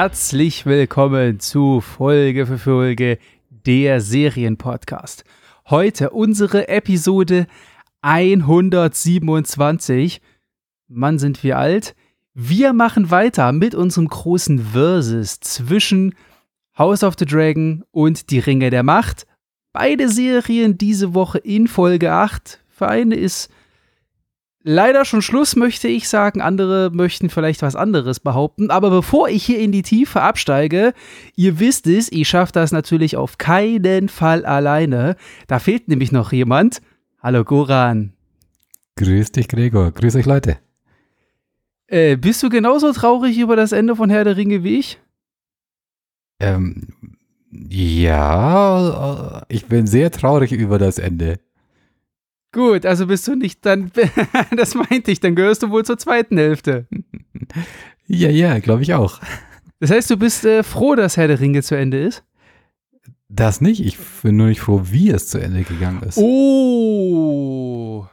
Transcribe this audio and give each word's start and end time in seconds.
Herzlich 0.00 0.64
willkommen 0.64 1.40
zu 1.40 1.80
Folge 1.80 2.46
für 2.46 2.58
Folge 2.58 3.18
der 3.50 4.00
Serienpodcast. 4.00 5.24
Heute 5.68 6.10
unsere 6.10 6.68
Episode 6.68 7.48
127. 8.02 10.20
Mann, 10.86 11.18
sind 11.18 11.42
wir 11.42 11.58
alt. 11.58 11.96
Wir 12.32 12.72
machen 12.74 13.10
weiter 13.10 13.50
mit 13.50 13.74
unserem 13.74 14.06
großen 14.06 14.60
Versus 14.60 15.40
zwischen 15.40 16.14
House 16.78 17.02
of 17.02 17.16
the 17.18 17.26
Dragon 17.26 17.82
und 17.90 18.30
Die 18.30 18.38
Ringe 18.38 18.70
der 18.70 18.84
Macht. 18.84 19.26
Beide 19.72 20.08
Serien 20.08 20.78
diese 20.78 21.12
Woche 21.12 21.38
in 21.38 21.66
Folge 21.66 22.12
8. 22.12 22.62
Für 22.68 22.86
eine 22.86 23.16
ist 23.16 23.50
leider 24.62 25.04
schon 25.04 25.22
Schluss, 25.22 25.56
möchte 25.56 25.88
ich 25.88 26.08
sagen. 26.08 26.40
Andere 26.40 26.90
möchten 26.92 27.30
vielleicht 27.30 27.62
was 27.62 27.76
anderes 27.76 28.20
behaupten. 28.20 28.70
Aber 28.70 28.90
bevor 28.90 29.28
ich 29.28 29.44
hier 29.44 29.58
in 29.58 29.72
die 29.72 29.82
Tiefe 29.82 30.22
absteige, 30.22 30.92
ihr 31.36 31.58
wisst 31.58 31.86
es, 31.86 32.10
ich 32.10 32.28
schaffe 32.28 32.52
das 32.52 32.72
natürlich 32.72 33.16
auf 33.16 33.38
keinen 33.38 34.08
Fall 34.08 34.44
alleine. 34.44 35.16
Da 35.46 35.58
fehlt 35.58 35.88
nämlich 35.88 36.12
noch 36.12 36.32
jemand. 36.32 36.80
Hallo 37.22 37.44
Goran. 37.44 38.12
Grüß 38.96 39.32
dich, 39.32 39.48
Gregor. 39.48 39.92
Grüß 39.92 40.16
euch, 40.16 40.26
Leute. 40.26 40.58
Äh, 41.86 42.16
bist 42.16 42.42
du 42.42 42.50
genauso 42.50 42.92
traurig 42.92 43.38
über 43.38 43.56
das 43.56 43.72
Ende 43.72 43.96
von 43.96 44.10
Herr 44.10 44.24
der 44.24 44.36
Ringe 44.36 44.62
wie 44.62 44.78
ich? 44.78 44.98
Ähm, 46.40 46.88
ja, 47.50 49.44
ich 49.48 49.66
bin 49.66 49.86
sehr 49.86 50.10
traurig 50.10 50.52
über 50.52 50.78
das 50.78 50.98
Ende. 50.98 51.40
Gut, 52.52 52.86
also 52.86 53.06
bist 53.06 53.28
du 53.28 53.34
nicht 53.34 53.64
dann, 53.66 53.92
das 54.56 54.74
meinte 54.74 55.10
ich, 55.10 55.20
dann 55.20 55.34
gehörst 55.34 55.62
du 55.62 55.70
wohl 55.70 55.84
zur 55.84 55.98
zweiten 55.98 56.38
Hälfte. 56.38 56.86
Ja, 58.06 58.30
ja, 58.30 58.58
glaube 58.58 58.82
ich 58.82 58.94
auch. 58.94 59.20
Das 59.80 59.90
heißt, 59.90 60.10
du 60.10 60.16
bist 60.16 60.44
äh, 60.44 60.62
froh, 60.62 60.94
dass 60.94 61.16
Herr 61.16 61.28
der 61.28 61.40
Ringe 61.40 61.62
zu 61.62 61.76
Ende 61.76 61.98
ist? 61.98 62.24
Das 63.28 63.60
nicht, 63.60 63.84
ich 63.84 63.98
bin 64.22 64.36
nur 64.36 64.46
nicht 64.46 64.60
froh, 64.60 64.80
wie 64.86 65.10
es 65.10 65.28
zu 65.28 65.38
Ende 65.38 65.62
gegangen 65.62 66.02
ist. 66.02 66.16
Oh. 66.16 68.06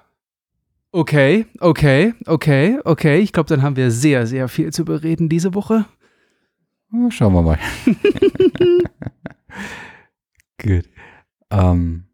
Okay, 0.92 1.45
okay, 1.59 2.14
okay, 2.25 2.80
okay. 2.83 3.20
Ich 3.20 3.31
glaube, 3.31 3.47
dann 3.47 3.61
haben 3.61 3.77
wir 3.77 3.92
sehr, 3.92 4.27
sehr 4.27 4.47
viel 4.49 4.73
zu 4.73 4.83
bereden 4.86 5.30
diese 5.30 5.53
Woche. 5.53 5.86
Schauen 7.09 7.33
wir 7.33 7.42
mal. 7.42 7.59
Gut. 10.61 10.89
Ähm, 11.49 12.05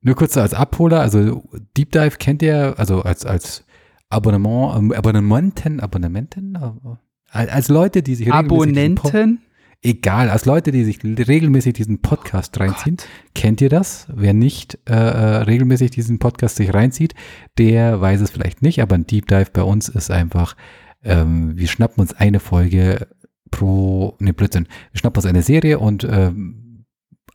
nur 0.00 0.14
kurz 0.14 0.36
als 0.36 0.54
Abholer, 0.54 1.00
also 1.00 1.44
Deep 1.76 1.92
Dive 1.92 2.16
kennt 2.18 2.42
ihr, 2.42 2.74
also 2.78 3.02
als, 3.02 3.24
als 3.26 3.64
Abonnement, 4.08 4.76
ähm, 4.76 4.92
Abonnementen, 4.92 5.80
Abonnementen, 5.80 6.56
äh, 6.56 7.46
als 7.46 7.68
Leute, 7.68 8.02
die 8.02 8.14
sich 8.14 8.32
Abonnenten? 8.32 9.40
egal, 9.82 10.28
als 10.30 10.44
Leute, 10.44 10.72
die 10.72 10.84
sich 10.84 11.00
regelmäßig 11.04 11.74
diesen 11.74 12.00
Podcast 12.00 12.58
reinziehen, 12.58 12.96
Gott. 12.96 13.06
kennt 13.34 13.60
ihr 13.60 13.68
das? 13.68 14.08
Wer 14.12 14.34
nicht 14.34 14.78
äh, 14.88 14.94
äh, 14.94 15.36
regelmäßig 15.42 15.90
diesen 15.90 16.18
Podcast 16.18 16.56
sich 16.56 16.72
reinzieht, 16.74 17.14
der 17.58 18.00
weiß 18.00 18.20
es 18.20 18.30
vielleicht 18.30 18.62
nicht, 18.62 18.80
aber 18.80 18.96
ein 18.96 19.06
Deep 19.06 19.28
Dive 19.28 19.50
bei 19.52 19.62
uns 19.62 19.88
ist 19.88 20.10
einfach, 20.10 20.56
ähm, 21.04 21.56
wir 21.56 21.68
schnappen 21.68 22.00
uns 22.00 22.12
eine 22.14 22.40
Folge 22.40 23.08
pro, 23.50 24.16
ne 24.18 24.32
Blödsinn, 24.32 24.66
wir 24.92 24.98
schnappen 24.98 25.18
uns 25.18 25.26
eine 25.26 25.42
Serie 25.42 25.78
und 25.78 26.04
ähm, 26.10 26.84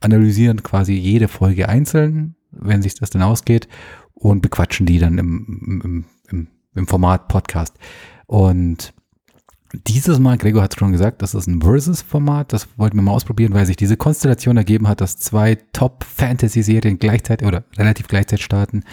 analysieren 0.00 0.62
quasi 0.62 0.94
jede 0.94 1.28
Folge 1.28 1.68
einzeln, 1.68 2.36
wenn 2.60 2.82
sich 2.82 2.94
das 2.94 3.10
dann 3.10 3.22
ausgeht 3.22 3.68
und 4.14 4.40
bequatschen 4.40 4.86
die 4.86 4.98
dann 4.98 5.18
im, 5.18 5.80
im, 5.84 6.04
im, 6.30 6.48
im 6.74 6.86
Format 6.86 7.28
Podcast. 7.28 7.76
Und 8.26 8.94
dieses 9.86 10.18
Mal, 10.18 10.38
Gregor 10.38 10.62
hat 10.62 10.72
es 10.72 10.78
schon 10.78 10.92
gesagt, 10.92 11.22
das 11.22 11.34
ist 11.34 11.46
ein 11.46 11.60
Versus-Format. 11.60 12.52
Das 12.52 12.68
wollten 12.76 12.96
wir 12.96 13.02
mal 13.02 13.12
ausprobieren, 13.12 13.54
weil 13.54 13.66
sich 13.66 13.76
diese 13.76 13.96
Konstellation 13.96 14.56
ergeben 14.56 14.88
hat, 14.88 15.00
dass 15.00 15.16
zwei 15.16 15.56
Top-Fantasy-Serien 15.72 16.98
gleichzeitig 16.98 17.46
oder 17.46 17.64
relativ 17.76 18.06
gleichzeitig 18.06 18.44
starten. 18.44 18.84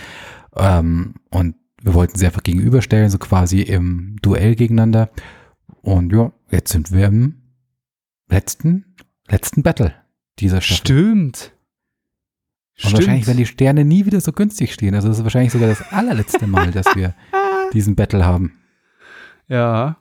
Ähm, 0.56 1.16
und 1.30 1.56
wir 1.82 1.94
wollten 1.94 2.18
sie 2.18 2.26
einfach 2.26 2.44
gegenüberstellen, 2.44 3.10
so 3.10 3.18
quasi 3.18 3.62
im 3.62 4.18
Duell 4.22 4.56
gegeneinander. 4.56 5.10
Und 5.82 6.12
ja, 6.14 6.32
jetzt 6.50 6.72
sind 6.72 6.92
wir 6.92 7.08
im 7.08 7.42
letzten, 8.30 8.96
letzten 9.28 9.64
Battle 9.64 9.94
dieser 10.40 10.62
Staffel. 10.62 10.78
Stimmt. 10.78 11.54
Und 12.76 12.90
Stimmt. 12.90 12.94
wahrscheinlich 12.94 13.28
werden 13.28 13.38
die 13.38 13.46
Sterne 13.46 13.86
nie 13.86 14.06
wieder 14.06 14.22
so 14.22 14.32
günstig 14.32 14.74
stehen. 14.74 14.96
Also 14.96 15.08
das 15.08 15.18
ist 15.18 15.24
wahrscheinlich 15.24 15.52
sogar 15.52 15.70
das 15.70 15.82
allerletzte 15.92 16.48
Mal, 16.48 16.72
dass 16.72 16.88
wir 16.96 17.14
diesen 17.74 17.96
Battle 17.96 18.26
haben. 18.26 18.54
Ja. 19.48 19.98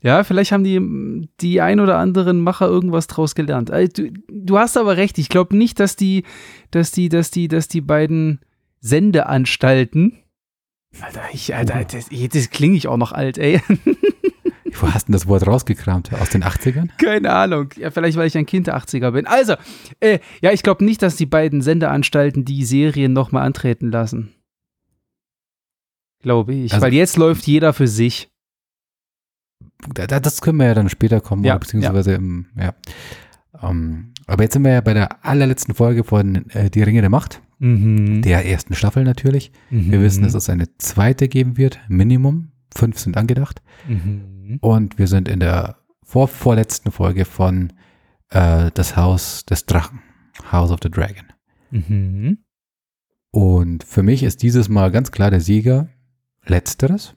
Ja, 0.00 0.22
vielleicht 0.22 0.52
haben 0.52 0.64
die, 0.64 1.28
die 1.40 1.60
ein 1.60 1.80
oder 1.80 1.98
anderen 1.98 2.40
Macher 2.40 2.66
irgendwas 2.66 3.08
draus 3.08 3.34
gelernt. 3.34 3.70
Also, 3.70 4.04
du, 4.04 4.12
du 4.28 4.58
hast 4.58 4.76
aber 4.76 4.96
recht. 4.96 5.18
Ich 5.18 5.28
glaube 5.28 5.56
nicht, 5.56 5.80
dass 5.80 5.96
die, 5.96 6.24
dass 6.70 6.92
die, 6.92 7.08
dass 7.08 7.30
die, 7.30 7.48
dass 7.48 7.66
die 7.66 7.80
beiden 7.80 8.40
Sendeanstalten. 8.80 10.18
Alter, 11.00 11.22
ich, 11.32 11.54
Alter, 11.54 11.84
das, 11.84 12.08
das 12.32 12.50
klinge 12.50 12.76
ich 12.76 12.86
auch 12.86 12.96
noch 12.96 13.12
alt, 13.12 13.38
ey. 13.38 13.60
Wo 14.80 14.92
hast 14.92 15.08
du 15.08 15.12
das 15.12 15.26
Wort 15.26 15.46
rausgekramt? 15.46 16.12
Aus 16.12 16.30
den 16.30 16.44
80ern? 16.44 16.90
Keine 16.98 17.32
Ahnung. 17.32 17.70
Ja, 17.76 17.90
vielleicht, 17.90 18.16
weil 18.16 18.26
ich 18.26 18.36
ein 18.36 18.46
Kind 18.46 18.66
der 18.66 18.76
80er 18.76 19.10
bin. 19.12 19.26
Also, 19.26 19.54
äh, 20.00 20.18
ja, 20.40 20.52
ich 20.52 20.62
glaube 20.62 20.84
nicht, 20.84 21.02
dass 21.02 21.16
die 21.16 21.26
beiden 21.26 21.62
Sendeanstalten 21.62 22.44
die 22.44 22.64
Serien 22.64 23.12
nochmal 23.12 23.44
antreten 23.44 23.90
lassen. 23.90 24.34
Glaube 26.22 26.54
ich. 26.54 26.72
Also, 26.72 26.84
weil 26.84 26.94
jetzt 26.94 27.16
läuft 27.16 27.46
jeder 27.46 27.72
für 27.72 27.86
sich 27.86 28.30
das 29.94 30.40
können 30.40 30.58
wir 30.58 30.66
ja 30.66 30.74
dann 30.74 30.88
später 30.88 31.20
kommen, 31.20 31.44
ja, 31.44 31.56
beziehungsweise 31.56 32.12
ja. 32.12 32.16
im, 32.16 32.46
ja. 32.56 32.74
Um, 33.60 33.70
ähm, 33.70 34.12
aber 34.26 34.42
jetzt 34.42 34.52
sind 34.52 34.64
wir 34.64 34.72
ja 34.72 34.80
bei 34.80 34.92
der 34.92 35.24
allerletzten 35.24 35.74
Folge 35.74 36.04
von 36.04 36.50
äh, 36.50 36.70
Die 36.70 36.82
Ringe 36.82 37.00
der 37.00 37.10
Macht, 37.10 37.40
mhm. 37.58 38.20
der 38.22 38.44
ersten 38.44 38.74
Staffel 38.74 39.04
natürlich. 39.04 39.52
Mhm. 39.70 39.90
Wir 39.90 40.02
wissen, 40.02 40.22
dass 40.22 40.34
es 40.34 40.50
eine 40.50 40.66
zweite 40.76 41.28
geben 41.28 41.56
wird, 41.56 41.80
Minimum. 41.88 42.52
Fünf 42.74 42.98
sind 42.98 43.16
angedacht. 43.16 43.62
Mhm. 43.86 44.58
Und 44.60 44.98
wir 44.98 45.06
sind 45.06 45.28
in 45.28 45.40
der 45.40 45.76
vor 46.02 46.28
vorletzten 46.28 46.90
Folge 46.90 47.24
von 47.24 47.72
äh, 48.30 48.70
Das 48.72 48.96
Haus 48.96 49.44
des 49.44 49.66
Drachen, 49.66 50.00
House 50.50 50.70
of 50.70 50.80
the 50.82 50.90
Dragon. 50.90 51.26
Mhm. 51.70 52.38
Und 53.30 53.84
für 53.84 54.02
mich 54.02 54.22
ist 54.22 54.42
dieses 54.42 54.68
Mal 54.68 54.90
ganz 54.90 55.12
klar 55.12 55.30
der 55.30 55.40
Sieger 55.40 55.88
letzteres. 56.44 57.14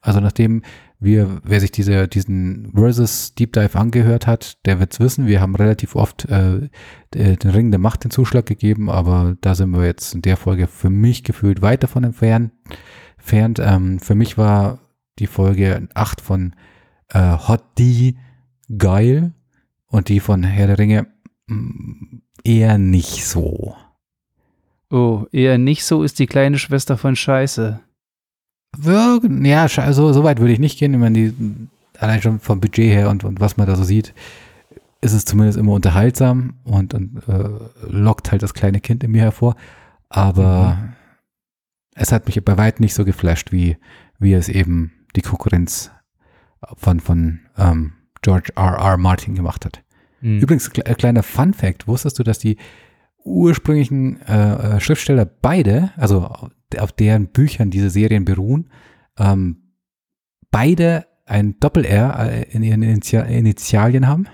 Also 0.00 0.20
nachdem 0.20 0.62
wir, 0.98 1.40
wer 1.44 1.60
sich 1.60 1.72
diese, 1.72 2.08
diesen 2.08 2.72
Versus 2.74 3.34
Deep 3.34 3.52
Dive 3.52 3.78
angehört 3.78 4.26
hat, 4.26 4.64
der 4.66 4.80
wird 4.80 4.92
es 4.92 5.00
wissen. 5.00 5.26
Wir 5.26 5.40
haben 5.40 5.54
relativ 5.54 5.94
oft 5.94 6.26
äh, 6.26 6.68
den 7.14 7.50
Ring 7.50 7.70
der 7.70 7.80
Macht 7.80 8.04
den 8.04 8.10
Zuschlag 8.10 8.46
gegeben, 8.46 8.90
aber 8.90 9.36
da 9.40 9.54
sind 9.54 9.70
wir 9.70 9.84
jetzt 9.84 10.14
in 10.14 10.22
der 10.22 10.36
Folge 10.36 10.66
für 10.66 10.90
mich 10.90 11.22
gefühlt 11.22 11.62
weit 11.62 11.82
davon 11.82 12.04
entfernt. 12.04 12.52
Entfernt. 13.20 13.60
Ähm, 13.62 13.98
für 14.00 14.14
mich 14.14 14.36
war 14.38 14.78
die 15.18 15.26
Folge 15.26 15.88
8 15.94 16.20
von 16.20 16.54
äh, 17.08 17.36
Hot 17.48 17.62
D 17.78 18.16
geil 18.76 19.32
und 19.86 20.08
die 20.08 20.20
von 20.20 20.42
Herr 20.42 20.66
der 20.66 20.78
Ringe 20.78 21.06
mm, 21.46 22.18
eher 22.44 22.78
nicht 22.78 23.26
so. 23.26 23.76
Oh, 24.90 25.26
eher 25.30 25.58
nicht 25.58 25.84
so 25.84 26.02
ist 26.02 26.18
die 26.18 26.26
kleine 26.26 26.58
Schwester 26.58 26.96
von 26.96 27.14
Scheiße. 27.14 27.80
Ja, 29.42 29.66
also 29.76 30.12
so 30.12 30.24
weit 30.24 30.40
würde 30.40 30.52
ich 30.52 30.58
nicht 30.58 30.78
gehen. 30.78 30.94
Ich 30.94 31.00
meine, 31.00 31.18
die, 31.18 31.34
allein 31.98 32.22
schon 32.22 32.40
vom 32.40 32.60
Budget 32.60 32.92
her 32.92 33.10
und, 33.10 33.24
und 33.24 33.40
was 33.40 33.56
man 33.56 33.66
da 33.66 33.76
so 33.76 33.84
sieht, 33.84 34.14
ist 35.00 35.12
es 35.12 35.24
zumindest 35.24 35.58
immer 35.58 35.72
unterhaltsam 35.72 36.54
und, 36.64 36.94
und 36.94 37.22
äh, 37.28 37.48
lockt 37.88 38.32
halt 38.32 38.42
das 38.42 38.54
kleine 38.54 38.80
Kind 38.80 39.04
in 39.04 39.12
mir 39.12 39.22
hervor. 39.22 39.56
Aber 40.08 40.78
mhm. 40.80 40.92
Es 42.00 42.12
hat 42.12 42.26
mich 42.26 42.42
bei 42.42 42.56
weitem 42.56 42.82
nicht 42.82 42.94
so 42.94 43.04
geflasht, 43.04 43.52
wie, 43.52 43.76
wie 44.18 44.32
es 44.32 44.48
eben 44.48 44.92
die 45.16 45.20
Konkurrenz 45.20 45.90
von, 46.76 46.98
von 46.98 47.40
ähm, 47.58 47.92
George 48.22 48.52
R. 48.56 48.78
R. 48.78 48.96
Martin 48.96 49.34
gemacht 49.34 49.66
hat. 49.66 49.84
Mhm. 50.22 50.40
Übrigens, 50.40 50.70
kle 50.70 50.82
kleiner 50.94 51.22
Fun 51.22 51.52
Fact, 51.52 51.86
wusstest 51.86 52.18
du, 52.18 52.22
dass 52.22 52.38
die 52.38 52.56
ursprünglichen 53.22 54.20
äh, 54.22 54.76
äh 54.76 54.80
Schriftsteller 54.80 55.26
beide, 55.26 55.92
also 55.96 56.24
auf 56.78 56.92
deren 56.92 57.28
Büchern 57.28 57.70
diese 57.70 57.90
Serien 57.90 58.24
beruhen, 58.24 58.70
ähm, 59.18 59.74
beide 60.50 61.06
ein 61.26 61.60
Doppel-R 61.60 62.30
äh, 62.30 62.42
in 62.50 62.62
ihren 62.62 62.82
Initialien 62.82 64.06
haben? 64.06 64.26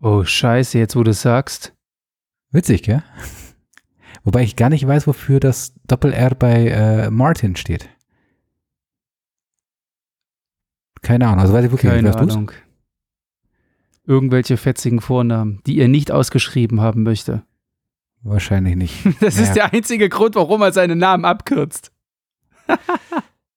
Oh, 0.00 0.24
scheiße, 0.24 0.78
jetzt 0.78 0.94
wo 0.94 1.02
du 1.02 1.12
sagst. 1.12 1.74
Witzig, 2.52 2.84
gell? 2.84 3.02
Wobei 4.24 4.42
ich 4.42 4.56
gar 4.56 4.68
nicht 4.68 4.86
weiß, 4.86 5.06
wofür 5.06 5.40
das 5.40 5.74
Doppel-R 5.86 6.34
bei 6.34 6.68
äh, 6.68 7.10
Martin 7.10 7.56
steht. 7.56 7.88
Keine 11.02 11.26
Ahnung, 11.26 11.40
also 11.40 11.54
weiß 11.54 11.64
ich 11.64 11.70
wirklich 11.70 11.90
Keine 11.90 12.08
nicht. 12.08 12.18
Weißt 12.18 12.30
Ahnung. 12.30 12.46
Du's? 12.48 12.56
Irgendwelche 14.06 14.56
fetzigen 14.56 15.00
Vornamen, 15.00 15.60
die 15.66 15.78
er 15.78 15.88
nicht 15.88 16.10
ausgeschrieben 16.10 16.80
haben 16.80 17.02
möchte. 17.02 17.42
Wahrscheinlich 18.22 18.76
nicht. 18.76 19.04
Das 19.20 19.36
naja. 19.36 19.48
ist 19.48 19.54
der 19.54 19.72
einzige 19.72 20.08
Grund, 20.08 20.34
warum 20.34 20.62
er 20.62 20.72
seinen 20.72 20.98
Namen 20.98 21.24
abkürzt. 21.24 21.92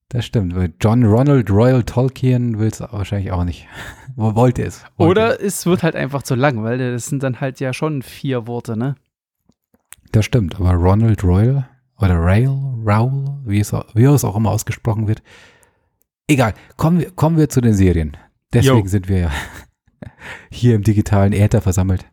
Das 0.10 0.28
stimmt. 0.28 0.54
John 0.80 1.04
Ronald 1.06 1.50
Royal 1.50 1.82
Tolkien 1.82 2.60
will 2.60 2.68
es 2.68 2.82
wahrscheinlich 2.82 3.32
auch 3.32 3.44
nicht. 3.44 3.68
wollte 4.16 4.62
es. 4.62 4.86
Wollte 4.96 5.10
Oder 5.10 5.42
es 5.42 5.66
wird 5.66 5.82
halt 5.82 5.96
einfach 5.96 6.22
zu 6.22 6.36
lang, 6.36 6.64
weil 6.64 6.78
das 6.78 7.08
sind 7.08 7.24
dann 7.24 7.42
halt 7.42 7.60
ja 7.60 7.74
schon 7.74 8.04
vier 8.04 8.46
Worte, 8.46 8.78
ne? 8.78 8.94
Das 10.14 10.26
stimmt, 10.26 10.56
aber 10.60 10.74
Ronald 10.74 11.24
Royal 11.24 11.68
oder 11.98 12.16
Rail, 12.20 12.50
Raul, 12.86 13.26
wie 13.46 13.60
es, 13.60 13.74
wie 13.96 14.04
es 14.04 14.24
auch 14.24 14.36
immer 14.36 14.52
ausgesprochen 14.52 15.08
wird. 15.08 15.24
Egal, 16.28 16.54
kommen 16.78 17.00
wir, 17.00 17.10
kommen 17.12 17.36
wir 17.36 17.50
zu 17.50 17.62
den 17.62 17.74
Serien. 17.74 18.16
Deswegen 18.54 18.78
Yo. 18.78 18.86
sind 18.86 19.10
wir 19.10 19.18
ja 19.18 19.32
hier 20.52 20.76
im 20.76 20.84
digitalen 20.84 21.34
Äther 21.34 21.62
versammelt. 21.62 22.06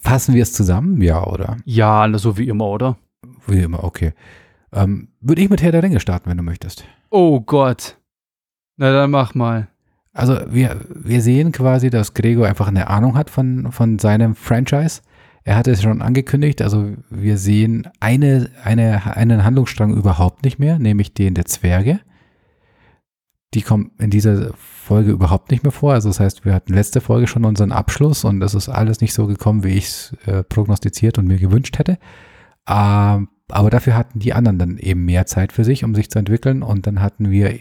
Fassen 0.00 0.34
wir 0.34 0.42
es 0.42 0.54
zusammen? 0.54 1.02
Ja, 1.02 1.26
oder? 1.26 1.58
Ja, 1.66 2.10
so 2.18 2.38
wie 2.38 2.48
immer, 2.48 2.68
oder? 2.68 2.96
Wie 3.46 3.60
immer, 3.60 3.84
okay. 3.84 4.14
Ähm, 4.72 5.08
Würde 5.20 5.42
ich 5.42 5.50
mit 5.50 5.60
Herr 5.60 5.72
der 5.72 5.82
Ringe 5.82 6.00
starten, 6.00 6.30
wenn 6.30 6.38
du 6.38 6.42
möchtest. 6.42 6.84
Oh 7.10 7.40
Gott. 7.40 7.98
Na 8.78 8.92
dann 8.92 9.10
mach 9.10 9.34
mal. 9.34 9.68
Also 10.14 10.38
wir, 10.48 10.80
wir 10.88 11.20
sehen 11.20 11.52
quasi, 11.52 11.90
dass 11.90 12.14
Gregor 12.14 12.46
einfach 12.48 12.68
eine 12.68 12.88
Ahnung 12.88 13.14
hat 13.14 13.28
von, 13.28 13.72
von 13.72 13.98
seinem 13.98 14.34
Franchise. 14.34 15.02
Er 15.44 15.56
hat 15.56 15.66
es 15.66 15.82
schon 15.82 16.02
angekündigt, 16.02 16.60
also 16.62 16.92
wir 17.10 17.38
sehen 17.38 17.88
eine, 18.00 18.50
eine, 18.62 19.16
einen 19.16 19.44
Handlungsstrang 19.44 19.94
überhaupt 19.94 20.44
nicht 20.44 20.58
mehr, 20.58 20.78
nämlich 20.78 21.14
den 21.14 21.34
der 21.34 21.46
Zwerge. 21.46 22.00
Die 23.54 23.62
kommen 23.62 23.92
in 23.98 24.10
dieser 24.10 24.52
Folge 24.54 25.10
überhaupt 25.10 25.50
nicht 25.50 25.62
mehr 25.62 25.72
vor. 25.72 25.94
Also 25.94 26.10
das 26.10 26.20
heißt, 26.20 26.44
wir 26.44 26.52
hatten 26.52 26.74
letzte 26.74 27.00
Folge 27.00 27.26
schon 27.26 27.46
unseren 27.46 27.72
Abschluss 27.72 28.24
und 28.24 28.42
es 28.42 28.54
ist 28.54 28.68
alles 28.68 29.00
nicht 29.00 29.14
so 29.14 29.26
gekommen, 29.26 29.64
wie 29.64 29.70
ich 29.70 29.86
es 29.86 30.16
äh, 30.26 30.42
prognostiziert 30.42 31.18
und 31.18 31.26
mir 31.26 31.38
gewünscht 31.38 31.78
hätte. 31.78 31.98
Ähm, 32.68 33.28
aber 33.48 33.70
dafür 33.70 33.96
hatten 33.96 34.18
die 34.18 34.34
anderen 34.34 34.58
dann 34.58 34.76
eben 34.76 35.04
mehr 35.04 35.24
Zeit 35.26 35.52
für 35.52 35.64
sich, 35.64 35.82
um 35.82 35.94
sich 35.94 36.10
zu 36.10 36.18
entwickeln. 36.18 36.62
Und 36.62 36.86
dann 36.86 37.00
hatten 37.00 37.30
wir 37.30 37.58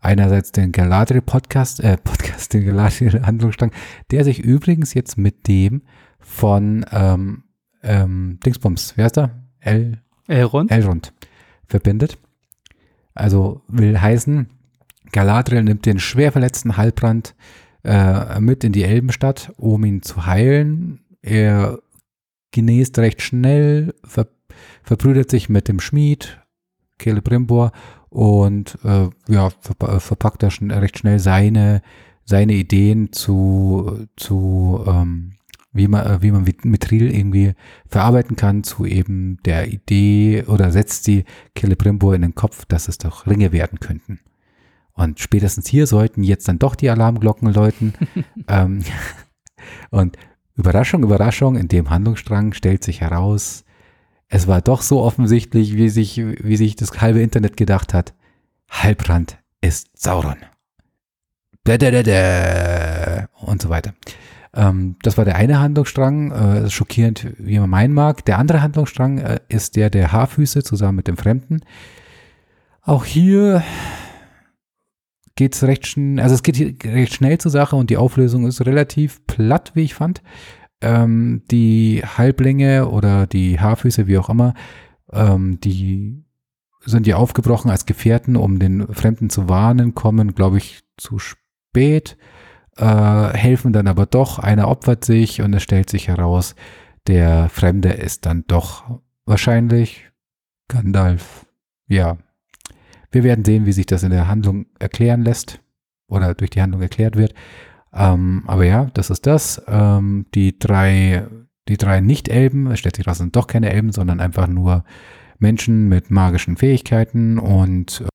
einerseits 0.00 0.52
den 0.52 0.72
Galadriel 0.72 1.20
Podcast, 1.20 1.80
äh, 1.80 1.98
Podcast, 2.02 2.54
den 2.54 2.64
Galadriel 2.64 3.22
Handlungsstrang, 3.26 3.72
der 4.10 4.24
sich 4.24 4.38
übrigens 4.38 4.94
jetzt 4.94 5.18
mit 5.18 5.46
dem 5.48 5.82
von 6.26 6.84
ähm, 6.90 7.44
ähm, 7.82 8.38
Dingsbums, 8.44 8.94
wer 8.96 9.04
heißt 9.04 9.18
er? 9.18 9.30
El 9.60 10.02
Elrond. 10.26 10.70
Elrond 10.70 11.12
verbindet. 11.66 12.18
Also 13.14 13.62
will 13.68 13.98
heißen, 14.00 14.48
Galadriel 15.12 15.62
nimmt 15.62 15.86
den 15.86 16.00
schwer 16.00 16.32
verletzten 16.32 16.76
Halbrand 16.76 17.34
äh, 17.84 18.40
mit 18.40 18.64
in 18.64 18.72
die 18.72 18.82
Elbenstadt, 18.82 19.52
um 19.56 19.84
ihn 19.84 20.02
zu 20.02 20.26
heilen. 20.26 21.00
Er 21.22 21.78
genäst 22.50 22.98
recht 22.98 23.22
schnell, 23.22 23.94
ver 24.04 24.28
verbrüdert 24.82 25.30
sich 25.30 25.48
mit 25.48 25.68
dem 25.68 25.80
Schmied, 25.80 26.38
Celebrimbor, 27.00 27.72
und 28.08 28.78
äh, 28.84 29.08
ja, 29.28 29.50
ver 29.50 30.00
verpackt 30.00 30.42
da 30.42 30.50
schon 30.50 30.70
recht 30.70 30.98
schnell 30.98 31.18
seine, 31.18 31.82
seine 32.24 32.54
Ideen 32.54 33.12
zu, 33.12 34.06
zu 34.16 34.84
ähm, 34.86 35.35
wie 35.76 35.88
man, 35.88 36.06
äh, 36.06 36.22
wie 36.22 36.30
man 36.30 36.44
Mithril 36.62 37.14
irgendwie 37.14 37.54
verarbeiten 37.88 38.36
kann, 38.36 38.64
zu 38.64 38.84
eben 38.84 39.38
der 39.44 39.68
Idee 39.68 40.44
oder 40.46 40.72
setzt 40.72 41.04
sie 41.04 41.24
Celebrimbor 41.58 42.14
in 42.14 42.22
den 42.22 42.34
Kopf, 42.34 42.64
dass 42.64 42.88
es 42.88 42.98
doch 42.98 43.26
Ringe 43.26 43.52
werden 43.52 43.80
könnten. 43.80 44.20
Und 44.92 45.20
spätestens 45.20 45.68
hier 45.68 45.86
sollten 45.86 46.22
jetzt 46.22 46.48
dann 46.48 46.58
doch 46.58 46.74
die 46.74 46.88
Alarmglocken 46.88 47.52
läuten. 47.52 47.92
ähm, 48.48 48.82
und 49.90 50.16
Überraschung, 50.56 51.02
Überraschung, 51.02 51.56
in 51.56 51.68
dem 51.68 51.90
Handlungsstrang 51.90 52.54
stellt 52.54 52.82
sich 52.82 53.02
heraus, 53.02 53.64
es 54.28 54.46
war 54.46 54.60
doch 54.60 54.82
so 54.82 55.02
offensichtlich, 55.02 55.76
wie 55.76 55.88
sich, 55.88 56.16
wie 56.18 56.56
sich 56.56 56.76
das 56.76 57.00
halbe 57.00 57.20
Internet 57.20 57.56
gedacht 57.56 57.94
hat. 57.94 58.14
Halbrand 58.68 59.38
ist 59.60 59.88
Sauron. 59.94 60.36
Und 63.40 63.62
so 63.62 63.68
weiter. 63.68 63.94
Ähm, 64.54 64.96
das 65.02 65.16
war 65.18 65.24
der 65.24 65.36
eine 65.36 65.60
Handlungsstrang, 65.60 66.32
äh, 66.32 66.70
schockierend, 66.70 67.26
wie 67.38 67.58
man 67.58 67.70
meinen 67.70 67.94
mag. 67.94 68.24
Der 68.24 68.38
andere 68.38 68.62
Handlungsstrang 68.62 69.18
äh, 69.18 69.40
ist 69.48 69.76
der 69.76 69.90
der 69.90 70.12
Haarfüße 70.12 70.62
zusammen 70.62 70.96
mit 70.96 71.08
dem 71.08 71.16
Fremden. 71.16 71.60
Auch 72.82 73.04
hier 73.04 73.62
geht 75.34 75.54
es 75.54 75.64
recht 75.64 75.86
schnell, 75.86 76.20
also 76.20 76.34
es 76.34 76.42
geht 76.42 76.84
recht 76.84 77.14
schnell 77.14 77.38
zur 77.38 77.50
Sache 77.50 77.76
und 77.76 77.90
die 77.90 77.96
Auflösung 77.96 78.46
ist 78.46 78.64
relativ 78.64 79.26
platt, 79.26 79.72
wie 79.74 79.82
ich 79.82 79.94
fand. 79.94 80.22
Ähm, 80.80 81.42
die 81.50 82.02
Halblänge 82.04 82.88
oder 82.88 83.26
die 83.26 83.60
Haarfüße, 83.60 84.06
wie 84.06 84.18
auch 84.18 84.30
immer, 84.30 84.54
ähm, 85.12 85.58
die 85.60 86.24
sind 86.84 87.06
ja 87.06 87.16
aufgebrochen 87.16 87.70
als 87.70 87.86
Gefährten, 87.86 88.36
um 88.36 88.58
den 88.58 88.86
Fremden 88.94 89.30
zu 89.30 89.48
warnen, 89.48 89.94
kommen, 89.94 90.34
glaube 90.34 90.58
ich, 90.58 90.82
zu 90.96 91.18
spät, 91.18 92.16
äh, 92.76 93.36
helfen 93.36 93.72
dann 93.72 93.88
aber 93.88 94.06
doch, 94.06 94.38
einer 94.38 94.68
opfert 94.68 95.04
sich 95.04 95.40
und 95.42 95.54
es 95.54 95.62
stellt 95.62 95.90
sich 95.90 96.08
heraus, 96.08 96.54
der 97.06 97.48
Fremde 97.48 97.90
ist 97.90 98.26
dann 98.26 98.44
doch 98.46 99.00
wahrscheinlich 99.24 100.10
Gandalf. 100.68 101.46
Ja, 101.88 102.18
wir 103.10 103.24
werden 103.24 103.44
sehen, 103.44 103.66
wie 103.66 103.72
sich 103.72 103.86
das 103.86 104.02
in 104.02 104.10
der 104.10 104.28
Handlung 104.28 104.66
erklären 104.78 105.22
lässt 105.22 105.60
oder 106.08 106.34
durch 106.34 106.50
die 106.50 106.60
Handlung 106.60 106.82
erklärt 106.82 107.16
wird. 107.16 107.34
Ähm, 107.92 108.44
aber 108.46 108.64
ja, 108.64 108.86
das 108.94 109.10
ist 109.10 109.26
das. 109.26 109.62
Ähm, 109.68 110.26
die 110.34 110.58
drei, 110.58 111.26
die 111.68 111.76
drei 111.76 112.00
Nicht-Elben, 112.00 112.66
es 112.70 112.80
stellt 112.80 112.96
sich 112.96 113.06
raus, 113.06 113.18
sind 113.18 113.36
doch 113.36 113.46
keine 113.46 113.70
Elben, 113.70 113.92
sondern 113.92 114.20
einfach 114.20 114.48
nur 114.48 114.84
Menschen 115.38 115.88
mit 115.88 116.10
magischen 116.10 116.56
Fähigkeiten 116.56 117.38
und 117.38 118.02
äh, 118.02 118.08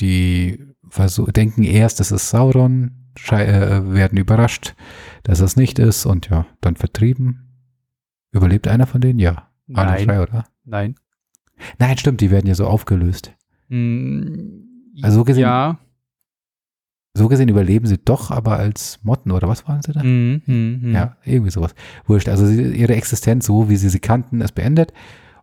die 0.00 0.64
denken 1.34 1.64
erst, 1.64 2.00
es 2.00 2.12
ist 2.12 2.30
Sauron, 2.30 2.97
werden 3.30 4.18
überrascht, 4.18 4.74
dass 5.22 5.40
es 5.40 5.56
nicht 5.56 5.78
ist 5.78 6.06
und 6.06 6.28
ja, 6.28 6.46
dann 6.60 6.76
vertrieben. 6.76 7.48
Überlebt 8.30 8.68
einer 8.68 8.86
von 8.86 9.00
denen? 9.00 9.18
Ja. 9.18 9.48
Alle 9.74 10.04
drei, 10.04 10.22
oder? 10.22 10.46
Nein. 10.64 10.94
Nein, 11.78 11.98
stimmt, 11.98 12.20
die 12.20 12.30
werden 12.30 12.46
ja 12.46 12.54
so 12.54 12.66
aufgelöst. 12.66 13.32
Mm, 13.68 15.02
also 15.02 15.18
so 15.18 15.24
gesehen, 15.24 15.42
ja. 15.42 15.78
so 17.14 17.28
gesehen 17.28 17.48
überleben 17.48 17.86
sie 17.86 17.98
doch, 17.98 18.30
aber 18.30 18.58
als 18.58 19.00
Motten 19.02 19.32
oder 19.32 19.48
was 19.48 19.66
waren 19.66 19.82
sie 19.82 19.92
da? 19.92 20.02
Mm, 20.02 20.42
mm, 20.46 20.94
ja, 20.94 21.16
irgendwie 21.24 21.50
sowas. 21.50 21.74
Wurscht. 22.06 22.28
Also 22.28 22.46
sie, 22.46 22.62
ihre 22.74 22.94
Existenz, 22.94 23.46
so 23.46 23.68
wie 23.68 23.76
sie 23.76 23.88
sie 23.88 24.00
kannten, 24.00 24.40
ist 24.40 24.54
beendet. 24.54 24.92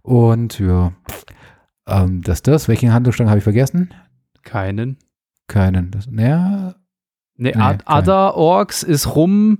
Und 0.01 0.59
ja, 0.59 0.93
ähm, 1.87 2.21
das, 2.21 2.41
das. 2.43 2.67
Welchen 2.67 2.93
Handlungsstrang 2.93 3.29
habe 3.29 3.39
ich 3.39 3.43
vergessen? 3.43 3.93
Keinen. 4.43 4.97
Keinen. 5.47 5.91
Das, 5.91 6.07
naja. 6.07 6.75
Nee, 7.37 7.53
nee 7.55 7.77
Ada 7.85 8.31
Orks 8.31 8.83
ist 8.83 9.15
rum. 9.15 9.59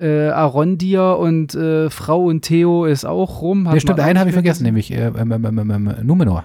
Äh, 0.00 0.30
Arondir 0.30 1.18
und 1.18 1.54
äh, 1.54 1.88
Frau 1.88 2.24
und 2.24 2.42
Theo 2.42 2.86
ist 2.86 3.04
auch 3.04 3.40
rum. 3.40 3.66
Ja, 3.66 3.78
stimmt, 3.78 4.00
einen 4.00 4.18
habe 4.18 4.30
ich 4.30 4.34
vergessen, 4.34 4.64
nämlich 4.64 4.90
äh, 4.90 5.06
ähm, 5.06 5.30
ähm, 5.30 5.70
ähm, 5.70 5.94
Numenor. 6.02 6.44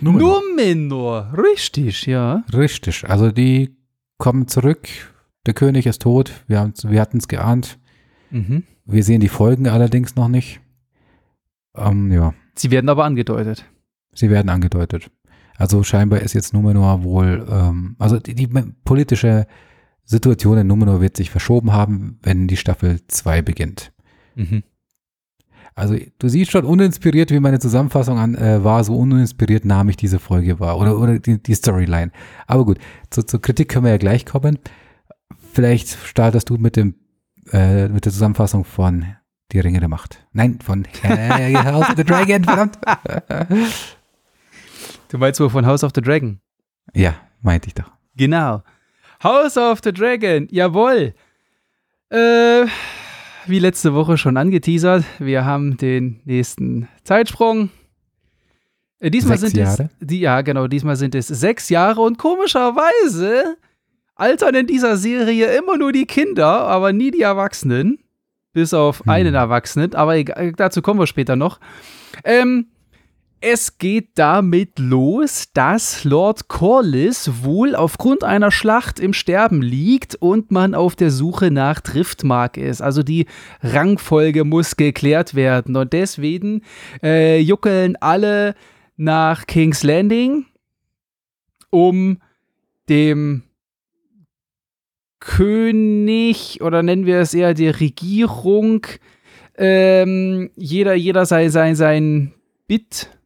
Numenor. 0.00 0.42
Numenor, 0.56 1.32
richtig, 1.36 2.04
ja. 2.04 2.44
Richtig, 2.52 3.08
also 3.08 3.30
die 3.30 3.76
kommen 4.18 4.46
zurück, 4.46 4.88
der 5.46 5.54
König 5.54 5.86
ist 5.86 6.02
tot, 6.02 6.32
wir, 6.46 6.70
wir 6.82 7.00
hatten 7.00 7.16
es 7.16 7.28
geahnt. 7.28 7.78
Mhm. 8.30 8.64
Wir 8.84 9.02
sehen 9.02 9.20
die 9.20 9.28
Folgen 9.28 9.66
allerdings 9.66 10.14
noch 10.16 10.28
nicht. 10.28 10.60
Ähm, 11.74 12.12
ja. 12.12 12.34
Sie 12.54 12.70
werden 12.70 12.88
aber 12.88 13.04
angedeutet. 13.04 13.64
Sie 14.12 14.30
werden 14.30 14.48
angedeutet. 14.48 15.10
Also 15.58 15.82
scheinbar 15.82 16.20
ist 16.20 16.34
jetzt 16.34 16.54
Numenor 16.54 17.02
wohl, 17.02 17.44
ähm, 17.50 17.96
also 17.98 18.20
die, 18.20 18.34
die, 18.34 18.46
politische 18.84 19.46
Situation 20.04 20.56
in 20.56 20.68
Numenor 20.68 21.00
wird 21.00 21.16
sich 21.16 21.30
verschoben 21.30 21.72
haben, 21.72 22.18
wenn 22.22 22.46
die 22.46 22.56
Staffel 22.56 23.00
2 23.08 23.42
beginnt. 23.42 23.92
Mhm. 24.36 24.62
Also 25.74 25.96
du 26.18 26.28
siehst 26.28 26.52
schon 26.52 26.64
uninspiriert, 26.64 27.32
wie 27.32 27.40
meine 27.40 27.58
Zusammenfassung 27.58 28.18
an, 28.18 28.36
äh, 28.36 28.62
war, 28.62 28.84
so 28.84 28.96
uninspiriert 28.96 29.64
nahm 29.64 29.88
ich 29.88 29.96
diese 29.96 30.20
Folge 30.20 30.60
war 30.60 30.78
oder, 30.78 30.96
oder 30.96 31.18
die, 31.18 31.42
die 31.42 31.54
Storyline. 31.54 32.12
Aber 32.46 32.64
gut, 32.64 32.78
zu, 33.10 33.24
zur 33.24 33.42
Kritik 33.42 33.68
können 33.68 33.84
wir 33.84 33.90
ja 33.90 33.98
gleich 33.98 34.24
kommen. 34.24 34.60
Vielleicht 35.52 35.88
startest 36.06 36.50
du 36.50 36.56
mit 36.56 36.76
dem 36.76 36.94
äh, 37.52 37.88
mit 37.88 38.04
der 38.04 38.12
Zusammenfassung 38.12 38.64
von 38.64 39.06
Die 39.52 39.60
Ringe 39.60 39.80
der 39.80 39.88
Macht. 39.88 40.24
Nein, 40.32 40.58
von 40.62 40.84
äh, 41.02 41.54
House 41.54 41.90
of 41.90 41.96
the 41.96 42.04
Dragon, 42.04 42.44
verdammt. 42.44 42.78
du 45.08 45.18
meinst 45.18 45.40
wohl 45.40 45.50
von 45.50 45.66
House 45.66 45.84
of 45.84 45.92
the 45.94 46.00
Dragon? 46.00 46.40
Ja, 46.94 47.14
meinte 47.42 47.68
ich 47.68 47.74
doch. 47.74 47.90
Genau. 48.16 48.62
House 49.22 49.56
of 49.56 49.80
the 49.82 49.92
Dragon, 49.92 50.48
jawohl. 50.50 51.14
Äh, 52.10 52.66
wie 53.46 53.58
letzte 53.58 53.94
Woche 53.94 54.16
schon 54.16 54.36
angeteasert, 54.36 55.04
wir 55.18 55.44
haben 55.44 55.76
den 55.76 56.20
nächsten 56.24 56.88
Zeitsprung. 57.04 57.70
Äh, 59.00 59.10
diesmal 59.10 59.38
sechs 59.38 59.52
sind 59.52 59.60
Jahre? 59.60 59.90
es, 60.00 60.06
die, 60.06 60.20
ja 60.20 60.40
genau, 60.42 60.66
diesmal 60.66 60.96
sind 60.96 61.14
es 61.14 61.28
sechs 61.28 61.68
Jahre 61.68 62.00
und 62.00 62.18
komischerweise 62.18 63.56
altern 64.14 64.54
in 64.54 64.66
dieser 64.66 64.96
Serie 64.96 65.56
immer 65.56 65.76
nur 65.76 65.92
die 65.92 66.06
Kinder, 66.06 66.46
aber 66.46 66.92
nie 66.92 67.10
die 67.10 67.22
Erwachsenen. 67.22 67.98
Bis 68.52 68.74
auf 68.74 69.00
hm. 69.00 69.10
einen 69.10 69.34
Erwachsenen, 69.34 69.94
aber 69.94 70.16
egal, 70.16 70.52
dazu 70.52 70.82
kommen 70.82 70.98
wir 70.98 71.06
später 71.06 71.36
noch. 71.36 71.60
Ähm, 72.24 72.66
es 73.40 73.78
geht 73.78 74.10
damit 74.16 74.78
los, 74.78 75.52
dass 75.52 76.04
Lord 76.04 76.48
Corliss 76.48 77.44
wohl 77.44 77.74
aufgrund 77.76 78.24
einer 78.24 78.50
Schlacht 78.50 78.98
im 78.98 79.12
Sterben 79.12 79.62
liegt 79.62 80.16
und 80.16 80.50
man 80.50 80.74
auf 80.74 80.96
der 80.96 81.10
Suche 81.10 81.50
nach 81.50 81.80
Driftmark 81.80 82.56
ist. 82.56 82.82
Also 82.82 83.02
die 83.02 83.26
Rangfolge 83.62 84.44
muss 84.44 84.76
geklärt 84.76 85.34
werden. 85.34 85.76
Und 85.76 85.92
deswegen 85.92 86.62
äh, 87.02 87.38
juckeln 87.38 87.96
alle 87.96 88.54
nach 88.96 89.46
King's 89.46 89.84
Landing, 89.84 90.46
um 91.70 92.18
dem 92.88 93.44
König 95.20 96.60
oder 96.60 96.82
nennen 96.82 97.06
wir 97.06 97.18
es 97.20 97.34
eher 97.34 97.54
die 97.54 97.68
Regierung, 97.68 98.86
ähm, 99.56 100.50
jeder, 100.56 100.94
jeder 100.94 101.26
sei 101.26 101.48
sein, 101.48 101.74
sein 101.74 102.32
Bit 102.66 103.17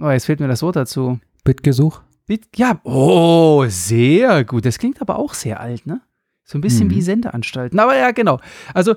Oh, 0.00 0.10
jetzt 0.10 0.26
fehlt 0.26 0.40
mir 0.40 0.48
das 0.48 0.62
Wort 0.62 0.76
dazu. 0.76 1.18
Bittgesuch? 1.44 2.00
Bit, 2.26 2.48
ja, 2.56 2.80
oh, 2.82 3.64
sehr 3.68 4.44
gut. 4.44 4.66
Das 4.66 4.78
klingt 4.78 5.00
aber 5.00 5.18
auch 5.18 5.34
sehr 5.34 5.60
alt, 5.60 5.86
ne? 5.86 6.00
So 6.44 6.58
ein 6.58 6.60
bisschen 6.60 6.88
mhm. 6.88 6.92
wie 6.92 7.02
Sendeanstalten. 7.02 7.78
Aber 7.78 7.96
ja, 7.96 8.10
genau. 8.10 8.40
Also 8.74 8.94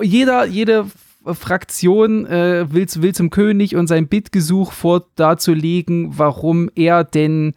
jeder, 0.00 0.44
jede 0.44 0.86
Fraktion 1.24 2.26
äh, 2.26 2.72
will, 2.72 2.86
will 2.96 3.14
zum 3.14 3.30
König 3.30 3.76
und 3.76 3.88
sein 3.88 4.08
Bittgesuch 4.08 4.72
vor 4.72 5.06
darzulegen, 5.16 6.18
warum 6.18 6.70
er 6.74 7.04
denn 7.04 7.54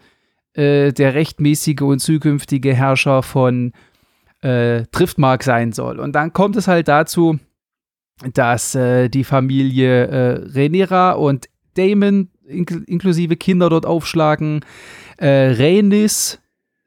äh, 0.54 0.92
der 0.92 1.14
rechtmäßige 1.14 1.82
und 1.82 2.00
zukünftige 2.00 2.74
Herrscher 2.74 3.24
von 3.24 3.74
äh, 4.42 4.84
Driftmark 4.92 5.44
sein 5.44 5.72
soll. 5.72 6.00
Und 6.00 6.14
dann 6.14 6.34
kommt 6.34 6.56
es 6.56 6.68
halt 6.68 6.88
dazu, 6.88 7.40
dass 8.34 8.76
äh, 8.76 9.10
die 9.10 9.24
Familie 9.24 10.08
äh, 10.08 10.32
Renera 10.50 11.14
und 11.14 11.50
Damon 11.76 12.30
inklusive 12.52 13.36
Kinder 13.36 13.70
dort 13.70 13.86
aufschlagen. 13.86 14.66
Äh, 15.18 15.54
Rhaenys 15.54 16.40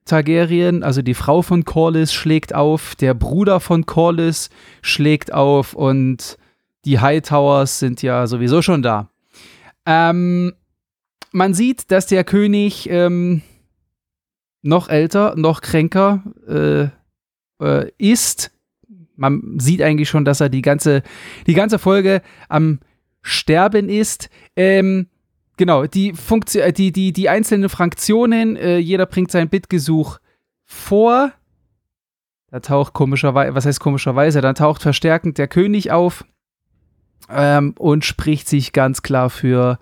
Targaryen, 0.05 0.83
also 0.83 1.01
die 1.01 1.15
Frau 1.15 1.43
von 1.43 1.65
Corlys, 1.65 2.13
schlägt 2.13 2.55
auf, 2.55 2.95
der 2.95 3.15
Bruder 3.15 3.59
von 3.61 3.87
Corlys 3.87 4.51
schlägt 4.83 5.33
auf 5.33 5.73
und 5.73 6.37
die 6.85 7.01
Hightowers 7.01 7.79
sind 7.79 8.03
ja 8.03 8.27
sowieso 8.27 8.61
schon 8.61 8.83
da. 8.83 9.09
Ähm, 9.87 10.53
man 11.33 11.55
sieht, 11.55 11.91
dass 11.91 12.07
der 12.07 12.23
König 12.25 12.89
ähm, 12.91 13.43
noch 14.63 14.89
älter, 14.89 15.35
noch 15.37 15.63
kränker 15.63 16.23
äh, 16.47 17.65
äh, 17.65 17.91
ist. 17.97 18.51
Man 19.17 19.59
sieht 19.59 19.81
eigentlich 19.81 20.09
schon, 20.09 20.25
dass 20.25 20.41
er 20.41 20.49
die 20.49 20.63
ganze, 20.63 21.03
die 21.47 21.55
ganze 21.55 21.79
Folge 21.79 22.21
am 22.49 22.81
Sterben 23.23 23.89
ist. 23.89 24.29
Ähm, 24.55 25.07
genau, 25.57 25.87
die, 25.87 26.13
Funktion, 26.13 26.63
äh, 26.63 26.73
die, 26.73 26.93
die, 26.93 27.13
die 27.13 27.29
einzelnen 27.29 27.69
Fraktionen, 27.69 28.57
äh, 28.57 28.79
jeder 28.79 29.07
bringt 29.07 29.31
sein 29.31 29.49
Bitgesuch 29.49 30.19
vor. 30.65 31.33
Da 32.51 32.61
taucht 32.61 32.93
komischerweise, 32.93 33.55
was 33.55 33.67
heißt 33.67 33.81
komischerweise, 33.81 34.41
dann 34.41 34.55
taucht 34.55 34.83
verstärkend 34.83 35.39
der 35.39 35.49
König 35.49 35.91
auf 35.91 36.25
ähm, 37.29 37.75
und 37.79 38.05
spricht 38.05 38.49
sich 38.49 38.73
ganz 38.73 39.03
klar 39.03 39.31
für 39.31 39.79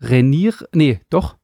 Renier, 0.00 0.54
nee, 0.72 1.00
doch. 1.10 1.36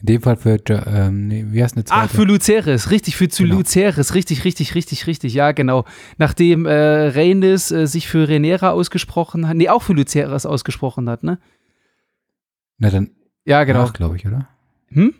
In 0.00 0.06
dem 0.06 0.22
Fall 0.22 0.36
für, 0.36 0.58
ähm, 0.68 1.28
nee, 1.28 1.46
wie 1.48 1.62
heißt 1.62 1.76
eine 1.76 1.84
zweite? 1.84 2.00
Ach, 2.02 2.10
für 2.10 2.24
Luceris, 2.24 2.90
richtig, 2.90 3.16
für 3.16 3.28
zu 3.28 3.44
genau. 3.44 3.56
Luceris, 3.56 4.14
richtig, 4.14 4.44
richtig, 4.44 4.74
richtig, 4.74 5.06
richtig, 5.06 5.32
ja, 5.32 5.52
genau. 5.52 5.84
Nachdem 6.18 6.66
äh, 6.66 7.08
Rhaenys 7.08 7.70
äh, 7.70 7.86
sich 7.86 8.08
für 8.08 8.28
Renera 8.28 8.70
ausgesprochen 8.70 9.48
hat, 9.48 9.56
nee, 9.56 9.68
auch 9.68 9.82
für 9.82 9.92
Luceris 9.92 10.44
ausgesprochen 10.44 11.08
hat, 11.08 11.22
ne? 11.22 11.38
Na 12.82 12.90
dann. 12.90 13.10
Ja, 13.44 13.62
genau. 13.62 13.88
glaube 13.90 14.16
ich, 14.16 14.26
oder? 14.26 14.48
Hm? 14.88 15.14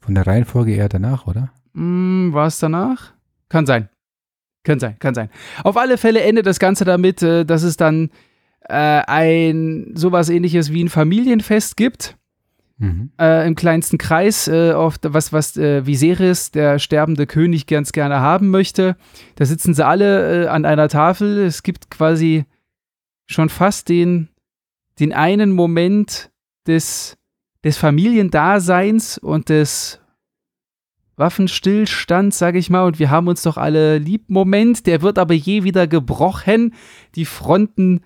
Von 0.00 0.16
der 0.16 0.26
Reihenfolge 0.26 0.74
eher 0.74 0.88
danach, 0.88 1.28
oder? 1.28 1.52
Hm, 1.72 2.30
War 2.32 2.48
es 2.48 2.58
danach? 2.58 3.12
Kann 3.48 3.64
sein. 3.64 3.88
Kann 4.64 4.80
sein, 4.80 4.98
kann 4.98 5.14
sein. 5.14 5.30
Auf 5.62 5.76
alle 5.76 5.98
Fälle 5.98 6.20
endet 6.20 6.46
das 6.46 6.58
Ganze 6.58 6.84
damit, 6.84 7.22
äh, 7.22 7.44
dass 7.44 7.62
es 7.62 7.76
dann 7.76 8.10
äh, 8.62 8.74
ein 8.74 9.92
sowas 9.94 10.30
ähnliches 10.30 10.72
wie 10.72 10.82
ein 10.82 10.88
Familienfest 10.88 11.76
gibt. 11.76 12.16
Mhm. 12.78 13.12
Äh, 13.20 13.46
Im 13.46 13.54
kleinsten 13.54 13.96
Kreis, 13.96 14.48
äh, 14.48 14.72
auf, 14.72 14.96
was, 15.02 15.32
was 15.32 15.56
äh, 15.56 15.86
Viserys, 15.86 16.50
der 16.50 16.80
sterbende 16.80 17.28
König, 17.28 17.68
ganz 17.68 17.92
gerne 17.92 18.18
haben 18.18 18.50
möchte. 18.50 18.96
Da 19.36 19.44
sitzen 19.44 19.74
sie 19.74 19.86
alle 19.86 20.46
äh, 20.46 20.48
an 20.48 20.64
einer 20.64 20.88
Tafel. 20.88 21.38
Es 21.38 21.62
gibt 21.62 21.88
quasi 21.88 22.46
schon 23.26 23.48
fast 23.48 23.88
den, 23.88 24.28
den 24.98 25.12
einen 25.12 25.52
Moment, 25.52 26.30
des, 26.70 27.18
des 27.64 27.76
Familiendaseins 27.76 29.18
und 29.18 29.48
des 29.48 30.00
Waffenstillstands, 31.16 32.38
sage 32.38 32.58
ich 32.58 32.70
mal, 32.70 32.84
und 32.84 32.98
wir 32.98 33.10
haben 33.10 33.28
uns 33.28 33.42
doch 33.42 33.58
alle 33.58 33.98
lieb. 33.98 34.30
Moment, 34.30 34.86
der 34.86 35.02
wird 35.02 35.18
aber 35.18 35.34
je 35.34 35.64
wieder 35.64 35.86
gebrochen. 35.86 36.74
Die 37.14 37.26
Fronten 37.26 38.00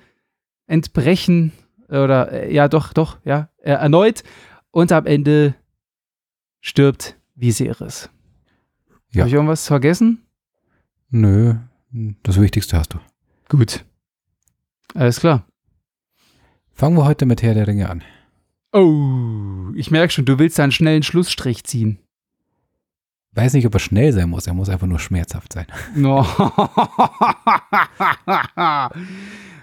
entbrechen 0.66 1.52
oder 1.88 2.32
äh, 2.32 2.52
ja, 2.52 2.68
doch, 2.68 2.92
doch, 2.92 3.18
ja, 3.24 3.50
äh, 3.58 3.70
erneut. 3.72 4.24
Und 4.72 4.90
am 4.90 5.06
Ende 5.06 5.54
stirbt 6.60 7.16
Viserys. 7.36 8.10
Ja. 9.12 9.20
Habe 9.20 9.28
ich 9.28 9.34
irgendwas 9.34 9.68
vergessen? 9.68 10.26
Nö, 11.10 11.54
das 12.24 12.40
Wichtigste 12.40 12.76
hast 12.76 12.94
du. 12.94 12.98
Gut. 13.48 13.84
Alles 14.94 15.20
klar. 15.20 15.46
Fangen 16.72 16.96
wir 16.96 17.04
heute 17.04 17.26
mit 17.26 17.42
Herr 17.42 17.54
der 17.54 17.68
Ringe 17.68 17.88
an. 17.88 18.02
Oh, 18.74 19.70
ich 19.76 19.92
merke 19.92 20.12
schon, 20.12 20.24
du 20.24 20.38
willst 20.40 20.58
da 20.58 20.64
einen 20.64 20.72
schnellen 20.72 21.04
Schlussstrich 21.04 21.62
ziehen. 21.62 22.00
Weiß 23.30 23.52
nicht, 23.52 23.66
ob 23.66 23.74
er 23.74 23.80
schnell 23.80 24.12
sein 24.12 24.28
muss, 24.28 24.48
er 24.48 24.54
muss 24.54 24.68
einfach 24.68 24.88
nur 24.88 24.98
schmerzhaft 24.98 25.52
sein. 25.52 25.66
No. 25.94 26.22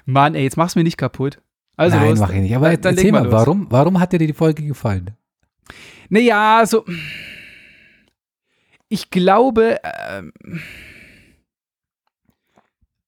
Mann, 0.05 0.33
ey, 0.33 0.43
jetzt 0.43 0.55
mach's 0.55 0.75
mir 0.75 0.83
nicht 0.83 0.97
kaputt. 0.97 1.41
Also 1.75 1.97
Nein, 1.97 2.11
los, 2.11 2.19
mach 2.19 2.29
ich 2.31 2.39
nicht. 2.41 2.55
Aber 2.55 2.75
dann, 2.77 2.95
erzähl 2.95 3.11
mal, 3.11 3.29
warum, 3.31 3.67
warum 3.69 3.99
hat 3.99 4.13
dir 4.13 4.19
die 4.19 4.33
Folge 4.33 4.63
gefallen? 4.63 5.11
Naja, 6.09 6.63
so. 6.65 6.85
Ich 8.87 9.09
glaube, 9.09 9.79
ähm, 9.83 10.31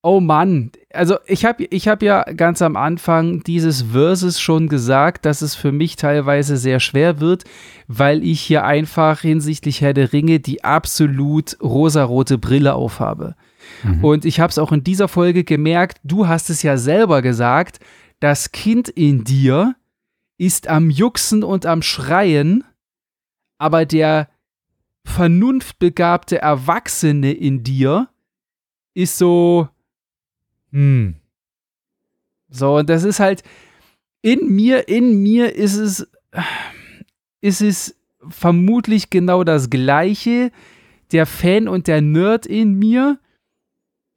Oh 0.05 0.19
Mann, 0.19 0.71
also 0.93 1.17
ich 1.25 1.45
habe 1.45 1.63
ich 1.65 1.87
hab 1.87 2.03
ja 2.03 2.23
ganz 2.23 2.61
am 2.61 2.75
Anfang 2.75 3.43
dieses 3.43 3.81
Versus 3.81 4.39
schon 4.39 4.69
gesagt, 4.69 5.25
dass 5.25 5.41
es 5.41 5.55
für 5.55 5.71
mich 5.71 5.95
teilweise 5.95 6.57
sehr 6.57 6.79
schwer 6.79 7.19
wird, 7.19 7.43
weil 7.87 8.23
ich 8.23 8.41
hier 8.41 8.63
einfach 8.63 9.21
hinsichtlich 9.21 9.81
Herr 9.81 9.93
der 9.93 10.13
Ringe 10.13 10.39
die 10.39 10.63
absolut 10.63 11.57
rosarote 11.61 12.37
Brille 12.37 12.75
aufhabe. 12.75 13.35
Mhm. 13.83 14.03
Und 14.03 14.25
ich 14.25 14.39
habe 14.39 14.51
es 14.51 14.57
auch 14.57 14.71
in 14.71 14.83
dieser 14.83 15.07
Folge 15.07 15.43
gemerkt, 15.43 15.99
du 16.03 16.27
hast 16.27 16.49
es 16.49 16.63
ja 16.63 16.77
selber 16.77 17.21
gesagt, 17.21 17.79
das 18.19 18.51
Kind 18.51 18.87
in 18.89 19.23
dir 19.23 19.75
ist 20.37 20.67
am 20.67 20.89
Juxen 20.89 21.43
und 21.43 21.65
am 21.65 21.81
Schreien, 21.81 22.63
aber 23.57 23.85
der 23.85 24.29
vernunftbegabte 25.05 26.41
Erwachsene 26.41 27.33
in 27.33 27.63
dir 27.63 28.09
ist 28.93 29.17
so, 29.17 29.67
hm. 30.73 31.15
So, 32.49 32.77
und 32.77 32.89
das 32.89 33.03
ist 33.03 33.19
halt 33.19 33.43
in 34.21 34.47
mir, 34.49 34.87
in 34.87 35.21
mir 35.21 35.55
ist 35.55 35.75
es, 35.75 36.07
ist 37.41 37.61
es 37.61 37.95
vermutlich 38.29 39.09
genau 39.09 39.43
das 39.43 39.69
Gleiche. 39.69 40.51
Der 41.11 41.25
Fan 41.25 41.67
und 41.67 41.87
der 41.87 42.01
Nerd 42.01 42.47
in 42.47 42.73
mir, 42.73 43.19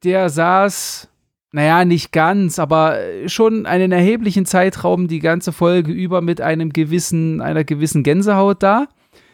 der 0.03 0.29
saß, 0.29 1.09
naja, 1.51 1.85
nicht 1.85 2.11
ganz, 2.11 2.57
aber 2.57 2.97
schon 3.27 3.65
einen 3.67 3.91
erheblichen 3.91 4.45
Zeitraum 4.45 5.07
die 5.07 5.19
ganze 5.19 5.51
Folge 5.51 5.91
über 5.91 6.21
mit 6.21 6.41
einem 6.41 6.73
gewissen, 6.73 7.39
einer 7.41 7.63
gewissen 7.63 8.03
Gänsehaut 8.03 8.63
da. 8.63 8.87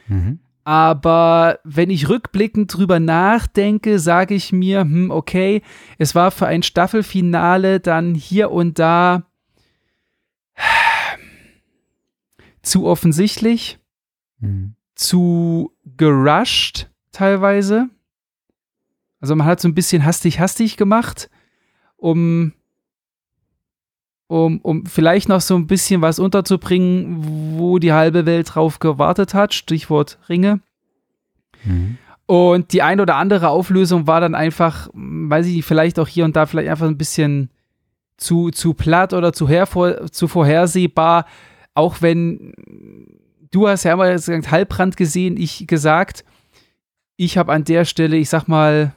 Mhm. 0.07 0.39
Aber 0.63 1.59
wenn 1.63 1.89
ich 1.89 2.07
rückblickend 2.07 2.73
drüber 2.73 2.99
nachdenke, 2.99 3.99
sage 3.99 4.33
ich 4.33 4.53
mir, 4.53 4.81
hm, 4.81 5.11
okay, 5.11 5.61
es 5.97 6.15
war 6.15 6.31
für 6.31 6.47
ein 6.47 6.63
Staffelfinale 6.63 7.79
dann 7.81 8.15
hier 8.15 8.51
und 8.51 8.79
da 8.79 9.23
zu 12.61 12.85
offensichtlich, 12.85 13.79
mhm. 14.39 14.75
zu 14.95 15.73
gerusht 15.97 16.89
teilweise. 17.11 17.89
Also 19.19 19.35
man 19.35 19.47
hat 19.47 19.59
so 19.59 19.67
ein 19.67 19.75
bisschen 19.75 20.05
hastig, 20.05 20.39
hastig 20.39 20.77
gemacht, 20.77 21.29
um 21.97 22.53
um, 24.33 24.59
um 24.61 24.87
vielleicht 24.87 25.29
noch 25.29 25.41
so 25.41 25.55
ein 25.55 25.67
bisschen 25.67 26.01
was 26.01 26.17
unterzubringen, 26.17 27.17
wo 27.55 27.77
die 27.77 27.93
halbe 27.93 28.25
Welt 28.25 28.55
drauf 28.55 28.79
gewartet 28.79 29.35
hat, 29.35 29.53
Stichwort 29.53 30.17
Ringe. 30.27 30.59
Mhm. 31.63 31.99
Und 32.25 32.73
die 32.73 32.81
eine 32.81 33.03
oder 33.03 33.17
andere 33.17 33.49
Auflösung 33.49 34.07
war 34.07 34.21
dann 34.21 34.33
einfach, 34.33 34.89
weiß 34.93 35.45
ich, 35.45 35.63
vielleicht 35.63 35.99
auch 35.99 36.07
hier 36.07 36.25
und 36.25 36.35
da 36.35 36.47
vielleicht 36.47 36.69
einfach 36.69 36.87
ein 36.87 36.97
bisschen 36.97 37.51
zu, 38.17 38.49
zu 38.49 38.73
platt 38.73 39.13
oder 39.13 39.33
zu, 39.33 39.47
hervor, 39.47 40.07
zu 40.11 40.27
vorhersehbar, 40.27 41.27
auch 41.75 42.01
wenn 42.01 42.53
du 43.51 43.67
hast 43.67 43.83
ja 43.83 43.93
immer 43.93 44.11
gesagt, 44.11 44.49
Halbbrand 44.49 44.97
gesehen, 44.97 45.37
ich 45.37 45.67
gesagt, 45.67 46.25
ich 47.17 47.37
habe 47.37 47.53
an 47.53 47.65
der 47.65 47.85
Stelle, 47.85 48.17
ich 48.17 48.29
sag 48.29 48.47
mal, 48.47 48.93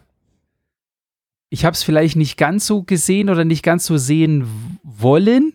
ich 1.48 1.64
habe 1.64 1.74
es 1.74 1.82
vielleicht 1.82 2.16
nicht 2.16 2.36
ganz 2.36 2.66
so 2.66 2.82
gesehen 2.82 3.30
oder 3.30 3.44
nicht 3.44 3.62
ganz 3.62 3.86
so 3.86 3.96
sehen 3.96 4.46
wollen. 4.82 5.52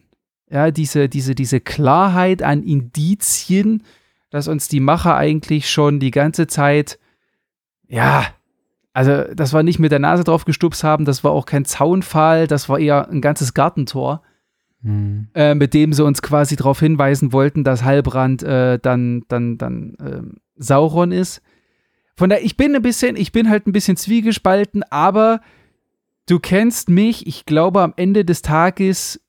Ja, 0.50 0.71
diese, 0.71 1.07
diese, 1.07 1.33
diese 1.36 1.62
Klarheit 1.62 2.43
an 2.43 2.63
Indizien, 2.63 3.83
dass 4.29 4.48
uns 4.48 4.67
die 4.67 4.79
Macher 4.81 5.15
eigentlich 5.15 5.69
schon 5.69 6.00
die 6.00 6.12
ganze 6.12 6.48
Zeit, 6.48 7.00
ja, 7.88 8.25
also 8.93 9.24
das 9.33 9.53
war 9.53 9.63
nicht 9.63 9.79
mit 9.79 9.91
der 9.91 10.00
Nase 10.00 10.24
drauf 10.24 10.43
gestupst 10.43 10.83
haben, 10.83 11.05
das 11.05 11.24
war 11.24 11.31
auch 11.31 11.45
kein 11.45 11.63
Zaunpfahl, 11.63 12.48
das 12.48 12.67
war 12.67 12.79
eher 12.79 13.10
ein 13.10 13.21
ganzes 13.21 13.53
Gartentor, 13.53 14.21
mhm. 14.81 15.29
äh, 15.33 15.55
mit 15.55 15.74
dem 15.74 15.93
sie 15.93 16.03
uns 16.03 16.21
quasi 16.21 16.57
darauf 16.57 16.79
hinweisen 16.79 17.31
wollten, 17.31 17.63
dass 17.63 17.83
Heilbrand 17.83 18.43
äh, 18.43 18.79
dann, 18.79 19.24
dann, 19.29 19.57
dann 19.57 19.95
äh, 19.95 20.21
Sauron 20.57 21.13
ist. 21.13 21.41
Von 22.15 22.29
daher, 22.29 22.43
ich 22.43 22.57
bin 22.57 22.75
ein 22.75 22.81
bisschen, 22.81 23.15
ich 23.15 23.31
bin 23.31 23.50
halt 23.50 23.67
ein 23.67 23.71
bisschen 23.71 23.95
zwiegespalten, 23.95 24.83
aber 24.89 25.39
du 26.28 26.40
kennst 26.40 26.90
mich, 26.90 27.28
ich 27.28 27.46
glaube, 27.46 27.82
am 27.82 27.94
Ende 27.96 28.25
des 28.25 28.42
Tages 28.42 29.22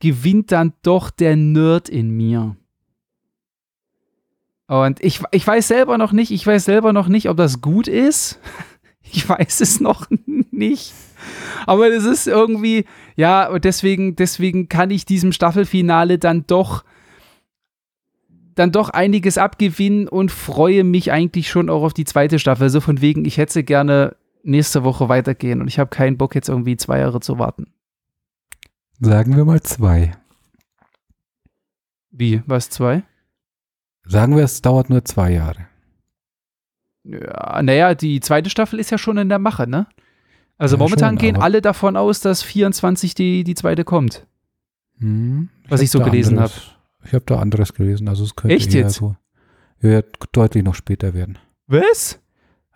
gewinnt 0.00 0.52
dann 0.52 0.72
doch 0.82 1.10
der 1.10 1.36
Nerd 1.36 1.88
in 1.88 2.10
mir. 2.10 2.56
Und 4.66 5.02
ich, 5.02 5.20
ich 5.32 5.44
weiß 5.46 5.66
selber 5.66 5.98
noch 5.98 6.12
nicht, 6.12 6.30
ich 6.30 6.46
weiß 6.46 6.64
selber 6.64 6.92
noch 6.92 7.08
nicht, 7.08 7.28
ob 7.28 7.36
das 7.36 7.60
gut 7.60 7.88
ist. 7.88 8.38
Ich 9.12 9.28
weiß 9.28 9.60
es 9.62 9.80
noch 9.80 10.06
nicht. 10.52 10.92
Aber 11.66 11.90
das 11.90 12.04
ist 12.04 12.28
irgendwie, 12.28 12.84
ja, 13.16 13.48
und 13.48 13.64
deswegen, 13.64 14.14
deswegen 14.14 14.68
kann 14.68 14.90
ich 14.90 15.04
diesem 15.04 15.32
Staffelfinale 15.32 16.18
dann 16.18 16.44
doch, 16.46 16.84
dann 18.54 18.70
doch 18.70 18.90
einiges 18.90 19.36
abgewinnen 19.36 20.06
und 20.06 20.30
freue 20.30 20.84
mich 20.84 21.10
eigentlich 21.10 21.50
schon 21.50 21.70
auch 21.70 21.82
auf 21.82 21.94
die 21.94 22.04
zweite 22.04 22.38
Staffel. 22.38 22.68
So 22.68 22.78
also 22.78 22.80
von 22.82 23.00
wegen, 23.00 23.24
ich 23.24 23.38
hätte 23.38 23.64
gerne 23.64 24.14
nächste 24.42 24.84
Woche 24.84 25.08
weitergehen 25.08 25.60
und 25.60 25.68
ich 25.68 25.78
habe 25.78 25.90
keinen 25.90 26.16
Bock, 26.16 26.34
jetzt 26.34 26.48
irgendwie 26.48 26.76
zwei 26.76 26.98
Jahre 26.98 27.20
zu 27.20 27.38
warten. 27.38 27.72
Sagen 28.98 29.36
wir 29.36 29.44
mal 29.44 29.62
zwei. 29.62 30.12
Wie? 32.10 32.42
Was 32.46 32.70
zwei? 32.70 33.02
Sagen 34.04 34.36
wir, 34.36 34.44
es 34.44 34.60
dauert 34.62 34.90
nur 34.90 35.04
zwei 35.04 35.32
Jahre. 35.32 35.66
Ja, 37.04 37.62
naja, 37.62 37.94
die 37.94 38.20
zweite 38.20 38.50
Staffel 38.50 38.78
ist 38.78 38.90
ja 38.90 38.98
schon 38.98 39.16
in 39.16 39.28
der 39.28 39.38
Mache, 39.38 39.66
ne? 39.66 39.86
Also 40.58 40.76
ja, 40.76 40.82
momentan 40.82 41.14
schon, 41.14 41.18
gehen 41.18 41.36
alle 41.36 41.62
davon 41.62 41.96
aus, 41.96 42.20
dass 42.20 42.42
24 42.42 43.14
die, 43.14 43.44
die 43.44 43.54
zweite 43.54 43.84
kommt. 43.84 44.26
Hm, 44.98 45.48
was 45.68 45.80
ich 45.80 45.90
so 45.90 46.00
gelesen 46.00 46.38
habe. 46.38 46.52
Ich 47.04 47.14
habe 47.14 47.24
da 47.24 47.38
anderes 47.38 47.72
gelesen. 47.72 48.08
Also 48.08 48.24
es 48.24 48.36
könnte 48.36 48.54
Echt 48.54 48.74
jetzt? 48.74 48.96
So, 48.96 49.16
ja, 49.80 50.02
deutlich 50.32 50.62
noch 50.62 50.74
später 50.74 51.14
werden. 51.14 51.38
Was? 51.66 52.20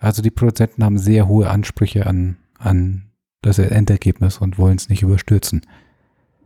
Also 0.05 0.21
die 0.21 0.31
Produzenten 0.31 0.85
haben 0.85 0.99
sehr 0.99 1.27
hohe 1.29 1.49
Ansprüche 1.49 2.07
an, 2.07 2.37
an 2.59 3.05
das 3.41 3.59
Endergebnis 3.59 4.39
und 4.39 4.59
wollen 4.59 4.77
es 4.77 4.91
nicht 4.91 5.03
überstürzen. 5.03 5.63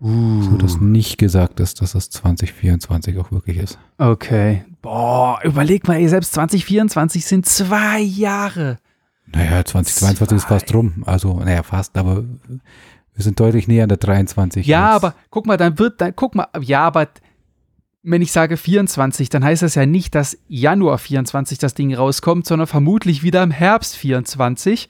Uh. 0.00 0.42
So 0.42 0.56
dass 0.56 0.80
nicht 0.80 1.18
gesagt 1.18 1.58
ist, 1.58 1.82
dass 1.82 1.92
das 1.92 2.08
2024 2.10 3.18
auch 3.18 3.32
wirklich 3.32 3.56
ist. 3.58 3.78
Okay. 3.98 4.64
Boah, 4.80 5.40
überleg 5.42 5.88
mal, 5.88 5.96
ey, 5.96 6.08
selbst 6.08 6.34
2024 6.34 7.24
sind 7.24 7.46
zwei 7.46 7.98
Jahre. 7.98 8.78
Naja, 9.26 9.64
2022 9.64 10.28
zwei. 10.28 10.36
ist 10.36 10.44
fast 10.44 10.72
rum. 10.72 11.02
Also, 11.04 11.40
naja, 11.40 11.64
fast, 11.64 11.98
aber 11.98 12.22
wir 12.22 13.24
sind 13.24 13.40
deutlich 13.40 13.66
näher 13.66 13.82
an 13.82 13.88
der 13.88 13.98
23. 13.98 14.64
Ja, 14.68 14.90
aber 14.90 15.14
guck 15.30 15.46
mal, 15.46 15.56
dann 15.56 15.80
wird, 15.80 16.00
dann, 16.00 16.14
guck 16.14 16.36
mal, 16.36 16.46
ja, 16.60 16.82
aber 16.84 17.08
wenn 18.02 18.22
ich 18.22 18.32
sage 18.32 18.56
24, 18.56 19.28
dann 19.28 19.44
heißt 19.44 19.62
das 19.62 19.74
ja 19.74 19.86
nicht, 19.86 20.14
dass 20.14 20.38
Januar 20.48 20.98
24 20.98 21.58
das 21.58 21.74
Ding 21.74 21.94
rauskommt, 21.94 22.46
sondern 22.46 22.66
vermutlich 22.66 23.22
wieder 23.22 23.42
im 23.42 23.50
Herbst 23.50 23.96
24. 23.96 24.88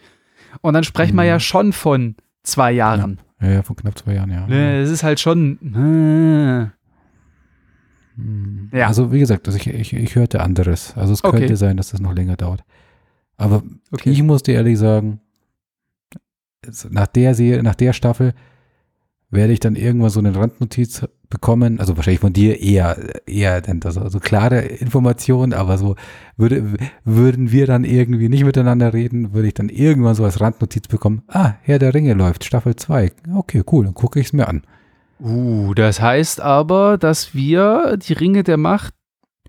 Und 0.61 0.75
dann 0.75 0.85
sprechen 0.85 1.15
mhm. 1.15 1.19
wir 1.19 1.25
ja 1.25 1.35
mhm. 1.37 1.41
schon 1.41 1.73
von 1.73 2.15
zwei 2.43 2.73
Jahren. 2.73 3.21
Ja, 3.41 3.49
ja, 3.49 3.63
von 3.63 3.77
knapp 3.77 3.99
zwei 3.99 4.15
Jahren, 4.15 4.31
ja. 4.31 4.47
Ne, 4.47 4.81
es 4.81 4.91
ist 4.91 5.03
halt 5.03 5.21
schon. 5.21 6.73
Äh. 8.73 8.77
Ja. 8.77 8.89
Also, 8.89 9.13
wie 9.13 9.21
gesagt, 9.21 9.47
also 9.47 9.57
ich, 9.59 9.69
ich, 9.69 9.93
ich 9.93 10.17
hörte 10.17 10.41
anderes. 10.41 10.97
Also, 10.97 11.13
es 11.13 11.23
könnte 11.23 11.45
okay. 11.45 11.55
sein, 11.55 11.77
dass 11.77 11.91
das 11.91 12.01
noch 12.01 12.15
länger 12.15 12.37
dauert. 12.37 12.65
Aber 13.37 13.63
okay. 13.93 14.11
ich 14.11 14.23
muss 14.25 14.43
dir 14.43 14.55
ehrlich 14.55 14.77
sagen, 14.77 15.21
nach 16.91 17.07
der 17.07 17.35
Serie, 17.35 17.63
nach 17.63 17.77
der 17.77 17.93
Staffel 17.93 18.35
werde 19.31 19.53
ich 19.53 19.61
dann 19.61 19.77
irgendwann 19.77 20.11
so 20.11 20.21
eine 20.21 20.35
Randnotiz 20.35 21.07
bekommen, 21.29 21.81
also 21.81 21.97
wahrscheinlich 21.97 22.21
von 22.21 22.33
dir 22.33 22.61
eher, 22.61 22.97
eher 23.27 23.61
denn 23.61 23.81
das, 23.81 23.99
also 23.99 24.21
klare 24.21 24.61
Informationen, 24.61 25.53
aber 25.53 25.77
so 25.77 25.97
würde, 26.37 26.79
würden 27.05 27.53
wir 27.53 27.67
dann 27.67 27.85
irgendwie 27.85 28.31
nicht 28.31 28.45
miteinander 28.45 28.95
reden, 28.95 29.35
würde 29.35 29.49
ich 29.49 29.55
dann 29.55 29.69
irgendwann 29.69 30.15
so 30.15 30.25
als 30.25 30.41
Randnotiz 30.41 30.89
bekommen, 30.89 31.23
ah, 31.29 31.55
Herr 31.61 31.79
der 31.79 31.93
Ringe 31.93 32.15
läuft, 32.15 32.45
Staffel 32.45 32.77
2. 32.77 33.13
Okay, 33.35 33.63
cool, 33.71 33.85
dann 33.85 33.95
gucke 33.95 34.19
ich 34.21 34.27
es 34.29 34.33
mir 34.33 34.49
an. 34.49 34.63
Uh, 35.21 35.75
das 35.75 36.01
heißt 36.01 36.41
aber, 36.41 36.97
dass 36.97 37.35
wir 37.35 37.97
die 37.99 38.13
Ringe 38.15 38.45
der 38.45 38.57
Macht 38.57 38.95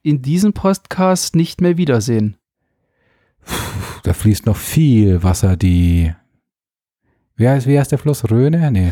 in 0.01 0.21
diesem 0.21 0.53
Podcast 0.53 1.35
nicht 1.35 1.61
mehr 1.61 1.77
wiedersehen. 1.77 2.37
Puh, 3.45 3.99
da 4.03 4.13
fließt 4.13 4.45
noch 4.45 4.57
viel 4.57 5.23
Wasser, 5.23 5.55
die. 5.55 6.13
Wer 7.35 7.51
heißt, 7.51 7.67
wie 7.67 7.79
heißt 7.79 7.91
der 7.91 7.99
Fluss? 7.99 8.29
Röhne? 8.29 8.71
Nee. 8.71 8.91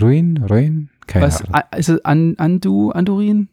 Ruin? 0.00 0.44
Ruin? 0.48 0.90
Keine 1.06 1.26
Was, 1.26 1.42
Ahnung. 1.42 1.62
Ist 1.76 1.88
es 1.88 2.04
An, 2.04 2.34
Andu, 2.38 2.90
Andurin? 2.90 3.48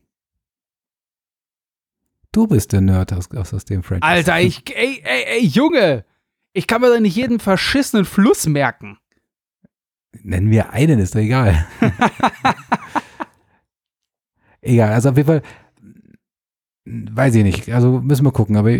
Du 2.31 2.47
bist 2.47 2.71
der 2.71 2.81
Nerd 2.81 3.11
aus, 3.13 3.29
aus 3.31 3.65
dem 3.65 3.83
Franchise. 3.83 4.07
Alter, 4.07 4.39
ich, 4.39 4.63
ey, 4.75 5.01
ey, 5.03 5.23
ey, 5.27 5.45
Junge! 5.45 6.05
Ich 6.53 6.67
kann 6.67 6.81
mir 6.81 6.89
doch 6.89 6.99
nicht 6.99 7.15
jeden 7.15 7.39
verschissenen 7.39 8.05
Fluss 8.05 8.45
merken. 8.45 8.97
Nennen 10.23 10.49
wir 10.49 10.71
einen, 10.71 10.99
ist 10.99 11.15
doch 11.15 11.19
egal. 11.19 11.65
egal, 14.61 14.91
also 14.91 15.09
auf 15.09 15.17
jeden 15.17 15.27
Fall, 15.27 15.41
weiß 16.85 17.35
ich 17.35 17.43
nicht, 17.43 17.69
also 17.71 18.01
müssen 18.01 18.25
wir 18.25 18.33
gucken, 18.33 18.57
aber 18.57 18.77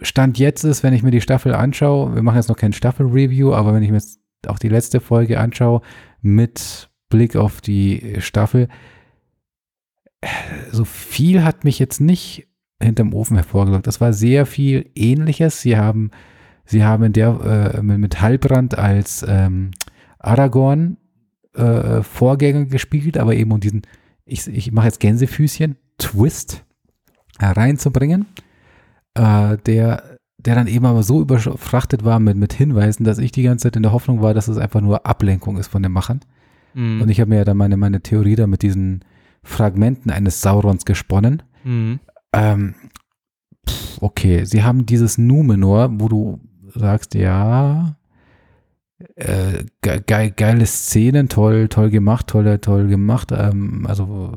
Stand 0.00 0.38
jetzt 0.38 0.64
ist, 0.64 0.82
wenn 0.82 0.94
ich 0.94 1.02
mir 1.02 1.10
die 1.10 1.20
Staffel 1.20 1.54
anschaue, 1.54 2.14
wir 2.14 2.22
machen 2.22 2.36
jetzt 2.36 2.48
noch 2.48 2.56
kein 2.56 2.72
Staffel-Review, 2.72 3.52
aber 3.52 3.74
wenn 3.74 3.82
ich 3.82 3.90
mir 3.90 3.96
jetzt 3.96 4.20
auch 4.46 4.58
die 4.58 4.68
letzte 4.68 5.00
Folge 5.00 5.38
anschaue, 5.38 5.82
mit 6.20 6.90
Blick 7.08 7.36
auf 7.36 7.60
die 7.60 8.16
Staffel, 8.18 8.68
so 10.72 10.84
viel 10.84 11.44
hat 11.44 11.64
mich 11.64 11.78
jetzt 11.78 12.00
nicht 12.00 12.48
hinterm 12.82 13.14
Ofen 13.14 13.36
hervorgelockt. 13.36 13.86
Das 13.86 14.00
war 14.00 14.12
sehr 14.12 14.46
viel 14.46 14.90
Ähnliches. 14.94 15.60
Sie 15.60 15.76
haben, 15.76 16.10
sie 16.64 16.84
haben 16.84 17.04
in 17.04 17.12
der 17.12 17.74
äh, 17.74 17.82
mit 17.82 18.20
Halbrand 18.20 18.78
als 18.78 19.24
ähm, 19.26 19.72
Aragorn 20.18 20.96
äh, 21.54 22.02
Vorgänger 22.02 22.66
gespielt, 22.66 23.18
aber 23.18 23.34
eben 23.34 23.52
um 23.52 23.60
diesen, 23.60 23.82
ich, 24.24 24.46
ich 24.46 24.72
mache 24.72 24.86
jetzt 24.86 25.00
Gänsefüßchen, 25.00 25.76
Twist 25.98 26.64
reinzubringen, 27.40 28.26
äh, 29.14 29.56
der 29.58 30.17
der 30.38 30.54
dann 30.54 30.68
eben 30.68 30.86
aber 30.86 31.02
so 31.02 31.20
überfrachtet 31.20 32.04
war 32.04 32.20
mit, 32.20 32.36
mit 32.36 32.52
Hinweisen, 32.52 33.04
dass 33.04 33.18
ich 33.18 33.32
die 33.32 33.42
ganze 33.42 33.64
Zeit 33.64 33.76
in 33.76 33.82
der 33.82 33.92
Hoffnung 33.92 34.22
war, 34.22 34.34
dass 34.34 34.48
es 34.48 34.56
einfach 34.56 34.80
nur 34.80 35.04
Ablenkung 35.04 35.58
ist 35.58 35.66
von 35.68 35.82
den 35.82 35.92
Machern. 35.92 36.20
Mhm. 36.74 37.02
Und 37.02 37.08
ich 37.08 37.20
habe 37.20 37.30
mir 37.30 37.38
ja 37.38 37.44
dann 37.44 37.56
meine, 37.56 37.76
meine 37.76 38.00
Theorie 38.00 38.36
da 38.36 38.46
mit 38.46 38.62
diesen 38.62 39.04
Fragmenten 39.42 40.10
eines 40.10 40.40
Saurons 40.40 40.84
gesponnen. 40.84 41.42
Mhm. 41.64 41.98
Ähm, 42.32 42.74
pff, 43.68 43.98
okay, 44.00 44.44
sie 44.44 44.62
haben 44.62 44.86
dieses 44.86 45.18
Numenor, 45.18 45.90
wo 45.92 46.08
du 46.08 46.40
sagst, 46.72 47.14
ja, 47.14 47.96
äh, 49.16 49.64
ge 49.82 50.32
geile 50.36 50.66
Szenen, 50.66 51.28
toll, 51.28 51.68
toll 51.68 51.90
gemacht, 51.90 52.28
toll, 52.28 52.58
toll 52.58 52.86
gemacht. 52.86 53.32
Ähm, 53.32 53.86
also 53.88 54.36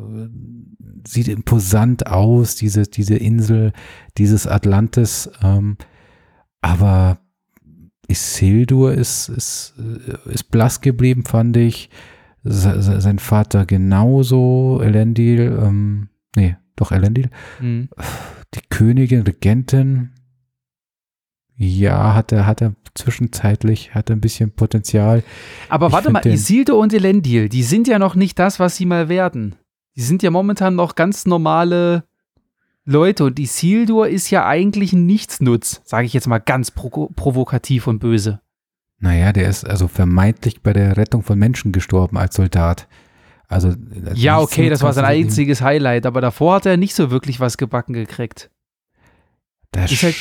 sieht 1.07 1.27
imposant 1.27 2.07
aus, 2.07 2.55
diese, 2.55 2.83
diese 2.83 3.15
Insel, 3.15 3.73
dieses 4.17 4.47
Atlantis. 4.47 5.29
Ähm, 5.43 5.77
aber 6.61 7.19
Isildur 8.07 8.93
ist, 8.93 9.29
ist, 9.29 9.73
ist 10.25 10.51
blass 10.51 10.81
geblieben, 10.81 11.25
fand 11.25 11.57
ich. 11.57 11.89
Sein 12.43 13.19
Vater 13.19 13.65
genauso, 13.65 14.81
Elendil, 14.83 15.59
ähm, 15.61 16.09
nee, 16.35 16.57
doch 16.75 16.91
Elendil. 16.91 17.29
Mhm. 17.59 17.89
Die 18.55 18.61
Königin, 18.69 19.21
Regentin, 19.21 20.11
ja, 21.55 22.15
hat 22.15 22.31
er, 22.31 22.47
hat 22.47 22.61
er 22.61 22.73
zwischenzeitlich, 22.95 23.93
hat 23.93 24.09
er 24.09 24.15
ein 24.15 24.21
bisschen 24.21 24.51
Potenzial. 24.51 25.23
Aber 25.69 25.87
ich 25.87 25.93
warte 25.93 26.11
mal, 26.11 26.25
Isildur 26.25 26.79
und 26.79 26.93
Elendil, 26.93 27.49
die 27.49 27.61
sind 27.61 27.87
ja 27.87 27.99
noch 27.99 28.15
nicht 28.15 28.39
das, 28.39 28.59
was 28.59 28.75
sie 28.75 28.87
mal 28.87 29.09
werden. 29.09 29.55
Die 29.95 30.01
sind 30.01 30.23
ja 30.23 30.31
momentan 30.31 30.75
noch 30.75 30.95
ganz 30.95 31.27
normale 31.27 32.05
Leute, 32.85 33.25
und 33.25 33.39
Isildur 33.39 34.07
ist 34.07 34.29
ja 34.31 34.45
eigentlich 34.47 34.93
ein 34.93 35.05
Nichtsnutz, 35.05 35.81
sage 35.83 36.05
ich 36.05 36.13
jetzt 36.13 36.27
mal 36.27 36.39
ganz 36.39 36.71
pro 36.71 37.07
provokativ 37.15 37.87
und 37.87 37.99
böse. 37.99 38.41
Naja, 38.97 39.33
der 39.33 39.49
ist 39.49 39.65
also 39.65 39.87
vermeintlich 39.87 40.61
bei 40.61 40.73
der 40.73 40.97
Rettung 40.97 41.23
von 41.23 41.37
Menschen 41.37 41.71
gestorben 41.71 42.17
als 42.17 42.35
Soldat. 42.35 42.87
Also, 43.47 43.73
ja, 44.13 44.39
okay, 44.39 44.69
das 44.69 44.81
war 44.81 44.93
sein 44.93 45.05
einziges 45.05 45.61
Highlight, 45.61 46.05
aber 46.05 46.21
davor 46.21 46.55
hat 46.55 46.65
er 46.65 46.77
nicht 46.77 46.95
so 46.95 47.11
wirklich 47.11 47.39
was 47.39 47.57
gebacken 47.57 47.93
gekriegt. 47.93 48.49
Das 49.71 49.91
ist 49.91 50.03
halt, 50.03 50.15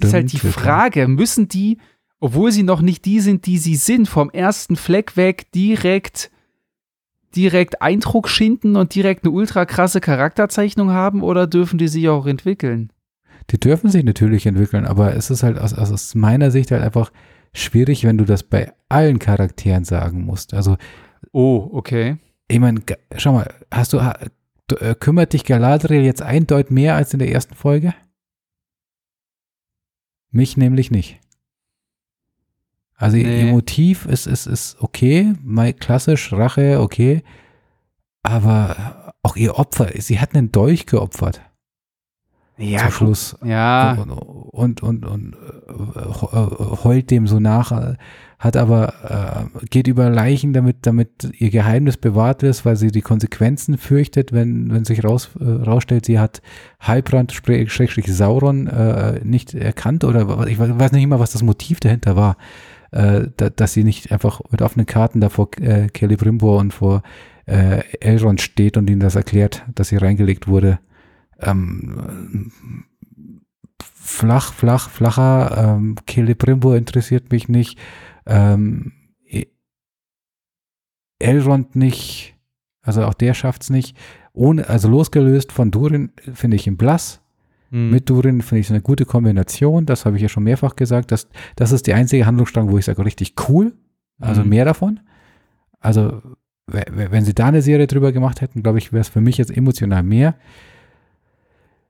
ist 0.00 0.12
halt 0.14 0.32
die 0.32 0.38
Frage, 0.38 1.08
müssen 1.08 1.48
die, 1.48 1.78
obwohl 2.18 2.52
sie 2.52 2.62
noch 2.62 2.80
nicht 2.80 3.04
die 3.04 3.20
sind, 3.20 3.46
die 3.46 3.58
sie 3.58 3.76
sind, 3.76 4.08
vom 4.08 4.30
ersten 4.30 4.76
Fleck 4.76 5.16
weg 5.16 5.50
direkt 5.52 6.30
direkt 7.36 7.82
Eindruck 7.82 8.28
schinden 8.28 8.76
und 8.76 8.94
direkt 8.94 9.24
eine 9.24 9.32
ultra 9.32 9.66
krasse 9.66 10.00
Charakterzeichnung 10.00 10.90
haben 10.90 11.22
oder 11.22 11.46
dürfen 11.46 11.78
die 11.78 11.88
sich 11.88 12.08
auch 12.08 12.26
entwickeln? 12.26 12.90
Die 13.50 13.60
dürfen 13.60 13.90
sich 13.90 14.04
natürlich 14.04 14.46
entwickeln, 14.46 14.86
aber 14.86 15.14
es 15.14 15.30
ist 15.30 15.42
halt 15.42 15.58
aus, 15.58 15.72
aus 15.74 16.14
meiner 16.14 16.50
Sicht 16.50 16.72
halt 16.72 16.82
einfach 16.82 17.12
schwierig, 17.52 18.04
wenn 18.04 18.18
du 18.18 18.24
das 18.24 18.42
bei 18.42 18.72
allen 18.88 19.18
Charakteren 19.18 19.84
sagen 19.84 20.24
musst. 20.24 20.54
Also. 20.54 20.76
Oh, 21.32 21.68
okay. 21.72 22.16
Ich 22.48 22.58
meine, 22.58 22.80
schau 23.16 23.32
mal, 23.32 23.52
hast 23.70 23.92
du, 23.92 23.98
äh, 23.98 24.94
kümmert 24.98 25.32
dich 25.32 25.44
Galadriel 25.44 26.02
jetzt 26.02 26.22
eindeutig 26.22 26.70
mehr 26.70 26.96
als 26.96 27.12
in 27.12 27.18
der 27.18 27.30
ersten 27.30 27.54
Folge? 27.54 27.94
Mich 30.30 30.56
nämlich 30.56 30.90
nicht. 30.90 31.20
Also 32.96 33.16
nee. 33.16 33.46
ihr 33.46 33.52
Motiv 33.52 34.06
ist, 34.06 34.26
ist, 34.26 34.46
ist 34.46 34.76
okay, 34.80 35.34
mal 35.42 35.72
klassisch, 35.72 36.32
Rache, 36.32 36.80
okay. 36.80 37.22
Aber 38.22 39.14
auch 39.22 39.36
ihr 39.36 39.58
Opfer, 39.58 39.90
sie 39.98 40.18
hat 40.18 40.34
einen 40.34 40.50
Dolch 40.50 40.86
geopfert. 40.86 41.42
Ja, 42.58 42.78
zum 42.78 42.90
Schluss. 42.90 43.36
Ja. 43.44 43.92
Und, 43.92 44.82
und, 44.82 44.82
und, 44.82 45.04
und 45.04 45.34
äh, 45.34 46.84
heult 46.84 47.10
dem 47.10 47.26
so 47.26 47.38
nach, 47.38 47.96
hat 48.38 48.56
aber, 48.56 49.50
äh, 49.60 49.66
geht 49.66 49.88
über 49.88 50.08
Leichen, 50.08 50.54
damit, 50.54 50.78
damit 50.86 51.28
ihr 51.38 51.50
Geheimnis 51.50 51.98
bewahrt 51.98 52.42
ist, 52.42 52.64
weil 52.64 52.76
sie 52.76 52.90
die 52.90 53.02
Konsequenzen 53.02 53.76
fürchtet, 53.76 54.32
wenn, 54.32 54.72
wenn 54.72 54.86
sich 54.86 55.04
raus, 55.04 55.30
äh, 55.38 55.44
rausstellt, 55.44 56.06
sie 56.06 56.18
hat 56.18 56.40
Heilbrand, 56.82 57.32
Schrägstrich 57.32 58.06
Sauron, 58.06 58.68
äh, 58.68 59.20
nicht 59.22 59.52
erkannt 59.52 60.04
oder 60.04 60.46
ich 60.46 60.58
weiß 60.58 60.92
nicht 60.92 61.02
immer, 61.02 61.20
was 61.20 61.32
das 61.32 61.42
Motiv 61.42 61.80
dahinter 61.80 62.16
war 62.16 62.38
äh, 62.90 63.28
da, 63.36 63.50
dass 63.50 63.72
sie 63.72 63.84
nicht 63.84 64.12
einfach 64.12 64.40
mit 64.50 64.62
offenen 64.62 64.86
Karten 64.86 65.20
da 65.20 65.28
vor 65.28 65.50
äh, 65.60 65.88
Celebrimbor 65.96 66.58
und 66.58 66.72
vor 66.72 67.02
äh, 67.46 67.82
Elrond 68.00 68.40
steht 68.40 68.76
und 68.76 68.90
ihnen 68.90 69.00
das 69.00 69.14
erklärt, 69.14 69.64
dass 69.74 69.88
sie 69.88 69.96
reingelegt 69.96 70.48
wurde. 70.48 70.78
Ähm, 71.40 72.52
flach, 73.80 74.52
flach, 74.52 74.90
flacher. 74.90 75.76
Ähm, 75.76 75.96
Celebrimbor 76.08 76.76
interessiert 76.76 77.30
mich 77.30 77.48
nicht. 77.48 77.78
Ähm, 78.26 78.92
e-, 79.24 79.46
Elrond 81.18 81.76
nicht. 81.76 82.36
Also 82.82 83.04
auch 83.04 83.14
der 83.14 83.34
schafft's 83.34 83.70
nicht. 83.70 83.96
Ohne, 84.32 84.68
also 84.68 84.88
losgelöst 84.88 85.52
von 85.52 85.70
Durin 85.70 86.12
finde 86.34 86.56
ich 86.56 86.66
ihn 86.66 86.76
blass. 86.76 87.22
Mhm. 87.70 87.90
Mit 87.90 88.08
Durin 88.08 88.42
finde 88.42 88.60
ich 88.60 88.66
es 88.66 88.70
eine 88.70 88.82
gute 88.82 89.04
Kombination. 89.04 89.86
Das 89.86 90.06
habe 90.06 90.16
ich 90.16 90.22
ja 90.22 90.28
schon 90.28 90.44
mehrfach 90.44 90.76
gesagt. 90.76 91.12
Das, 91.12 91.28
das 91.56 91.72
ist 91.72 91.86
die 91.86 91.94
einzige 91.94 92.26
Handlungsstrang, 92.26 92.70
wo 92.70 92.78
ich 92.78 92.84
sage, 92.84 93.04
richtig 93.04 93.34
cool. 93.48 93.72
Also 94.18 94.42
mhm. 94.42 94.48
mehr 94.48 94.64
davon. 94.64 95.00
Also, 95.80 96.22
wenn 96.66 97.24
sie 97.24 97.34
da 97.34 97.46
eine 97.46 97.62
Serie 97.62 97.86
drüber 97.86 98.12
gemacht 98.12 98.40
hätten, 98.40 98.62
glaube 98.62 98.78
ich, 98.78 98.92
wäre 98.92 99.02
es 99.02 99.08
für 99.08 99.20
mich 99.20 99.38
jetzt 99.38 99.56
emotional 99.56 100.02
mehr. 100.02 100.34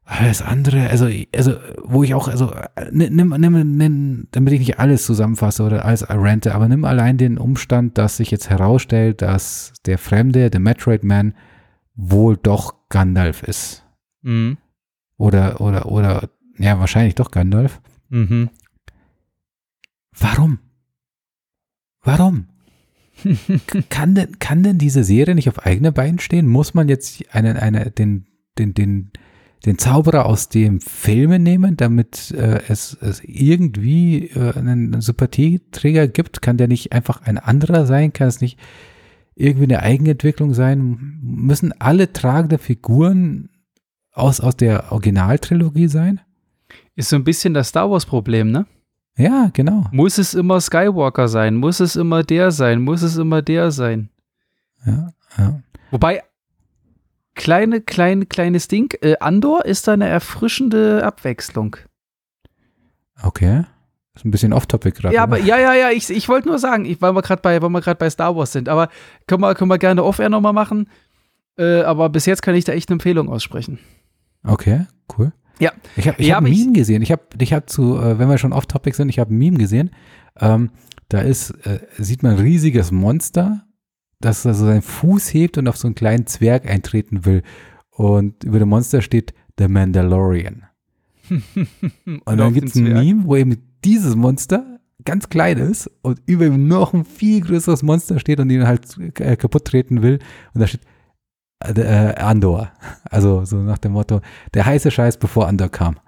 Alles 0.05 0.41
andere, 0.41 0.89
also, 0.89 1.09
also, 1.35 1.55
wo 1.83 2.05
ich 2.05 2.15
auch, 2.15 2.29
also, 2.29 2.53
nimm, 2.93 3.35
nimm, 3.37 3.77
nimm, 3.77 4.29
damit 4.31 4.53
ich 4.53 4.61
nicht 4.61 4.79
alles 4.79 5.05
zusammenfasse 5.05 5.65
oder 5.65 5.85
alles 5.85 6.09
rente, 6.09 6.55
aber 6.55 6.69
nimm 6.69 6.85
allein 6.85 7.17
den 7.17 7.39
Umstand, 7.39 7.99
dass 7.99 8.19
sich 8.19 8.31
jetzt 8.31 8.49
herausstellt, 8.49 9.21
dass 9.21 9.73
der 9.85 9.99
Fremde, 9.99 10.49
der 10.51 10.61
Metroid 10.61 11.03
Man, 11.03 11.35
wohl 11.97 12.37
doch 12.37 12.75
Gandalf 12.89 13.43
ist. 13.43 13.85
Mhm. 14.23 14.59
Oder, 15.19 15.61
oder, 15.61 15.87
oder, 15.87 16.31
ja, 16.59 16.79
wahrscheinlich 16.79 17.15
doch 17.15 17.31
Gandalf. 17.31 17.81
Mhm. 18.09 18.51
Warum? 20.19 20.59
Warum? 22.03 22.47
kann, 23.89 24.15
denn, 24.15 24.39
kann 24.39 24.63
denn 24.63 24.79
diese 24.79 25.05
Serie 25.05 25.35
nicht 25.35 25.49
auf 25.49 25.65
eigene 25.65 25.93
Beinen 25.93 26.19
stehen? 26.19 26.47
Muss 26.47 26.75
man 26.75 26.89
jetzt 26.89 27.25
einen, 27.35 27.57
eine, 27.57 27.91
den, 27.91 28.27
den, 28.59 28.75
den, 28.75 29.11
den 29.65 29.79
Zauberer 29.79 30.27
aus 30.27 30.49
dem 30.49 30.81
Filme 30.81 31.39
nehmen, 31.39 31.77
damit 31.77 32.31
äh, 32.33 32.61
es, 32.69 32.97
es 33.01 33.23
irgendwie 33.25 34.29
äh, 34.29 34.53
einen 34.55 35.01
Sympathieträger 35.01 36.09
gibt? 36.09 36.43
Kann 36.43 36.59
der 36.59 36.69
nicht 36.69 36.93
einfach 36.93 37.23
ein 37.23 37.39
anderer 37.39 37.87
sein? 37.87 38.13
Kann 38.13 38.29
es 38.29 38.41
nicht 38.41 38.59
irgendwie 39.35 39.65
eine 39.65 39.83
Eigenentwicklung 39.83 40.55
sein? 40.55 41.19
Müssen 41.23 41.73
alle 41.81 42.13
tragende 42.13 42.59
Figuren 42.59 43.49
aus, 44.17 44.41
aus 44.41 44.57
der 44.57 44.91
Originaltrilogie 44.93 45.89
sein? 45.89 46.21
Ist 46.95 47.11
so 47.11 47.17
ein 47.17 47.25
bisschen 47.25 47.55
das 47.55 47.69
Star 47.69 47.91
Wars-Problem, 47.91 48.51
ne? 48.51 48.67
Ja, 49.17 49.51
genau. 49.53 49.85
Muss 49.93 50.19
es 50.19 50.35
immer 50.35 50.61
Skywalker 50.61 51.29
sein? 51.29 51.57
Muss 51.57 51.81
es 51.81 51.97
immer 51.97 52.23
der 52.23 52.51
sein? 52.51 52.83
Muss 52.83 53.03
es 53.03 53.17
immer 53.17 53.43
der 53.43 53.71
sein? 53.71 54.11
Ja, 54.85 55.13
ja. 55.39 55.61
Wobei, 55.91 56.23
kleine, 57.35 57.81
kleine, 57.81 58.27
kleines 58.27 58.69
Ding, 58.69 58.93
äh, 59.01 59.17
Andor 59.21 59.65
ist 59.65 59.89
da 59.89 59.93
eine 59.93 60.09
erfrischende 60.09 61.05
Abwechslung. 61.05 61.77
Okay. 63.23 63.65
Ist 64.15 64.25
ein 64.25 64.31
bisschen 64.31 64.53
off-topic 64.53 65.01
gerade. 65.01 65.15
Ja, 65.15 65.23
aber 65.23 65.39
ja, 65.39 65.59
ja, 65.59 65.75
ja, 65.75 65.91
ich, 65.91 66.09
ich 66.09 66.29
wollte 66.29 66.49
nur 66.49 66.59
sagen, 66.59 66.87
ich, 66.87 67.01
weil 67.03 67.15
wir 67.15 67.23
gerade 67.23 67.43
bei, 67.43 67.59
bei 67.61 68.11
Star 68.11 68.35
Wars 68.35 68.53
sind, 68.53 68.69
aber 68.69 68.89
können 69.27 69.43
wir, 69.43 69.55
können 69.55 69.71
wir 69.71 69.79
gerne 69.79 70.03
off-air 70.05 70.31
nochmal 70.31 70.55
machen. 70.55 70.89
Äh, 71.59 71.83
aber 71.83 72.09
bis 72.09 72.27
jetzt 72.27 72.43
kann 72.43 72.55
ich 72.55 72.65
da 72.65 72.73
echt 72.73 72.89
eine 72.89 72.95
Empfehlung 72.95 73.29
aussprechen. 73.29 73.79
Okay, 74.47 74.87
cool. 75.17 75.33
Ja. 75.59 75.73
Ich 75.97 76.07
habe 76.09 76.21
ich 76.21 76.29
ja, 76.29 76.37
hab 76.37 76.45
ein 76.45 76.51
Meme 76.51 76.73
gesehen. 76.73 77.03
Ich 77.03 77.11
habe 77.11 77.23
ich 77.39 77.53
hab 77.53 77.69
zu, 77.71 77.99
äh, 77.99 78.19
wenn 78.19 78.29
wir 78.29 78.39
schon 78.39 78.53
off-topic 78.53 78.97
sind, 78.97 79.09
ich 79.09 79.19
habe 79.19 79.35
ein 79.35 79.39
Meme 79.39 79.59
gesehen. 79.59 79.91
Ähm, 80.39 80.71
da 81.09 81.21
ist, 81.21 81.51
äh, 81.67 81.81
sieht 81.99 82.23
man 82.23 82.33
ein 82.33 82.39
riesiges 82.39 82.93
Monster, 82.93 83.67
das 84.21 84.47
also 84.47 84.67
seinen 84.67 84.83
Fuß 84.83 85.33
hebt 85.33 85.59
und 85.59 85.69
auf 85.69 85.77
so 85.77 85.89
einen 85.89 85.95
kleinen 85.95 86.27
Zwerg 86.27 86.69
eintreten 86.69 87.25
will. 87.25 87.43
Und 87.91 88.45
über 88.45 88.59
dem 88.59 88.69
Monster 88.69 89.03
steht 89.03 89.35
The 89.59 89.69
Mandalorian. 89.69 90.65
und, 91.31 92.21
und 92.25 92.37
dann 92.37 92.55
gibt 92.55 92.69
es 92.69 92.77
ein 92.77 92.93
Meme, 92.93 93.25
wo 93.25 93.37
eben 93.37 93.57
dieses 93.85 94.15
Monster 94.15 94.81
ganz 95.05 95.29
klein 95.29 95.59
ist 95.59 95.91
und 96.03 96.21
über 96.27 96.47
ihm 96.47 96.69
noch 96.69 96.93
ein 96.93 97.05
viel 97.05 97.41
größeres 97.41 97.83
Monster 97.83 98.19
steht 98.19 98.41
und 98.41 98.51
ihn 98.51 98.67
halt 98.67 98.99
äh, 99.21 99.37
kaputt 99.37 99.65
treten 99.65 100.03
will. 100.03 100.19
Und 100.53 100.61
da 100.61 100.67
steht 100.67 100.83
äh, 101.61 102.15
Andor. 102.17 102.73
Also 103.05 103.45
so 103.45 103.57
nach 103.57 103.79
dem 103.79 103.93
Motto, 103.93 104.21
der 104.55 104.67
heiße 104.67 104.91
Scheiß, 104.91 105.17
bevor 105.19 105.49
Andor 105.49 105.69
kam. 105.69 105.99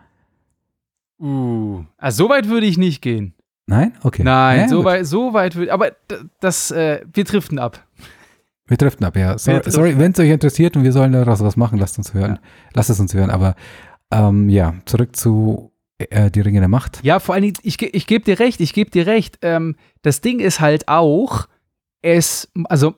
Uh, 1.21 1.85
also 1.97 2.25
so 2.25 2.31
weit 2.31 2.49
würde 2.49 2.67
ich 2.67 2.79
nicht 2.79 3.03
gehen. 3.03 3.35
Nein? 3.67 3.93
Okay. 4.03 4.23
Nein, 4.23 4.61
ja, 4.61 4.69
so, 4.69 4.85
weit, 4.85 5.07
so 5.07 5.35
weit 5.35 5.57
würde 5.57 5.73
aber 5.73 5.93
das, 6.41 6.71
äh, 6.71 7.03
wir 7.13 7.25
driften 7.25 7.59
ab. 7.59 7.85
Wir 8.67 8.77
driften 8.77 9.05
ab, 9.05 9.17
ja. 9.17 9.37
Sorry, 9.37 9.71
sorry 9.71 9.99
wenn 9.99 10.13
es 10.13 10.19
euch 10.19 10.31
interessiert 10.31 10.77
und 10.77 10.85
wir 10.85 10.93
sollen 10.93 11.13
daraus 11.13 11.41
was 11.41 11.57
machen, 11.57 11.79
lasst 11.79 11.99
uns 11.99 12.15
hören. 12.15 12.33
Ja. 12.33 12.41
Lasst 12.75 12.91
es 12.91 13.01
uns 13.01 13.15
hören. 13.15 13.31
Aber 13.31 13.57
ähm, 14.11 14.49
ja, 14.49 14.75
zurück 14.85 15.17
zu 15.17 15.73
äh, 15.99 16.31
die 16.31 16.41
Ringe 16.41 16.61
der 16.61 16.69
Macht. 16.69 17.01
Ja, 17.03 17.19
vor 17.19 17.35
allen 17.35 17.43
Dingen, 17.43 17.57
ich, 17.63 17.81
ich 17.83 18.07
gebe 18.07 18.25
dir 18.25 18.39
recht, 18.39 18.61
ich 18.61 18.73
gebe 18.73 18.91
dir 18.91 19.07
recht. 19.07 19.39
Ähm, 19.43 19.77
das 20.03 20.21
Ding 20.21 20.39
ist 20.39 20.61
halt 20.61 20.89
auch, 20.89 21.49
es, 22.03 22.51
also 22.65 22.95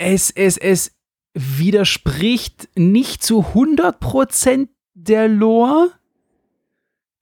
es, 0.00 0.30
es, 0.30 0.56
es 0.56 0.96
widerspricht 1.34 2.68
nicht 2.74 3.22
zu 3.22 3.40
100% 3.54 4.68
der 4.94 5.28
Lore, 5.28 5.90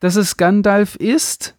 dass 0.01 0.17
es 0.17 0.37
Gandalf 0.37 0.95
ist. 0.97 1.59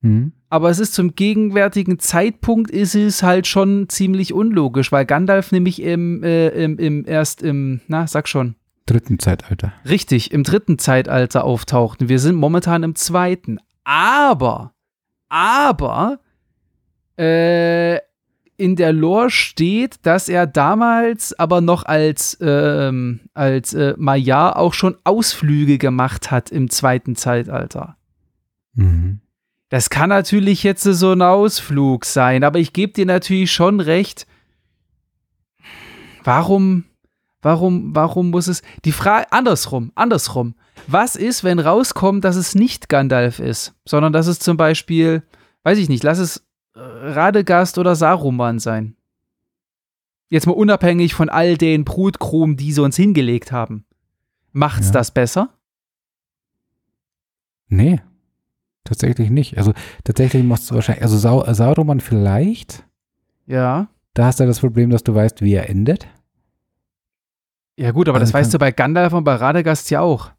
Mhm. 0.00 0.32
Aber 0.48 0.70
es 0.70 0.78
ist 0.78 0.94
zum 0.94 1.14
gegenwärtigen 1.14 1.98
Zeitpunkt 1.98 2.70
ist 2.70 2.94
es 2.94 3.22
halt 3.22 3.46
schon 3.46 3.88
ziemlich 3.88 4.32
unlogisch, 4.32 4.92
weil 4.92 5.06
Gandalf 5.06 5.52
nämlich 5.52 5.82
im, 5.82 6.22
äh, 6.22 6.48
im, 6.48 6.78
im 6.78 7.04
erst 7.06 7.42
im, 7.42 7.80
na, 7.88 8.06
sag 8.06 8.28
schon. 8.28 8.56
Dritten 8.86 9.18
Zeitalter. 9.18 9.72
Richtig, 9.88 10.32
im 10.32 10.44
dritten 10.44 10.78
Zeitalter 10.78 11.44
auftauchten. 11.44 12.08
Wir 12.08 12.20
sind 12.20 12.36
momentan 12.36 12.84
im 12.84 12.94
zweiten. 12.94 13.58
Aber, 13.82 14.74
aber, 15.28 16.20
äh, 17.16 17.98
in 18.56 18.76
der 18.76 18.92
Lore 18.92 19.30
steht, 19.30 19.96
dass 20.02 20.28
er 20.28 20.46
damals 20.46 21.38
aber 21.38 21.60
noch 21.60 21.84
als, 21.84 22.36
ähm, 22.40 23.20
als 23.34 23.74
äh, 23.74 23.94
Maya 23.96 24.54
auch 24.54 24.74
schon 24.74 24.96
Ausflüge 25.04 25.78
gemacht 25.78 26.30
hat 26.30 26.50
im 26.50 26.70
zweiten 26.70 27.16
Zeitalter. 27.16 27.96
Mhm. 28.74 29.20
Das 29.68 29.90
kann 29.90 30.10
natürlich 30.10 30.62
jetzt 30.62 30.84
so 30.84 31.12
ein 31.12 31.22
Ausflug 31.22 32.04
sein, 32.04 32.44
aber 32.44 32.58
ich 32.58 32.72
gebe 32.72 32.92
dir 32.92 33.06
natürlich 33.06 33.52
schon 33.52 33.80
recht. 33.80 34.26
Warum, 36.22 36.84
warum, 37.42 37.94
warum 37.94 38.30
muss 38.30 38.46
es. 38.46 38.62
Die 38.84 38.92
Frage, 38.92 39.32
andersrum, 39.32 39.92
andersrum. 39.94 40.54
Was 40.86 41.16
ist, 41.16 41.42
wenn 41.42 41.58
rauskommt, 41.58 42.24
dass 42.24 42.36
es 42.36 42.54
nicht 42.54 42.88
Gandalf 42.88 43.40
ist, 43.40 43.74
sondern 43.84 44.12
dass 44.12 44.28
es 44.28 44.38
zum 44.38 44.56
Beispiel 44.56 45.22
weiß 45.66 45.78
ich 45.78 45.88
nicht, 45.88 46.04
lass 46.04 46.18
es 46.18 46.46
Radegast 46.76 47.78
oder 47.78 47.96
Saruman 47.96 48.58
sein. 48.58 48.96
Jetzt 50.28 50.46
mal 50.46 50.52
unabhängig 50.52 51.14
von 51.14 51.28
all 51.28 51.56
den 51.56 51.84
Brutkrumen, 51.84 52.56
die 52.56 52.72
sie 52.72 52.82
uns 52.82 52.96
hingelegt 52.96 53.52
haben. 53.52 53.84
Macht's 54.52 54.88
ja. 54.88 54.92
das 54.92 55.10
besser? 55.10 55.50
Nee, 57.68 58.00
tatsächlich 58.84 59.30
nicht. 59.30 59.56
Also 59.58 59.72
tatsächlich 60.04 60.44
machst 60.44 60.70
du 60.70 60.74
wahrscheinlich, 60.74 61.02
also 61.02 61.16
Sau 61.16 61.52
Sauroman 61.52 62.00
vielleicht. 62.00 62.84
Ja. 63.46 63.88
Da 64.14 64.26
hast 64.26 64.40
du 64.40 64.46
das 64.46 64.60
Problem, 64.60 64.90
dass 64.90 65.04
du 65.04 65.14
weißt, 65.14 65.42
wie 65.42 65.54
er 65.54 65.68
endet. 65.68 66.06
Ja 67.76 67.90
gut, 67.90 68.08
aber 68.08 68.18
also 68.18 68.30
das 68.30 68.34
weißt 68.34 68.54
du 68.54 68.58
bei 68.58 68.72
Gandalf 68.72 69.12
und 69.12 69.24
bei 69.24 69.34
Radegast 69.34 69.90
ja 69.90 70.00
auch. 70.00 70.30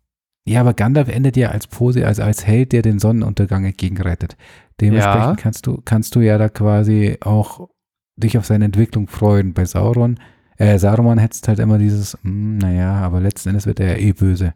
Ja, 0.48 0.62
aber 0.62 0.74
Gandalf 0.74 1.10
endet 1.10 1.36
ja 1.36 1.50
als 1.50 1.68
Pose, 1.68 2.08
also 2.08 2.24
als 2.24 2.48
Held, 2.48 2.72
der 2.72 2.82
den 2.82 3.00
Sonnenuntergang 3.00 3.66
entgegenrettet. 3.66 4.38
Dementsprechend 4.80 5.22
ja. 5.22 5.36
kannst 5.36 5.68
du, 5.68 5.82
kannst 5.84 6.16
du 6.16 6.22
ja 6.22 6.38
da 6.38 6.48
quasi 6.48 7.18
auch 7.22 7.68
dich 8.16 8.38
auf 8.38 8.46
seine 8.46 8.66
Entwicklung 8.66 9.08
freuen. 9.08 9.54
Bei 9.54 9.66
Sauron, 9.66 10.20
äh, 10.58 10.80
Saruman 10.80 11.18
hättest 11.18 11.48
halt 11.50 11.60
immer 11.60 11.78
dieses, 11.78 12.18
mh, 12.24 12.32
hm, 12.32 12.58
naja, 12.60 12.94
aber 12.94 13.20
letzten 13.20 13.50
Endes 13.50 13.66
wird 13.66 13.80
er 13.80 13.98
ja 13.98 13.98
eh 13.98 14.14
böse. 14.14 14.54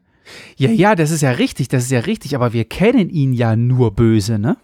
Ja, 0.55 0.69
ja, 0.69 0.95
das 0.95 1.11
ist 1.11 1.21
ja 1.21 1.31
richtig, 1.31 1.67
das 1.67 1.83
ist 1.83 1.91
ja 1.91 1.99
richtig, 1.99 2.35
aber 2.35 2.53
wir 2.53 2.65
kennen 2.65 3.09
ihn 3.09 3.33
ja 3.33 3.55
nur 3.55 3.93
böse, 3.93 4.39
ne? 4.39 4.55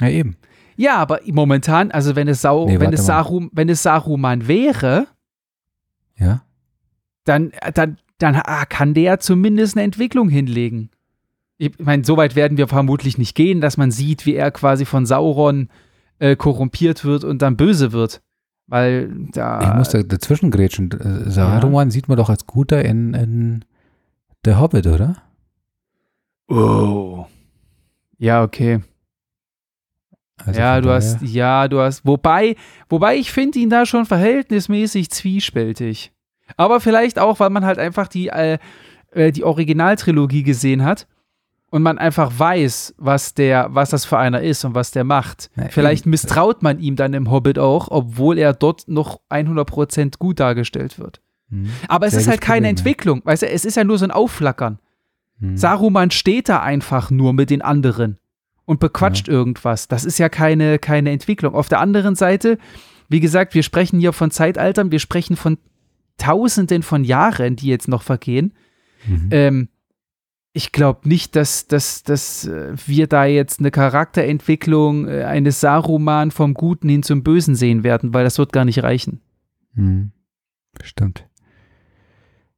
Ja, 0.00 0.08
eben. 0.08 0.36
Ja, 0.76 0.96
aber 0.96 1.20
momentan, 1.26 1.90
also 1.90 2.14
wenn 2.16 2.28
es, 2.28 2.40
Sau, 2.40 2.66
nee, 2.66 2.78
wenn 2.78 2.92
es, 2.92 3.04
Sarum, 3.04 3.50
wenn 3.52 3.68
es 3.68 3.82
Saruman 3.82 4.48
wäre, 4.48 5.08
ja. 6.16 6.42
dann, 7.24 7.52
dann, 7.74 7.98
dann 8.22 8.36
ah, 8.36 8.64
kann 8.66 8.94
der 8.94 9.20
zumindest 9.20 9.76
eine 9.76 9.84
Entwicklung 9.84 10.28
hinlegen. 10.28 10.90
Ich 11.58 11.78
meine, 11.78 12.04
so 12.04 12.16
weit 12.16 12.36
werden 12.36 12.56
wir 12.56 12.68
vermutlich 12.68 13.18
nicht 13.18 13.34
gehen, 13.34 13.60
dass 13.60 13.76
man 13.76 13.90
sieht, 13.90 14.24
wie 14.24 14.34
er 14.34 14.50
quasi 14.50 14.84
von 14.84 15.04
Sauron 15.04 15.68
äh, 16.18 16.36
korrumpiert 16.36 17.04
wird 17.04 17.24
und 17.24 17.42
dann 17.42 17.56
böse 17.56 17.92
wird. 17.92 18.22
Weil 18.66 19.10
da. 19.32 19.60
Ich 19.60 19.74
muss 19.74 19.88
da 19.88 20.02
dazwischen 20.02 20.50
grätschen. 20.50 20.90
Äh, 20.92 21.30
Saruman 21.30 21.88
ja. 21.88 21.92
sieht 21.92 22.08
man 22.08 22.16
doch 22.16 22.30
als 22.30 22.46
guter 22.46 22.84
in, 22.84 23.14
in 23.14 23.64
The 24.44 24.54
Hobbit, 24.54 24.86
oder? 24.86 25.16
Oh. 26.48 27.26
Ja, 28.18 28.42
okay. 28.42 28.80
Also 30.44 30.60
ja, 30.60 30.80
du 30.80 30.90
hast, 30.90 31.20
ja, 31.22 31.68
du 31.68 31.80
hast, 31.80 32.06
wobei, 32.06 32.56
wobei 32.88 33.16
ich 33.16 33.30
finde 33.30 33.58
ihn 33.58 33.70
da 33.70 33.84
schon 33.84 34.06
verhältnismäßig 34.06 35.10
zwiespältig. 35.10 36.12
Aber 36.56 36.80
vielleicht 36.80 37.18
auch, 37.18 37.40
weil 37.40 37.50
man 37.50 37.64
halt 37.64 37.78
einfach 37.78 38.08
die, 38.08 38.28
äh, 38.28 38.58
äh 39.12 39.32
die 39.32 39.44
Originaltrilogie 39.44 40.42
gesehen 40.42 40.84
hat 40.84 41.06
und 41.70 41.82
man 41.82 41.98
einfach 41.98 42.32
weiß, 42.36 42.94
was 42.98 43.34
der, 43.34 43.68
was 43.70 43.90
das 43.90 44.04
für 44.04 44.18
einer 44.18 44.40
ist 44.40 44.64
und 44.64 44.74
was 44.74 44.90
der 44.90 45.04
macht. 45.04 45.50
Ja, 45.56 45.68
Vielleicht 45.70 46.04
eben. 46.04 46.10
misstraut 46.10 46.62
man 46.62 46.80
ihm 46.80 46.96
dann 46.96 47.14
im 47.14 47.30
Hobbit 47.30 47.58
auch, 47.58 47.88
obwohl 47.90 48.38
er 48.38 48.52
dort 48.52 48.88
noch 48.88 49.20
100% 49.30 50.18
gut 50.18 50.40
dargestellt 50.40 50.98
wird. 50.98 51.20
Hm. 51.50 51.70
Aber 51.88 52.06
es 52.06 52.12
Sehr 52.12 52.22
ist 52.22 52.28
halt 52.28 52.40
keine 52.40 52.66
Problem, 52.66 52.76
Entwicklung, 52.76 53.22
weißt 53.24 53.42
du, 53.42 53.48
es 53.48 53.64
ist 53.64 53.76
ja 53.76 53.84
nur 53.84 53.98
so 53.98 54.04
ein 54.04 54.10
Aufflackern. 54.10 54.78
Hm. 55.40 55.56
Saruman 55.56 56.10
steht 56.10 56.48
da 56.48 56.60
einfach 56.60 57.10
nur 57.10 57.32
mit 57.32 57.50
den 57.50 57.62
anderen 57.62 58.18
und 58.64 58.80
bequatscht 58.80 59.28
ja. 59.28 59.34
irgendwas. 59.34 59.88
Das 59.88 60.04
ist 60.04 60.18
ja 60.18 60.28
keine, 60.28 60.78
keine 60.78 61.10
Entwicklung. 61.10 61.54
Auf 61.54 61.68
der 61.68 61.80
anderen 61.80 62.14
Seite, 62.16 62.58
wie 63.08 63.20
gesagt, 63.20 63.54
wir 63.54 63.62
sprechen 63.62 64.00
hier 64.00 64.12
von 64.12 64.30
Zeitaltern, 64.30 64.90
wir 64.90 65.00
sprechen 65.00 65.36
von 65.36 65.58
Tausenden 66.20 66.82
von 66.82 67.02
Jahren, 67.04 67.56
die 67.56 67.66
jetzt 67.66 67.88
noch 67.88 68.02
vergehen. 68.02 68.52
Mhm. 69.06 69.28
Ähm, 69.30 69.68
ich 70.52 70.72
glaube 70.72 71.08
nicht, 71.08 71.36
dass, 71.36 71.66
dass, 71.66 72.02
dass 72.02 72.46
äh, 72.46 72.74
wir 72.86 73.06
da 73.06 73.24
jetzt 73.24 73.60
eine 73.60 73.70
Charakterentwicklung 73.70 75.08
äh, 75.08 75.24
eines 75.24 75.60
Saruman 75.60 76.30
vom 76.30 76.54
Guten 76.54 76.88
hin 76.88 77.02
zum 77.02 77.22
Bösen 77.22 77.54
sehen 77.54 77.84
werden, 77.84 78.12
weil 78.12 78.24
das 78.24 78.38
wird 78.38 78.52
gar 78.52 78.64
nicht 78.64 78.82
reichen. 78.82 79.20
Hm. 79.74 80.10
Bestimmt. 80.72 81.26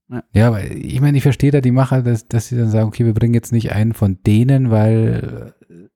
Ja. 0.09 0.25
ja, 0.33 0.48
aber 0.48 0.70
ich 0.70 1.01
meine, 1.01 1.16
ich 1.16 1.22
verstehe 1.22 1.51
da 1.51 1.61
die 1.61 1.70
Macher, 1.70 2.03
dass, 2.03 2.27
dass 2.27 2.48
sie 2.48 2.57
dann 2.57 2.70
sagen, 2.70 2.88
okay, 2.88 3.05
wir 3.05 3.14
bringen 3.14 3.35
jetzt 3.35 3.53
nicht 3.53 3.72
einen 3.72 3.92
von 3.92 4.18
denen, 4.27 4.70
weil 4.70 5.55
äh, 5.68 5.88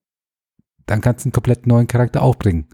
dann 0.87 1.00
kannst 1.00 1.24
du 1.24 1.29
einen 1.29 1.33
komplett 1.33 1.66
neuen 1.66 1.87
Charakter 1.87 2.22
auch 2.22 2.37
bringen. 2.37 2.66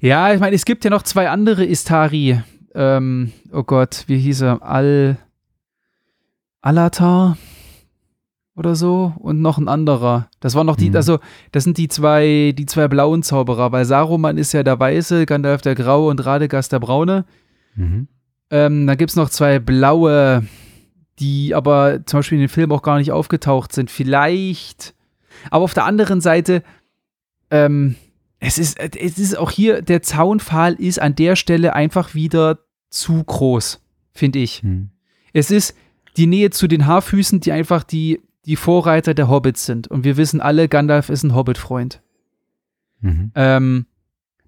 Ja, 0.00 0.32
ich 0.32 0.40
meine, 0.40 0.56
es 0.56 0.64
gibt 0.64 0.84
ja 0.84 0.90
noch 0.90 1.02
zwei 1.02 1.28
andere 1.28 1.64
Istari. 1.64 2.42
Ähm, 2.74 3.32
oh 3.52 3.62
Gott, 3.62 4.04
wie 4.06 4.18
hieß 4.18 4.42
er? 4.42 4.62
Al 4.62 5.16
Alatar? 6.60 7.36
oder 8.58 8.74
so 8.74 9.14
und 9.18 9.40
noch 9.40 9.56
ein 9.56 9.68
anderer. 9.68 10.28
Das 10.40 10.56
waren 10.56 10.66
noch 10.66 10.76
die, 10.76 10.90
mhm. 10.90 10.96
also 10.96 11.20
das 11.52 11.62
sind 11.62 11.78
die 11.78 11.86
zwei, 11.86 12.52
die 12.58 12.66
zwei 12.66 12.88
blauen 12.88 13.22
Zauberer, 13.22 13.70
weil 13.70 13.84
Saruman 13.84 14.36
ist 14.36 14.52
ja 14.52 14.64
der 14.64 14.78
Weiße, 14.80 15.26
Gandalf 15.26 15.62
der 15.62 15.76
Graue 15.76 16.10
und 16.10 16.26
Radegast 16.26 16.72
der 16.72 16.80
Braune. 16.80 17.24
Mhm. 17.76 18.08
Ähm, 18.50 18.86
da 18.86 18.96
gibt 18.96 19.10
es 19.10 19.16
noch 19.16 19.30
zwei 19.30 19.60
blaue, 19.60 20.44
die 21.20 21.54
aber 21.54 22.04
zum 22.04 22.18
Beispiel 22.18 22.38
in 22.38 22.44
dem 22.44 22.50
Film 22.50 22.72
auch 22.72 22.82
gar 22.82 22.98
nicht 22.98 23.12
aufgetaucht 23.12 23.72
sind. 23.72 23.92
Vielleicht. 23.92 24.94
Aber 25.50 25.62
auf 25.62 25.74
der 25.74 25.84
anderen 25.84 26.20
Seite, 26.20 26.64
ähm, 27.52 27.94
es 28.40 28.58
ist, 28.58 28.78
es 28.78 29.18
ist 29.18 29.36
auch 29.36 29.50
hier, 29.50 29.82
der 29.82 30.02
Zaunpfahl 30.02 30.74
ist 30.74 31.00
an 31.00 31.14
der 31.14 31.36
Stelle 31.36 31.74
einfach 31.74 32.14
wieder 32.14 32.60
zu 32.90 33.22
groß, 33.24 33.80
finde 34.12 34.38
ich. 34.38 34.62
Mhm. 34.62 34.90
Es 35.32 35.50
ist 35.50 35.74
die 36.16 36.26
Nähe 36.26 36.50
zu 36.50 36.68
den 36.68 36.86
Haarfüßen, 36.86 37.40
die 37.40 37.52
einfach 37.52 37.84
die 37.84 38.20
die 38.48 38.56
Vorreiter 38.56 39.12
der 39.12 39.28
Hobbits 39.28 39.66
sind. 39.66 39.88
Und 39.88 40.04
wir 40.04 40.16
wissen 40.16 40.40
alle, 40.40 40.68
Gandalf 40.68 41.10
ist 41.10 41.22
ein 41.22 41.34
Hobbit-Freund. 41.34 42.00
Mhm. 43.00 43.30
Ähm, 43.34 43.86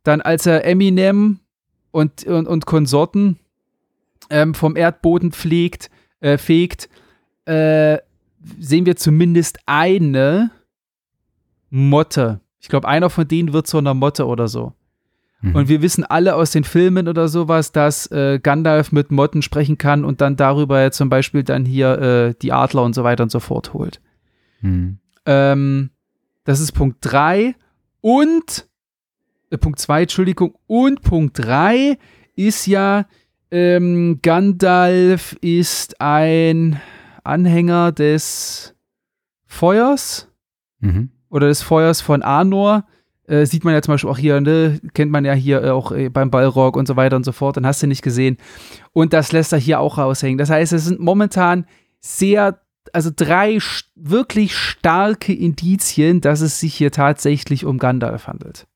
dann, 0.02 0.22
als 0.22 0.46
er 0.46 0.64
Eminem 0.64 1.40
und, 1.90 2.24
und, 2.24 2.46
und 2.46 2.64
Konsorten 2.64 3.38
ähm, 4.30 4.54
vom 4.54 4.74
Erdboden 4.74 5.32
pflegt, 5.32 5.90
äh, 6.20 6.38
fegt, 6.38 6.88
äh, 7.44 7.98
sehen 8.58 8.86
wir 8.86 8.96
zumindest 8.96 9.58
eine 9.66 10.50
Motte. 11.68 12.40
Ich 12.60 12.68
glaube, 12.68 12.86
einer 12.86 13.10
von 13.10 13.26
denen 13.26 13.52
wird 13.52 13.66
so 13.66 13.78
einer 13.78 13.94
Motte 13.94 14.26
oder 14.26 14.48
so. 14.48 14.74
Mhm. 15.40 15.54
Und 15.54 15.68
wir 15.68 15.82
wissen 15.82 16.04
alle 16.04 16.34
aus 16.34 16.50
den 16.50 16.64
Filmen 16.64 17.08
oder 17.08 17.28
sowas, 17.28 17.72
dass 17.72 18.06
äh, 18.10 18.38
Gandalf 18.42 18.92
mit 18.92 19.10
Motten 19.10 19.42
sprechen 19.42 19.78
kann 19.78 20.04
und 20.04 20.20
dann 20.20 20.36
darüber 20.36 20.90
zum 20.92 21.08
Beispiel 21.08 21.42
dann 21.42 21.64
hier 21.64 21.98
äh, 21.98 22.34
die 22.40 22.52
Adler 22.52 22.82
und 22.82 22.94
so 22.94 23.04
weiter 23.04 23.22
und 23.22 23.32
so 23.32 23.40
fort 23.40 23.72
holt. 23.72 24.00
Mhm. 24.60 24.98
Ähm, 25.26 25.90
das 26.44 26.60
ist 26.60 26.72
Punkt 26.72 26.98
3. 27.00 27.54
Und 28.02 28.68
äh, 29.50 29.58
Punkt 29.58 29.78
2, 29.78 30.02
Entschuldigung. 30.02 30.54
Und 30.66 31.02
Punkt 31.02 31.38
3 31.38 31.98
ist 32.36 32.66
ja, 32.66 33.06
ähm, 33.50 34.20
Gandalf 34.22 35.36
ist 35.40 36.00
ein 36.00 36.80
Anhänger 37.24 37.92
des 37.92 38.74
Feuers 39.46 40.28
mhm. 40.80 41.10
Oder 41.30 41.48
des 41.48 41.62
Feuers 41.62 42.00
von 42.00 42.22
Anor. 42.22 42.84
Äh, 43.26 43.46
sieht 43.46 43.64
man 43.64 43.72
ja 43.72 43.80
zum 43.80 43.94
Beispiel 43.94 44.10
auch 44.10 44.18
hier, 44.18 44.40
ne, 44.40 44.80
kennt 44.92 45.12
man 45.12 45.24
ja 45.24 45.32
hier 45.32 45.62
äh, 45.62 45.70
auch 45.70 45.92
äh, 45.92 46.08
beim 46.08 46.30
Ballrock 46.30 46.76
und 46.76 46.88
so 46.88 46.96
weiter 46.96 47.16
und 47.16 47.24
so 47.24 47.32
fort, 47.32 47.56
dann 47.56 47.64
hast 47.64 47.82
du 47.82 47.86
nicht 47.86 48.02
gesehen. 48.02 48.36
Und 48.92 49.12
das 49.12 49.30
lässt 49.30 49.52
er 49.52 49.58
hier 49.58 49.78
auch 49.78 49.98
raushängen. 49.98 50.36
Das 50.36 50.50
heißt, 50.50 50.72
es 50.72 50.84
sind 50.84 50.98
momentan 50.98 51.64
sehr, 52.00 52.58
also 52.92 53.10
drei 53.14 53.58
wirklich 53.94 54.56
starke 54.56 55.32
Indizien, 55.32 56.20
dass 56.20 56.40
es 56.40 56.58
sich 56.58 56.74
hier 56.74 56.90
tatsächlich 56.90 57.64
um 57.64 57.78
Gandalf 57.78 58.26
handelt. 58.26 58.66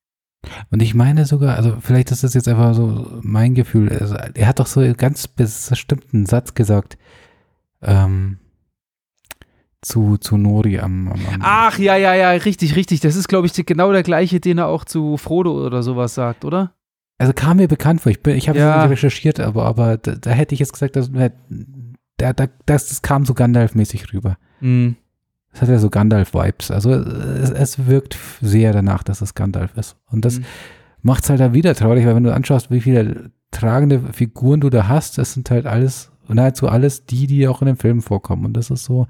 Und 0.71 0.83
ich 0.83 0.95
meine 0.95 1.25
sogar, 1.25 1.57
also 1.57 1.79
vielleicht 1.81 2.11
ist 2.11 2.23
das 2.23 2.35
jetzt 2.35 2.47
einfach 2.47 2.75
so 2.75 3.19
mein 3.23 3.55
Gefühl, 3.55 3.91
also 3.99 4.15
er 4.15 4.47
hat 4.47 4.61
doch 4.61 4.67
so 4.67 4.81
einen 4.81 4.97
ganz 4.97 5.27
bestimmten 5.27 6.27
Satz 6.27 6.55
gesagt, 6.55 6.97
ähm, 7.83 8.39
zu, 9.85 10.17
zu 10.17 10.37
Nori 10.37 10.79
am, 10.79 11.09
am, 11.09 11.21
am, 11.33 11.41
Ach, 11.41 11.79
ja, 11.79 11.97
ja, 11.97 12.15
ja, 12.15 12.31
richtig, 12.31 12.77
richtig. 12.77 13.01
Das 13.01 13.17
ist, 13.17 13.29
glaube 13.29 13.47
ich, 13.47 13.55
genau 13.67 13.93
der 13.93 14.03
gleiche, 14.03 14.41
den 14.41 14.59
er 14.59 14.67
auch 14.67 14.85
zu 14.85 15.17
Frodo 15.17 15.65
oder 15.65 15.83
sowas 15.83 16.15
sagt, 16.15 16.45
oder? 16.45 16.73
Also 17.19 17.33
kam 17.33 17.59
mir 17.59 17.69
bekannt 17.69 18.01
vor. 18.01 18.11
Ich, 18.11 18.27
ich 18.27 18.49
habe 18.49 18.59
ja. 18.59 18.83
nicht 18.83 18.93
recherchiert, 18.93 19.41
aber, 19.41 19.67
aber 19.67 19.99
da, 19.99 20.15
da, 20.17 20.31
hätte 20.31 20.55
ich 20.55 20.61
jetzt 20.61 20.73
gesagt, 20.73 20.97
dass, 20.97 21.11
da, 22.17 22.33
da, 22.33 22.47
das, 22.67 22.89
das 22.89 23.03
kam 23.03 23.25
so 23.25 23.35
Gandalf-mäßig 23.35 24.13
rüber. 24.13 24.37
Mhm. 24.61 24.97
Das 25.53 25.63
hat 25.63 25.69
ja 25.69 25.79
so 25.79 25.91
Gandalf-Vibes. 25.91 26.71
Also 26.71 26.93
es, 26.93 27.51
es, 27.51 27.87
wirkt 27.87 28.19
sehr 28.41 28.73
danach, 28.73 29.05
dass 29.05 29.21
es 29.21 29.35
Gandalf 29.35 29.77
ist. 29.77 29.97
Und 30.11 30.25
das 30.25 30.41
mhm. 30.41 30.45
macht 31.03 31.23
es 31.23 31.31
halt 31.31 31.41
dann 31.41 31.55
wieder 31.55 31.75
traurig, 31.75 32.05
weil 32.07 32.17
wenn 32.17 32.25
du 32.25 32.35
anschaust, 32.35 32.71
wie 32.71 32.81
viele 32.81 33.31
tragende 33.53 34.01
Figuren 34.13 34.61
du 34.61 34.71
da 34.71 34.89
hast, 34.89 35.17
das 35.19 35.35
sind 35.35 35.51
halt 35.51 35.67
alles, 35.67 36.11
nahezu 36.27 36.69
alles 36.69 37.07
die, 37.07 37.29
die 37.29 37.47
auch 37.47 37.63
in 37.63 37.67
dem 37.67 37.77
Film 37.77 38.03
vorkommen. 38.03 38.47
Und 38.47 38.57
das 38.57 38.71
ist 38.71 38.85
so, 38.85 39.07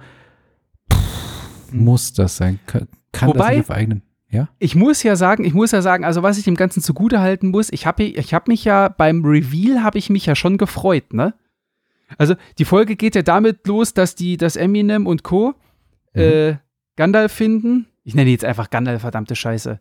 muss 1.74 2.12
das 2.12 2.36
sein? 2.36 2.58
Kann, 2.66 2.88
kann 3.12 3.28
Wobei, 3.28 3.38
das 3.38 3.48
nicht 3.50 3.70
auf 3.70 3.70
eigenen? 3.70 4.02
Ja? 4.30 4.48
Ich 4.58 4.74
muss 4.74 5.02
ja 5.02 5.16
sagen, 5.16 5.44
ich 5.44 5.54
muss 5.54 5.70
ja 5.70 5.80
sagen, 5.82 6.04
also 6.04 6.22
was 6.22 6.38
ich 6.38 6.44
dem 6.44 6.56
Ganzen 6.56 6.82
zugute 6.82 7.20
halten 7.20 7.48
muss, 7.48 7.70
ich 7.70 7.86
habe 7.86 8.02
ich 8.02 8.34
hab 8.34 8.48
mich 8.48 8.64
ja 8.64 8.88
beim 8.88 9.24
Reveal 9.24 9.82
habe 9.82 9.98
ich 9.98 10.10
mich 10.10 10.26
ja 10.26 10.34
schon 10.34 10.58
gefreut, 10.58 11.12
ne? 11.12 11.34
Also 12.18 12.34
die 12.58 12.64
Folge 12.64 12.96
geht 12.96 13.14
ja 13.14 13.22
damit 13.22 13.66
los, 13.66 13.94
dass 13.94 14.14
die, 14.14 14.36
dass 14.36 14.56
Eminem 14.56 15.06
und 15.06 15.22
Co. 15.22 15.54
Mhm. 16.14 16.20
Äh, 16.20 16.56
Gandalf 16.96 17.32
finden. 17.32 17.86
Ich 18.04 18.14
nenne 18.14 18.30
jetzt 18.30 18.44
einfach 18.44 18.70
Gandalf, 18.70 19.00
verdammte 19.00 19.34
Scheiße. 19.36 19.80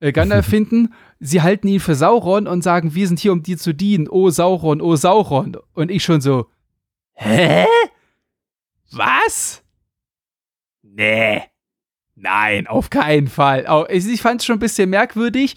äh, 0.00 0.12
Gandalf 0.12 0.46
finden. 0.48 0.94
Sie 1.20 1.42
halten 1.42 1.68
ihn 1.68 1.80
für 1.80 1.94
Sauron 1.94 2.46
und 2.46 2.62
sagen, 2.62 2.94
wir 2.94 3.06
sind 3.06 3.20
hier, 3.20 3.32
um 3.32 3.42
dir 3.42 3.58
zu 3.58 3.74
dienen. 3.74 4.08
Oh 4.08 4.30
Sauron, 4.30 4.80
oh 4.80 4.96
Sauron. 4.96 5.56
Und 5.74 5.90
ich 5.90 6.02
schon 6.02 6.20
so, 6.20 6.46
hä? 7.14 7.66
Was? 8.92 9.62
Nee. 10.98 11.44
Nein, 12.16 12.66
auf 12.66 12.90
keinen 12.90 13.28
Fall. 13.28 13.86
Ich 13.90 14.20
fand 14.20 14.40
es 14.40 14.44
schon 14.44 14.56
ein 14.56 14.60
bisschen 14.60 14.90
merkwürdig. 14.90 15.54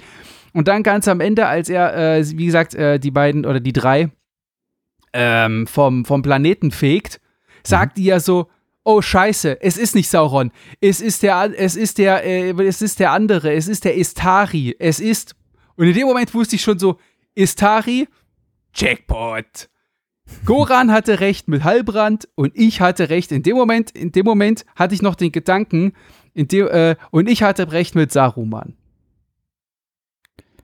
Und 0.54 0.67
dann 0.67 0.84
ganz 0.84 1.08
am 1.08 1.19
Ende, 1.19 1.47
als 1.47 1.67
er, 1.67 1.95
äh, 1.95 2.38
wie 2.38 2.45
gesagt, 2.45 2.75
äh, 2.75 2.99
die 2.99 3.10
beiden 3.10 3.45
oder 3.45 3.60
die 3.60 3.73
drei 3.73 4.12
ähm, 5.13 5.65
vom, 5.65 6.06
vom 6.06 6.21
Planeten 6.21 6.69
fegt, 6.69 7.19
sagt 7.63 7.97
mhm. 7.97 8.01
die 8.01 8.08
ja 8.08 8.19
so, 8.19 8.49
oh 8.84 9.01
Scheiße, 9.01 9.62
es 9.62 9.77
ist 9.77 9.95
nicht 9.95 10.10
Sauron, 10.10 10.51
es 10.80 11.01
ist 11.01 11.23
der, 11.23 11.51
es 11.58 11.75
ist 11.75 11.97
der, 11.97 12.23
äh, 12.23 12.51
es 12.63 12.82
ist 12.82 12.99
der 12.99 13.12
andere, 13.12 13.54
es 13.54 13.67
ist 13.67 13.86
der 13.86 13.95
Istari, 13.95 14.75
es 14.77 14.99
ist, 14.99 15.36
und 15.75 15.88
in 15.88 15.93
dem 15.93 16.06
Moment 16.08 16.34
wusste 16.34 16.56
ich 16.56 16.62
schon 16.62 16.77
so, 16.77 16.99
Istari, 17.34 18.08
Jackpot. 18.75 19.69
Goran 20.45 20.91
hatte 20.91 21.19
recht 21.19 21.47
mit 21.47 21.63
Halbrand 21.63 22.27
und 22.35 22.51
ich 22.55 22.81
hatte 22.81 23.09
recht. 23.09 23.31
In 23.31 23.43
dem 23.43 23.55
Moment, 23.55 23.91
in 23.91 24.11
dem 24.11 24.25
Moment 24.25 24.65
hatte 24.75 24.95
ich 24.95 25.01
noch 25.01 25.15
den 25.15 25.31
Gedanken, 25.31 25.93
dem, 26.35 26.67
äh, 26.67 26.95
und 27.11 27.29
ich 27.29 27.43
hatte 27.43 27.71
recht 27.71 27.95
mit 27.95 28.11
Saruman. 28.11 28.75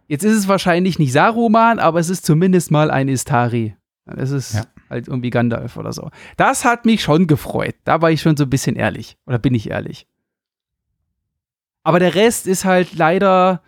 Jetzt 0.07 0.23
ist 0.23 0.37
es 0.37 0.47
wahrscheinlich 0.47 0.99
nicht 0.99 1.11
Saruman, 1.11 1.79
aber 1.79 1.99
es 1.99 2.09
ist 2.09 2.25
zumindest 2.25 2.71
mal 2.71 2.89
ein 2.89 3.09
Istari. 3.09 3.75
Es 4.05 4.31
ist 4.31 4.53
ja. 4.53 4.63
halt 4.89 5.07
irgendwie 5.07 5.29
Gandalf 5.29 5.75
oder 5.75 5.91
so. 5.91 6.09
Das 6.37 6.63
hat 6.63 6.85
mich 6.85 7.01
schon 7.01 7.27
gefreut. 7.27 7.75
Da 7.83 8.01
war 8.01 8.09
ich 8.09 8.21
schon 8.21 8.37
so 8.37 8.45
ein 8.45 8.49
bisschen 8.49 8.77
ehrlich. 8.77 9.17
Oder 9.25 9.37
bin 9.37 9.53
ich 9.53 9.69
ehrlich. 9.69 10.07
Aber 11.83 11.99
der 11.99 12.15
Rest 12.15 12.47
ist 12.47 12.63
halt 12.63 12.95
leider, 12.95 13.61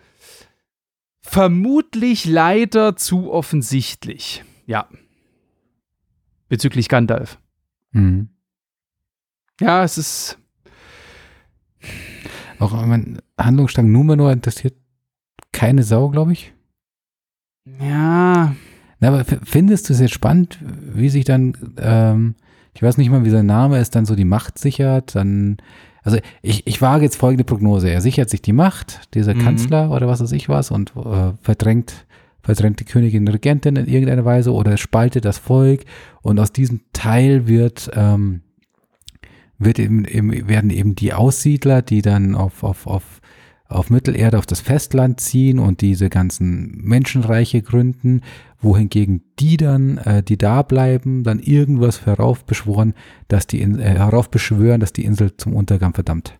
vermutlich 1.20 2.24
leider 2.24 2.96
zu 2.96 3.30
offensichtlich. 3.30 4.44
Ja. 4.66 4.88
Bezüglich 6.50 6.88
Gandalf. 6.88 7.38
Mhm. 7.92 8.28
Ja, 9.60 9.84
es 9.84 9.96
ist. 9.96 10.36
Auch 12.58 12.72
mein 12.84 13.22
Handlungsstrang 13.38 13.90
Numenor 13.90 14.32
interessiert 14.32 14.74
keine 15.52 15.84
Sau, 15.84 16.08
glaube 16.08 16.32
ich. 16.32 16.52
Ja. 17.80 18.54
Na, 18.98 19.08
aber 19.08 19.24
findest 19.24 19.88
du 19.88 19.94
es 19.94 20.00
jetzt 20.00 20.12
spannend, 20.12 20.58
wie 20.60 21.08
sich 21.08 21.24
dann, 21.24 21.56
ähm, 21.78 22.34
ich 22.74 22.82
weiß 22.82 22.98
nicht 22.98 23.10
mal, 23.10 23.24
wie 23.24 23.30
sein 23.30 23.46
Name 23.46 23.78
ist, 23.78 23.94
dann 23.94 24.04
so 24.04 24.14
die 24.14 24.24
Macht 24.24 24.58
sichert, 24.58 25.14
dann, 25.14 25.58
also 26.02 26.18
ich, 26.42 26.66
ich 26.66 26.82
wage 26.82 27.04
jetzt 27.04 27.16
folgende 27.16 27.44
Prognose. 27.44 27.88
Er 27.88 28.00
sichert 28.00 28.28
sich 28.28 28.42
die 28.42 28.52
Macht, 28.52 29.14
dieser 29.14 29.34
mhm. 29.34 29.38
Kanzler 29.38 29.90
oder 29.90 30.08
was 30.08 30.20
weiß 30.20 30.32
ich 30.32 30.48
was, 30.48 30.70
und 30.70 30.94
äh, 30.96 31.32
verdrängt, 31.40 32.06
verdrängt 32.42 32.80
die 32.80 32.84
Königin 32.84 33.28
Regentin 33.28 33.76
in 33.76 33.86
irgendeiner 33.86 34.24
Weise 34.24 34.52
oder 34.52 34.76
spaltet 34.76 35.24
das 35.24 35.38
Volk 35.38 35.84
und 36.22 36.38
aus 36.38 36.52
diesem 36.52 36.80
Teil 36.92 37.46
wird, 37.46 37.90
ähm, 37.94 38.42
wird 39.58 39.78
eben, 39.78 40.04
eben, 40.04 40.48
werden 40.48 40.70
eben 40.70 40.94
die 40.94 41.12
Aussiedler, 41.12 41.82
die 41.82 42.02
dann 42.02 42.34
auf, 42.34 42.62
auf, 42.62 42.86
auf 42.86 43.20
auf 43.70 43.88
Mittelerde 43.88 44.36
auf 44.36 44.46
das 44.46 44.60
Festland 44.60 45.20
ziehen 45.20 45.58
und 45.58 45.80
diese 45.80 46.10
ganzen 46.10 46.76
Menschenreiche 46.82 47.62
gründen, 47.62 48.22
wohingegen 48.60 49.22
die 49.38 49.56
dann, 49.56 49.98
äh, 49.98 50.22
die 50.22 50.36
da 50.36 50.62
bleiben, 50.62 51.22
dann 51.22 51.38
irgendwas 51.38 52.04
heraufbeschworen, 52.04 52.94
dass 53.28 53.46
die 53.46 53.62
äh, 53.62 53.78
heraufbeschwören, 53.78 54.80
dass 54.80 54.92
die 54.92 55.04
Insel 55.04 55.36
zum 55.36 55.54
Untergang 55.54 55.94
verdammt. 55.94 56.38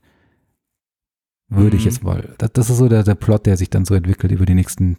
Würde 1.48 1.76
mhm. 1.76 1.78
ich 1.78 1.84
jetzt 1.84 2.02
mal. 2.02 2.34
Das, 2.38 2.52
das 2.52 2.70
ist 2.70 2.78
so 2.78 2.88
der, 2.88 3.04
der 3.04 3.14
Plot, 3.14 3.46
der 3.46 3.56
sich 3.56 3.70
dann 3.70 3.84
so 3.84 3.94
entwickelt 3.94 4.32
über 4.32 4.44
die 4.44 4.54
nächsten 4.54 4.96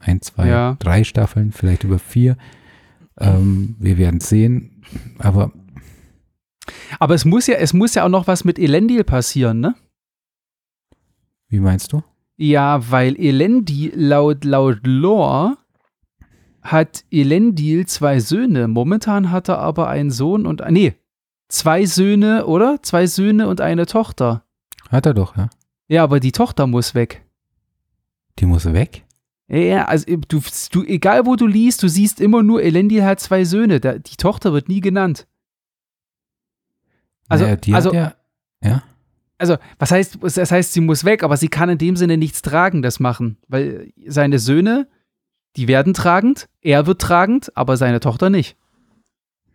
ein, 0.00 0.20
zwei, 0.20 0.48
ja. 0.48 0.76
drei 0.78 1.04
Staffeln, 1.04 1.52
vielleicht 1.52 1.84
über 1.84 1.98
vier. 1.98 2.36
Ähm, 3.18 3.76
wir 3.78 3.98
werden 3.98 4.20
sehen. 4.20 4.82
Aber 5.18 5.52
aber 6.98 7.14
es 7.14 7.24
muss 7.24 7.46
ja, 7.46 7.56
es 7.56 7.72
muss 7.72 7.94
ja 7.94 8.04
auch 8.04 8.08
noch 8.08 8.26
was 8.26 8.44
mit 8.44 8.58
Elendil 8.58 9.04
passieren, 9.04 9.60
ne? 9.60 9.74
Wie 11.48 11.60
meinst 11.60 11.92
du? 11.92 12.02
Ja, 12.36 12.90
weil 12.90 13.16
Elendil 13.20 13.92
laut, 13.94 14.44
laut 14.44 14.80
Lore 14.86 15.56
hat 16.62 17.04
Elendil 17.10 17.86
zwei 17.86 18.20
Söhne. 18.20 18.68
Momentan 18.68 19.30
hat 19.30 19.48
er 19.48 19.58
aber 19.58 19.88
einen 19.88 20.10
Sohn 20.10 20.46
und, 20.46 20.62
nee, 20.70 20.94
zwei 21.48 21.86
Söhne, 21.86 22.46
oder? 22.46 22.82
Zwei 22.82 23.06
Söhne 23.06 23.48
und 23.48 23.60
eine 23.60 23.86
Tochter. 23.86 24.44
Hat 24.88 25.06
er 25.06 25.14
doch, 25.14 25.36
ja. 25.36 25.50
Ja, 25.88 26.04
aber 26.04 26.20
die 26.20 26.32
Tochter 26.32 26.66
muss 26.66 26.94
weg. 26.94 27.26
Die 28.38 28.46
muss 28.46 28.72
weg? 28.72 29.04
Ja, 29.50 29.86
also 29.86 30.06
du, 30.28 30.40
du, 30.70 30.84
egal 30.84 31.26
wo 31.26 31.34
du 31.34 31.46
liest, 31.46 31.82
du 31.82 31.88
siehst 31.88 32.20
immer 32.20 32.42
nur, 32.42 32.62
Elendil 32.62 33.04
hat 33.04 33.20
zwei 33.20 33.44
Söhne. 33.44 33.80
die 33.80 34.16
Tochter 34.16 34.52
wird 34.52 34.68
nie 34.68 34.80
genannt. 34.80 35.26
Also, 37.28 37.44
naja, 37.44 37.74
also, 37.74 37.92
ja, 37.92 38.14
ja 38.62 38.82
also, 39.40 39.56
was 39.78 39.90
heißt, 39.90 40.18
das 40.22 40.52
heißt, 40.52 40.72
sie 40.74 40.82
muss 40.82 41.04
weg, 41.04 41.22
aber 41.22 41.36
sie 41.36 41.48
kann 41.48 41.70
in 41.70 41.78
dem 41.78 41.96
Sinne 41.96 42.18
nichts 42.18 42.42
Tragendes 42.42 43.00
machen, 43.00 43.38
weil 43.48 43.90
seine 44.06 44.38
Söhne, 44.38 44.86
die 45.56 45.66
werden 45.66 45.94
tragend, 45.94 46.48
er 46.60 46.86
wird 46.86 47.00
tragend, 47.00 47.50
aber 47.56 47.78
seine 47.78 48.00
Tochter 48.00 48.28
nicht. 48.28 48.56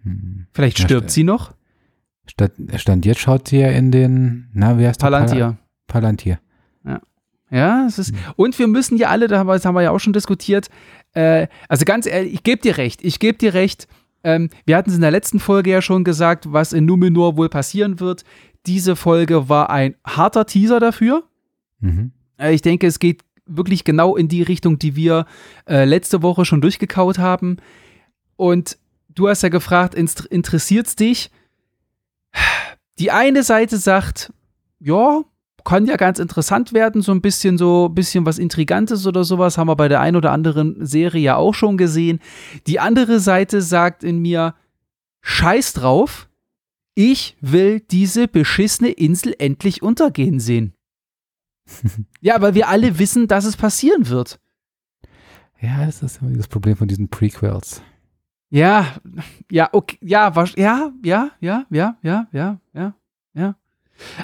Hm. 0.01 0.47
Vielleicht 0.51 0.79
stirbt 0.79 1.09
ja, 1.09 1.09
sie 1.09 1.23
noch. 1.23 1.53
Stand, 2.25 2.53
stand 2.77 3.05
jetzt 3.05 3.21
schaut 3.21 3.47
sie 3.47 3.59
ja 3.59 3.69
in 3.69 3.91
den, 3.91 4.49
na, 4.53 4.79
wie 4.79 4.87
heißt 4.87 5.01
der? 5.01 5.05
Palantir. 5.05 5.57
Palantir. 5.85 6.39
Ja. 7.55 7.85
Es 7.85 7.97
ist, 7.97 8.13
und 8.35 8.59
wir 8.59 8.67
müssen 8.67 8.97
ja 8.97 9.07
alle, 9.07 9.27
das 9.29 9.65
haben 9.65 9.75
wir 9.75 9.81
ja 9.81 9.91
auch 9.91 9.99
schon 9.99 10.11
diskutiert, 10.11 10.67
äh, 11.13 11.47
also 11.69 11.85
ganz 11.85 12.05
ehrlich, 12.05 12.33
ich 12.33 12.43
gebe 12.43 12.61
dir 12.61 12.77
recht, 12.77 13.01
ich 13.01 13.19
gebe 13.19 13.37
dir 13.37 13.53
recht, 13.53 13.87
ähm, 14.25 14.49
wir 14.65 14.75
hatten 14.75 14.89
es 14.89 14.95
in 14.97 15.01
der 15.01 15.11
letzten 15.11 15.39
Folge 15.39 15.71
ja 15.71 15.81
schon 15.81 16.03
gesagt, 16.03 16.51
was 16.51 16.73
in 16.73 16.85
Numenor 16.85 17.37
wohl 17.37 17.47
passieren 17.47 18.01
wird. 18.01 18.25
Diese 18.65 18.97
Folge 18.97 19.47
war 19.47 19.69
ein 19.69 19.95
harter 20.05 20.45
Teaser 20.45 20.81
dafür. 20.81 21.23
Mhm. 21.79 22.11
Äh, 22.37 22.53
ich 22.53 22.61
denke, 22.61 22.87
es 22.87 22.99
geht 22.99 23.21
wirklich 23.45 23.85
genau 23.85 24.17
in 24.17 24.27
die 24.27 24.41
Richtung, 24.41 24.77
die 24.77 24.97
wir 24.97 25.25
äh, 25.69 25.85
letzte 25.85 26.23
Woche 26.23 26.43
schon 26.43 26.59
durchgekaut 26.59 27.19
haben. 27.19 27.57
Und 28.35 28.77
du 29.07 29.29
hast 29.29 29.43
ja 29.43 29.49
gefragt, 29.49 29.93
interessiert 29.93 30.87
es 30.87 30.95
dich? 30.95 31.31
Die 32.99 33.11
eine 33.11 33.43
Seite 33.43 33.77
sagt, 33.77 34.33
ja, 34.79 35.23
kann 35.65 35.85
ja 35.85 35.97
ganz 35.97 36.19
interessant 36.19 36.71
werden, 36.71 37.01
so 37.01 37.11
ein 37.11 37.21
bisschen 37.21 37.57
so 37.57 37.89
bisschen 37.89 38.25
was 38.25 38.37
Intrigantes 38.37 39.05
oder 39.05 39.25
sowas, 39.25 39.57
haben 39.57 39.67
wir 39.67 39.75
bei 39.75 39.89
der 39.89 39.99
einen 39.99 40.15
oder 40.15 40.31
anderen 40.31 40.85
Serie 40.85 41.21
ja 41.21 41.35
auch 41.35 41.53
schon 41.53 41.75
gesehen. 41.75 42.19
Die 42.67 42.79
andere 42.79 43.19
Seite 43.19 43.61
sagt 43.61 44.03
in 44.03 44.19
mir, 44.19 44.55
scheiß 45.21 45.73
drauf, 45.73 46.29
ich 46.93 47.35
will 47.41 47.81
diese 47.81 48.27
beschissene 48.29 48.91
Insel 48.91 49.35
endlich 49.37 49.81
untergehen 49.81 50.39
sehen. 50.39 50.73
ja, 52.21 52.35
aber 52.35 52.53
wir 52.53 52.69
alle 52.69 52.99
wissen, 52.99 53.27
dass 53.27 53.43
es 53.43 53.57
passieren 53.57 54.07
wird. 54.07 54.39
Ja, 55.59 55.85
das 55.85 56.03
ist 56.03 56.21
immer 56.21 56.31
das 56.31 56.47
Problem 56.47 56.77
von 56.77 56.87
diesen 56.87 57.09
Prequels. 57.09 57.81
Ja, 58.49 58.95
ja, 59.51 59.69
okay, 59.71 59.97
ja, 60.01 60.31
ja, 60.55 60.91
ja, 61.03 61.31
ja, 61.41 61.65
ja, 61.69 61.97
ja, 62.01 62.27
ja, 62.31 62.59
ja, 62.73 62.95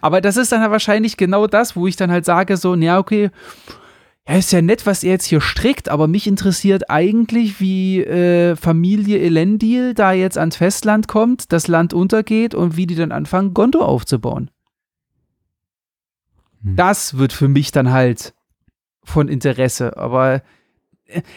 aber 0.02 0.22
das 0.22 0.38
ist 0.38 0.52
dann 0.52 0.70
wahrscheinlich 0.72 1.18
genau 1.18 1.48
das, 1.48 1.76
wo 1.76 1.88
ich 1.88 1.96
dann 1.96 2.12
halt 2.12 2.26
sage, 2.26 2.58
so, 2.58 2.76
ja, 2.76 3.00
okay, 3.00 3.30
ja, 4.28 4.36
ist 4.36 4.52
ja 4.52 4.62
nett, 4.62 4.86
was 4.86 5.04
er 5.04 5.12
jetzt 5.12 5.26
hier 5.26 5.42
strickt, 5.42 5.90
aber 5.90 6.08
mich 6.08 6.28
interessiert 6.28 6.90
eigentlich, 6.90 7.60
wie 7.60 8.04
äh, 8.04 8.56
Familie 8.56 9.20
Elendil 9.20 9.94
da 9.94 10.12
jetzt 10.12 10.38
ans 10.38 10.58
Festland 10.58 11.08
kommt, 11.08 11.52
das 11.52 11.68
Land 11.68 11.94
untergeht 11.94 12.54
und 12.54 12.78
wie 12.78 12.88
die 12.88 12.96
dann 12.96 13.12
anfangen, 13.12 13.54
Gondor 13.54 13.88
aufzubauen. 13.88 14.52
Hm. 16.64 16.76
Das 16.76 17.18
wird 17.18 17.34
für 17.34 17.48
mich 17.48 17.72
dann 17.72 17.92
halt 17.92 18.34
von 19.04 19.28
Interesse, 19.28 19.98
aber 19.98 20.44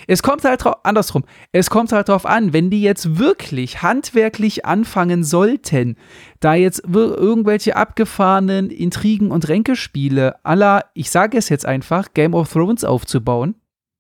es 0.07 0.23
kommt 0.23 0.45
halt 0.45 0.65
andersrum. 0.83 1.25
Es 1.53 1.71
kommt 1.71 1.93
halt 1.93 2.09
darauf 2.09 2.27
an, 2.27 2.53
wenn 2.53 2.71
die 2.71 2.83
jetzt 2.83 3.19
wirklich 3.19 3.83
handwerklich 3.83 4.65
anfangen 4.65 5.25
sollten, 5.25 5.97
da 6.41 6.55
jetzt 6.55 6.83
irgendwelche 6.85 7.77
abgefahrenen 7.77 8.71
Intrigen 8.71 9.31
und 9.31 9.49
Ränkespiele 9.49 10.45
aller, 10.45 10.85
ich 10.95 11.11
sage 11.11 11.39
es 11.39 11.49
jetzt 11.49 11.67
einfach, 11.67 12.15
Game 12.15 12.35
of 12.35 12.53
Thrones 12.53 12.85
aufzubauen 12.85 13.55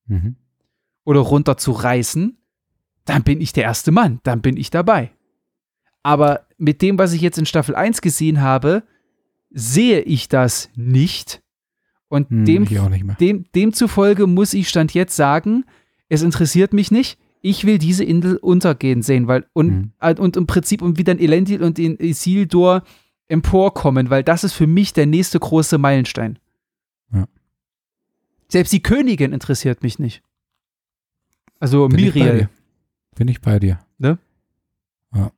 mhm. 0.06 0.36
oder 1.04 1.20
runterzureißen, 1.20 2.36
dann 3.04 3.22
bin 3.22 3.40
ich 3.40 3.52
der 3.52 3.64
erste 3.64 3.92
Mann, 3.92 4.20
dann 4.22 4.40
bin 4.40 4.56
ich 4.56 4.70
dabei. 4.70 5.10
Aber 6.02 6.46
mit 6.58 6.82
dem, 6.82 6.98
was 6.98 7.12
ich 7.12 7.20
jetzt 7.20 7.38
in 7.38 7.46
Staffel 7.46 7.74
1 7.74 8.00
gesehen 8.00 8.40
habe, 8.40 8.82
sehe 9.50 10.00
ich 10.00 10.28
das 10.28 10.68
nicht 10.74 11.43
und 12.14 12.30
hm, 12.30 12.44
dem, 12.44 13.16
dem, 13.18 13.44
demzufolge 13.56 14.28
muss 14.28 14.54
ich 14.54 14.68
Stand 14.68 14.94
jetzt 14.94 15.16
sagen, 15.16 15.64
es 16.08 16.22
interessiert 16.22 16.72
mich 16.72 16.92
nicht. 16.92 17.18
Ich 17.40 17.64
will 17.64 17.78
diese 17.78 18.04
Insel 18.04 18.36
untergehen 18.36 19.02
sehen, 19.02 19.26
weil 19.26 19.46
und, 19.52 19.68
hm. 19.68 19.92
Äh, 20.00 20.14
und 20.14 20.36
im 20.36 20.46
Prinzip 20.46 20.80
und 20.80 20.96
wie 20.96 21.04
dann 21.04 21.18
Elendil 21.18 21.62
und 21.64 21.78
Isildur 21.78 22.84
emporkommen, 23.26 24.10
weil 24.10 24.22
das 24.22 24.44
ist 24.44 24.52
für 24.52 24.68
mich 24.68 24.92
der 24.92 25.06
nächste 25.06 25.40
große 25.40 25.76
Meilenstein. 25.76 26.38
Ja. 27.12 27.26
Selbst 28.48 28.72
die 28.72 28.82
Königin 28.82 29.32
interessiert 29.32 29.82
mich 29.82 29.98
nicht. 29.98 30.22
Also 31.58 31.88
Bin 31.88 31.96
Miriel. 31.96 32.48
Ich 33.10 33.18
Bin 33.18 33.26
ich 33.26 33.40
bei 33.40 33.58
dir. 33.58 33.80
Ne? 33.98 34.18
Ja. 35.12 35.32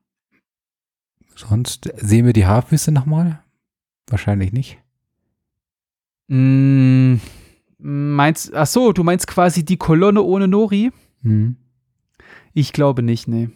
Sonst 1.35 1.91
sehen 1.97 2.27
wir 2.27 2.35
die 2.35 2.47
Haarfüße 2.47 2.93
nochmal? 2.93 3.43
Wahrscheinlich 4.09 4.53
nicht. 4.53 4.79
Mm, 6.29 7.17
meinst, 7.79 8.55
ach 8.55 8.67
so, 8.67 8.93
du 8.93 9.05
meinst 9.05 9.27
quasi 9.27 9.65
die 9.65 9.77
Kolonne 9.77 10.23
ohne 10.23 10.49
Nori? 10.49 10.91
Mhm. 11.23 11.57
Ich 12.53 12.73
glaube 12.73 13.03
nicht, 13.03 13.29
nee. 13.29 13.51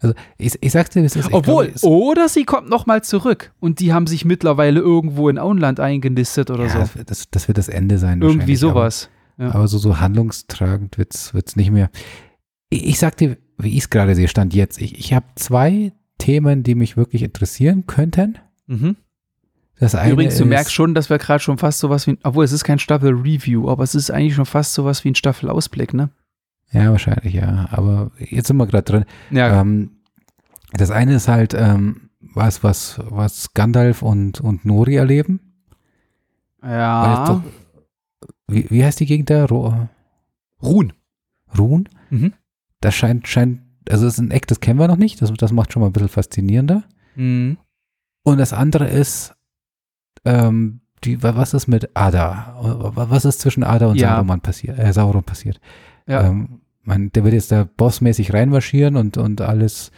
Also 0.00 0.14
ich, 0.38 0.56
ich 0.60 0.72
sag's 0.72 0.90
dir, 0.90 1.04
es 1.04 1.16
ist. 1.16 1.32
Obwohl, 1.32 1.68
glaube, 1.68 1.86
oder 1.86 2.28
sie 2.28 2.44
kommt 2.44 2.68
nochmal 2.68 3.02
zurück 3.02 3.52
und 3.60 3.80
die 3.80 3.92
haben 3.92 4.06
sich 4.06 4.24
mittlerweile 4.24 4.80
irgendwo 4.80 5.28
in 5.28 5.38
Auenland 5.38 5.80
eingenistet 5.80 6.50
oder 6.50 6.66
ja, 6.66 6.86
so. 6.86 7.02
Das, 7.04 7.30
das 7.30 7.48
wird 7.48 7.58
das 7.58 7.68
Ende 7.68 7.98
sein. 7.98 8.22
Irgendwie 8.22 8.56
sowas. 8.56 9.10
Aber, 9.36 9.46
ja. 9.46 9.54
aber 9.54 9.68
so, 9.68 9.78
so 9.78 10.00
handlungstragend 10.00 10.98
wird's, 10.98 11.34
wird's 11.34 11.56
nicht 11.56 11.70
mehr. 11.70 11.90
Ich, 12.70 12.86
ich 12.86 12.98
sag 12.98 13.16
dir, 13.16 13.36
wie 13.58 13.70
ich 13.70 13.78
es 13.78 13.90
gerade 13.90 14.14
sehe, 14.14 14.28
stand 14.28 14.54
jetzt. 14.54 14.80
Ich, 14.80 14.98
ich 14.98 15.12
habe 15.12 15.26
zwei 15.34 15.92
Themen, 16.18 16.62
die 16.62 16.74
mich 16.74 16.96
wirklich 16.96 17.22
interessieren 17.22 17.86
könnten. 17.86 18.38
Mhm. 18.66 18.96
Das 19.80 19.94
eine 19.94 20.12
Übrigens, 20.12 20.36
du 20.36 20.44
merkst 20.44 20.72
schon, 20.72 20.94
dass 20.94 21.08
wir 21.08 21.18
gerade 21.18 21.40
schon 21.40 21.58
fast 21.58 21.78
sowas 21.78 22.06
wie, 22.06 22.18
obwohl 22.24 22.44
es 22.44 22.52
ist 22.52 22.64
kein 22.64 22.78
Staffel-Review, 22.78 23.70
aber 23.70 23.84
es 23.84 23.94
ist 23.94 24.10
eigentlich 24.10 24.34
schon 24.34 24.46
fast 24.46 24.74
sowas 24.74 25.04
wie 25.04 25.10
ein 25.10 25.14
Staffel-Ausblick, 25.14 25.94
ne? 25.94 26.10
Ja, 26.72 26.90
wahrscheinlich, 26.90 27.32
ja. 27.32 27.68
Aber 27.70 28.10
jetzt 28.18 28.48
sind 28.48 28.56
wir 28.56 28.66
gerade 28.66 28.84
drin. 28.84 29.04
Ja. 29.30 29.60
Ähm, 29.60 29.92
das 30.72 30.90
eine 30.90 31.14
ist 31.14 31.28
halt, 31.28 31.54
ähm, 31.54 32.10
was, 32.20 32.62
was, 32.64 33.00
was 33.08 33.54
Gandalf 33.54 34.02
und, 34.02 34.40
und 34.40 34.64
Nori 34.64 34.96
erleben. 34.96 35.40
Ja. 36.62 37.24
Doch, 37.26 37.42
wie, 38.48 38.68
wie 38.70 38.84
heißt 38.84 39.00
die 39.00 39.06
Gegend 39.06 39.30
da? 39.30 39.44
Ro 39.44 39.88
Ruhn. 40.62 40.92
Ruhn? 41.56 41.88
Mhm. 42.10 42.32
Das 42.80 42.94
scheint, 42.94 43.28
scheint, 43.28 43.60
also 43.88 44.04
das 44.04 44.14
ist 44.14 44.20
ein 44.20 44.32
Eck, 44.32 44.46
das 44.48 44.60
kennen 44.60 44.78
wir 44.78 44.88
noch 44.88 44.96
nicht. 44.96 45.22
Das, 45.22 45.32
das 45.32 45.52
macht 45.52 45.72
schon 45.72 45.80
mal 45.80 45.86
ein 45.86 45.92
bisschen 45.92 46.08
faszinierender. 46.08 46.82
Mhm. 47.14 47.58
Und 48.24 48.38
das 48.38 48.52
andere 48.52 48.88
ist, 48.88 49.34
ähm, 50.24 50.80
die, 51.04 51.22
was 51.22 51.54
ist 51.54 51.68
mit 51.68 51.90
Ada? 51.94 52.56
Was 52.94 53.24
ist 53.24 53.40
zwischen 53.40 53.62
Ada 53.62 53.86
und 53.86 53.96
ja. 53.96 54.16
Sauron 54.16 54.40
passiert? 54.40 54.78
Äh, 54.78 54.92
Sauron 54.92 55.22
passiert? 55.22 55.60
Ja. 56.06 56.26
Ähm, 56.26 56.60
man, 56.82 57.12
der 57.12 57.24
wird 57.24 57.34
jetzt 57.34 57.52
da 57.52 57.68
bossmäßig 57.76 58.32
reinmarschieren 58.32 58.96
und, 58.96 59.16
und 59.16 59.40
alles, 59.40 59.92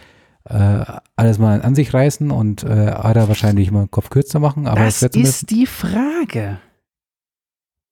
äh, 0.45 0.85
alles 1.17 1.39
mal 1.39 1.63
an 1.63 1.75
sich 1.75 1.95
reißen 1.95 2.31
und 2.31 2.65
äh, 2.65 2.69
Ada 2.69 3.29
wahrscheinlich 3.29 3.71
mal 3.71 3.85
den 3.85 3.91
Kopf 3.91 4.11
kürzer 4.11 4.41
machen. 4.41 4.67
Aber 4.67 4.85
das 4.85 5.03
ist 5.03 5.51
die 5.51 5.67
Frage. 5.67 6.59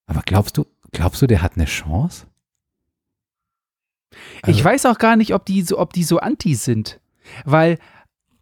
Aber 0.07 0.23
glaubst 0.25 0.57
du, 0.59 0.67
glaubst 0.93 1.23
du, 1.23 1.27
der 1.27 1.43
hat 1.43 1.53
eine 1.57 1.67
Chance? 1.67 2.27
Also, 4.43 4.59
ich 4.59 4.65
weiß 4.65 4.87
auch 4.87 4.99
gar 4.99 5.17
nicht, 5.17 5.35
ob 5.35 5.47
die 5.47 5.63
so, 5.63 5.79
ob 5.79 5.93
die 5.93 6.03
so 6.03 6.19
anti 6.19 6.55
sind. 6.55 7.01
Weil 7.45 7.79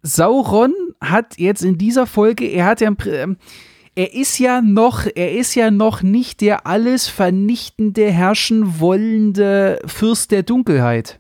Sauron 0.03 0.72
hat 1.01 1.39
jetzt 1.39 1.62
in 1.62 1.76
dieser 1.76 2.07
Folge, 2.07 2.47
er 2.47 2.66
hat 2.66 2.80
ja, 2.80 2.91
ähm, 3.07 3.37
er 3.97 4.12
ist 4.12 4.38
ja 4.38 4.61
noch, 4.61 5.07
er 5.07 5.32
ist 5.32 5.55
ja 5.55 5.70
noch 5.70 6.03
nicht 6.03 6.42
der 6.42 6.66
alles 6.66 7.09
vernichtende, 7.09 8.12
herrschen 8.12 8.78
wollende 8.78 9.80
Fürst 9.86 10.30
der 10.30 10.42
Dunkelheit. 10.42 11.18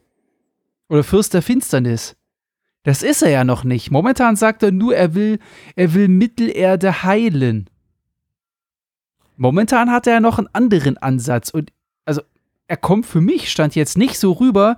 Oder 0.90 1.02
Fürst 1.02 1.32
der 1.32 1.40
Finsternis. 1.40 2.16
Das 2.82 3.02
ist 3.02 3.22
er 3.22 3.30
ja 3.30 3.44
noch 3.44 3.64
nicht. 3.64 3.90
Momentan 3.90 4.36
sagt 4.36 4.62
er 4.62 4.72
nur, 4.72 4.94
er 4.94 5.14
will, 5.14 5.38
er 5.74 5.94
will 5.94 6.08
Mittelerde 6.08 7.02
heilen. 7.02 7.68
Momentan 9.36 9.90
hat 9.90 10.06
er 10.06 10.14
ja 10.14 10.20
noch 10.20 10.38
einen 10.38 10.48
anderen 10.52 10.98
Ansatz. 10.98 11.48
Und 11.48 11.72
also, 12.04 12.20
er 12.68 12.76
kommt 12.76 13.06
für 13.06 13.22
mich, 13.22 13.50
stand 13.50 13.74
jetzt 13.74 13.96
nicht 13.96 14.18
so 14.18 14.32
rüber, 14.32 14.76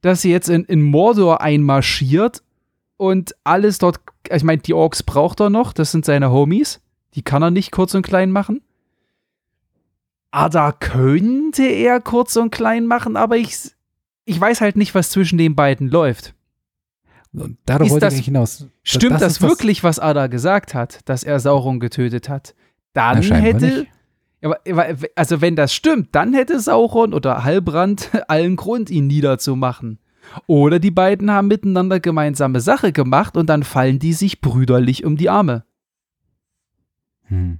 dass 0.00 0.20
sie 0.20 0.32
jetzt 0.32 0.48
in, 0.48 0.64
in 0.64 0.82
Mordor 0.82 1.40
einmarschiert 1.40 2.42
und 2.96 3.36
alles 3.44 3.78
dort. 3.78 4.00
Ich 4.28 4.42
meine, 4.42 4.62
die 4.62 4.74
Orks 4.74 5.04
braucht 5.04 5.40
er 5.40 5.48
noch, 5.48 5.72
das 5.72 5.92
sind 5.92 6.04
seine 6.04 6.32
Homies. 6.32 6.80
Die 7.14 7.22
kann 7.22 7.42
er 7.42 7.50
nicht 7.50 7.70
kurz 7.70 7.94
und 7.94 8.02
klein 8.02 8.30
machen. 8.30 8.60
Ada 10.30 10.72
könnte 10.72 11.62
er 11.62 12.00
kurz 12.00 12.34
und 12.36 12.50
klein 12.50 12.86
machen, 12.86 13.16
aber 13.16 13.36
ich, 13.36 13.70
ich 14.24 14.40
weiß 14.40 14.60
halt 14.60 14.76
nicht, 14.76 14.94
was 14.94 15.10
zwischen 15.10 15.38
den 15.38 15.54
beiden 15.54 15.88
läuft. 15.88 16.34
darauf 17.66 17.88
wollte 17.90 18.06
das, 18.06 18.18
ich 18.18 18.24
hinaus. 18.24 18.66
Stimmt 18.82 19.14
das, 19.14 19.20
das 19.20 19.42
wirklich, 19.42 19.84
was 19.84 20.00
Ada 20.00 20.26
gesagt 20.26 20.74
hat, 20.74 21.08
dass 21.08 21.22
er 21.22 21.38
Sauron 21.38 21.78
getötet 21.78 22.28
hat? 22.28 22.56
Dann 22.94 23.22
hätte. 23.22 23.86
also, 25.14 25.40
wenn 25.40 25.54
das 25.54 25.72
stimmt, 25.72 26.08
dann 26.16 26.34
hätte 26.34 26.58
Sauron 26.58 27.14
oder 27.14 27.44
Halbrand 27.44 28.10
allen 28.28 28.56
Grund, 28.56 28.90
ihn 28.90 29.06
niederzumachen. 29.06 30.00
Oder 30.48 30.80
die 30.80 30.90
beiden 30.90 31.30
haben 31.30 31.46
miteinander 31.46 32.00
gemeinsame 32.00 32.60
Sache 32.60 32.92
gemacht 32.92 33.36
und 33.36 33.46
dann 33.46 33.62
fallen 33.62 34.00
die 34.00 34.14
sich 34.14 34.40
brüderlich 34.40 35.04
um 35.04 35.16
die 35.16 35.30
Arme. 35.30 35.64
Hm. 37.34 37.58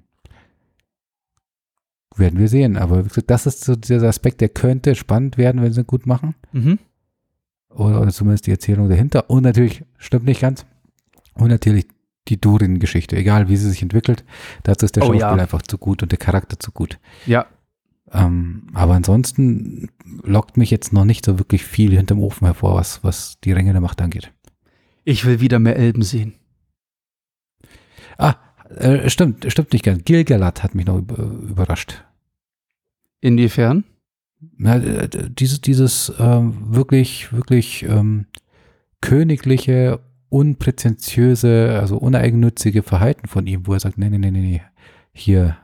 Werden 2.17 2.39
wir 2.39 2.49
sehen. 2.49 2.77
Aber 2.77 3.03
das 3.03 3.47
ist 3.47 3.65
so 3.65 3.75
dieser 3.75 4.09
Aspekt, 4.09 4.41
der 4.41 4.49
könnte 4.49 4.95
spannend 4.95 5.37
werden, 5.37 5.63
wenn 5.63 5.73
sie 5.73 5.85
gut 5.85 6.07
machen. 6.07 6.35
Mhm. 6.53 6.79
Oder, 7.71 8.01
oder, 8.01 8.13
zumindest 8.13 8.47
die 8.47 8.53
Erzählung 8.53 8.89
dahinter. 8.89 9.29
Und 9.29 9.43
natürlich, 9.43 9.85
stimmt 9.99 10.27
nicht 10.27 10.41
ganz. 10.41 10.65
Und 11.35 11.49
natürlich 11.49 11.89
die 12.29 12.41
Durin-Geschichte, 12.41 13.17
egal 13.17 13.49
wie 13.49 13.57
sie 13.57 13.69
sich 13.69 13.83
entwickelt. 13.83 14.25
Dazu 14.63 14.87
ist 14.87 14.97
der 14.97 15.03
oh, 15.03 15.07
Schauspieler 15.07 15.37
ja. 15.37 15.43
einfach 15.43 15.63
zu 15.63 15.77
gut 15.77 16.03
und 16.03 16.13
der 16.13 16.19
Charakter 16.19 16.59
zu 16.59 16.71
gut. 16.71 16.99
Ja. 17.27 17.47
Ähm, 18.13 18.69
aber 18.75 18.95
ansonsten 18.95 19.91
lockt 20.23 20.57
mich 20.57 20.71
jetzt 20.71 20.93
noch 20.93 21.05
nicht 21.05 21.25
so 21.25 21.39
wirklich 21.39 21.65
viel 21.65 21.97
hinterm 21.97 22.21
Ofen 22.21 22.47
hervor, 22.47 22.77
was, 22.77 23.03
was 23.03 23.41
die 23.43 23.53
Ränge 23.53 23.73
der 23.73 23.81
Macht 23.81 24.01
angeht. 24.01 24.33
Ich 25.05 25.25
will 25.25 25.41
wieder 25.41 25.59
mehr 25.59 25.77
Elben 25.77 26.03
sehen. 26.03 26.35
Ah, 28.17 28.37
äh, 28.71 29.09
stimmt, 29.11 29.45
stimmt 29.49 29.73
nicht 29.73 29.85
ganz. 29.85 30.05
Gilgalad 30.05 30.63
hat 30.63 30.75
mich 30.75 30.87
noch 30.87 30.99
überrascht. 30.99 32.05
Inwiefern? 33.21 33.85
Na, 34.57 34.79
dieses, 34.79 35.61
dieses 35.61 36.13
ähm, 36.19 36.55
wirklich, 36.69 37.33
wirklich 37.33 37.85
ähm, 37.85 38.27
königliche, 39.01 40.01
unprätentiöse, 40.29 41.79
also 41.81 41.97
uneigennützige 41.97 42.83
Verhalten 42.83 43.29
von 43.29 43.47
ihm, 43.47 43.67
wo 43.67 43.73
er 43.75 43.81
sagt, 43.81 43.99
nee, 43.99 44.11
nee, 44.11 44.19
nee, 44.19 44.31
nee, 44.31 44.41
nee, 44.41 44.63
hier, 45.13 45.57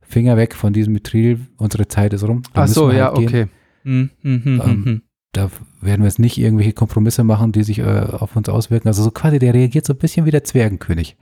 Finger 0.00 0.36
weg 0.36 0.54
von 0.54 0.72
diesem 0.72 0.92
Mithril, 0.92 1.40
unsere 1.56 1.88
Zeit 1.88 2.12
ist 2.12 2.24
rum. 2.24 2.42
Ach 2.54 2.68
so, 2.68 2.88
halt 2.88 2.98
ja, 2.98 3.12
gehen. 3.12 3.26
okay. 3.26 3.46
Hm, 3.82 4.10
hm, 4.22 4.62
ähm, 4.64 5.02
da 5.32 5.50
werden 5.80 6.00
wir 6.02 6.06
jetzt 6.06 6.18
nicht 6.18 6.38
irgendwelche 6.38 6.72
Kompromisse 6.72 7.24
machen, 7.24 7.52
die 7.52 7.62
sich 7.62 7.78
äh, 7.80 7.82
auf 7.82 8.34
uns 8.36 8.48
auswirken. 8.48 8.88
Also 8.88 9.02
so 9.02 9.10
quasi, 9.10 9.38
der 9.38 9.54
reagiert 9.54 9.84
so 9.84 9.92
ein 9.92 9.98
bisschen 9.98 10.26
wie 10.26 10.30
der 10.30 10.44
Zwergenkönig. 10.44 11.16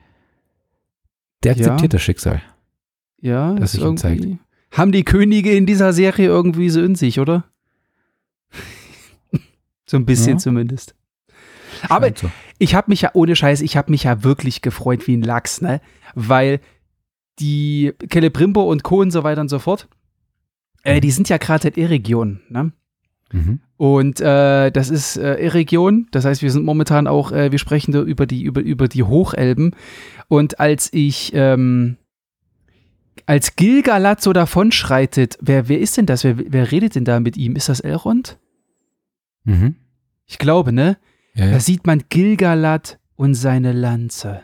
Der 1.45 1.53
akzeptiert 1.53 1.93
ja. 1.93 1.97
das 1.97 2.03
Schicksal. 2.03 2.43
Ja, 3.21 3.55
das 3.55 3.73
sich 3.73 3.83
ihm 3.83 3.97
zeigt. 3.97 4.27
Haben 4.71 4.93
die 4.93 5.05
Könige 5.05 5.53
in 5.55 5.67
dieser 5.67 5.93
Serie 5.93 6.27
irgendwie 6.27 6.69
so 6.69 6.83
in 6.83 6.95
sich, 6.95 7.21
oder? 7.21 7.45
so 9.87 9.97
ein 9.97 10.05
bisschen 10.05 10.33
ja. 10.35 10.39
zumindest. 10.39 10.95
Aber 11.89 12.11
so. 12.15 12.31
ich 12.59 12.75
habe 12.75 12.91
mich 12.91 13.03
ja, 13.03 13.11
ohne 13.15 13.37
Scheiß, 13.37 13.61
ich 13.61 13.77
habe 13.77 13.91
mich 13.91 14.05
ja 14.05 14.25
wirklich 14.25 14.63
gefreut 14.63 15.07
wie 15.07 15.17
ein 15.17 15.23
Lachs, 15.23 15.61
ne? 15.61 15.81
Weil 16.15 16.61
die 17.39 17.93
Celebrimbo 18.11 18.63
und 18.63 18.83
Co. 18.83 19.01
und 19.01 19.11
so 19.11 19.25
weiter 19.25 19.41
und 19.41 19.49
so 19.49 19.59
fort, 19.59 19.89
äh, 20.83 21.01
die 21.01 21.11
sind 21.11 21.29
ja 21.29 21.39
gerade 21.39 21.69
in 21.69 21.83
E-Region, 21.83 22.41
ne? 22.49 22.73
Mhm. 23.33 23.61
Und 23.77 24.21
äh, 24.21 24.71
das 24.71 24.91
ist 24.91 25.17
äh, 25.17 25.35
E-Region, 25.35 26.07
das 26.11 26.25
heißt, 26.25 26.43
wir 26.43 26.51
sind 26.51 26.65
momentan 26.65 27.07
auch, 27.07 27.33
äh, 27.33 27.51
wir 27.51 27.59
sprechen 27.59 27.93
da 27.93 28.03
über 28.03 28.27
die, 28.27 28.43
über, 28.43 28.61
über 28.61 28.89
die 28.89 29.03
Hochelben. 29.03 29.75
Und 30.29 30.61
als 30.61 30.93
ich, 30.93 31.33
ähm, 31.35 31.97
als 33.27 33.57
Gilgalad 33.57 34.23
so 34.23 34.33
davonschreitet, 34.33 35.39
wer, 35.41 35.69
wer 35.69 35.81
ist 35.81 35.97
denn 35.97 36.07
das? 36.07 36.25
Wer, 36.25 36.37
wer 36.39 36.71
redet 36.71 36.95
denn 36.95 37.05
da 37.05 37.21
mit 37.21 37.37
ihm? 37.37 37.57
Ist 37.57 37.69
das 37.69 37.81
Elrond? 37.81 38.39
Mhm. 39.45 39.77
Ich 40.27 40.39
glaube, 40.39 40.73
ne? 40.73 40.97
Ja, 41.35 41.47
ja. 41.47 41.53
Da 41.53 41.61
sieht 41.61 41.87
man 41.87 42.05
Gilgalad 42.09 42.99
und 43.17 43.35
seine 43.35 43.73
Lanze. 43.73 44.43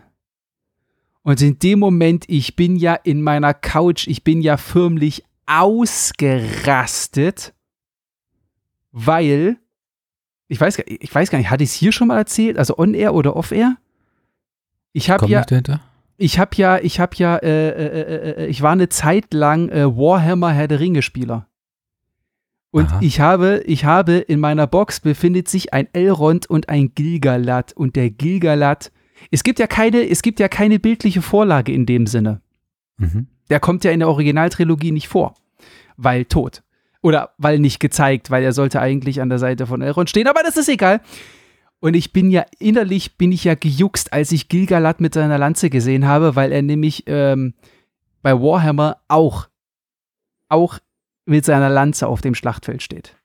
Und 1.22 1.42
in 1.42 1.58
dem 1.58 1.78
Moment, 1.78 2.24
ich 2.28 2.56
bin 2.56 2.76
ja 2.76 2.94
in 2.94 3.22
meiner 3.22 3.54
Couch, 3.54 4.08
ich 4.08 4.24
bin 4.24 4.40
ja 4.40 4.56
förmlich 4.56 5.22
ausgerastet 5.46 7.54
weil 8.93 9.59
ich 10.49 10.61
weiß, 10.61 10.82
ich 10.86 11.14
weiß 11.14 11.30
gar 11.30 11.38
nicht, 11.38 11.51
hatte 11.51 11.62
ich 11.62 11.70
es 11.70 11.74
hier 11.74 11.93
schon 11.93 12.09
mal 12.09 12.18
erzählt, 12.18 12.59
also 12.59 12.76
on 12.76 12.95
air 12.95 13.14
oder 13.14 13.36
off 13.36 13.53
air? 13.53 13.76
Ich 14.93 15.09
habe 15.11 15.26
ja, 15.28 15.45
ich 16.16 16.38
habe 16.38 16.51
ja, 16.57 16.78
ich 16.78 16.99
habe 16.99 17.16
ja, 17.16 17.36
äh, 17.36 17.68
äh, 17.68 17.84
äh, 17.84 18.45
äh, 18.45 18.47
ich 18.47 18.61
war 18.61 18.72
eine 18.72 18.88
Zeit 18.88 19.32
lang 19.32 19.68
äh, 19.68 19.86
Warhammer 19.86 20.53
Herr 20.53 20.66
der 20.66 20.80
Ringe 20.80 21.03
Spieler. 21.03 21.47
Und 22.72 22.86
Aha. 22.86 22.99
ich 23.01 23.20
habe, 23.20 23.62
ich 23.66 23.84
habe 23.84 24.14
in 24.14 24.41
meiner 24.41 24.66
Box 24.66 25.01
befindet 25.01 25.49
sich 25.49 25.72
ein 25.72 25.88
Elrond 25.93 26.49
und 26.49 26.68
ein 26.68 26.95
Gilgalad 26.95 27.72
und 27.72 27.97
der 27.97 28.11
Gilgalad. 28.11 28.93
Es 29.30 29.45
gibt 29.45 29.59
ja 29.59 29.66
keine, 29.66 30.09
es 30.09 30.22
gibt 30.22 30.41
ja 30.41 30.49
keine 30.49 30.78
bildliche 30.78 31.22
Vorlage 31.22 31.72
in 31.72 31.86
dem 31.86 32.07
Sinne. 32.07 32.41
Mhm. 32.97 33.28
Der 33.49 33.61
kommt 33.61 33.84
ja 33.84 33.91
in 33.91 34.01
der 34.01 34.09
Originaltrilogie 34.09 34.93
nicht 34.93 35.09
vor. 35.09 35.34
weil 35.97 36.24
tot. 36.24 36.62
Oder 37.03 37.30
weil 37.38 37.59
nicht 37.59 37.80
gezeigt, 37.80 38.30
weil 38.30 38.42
er 38.42 38.53
sollte 38.53 38.80
eigentlich 38.80 39.20
an 39.20 39.30
der 39.30 39.38
Seite 39.38 39.66
von 39.66 39.80
Elrond 39.80 40.11
stehen, 40.11 40.26
aber 40.26 40.42
das 40.42 40.57
ist 40.57 40.68
egal. 40.68 41.01
Und 41.80 41.94
ich 41.94 42.12
bin 42.12 42.30
ja 42.30 42.44
innerlich 42.59 43.16
bin 43.16 43.32
ich 43.32 43.44
ja 43.44 43.55
gejuckst, 43.55 44.12
als 44.12 44.32
ich 44.32 44.48
Gilgalad 44.48 45.01
mit 45.01 45.14
seiner 45.14 45.38
Lanze 45.38 45.70
gesehen 45.70 46.07
habe, 46.07 46.36
weil 46.36 46.53
er 46.53 46.61
nämlich 46.61 47.05
ähm, 47.07 47.55
bei 48.22 48.34
Warhammer 48.34 48.98
auch, 49.09 49.48
auch 50.48 50.78
mit 51.24 51.46
seiner 51.46 51.70
Lanze 51.70 52.07
auf 52.07 52.20
dem 52.20 52.34
Schlachtfeld 52.34 52.82
steht. 52.82 53.16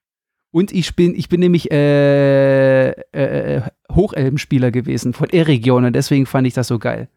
Und 0.51 0.71
ich 0.71 0.95
bin, 0.95 1.15
ich 1.15 1.28
bin 1.28 1.41
nämlich 1.41 1.69
äh, 1.69 2.91
äh, 2.91 2.93
äh 3.11 3.61
Hochelbenspieler 3.91 4.71
gewesen 4.71 5.13
von 5.13 5.30
E-Region 5.30 5.86
und 5.86 5.93
deswegen 5.93 6.26
fand 6.26 6.47
ich 6.47 6.53
das 6.53 6.67
so 6.67 6.80
geil. 6.80 7.09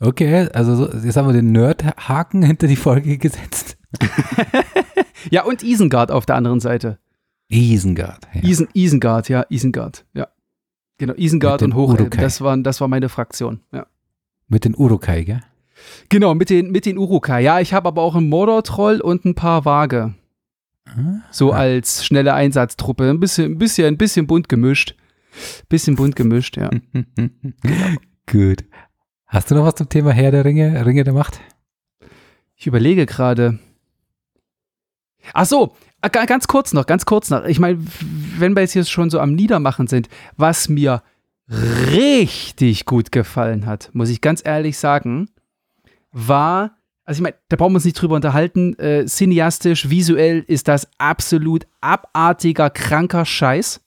Okay, 0.00 0.48
also 0.52 0.90
jetzt 0.90 1.16
haben 1.16 1.28
wir 1.28 1.32
den 1.32 1.52
Nerd-Haken 1.52 2.42
hinter 2.42 2.66
die 2.66 2.76
Folge 2.76 3.18
gesetzt. 3.18 3.76
Ja, 5.30 5.44
und 5.44 5.62
Isengard 5.62 6.10
auf 6.10 6.26
der 6.26 6.36
anderen 6.36 6.60
Seite. 6.60 6.98
Isengard. 7.48 8.28
Ja. 8.34 8.42
Isen, 8.42 8.68
Isengard, 8.72 9.28
ja, 9.28 9.44
Isengard, 9.48 10.04
ja. 10.14 10.28
Genau, 10.98 11.14
Isengard 11.14 11.62
und 11.62 11.74
Hochelben, 11.74 12.10
das, 12.10 12.40
waren, 12.40 12.62
das 12.62 12.80
war 12.80 12.88
meine 12.88 13.08
Fraktion, 13.08 13.60
ja. 13.72 13.86
Mit 14.48 14.64
den 14.64 14.74
Urukai, 14.76 15.24
gell? 15.24 15.42
Genau, 16.08 16.34
mit 16.34 16.50
den, 16.50 16.70
mit 16.70 16.86
den 16.86 16.98
Urukai. 16.98 17.42
Ja, 17.42 17.60
ich 17.60 17.74
habe 17.74 17.88
aber 17.88 18.02
auch 18.02 18.14
einen 18.14 18.28
Mordor-Troll 18.28 19.00
und 19.00 19.24
ein 19.24 19.34
paar 19.34 19.64
Waage. 19.64 20.14
Ah. 20.86 21.22
So 21.30 21.52
als 21.52 22.04
schnelle 22.04 22.34
Einsatztruppe. 22.34 23.08
Ein 23.08 23.20
bisschen, 23.20 23.52
ein 23.52 23.58
bisschen, 23.58 23.86
ein 23.86 23.96
bisschen 23.96 24.26
bunt 24.26 24.48
gemischt. 24.48 24.94
Bisschen 25.68 25.96
bunt 25.96 26.16
gemischt, 26.16 26.56
ja. 26.56 26.70
Gut. 28.30 28.64
Hast 29.26 29.50
du 29.50 29.54
noch 29.54 29.64
was 29.64 29.76
zum 29.76 29.88
Thema 29.88 30.12
Herr 30.12 30.30
der 30.30 30.44
Ringe, 30.44 30.84
Ringe 30.84 31.04
der 31.04 31.14
Macht? 31.14 31.40
Ich 32.56 32.66
überlege 32.66 33.06
gerade. 33.06 33.58
Ach 35.34 35.46
so, 35.46 35.74
äh, 36.02 36.10
ganz 36.10 36.48
kurz 36.48 36.72
noch, 36.72 36.86
ganz 36.86 37.06
kurz 37.06 37.30
noch. 37.30 37.44
Ich 37.44 37.58
meine, 37.58 37.78
wenn 38.38 38.54
wir 38.54 38.62
jetzt 38.62 38.72
hier 38.72 38.84
schon 38.84 39.10
so 39.10 39.20
am 39.20 39.34
Niedermachen 39.34 39.86
sind, 39.86 40.08
was 40.36 40.68
mir 40.68 41.02
richtig 41.48 42.86
gut 42.86 43.12
gefallen 43.12 43.66
hat, 43.66 43.90
muss 43.92 44.10
ich 44.10 44.20
ganz 44.20 44.42
ehrlich 44.44 44.78
sagen, 44.78 45.28
war, 46.12 46.76
also 47.04 47.18
ich 47.18 47.22
meine, 47.22 47.36
da 47.48 47.56
brauchen 47.56 47.72
wir 47.72 47.76
uns 47.76 47.84
nicht 47.84 48.00
drüber 48.00 48.16
unterhalten, 48.16 48.78
äh, 48.78 49.06
cineastisch, 49.06 49.90
visuell 49.90 50.44
ist 50.46 50.68
das 50.68 50.88
absolut 50.98 51.66
abartiger, 51.80 52.70
kranker 52.70 53.24
Scheiß. 53.24 53.80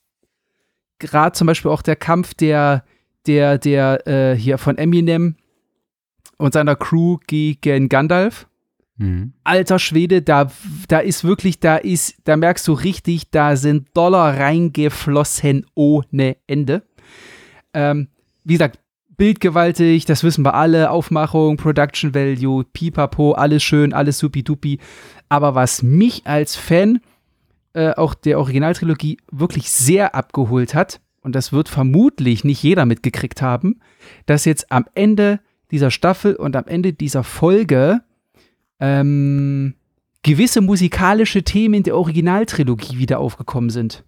Gerade 0.98 1.32
zum 1.32 1.46
Beispiel 1.46 1.70
auch 1.70 1.82
der 1.82 1.96
Kampf 1.96 2.34
der, 2.34 2.84
der, 3.26 3.58
der 3.58 4.06
äh, 4.06 4.36
hier 4.36 4.58
von 4.58 4.78
Eminem 4.78 5.36
und 6.38 6.54
seiner 6.54 6.76
Crew 6.76 7.18
gegen 7.26 7.88
Gandalf. 7.88 8.46
Mhm. 8.98 9.34
Alter 9.44 9.78
Schwede, 9.78 10.22
da, 10.22 10.50
da 10.88 10.98
ist 10.98 11.24
wirklich, 11.24 11.60
da 11.60 11.76
ist, 11.76 12.16
da 12.24 12.36
merkst 12.36 12.66
du 12.66 12.72
richtig, 12.72 13.30
da 13.30 13.56
sind 13.56 13.88
Dollar 13.94 14.38
reingeflossen 14.38 15.66
ohne 15.74 16.36
Ende. 16.46 16.82
Ähm, 17.74 18.08
wie 18.44 18.54
gesagt, 18.54 18.78
bildgewaltig, 19.16 20.04
das 20.04 20.24
wissen 20.24 20.44
wir 20.44 20.54
alle, 20.54 20.90
Aufmachung, 20.90 21.56
Production 21.56 22.14
Value, 22.14 22.64
pipapo, 22.64 23.32
alles 23.32 23.62
schön, 23.62 23.92
alles 23.92 24.18
supi-dupi. 24.18 24.78
Aber 25.28 25.54
was 25.54 25.82
mich 25.82 26.26
als 26.26 26.56
Fan 26.56 27.00
äh, 27.74 27.92
auch 27.92 28.14
der 28.14 28.38
Originaltrilogie 28.38 29.18
wirklich 29.30 29.70
sehr 29.70 30.14
abgeholt 30.14 30.74
hat, 30.74 31.00
und 31.22 31.34
das 31.34 31.52
wird 31.52 31.68
vermutlich 31.68 32.44
nicht 32.44 32.62
jeder 32.62 32.86
mitgekriegt 32.86 33.42
haben, 33.42 33.80
dass 34.26 34.44
jetzt 34.44 34.70
am 34.70 34.84
Ende 34.94 35.40
dieser 35.72 35.90
Staffel 35.90 36.36
und 36.36 36.54
am 36.54 36.66
Ende 36.66 36.92
dieser 36.92 37.24
Folge 37.24 38.02
ähm, 38.80 39.74
gewisse 40.22 40.60
musikalische 40.60 41.42
Themen 41.42 41.82
der 41.82 41.96
Originaltrilogie 41.96 42.98
wieder 42.98 43.18
aufgekommen 43.18 43.70
sind. 43.70 44.04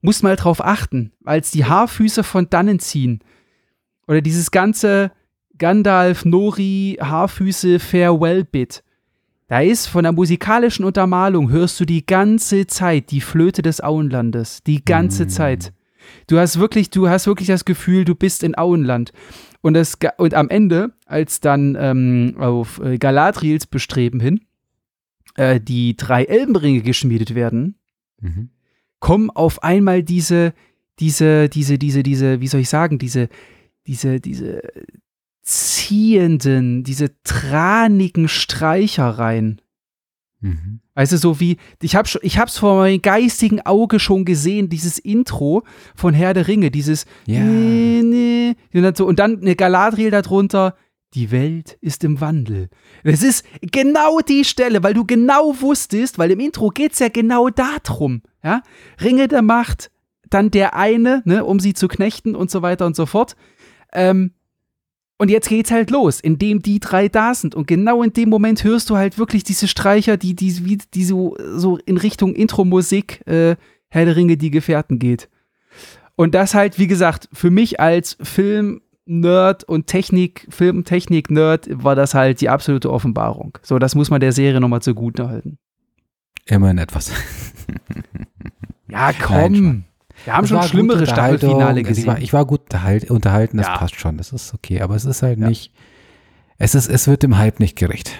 Muss 0.00 0.22
mal 0.22 0.36
drauf 0.36 0.64
achten, 0.64 1.12
als 1.24 1.50
die 1.50 1.64
Haarfüße 1.64 2.22
von 2.24 2.48
Dannen 2.48 2.78
ziehen. 2.78 3.20
Oder 4.06 4.22
dieses 4.22 4.50
ganze 4.50 5.12
Gandalf, 5.58 6.24
Nori, 6.24 6.96
Haarfüße, 7.00 7.78
Farewell-Bit. 7.78 8.82
Da 9.48 9.60
ist 9.60 9.88
von 9.88 10.04
der 10.04 10.12
musikalischen 10.12 10.84
Untermalung 10.84 11.50
hörst 11.50 11.78
du 11.80 11.84
die 11.84 12.06
ganze 12.06 12.66
Zeit 12.66 13.10
die 13.10 13.20
Flöte 13.20 13.62
des 13.62 13.82
Auenlandes. 13.82 14.62
Die 14.62 14.84
ganze 14.84 15.24
mm. 15.24 15.28
Zeit. 15.28 15.72
Du 16.28 16.38
hast 16.38 16.58
wirklich, 16.58 16.90
du 16.90 17.08
hast 17.08 17.26
wirklich 17.26 17.48
das 17.48 17.64
Gefühl, 17.64 18.04
du 18.04 18.14
bist 18.14 18.42
in 18.42 18.56
Auenland. 18.56 19.12
Und, 19.62 19.74
das, 19.74 19.98
und 20.16 20.34
am 20.34 20.48
Ende, 20.48 20.92
als 21.06 21.40
dann 21.40 21.76
ähm, 21.78 22.36
auf 22.38 22.80
äh, 22.82 22.98
Galadriels 22.98 23.66
Bestreben 23.66 24.20
hin 24.20 24.40
äh, 25.36 25.60
die 25.60 25.96
drei 25.96 26.24
Elbenringe 26.24 26.80
geschmiedet 26.80 27.34
werden, 27.34 27.76
mhm. 28.20 28.50
kommen 29.00 29.30
auf 29.30 29.62
einmal 29.62 30.02
diese, 30.02 30.54
diese, 30.98 31.48
diese, 31.48 31.78
diese, 31.78 32.02
diese, 32.02 32.40
wie 32.40 32.48
soll 32.48 32.60
ich 32.60 32.68
sagen, 32.68 32.98
diese, 32.98 33.28
diese, 33.86 34.20
diese 34.20 34.62
ziehenden, 35.42 36.84
diese 36.84 37.10
tranigen 37.22 38.28
Streicher 38.28 39.08
rein. 39.08 39.60
Mhm. 40.40 40.80
Weißt 40.94 41.12
du, 41.12 41.18
so 41.18 41.38
wie, 41.38 41.58
ich, 41.82 41.96
hab, 41.96 42.06
ich 42.22 42.38
hab's 42.38 42.58
vor 42.58 42.76
meinem 42.76 43.02
geistigen 43.02 43.60
Auge 43.60 44.00
schon 44.00 44.24
gesehen, 44.24 44.68
dieses 44.68 44.98
Intro 44.98 45.62
von 45.94 46.14
Herr 46.14 46.34
der 46.34 46.48
Ringe, 46.48 46.70
dieses 46.70 47.04
ja. 47.26 47.40
nee, 47.40 48.02
nee, 48.02 48.56
und, 48.72 48.82
dann 48.82 48.94
so, 48.94 49.06
und 49.06 49.18
dann 49.18 49.40
eine 49.40 49.54
Galadriel 49.54 50.10
darunter, 50.10 50.76
die 51.14 51.30
Welt 51.30 51.76
ist 51.80 52.04
im 52.04 52.20
Wandel. 52.20 52.68
Das 53.04 53.22
ist 53.22 53.44
genau 53.60 54.20
die 54.20 54.44
Stelle, 54.44 54.82
weil 54.82 54.94
du 54.94 55.04
genau 55.04 55.60
wusstest, 55.60 56.18
weil 56.18 56.30
im 56.30 56.40
Intro 56.40 56.68
geht's 56.68 57.00
ja 57.00 57.08
genau 57.08 57.48
darum, 57.50 58.22
ja, 58.42 58.62
Ringe 59.02 59.28
der 59.28 59.42
Macht, 59.42 59.90
dann 60.30 60.50
der 60.50 60.74
eine, 60.76 61.22
ne, 61.24 61.44
um 61.44 61.60
sie 61.60 61.74
zu 61.74 61.88
knechten 61.88 62.34
und 62.34 62.50
so 62.50 62.62
weiter 62.62 62.86
und 62.86 62.96
so 62.96 63.06
fort. 63.06 63.36
Ähm, 63.92 64.32
und 65.20 65.30
jetzt 65.30 65.50
geht's 65.50 65.70
halt 65.70 65.90
los, 65.90 66.18
indem 66.18 66.62
die 66.62 66.80
drei 66.80 67.08
da 67.08 67.34
sind. 67.34 67.54
Und 67.54 67.66
genau 67.66 68.02
in 68.02 68.14
dem 68.14 68.30
Moment 68.30 68.64
hörst 68.64 68.88
du 68.88 68.96
halt 68.96 69.18
wirklich 69.18 69.44
diese 69.44 69.68
Streicher, 69.68 70.16
die, 70.16 70.34
die, 70.34 70.78
die 70.94 71.04
so, 71.04 71.36
so 71.56 71.76
in 71.76 71.98
Richtung 71.98 72.34
Intro-Musik 72.34 73.26
äh, 73.26 73.56
Herr 73.88 74.06
der 74.06 74.16
Ringe, 74.16 74.38
die 74.38 74.50
Gefährten 74.50 74.98
geht. 74.98 75.28
Und 76.16 76.34
das 76.34 76.54
halt, 76.54 76.78
wie 76.78 76.86
gesagt, 76.86 77.28
für 77.34 77.50
mich 77.50 77.80
als 77.80 78.16
Film-Nerd 78.22 79.64
und 79.64 79.88
Technik, 79.88 80.46
Film-Technik-Nerd 80.48 81.68
war 81.70 81.94
das 81.94 82.14
halt 82.14 82.40
die 82.40 82.48
absolute 82.48 82.90
Offenbarung. 82.90 83.58
So, 83.60 83.78
das 83.78 83.94
muss 83.94 84.08
man 84.08 84.22
der 84.22 84.32
Serie 84.32 84.58
nochmal 84.58 84.80
zugute 84.80 85.28
halten. 85.28 85.58
Immerhin 86.46 86.78
etwas. 86.78 87.12
ja, 88.88 89.12
komm. 89.12 89.36
Nein, 89.36 89.84
wir 90.24 90.36
haben 90.36 90.46
schon 90.46 90.62
schlimmere 90.62 91.06
Staffelfinale 91.06 91.82
gesehen. 91.82 92.02
Ich 92.02 92.06
war, 92.06 92.18
ich 92.18 92.32
war 92.32 92.44
gut 92.44 92.62
unterhalten, 93.10 93.56
das 93.56 93.66
ja. 93.66 93.76
passt 93.76 93.98
schon, 93.98 94.18
das 94.18 94.32
ist 94.32 94.54
okay. 94.54 94.80
Aber 94.80 94.94
es 94.94 95.04
ist 95.04 95.22
halt 95.22 95.38
ja. 95.38 95.48
nicht, 95.48 95.72
es 96.58 96.74
ist, 96.74 96.88
es 96.88 97.06
wird 97.06 97.22
dem 97.22 97.38
Hype 97.38 97.60
nicht 97.60 97.76
gerecht. 97.76 98.12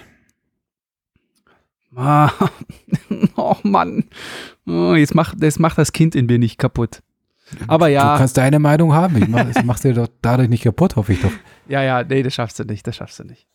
oh 3.37 3.57
Mann, 3.63 4.05
oh, 4.67 4.95
jetzt, 4.95 5.15
macht, 5.15 5.43
jetzt 5.43 5.61
macht 5.61 5.77
das 5.77 5.93
Kind 5.93 6.15
in 6.15 6.27
mir 6.27 6.39
nicht 6.39 6.57
kaputt. 6.57 7.03
Aber 7.67 7.89
ja. 7.89 8.13
Du 8.13 8.19
kannst 8.19 8.37
deine 8.37 8.61
Meinung 8.61 8.95
haben. 8.95 9.17
Ich 9.21 9.29
mach, 9.29 9.45
das 9.45 9.65
machst 9.65 9.85
du 9.85 9.93
doch 9.93 10.09
dadurch 10.23 10.49
nicht 10.49 10.63
kaputt, 10.63 10.95
hoffe 10.97 11.13
ich 11.13 11.21
doch. 11.21 11.33
Ja, 11.69 11.83
ja, 11.83 12.05
nee, 12.05 12.23
das 12.23 12.33
schaffst 12.33 12.59
du 12.59 12.65
nicht, 12.65 12.87
das 12.87 12.97
schaffst 12.97 13.19
du 13.19 13.25
nicht. 13.25 13.47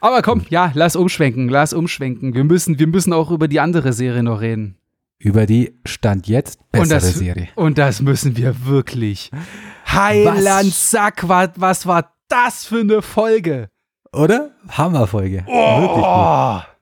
Aber 0.00 0.22
komm, 0.22 0.44
ja, 0.48 0.72
lass 0.74 0.96
umschwenken, 0.96 1.48
lass 1.48 1.72
umschwenken. 1.72 2.34
Wir 2.34 2.44
müssen, 2.44 2.78
wir 2.78 2.86
müssen 2.86 3.12
auch 3.12 3.30
über 3.30 3.46
die 3.46 3.60
andere 3.60 3.92
Serie 3.92 4.22
noch 4.22 4.40
reden 4.40 4.78
über 5.24 5.46
die 5.46 5.74
Stand 5.86 6.28
jetzt 6.28 6.60
bessere 6.70 6.82
und 6.82 6.90
das, 6.90 7.14
Serie. 7.14 7.48
Und 7.54 7.78
das 7.78 8.02
müssen 8.02 8.36
wir 8.36 8.66
wirklich. 8.66 9.30
Heiland 9.90 10.72
Sack, 10.72 11.28
was, 11.28 11.50
was 11.56 11.86
war 11.86 12.14
das 12.28 12.66
für 12.66 12.80
eine 12.80 13.00
Folge? 13.00 13.70
Oder? 14.12 14.50
Hammerfolge. 14.68 15.44
Oh. 15.48 15.80
Wirklich 15.80 16.04
gut. 16.04 16.74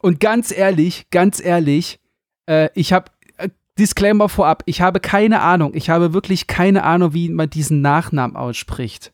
Und 0.00 0.20
ganz 0.20 0.56
ehrlich, 0.56 1.10
ganz 1.10 1.40
ehrlich, 1.40 1.98
äh, 2.46 2.68
ich 2.74 2.92
habe 2.92 3.10
äh, 3.36 3.48
Disclaimer 3.78 4.28
vorab, 4.28 4.62
ich 4.66 4.80
habe 4.80 5.00
keine 5.00 5.40
Ahnung, 5.40 5.72
ich 5.74 5.90
habe 5.90 6.12
wirklich 6.12 6.46
keine 6.46 6.84
Ahnung, 6.84 7.14
wie 7.14 7.28
man 7.28 7.50
diesen 7.50 7.80
Nachnamen 7.80 8.36
ausspricht. 8.36 9.12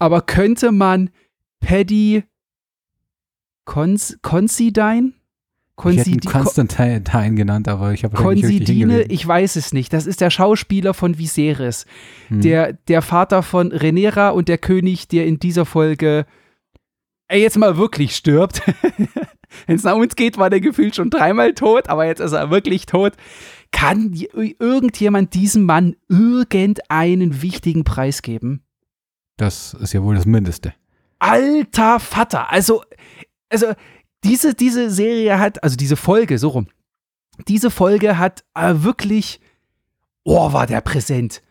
Aber 0.00 0.20
könnte 0.20 0.72
man 0.72 1.10
Paddy 1.60 2.24
Cons 3.64 4.18
Considine? 4.22 5.12
Konsidine. 5.76 6.20
Ich 6.24 6.30
Konstantin 6.30 7.36
genannt, 7.36 7.68
aber 7.68 7.92
ich 7.92 8.02
habe 8.02 8.16
Konsidine, 8.16 9.02
ich 9.02 9.26
weiß 9.26 9.56
es 9.56 9.72
nicht. 9.72 9.92
Das 9.92 10.06
ist 10.06 10.20
der 10.20 10.30
Schauspieler 10.30 10.94
von 10.94 11.18
Viserys. 11.18 11.84
Hm. 12.28 12.40
Der, 12.40 12.72
der 12.72 13.02
Vater 13.02 13.42
von 13.42 13.72
Renera 13.72 14.30
und 14.30 14.48
der 14.48 14.58
König, 14.58 15.08
der 15.08 15.26
in 15.26 15.38
dieser 15.38 15.66
Folge 15.66 16.26
ey, 17.28 17.40
jetzt 17.40 17.58
mal 17.58 17.76
wirklich 17.76 18.16
stirbt. 18.16 18.62
Wenn 19.66 19.76
es 19.76 19.84
nach 19.84 19.94
uns 19.94 20.16
geht, 20.16 20.38
war 20.38 20.50
der 20.50 20.60
gefühlt 20.60 20.96
schon 20.96 21.10
dreimal 21.10 21.54
tot, 21.54 21.88
aber 21.88 22.06
jetzt 22.06 22.20
ist 22.20 22.32
er 22.32 22.50
wirklich 22.50 22.86
tot. 22.86 23.14
Kann 23.72 24.12
irgendjemand 24.12 25.34
diesem 25.34 25.64
Mann 25.64 25.96
irgendeinen 26.08 27.42
wichtigen 27.42 27.84
Preis 27.84 28.22
geben? 28.22 28.62
Das 29.36 29.74
ist 29.74 29.92
ja 29.92 30.02
wohl 30.02 30.14
das 30.14 30.26
Mindeste. 30.26 30.74
Alter 31.18 32.00
Vater, 32.00 32.50
also 32.50 32.82
also 33.48 33.66
diese, 34.26 34.54
diese 34.54 34.90
Serie 34.90 35.38
hat, 35.38 35.62
also 35.62 35.76
diese 35.76 35.96
Folge, 35.96 36.38
so 36.38 36.48
rum, 36.48 36.66
diese 37.48 37.70
Folge 37.70 38.18
hat 38.18 38.44
äh, 38.54 38.74
wirklich, 38.78 39.40
oh, 40.24 40.52
war 40.52 40.66
der 40.66 40.80
präsent. 40.80 41.42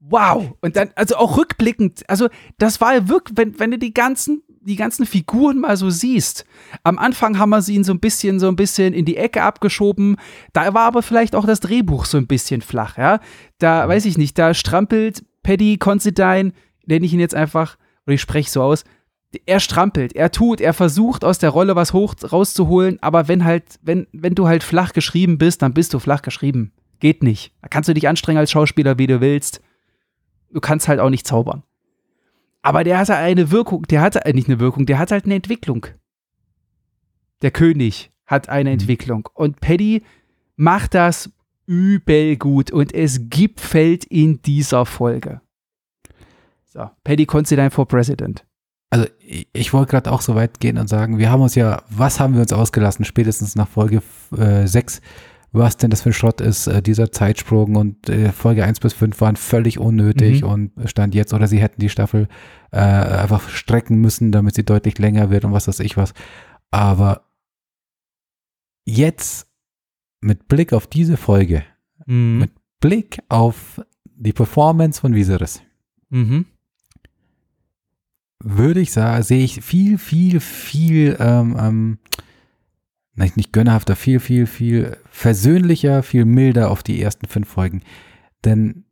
Wow. 0.00 0.54
Und 0.60 0.76
dann, 0.76 0.90
also 0.96 1.16
auch 1.16 1.36
rückblickend, 1.36 2.08
also 2.08 2.28
das 2.58 2.80
war 2.80 2.94
ja 2.94 3.08
wirklich, 3.08 3.36
wenn, 3.36 3.58
wenn 3.58 3.70
du 3.70 3.78
die 3.78 3.94
ganzen, 3.94 4.42
die 4.60 4.76
ganzen 4.76 5.06
Figuren 5.06 5.58
mal 5.58 5.76
so 5.76 5.90
siehst. 5.90 6.44
Am 6.84 6.98
Anfang 6.98 7.38
haben 7.38 7.50
wir 7.50 7.62
sie 7.62 7.74
ihn 7.74 7.84
so 7.84 7.92
ein 7.92 8.00
bisschen, 8.00 8.40
so 8.40 8.48
ein 8.48 8.56
bisschen 8.56 8.94
in 8.94 9.04
die 9.04 9.16
Ecke 9.16 9.42
abgeschoben. 9.42 10.16
Da 10.52 10.74
war 10.74 10.84
aber 10.84 11.02
vielleicht 11.02 11.34
auch 11.34 11.46
das 11.46 11.60
Drehbuch 11.60 12.04
so 12.04 12.18
ein 12.18 12.26
bisschen 12.26 12.62
flach, 12.62 12.96
ja. 12.96 13.20
Da, 13.58 13.88
weiß 13.88 14.04
ich 14.06 14.18
nicht, 14.18 14.38
da 14.38 14.54
strampelt 14.54 15.24
Paddy 15.42 15.78
Considine, 15.78 16.52
nenne 16.86 17.06
ich 17.06 17.12
ihn 17.12 17.20
jetzt 17.20 17.34
einfach, 17.34 17.76
oder 18.06 18.14
ich 18.14 18.20
spreche 18.20 18.50
so 18.50 18.62
aus, 18.62 18.84
er 19.46 19.60
strampelt, 19.60 20.14
er 20.14 20.30
tut, 20.30 20.60
er 20.60 20.74
versucht 20.74 21.24
aus 21.24 21.38
der 21.38 21.50
Rolle 21.50 21.76
was 21.76 21.92
hoch 21.92 22.14
rauszuholen, 22.30 22.98
aber 23.02 23.28
wenn 23.28 23.44
halt, 23.44 23.78
wenn, 23.82 24.06
wenn 24.12 24.34
du 24.34 24.46
halt 24.46 24.62
flach 24.62 24.92
geschrieben 24.92 25.38
bist, 25.38 25.62
dann 25.62 25.74
bist 25.74 25.94
du 25.94 25.98
flach 25.98 26.22
geschrieben. 26.22 26.72
Geht 27.00 27.22
nicht. 27.22 27.52
Da 27.62 27.68
kannst 27.68 27.88
du 27.88 27.94
dich 27.94 28.08
anstrengen 28.08 28.38
als 28.38 28.50
Schauspieler, 28.50 28.98
wie 28.98 29.06
du 29.06 29.20
willst. 29.20 29.60
Du 30.52 30.60
kannst 30.60 30.86
halt 30.86 31.00
auch 31.00 31.10
nicht 31.10 31.26
zaubern. 31.26 31.62
Aber 32.60 32.84
der 32.84 32.98
hatte 32.98 33.16
eine 33.16 33.50
Wirkung, 33.50 33.82
der 33.84 34.02
hatte 34.02 34.20
nicht 34.32 34.48
eine 34.48 34.60
Wirkung, 34.60 34.86
der 34.86 34.98
hat 34.98 35.10
halt 35.10 35.24
eine 35.24 35.34
Entwicklung. 35.34 35.86
Der 37.40 37.50
König 37.50 38.12
hat 38.26 38.48
eine 38.48 38.70
mhm. 38.70 38.74
Entwicklung. 38.74 39.28
Und 39.34 39.60
Paddy 39.60 40.02
macht 40.56 40.94
das 40.94 41.30
übel 41.66 42.36
gut 42.36 42.70
und 42.70 42.94
es 42.94 43.30
gibt 43.30 43.60
Feld 43.60 44.04
in 44.04 44.42
dieser 44.42 44.86
Folge. 44.86 45.40
So, 46.66 46.88
Paddy 47.02 47.26
Considine 47.26 47.70
for 47.70 47.86
President 47.88 48.44
also 48.92 49.06
ich 49.54 49.72
wollte 49.72 49.92
gerade 49.92 50.12
auch 50.12 50.20
so 50.20 50.34
weit 50.34 50.60
gehen 50.60 50.76
und 50.76 50.86
sagen, 50.86 51.16
wir 51.16 51.30
haben 51.30 51.40
uns 51.40 51.54
ja, 51.54 51.82
was 51.88 52.20
haben 52.20 52.34
wir 52.34 52.42
uns 52.42 52.52
ausgelassen, 52.52 53.06
spätestens 53.06 53.56
nach 53.56 53.66
Folge 53.66 54.02
äh, 54.36 54.66
6, 54.66 55.00
was 55.50 55.78
denn 55.78 55.88
das 55.88 56.02
für 56.02 56.10
ein 56.10 56.12
Schrott 56.12 56.42
ist, 56.42 56.66
äh, 56.66 56.82
dieser 56.82 57.10
Zeitsprung 57.10 57.76
und 57.76 58.10
äh, 58.10 58.32
Folge 58.32 58.64
1 58.64 58.80
bis 58.80 58.92
5 58.92 59.18
waren 59.22 59.36
völlig 59.36 59.78
unnötig 59.78 60.42
mhm. 60.42 60.48
und 60.48 60.72
stand 60.84 61.14
jetzt, 61.14 61.32
oder 61.32 61.48
sie 61.48 61.58
hätten 61.58 61.80
die 61.80 61.88
Staffel 61.88 62.28
äh, 62.70 62.80
einfach 62.80 63.48
strecken 63.48 63.96
müssen, 63.96 64.30
damit 64.30 64.56
sie 64.56 64.64
deutlich 64.64 64.98
länger 64.98 65.30
wird 65.30 65.46
und 65.46 65.54
was 65.54 65.68
weiß 65.68 65.80
ich 65.80 65.96
was. 65.96 66.12
Aber 66.70 67.22
jetzt 68.84 69.46
mit 70.20 70.48
Blick 70.48 70.74
auf 70.74 70.86
diese 70.86 71.16
Folge, 71.16 71.64
mhm. 72.04 72.40
mit 72.40 72.50
Blick 72.78 73.22
auf 73.30 73.80
die 74.04 74.34
Performance 74.34 75.00
von 75.00 75.14
Viserys, 75.14 75.62
mhm 76.10 76.44
würde 78.42 78.80
ich 78.80 78.92
sagen, 78.92 79.22
sehe 79.22 79.44
ich 79.44 79.62
viel, 79.62 79.98
viel, 79.98 80.40
viel, 80.40 81.16
ähm, 81.20 81.56
ähm, 81.58 81.98
nicht 83.14 83.52
gönnerhafter, 83.52 83.94
viel, 83.94 84.20
viel, 84.20 84.46
viel 84.46 84.96
versöhnlicher, 85.10 86.02
viel 86.02 86.24
milder 86.24 86.70
auf 86.70 86.82
die 86.82 87.00
ersten 87.00 87.26
fünf 87.26 87.48
Folgen. 87.48 87.82
Denn 88.44 88.84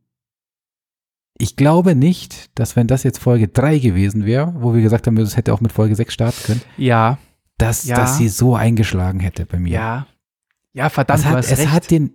ich 1.37 1.55
glaube 1.55 1.95
nicht, 1.95 2.57
dass 2.57 2.75
wenn 2.75 2.87
das 2.87 3.03
jetzt 3.03 3.17
Folge 3.17 3.47
3 3.47 3.79
gewesen 3.79 4.25
wäre, 4.25 4.53
wo 4.59 4.73
wir 4.73 4.81
gesagt 4.81 5.07
haben, 5.07 5.15
das 5.15 5.37
hätte 5.37 5.53
auch 5.53 5.61
mit 5.61 5.71
Folge 5.71 5.95
6 5.95 6.13
starten 6.13 6.43
können. 6.45 6.61
Ja. 6.77 7.17
Dass, 7.57 7.85
ja. 7.85 7.95
dass 7.95 8.17
sie 8.17 8.29
so 8.29 8.55
eingeschlagen 8.55 9.19
hätte 9.19 9.45
bei 9.45 9.59
mir. 9.59 9.73
Ja. 9.73 10.07
Ja, 10.73 10.89
verdammt, 10.89 11.19
es 11.19 11.25
hat, 11.25 11.43
es 11.43 11.57
recht. 11.57 11.71
hat 11.71 11.91
den, 11.91 12.13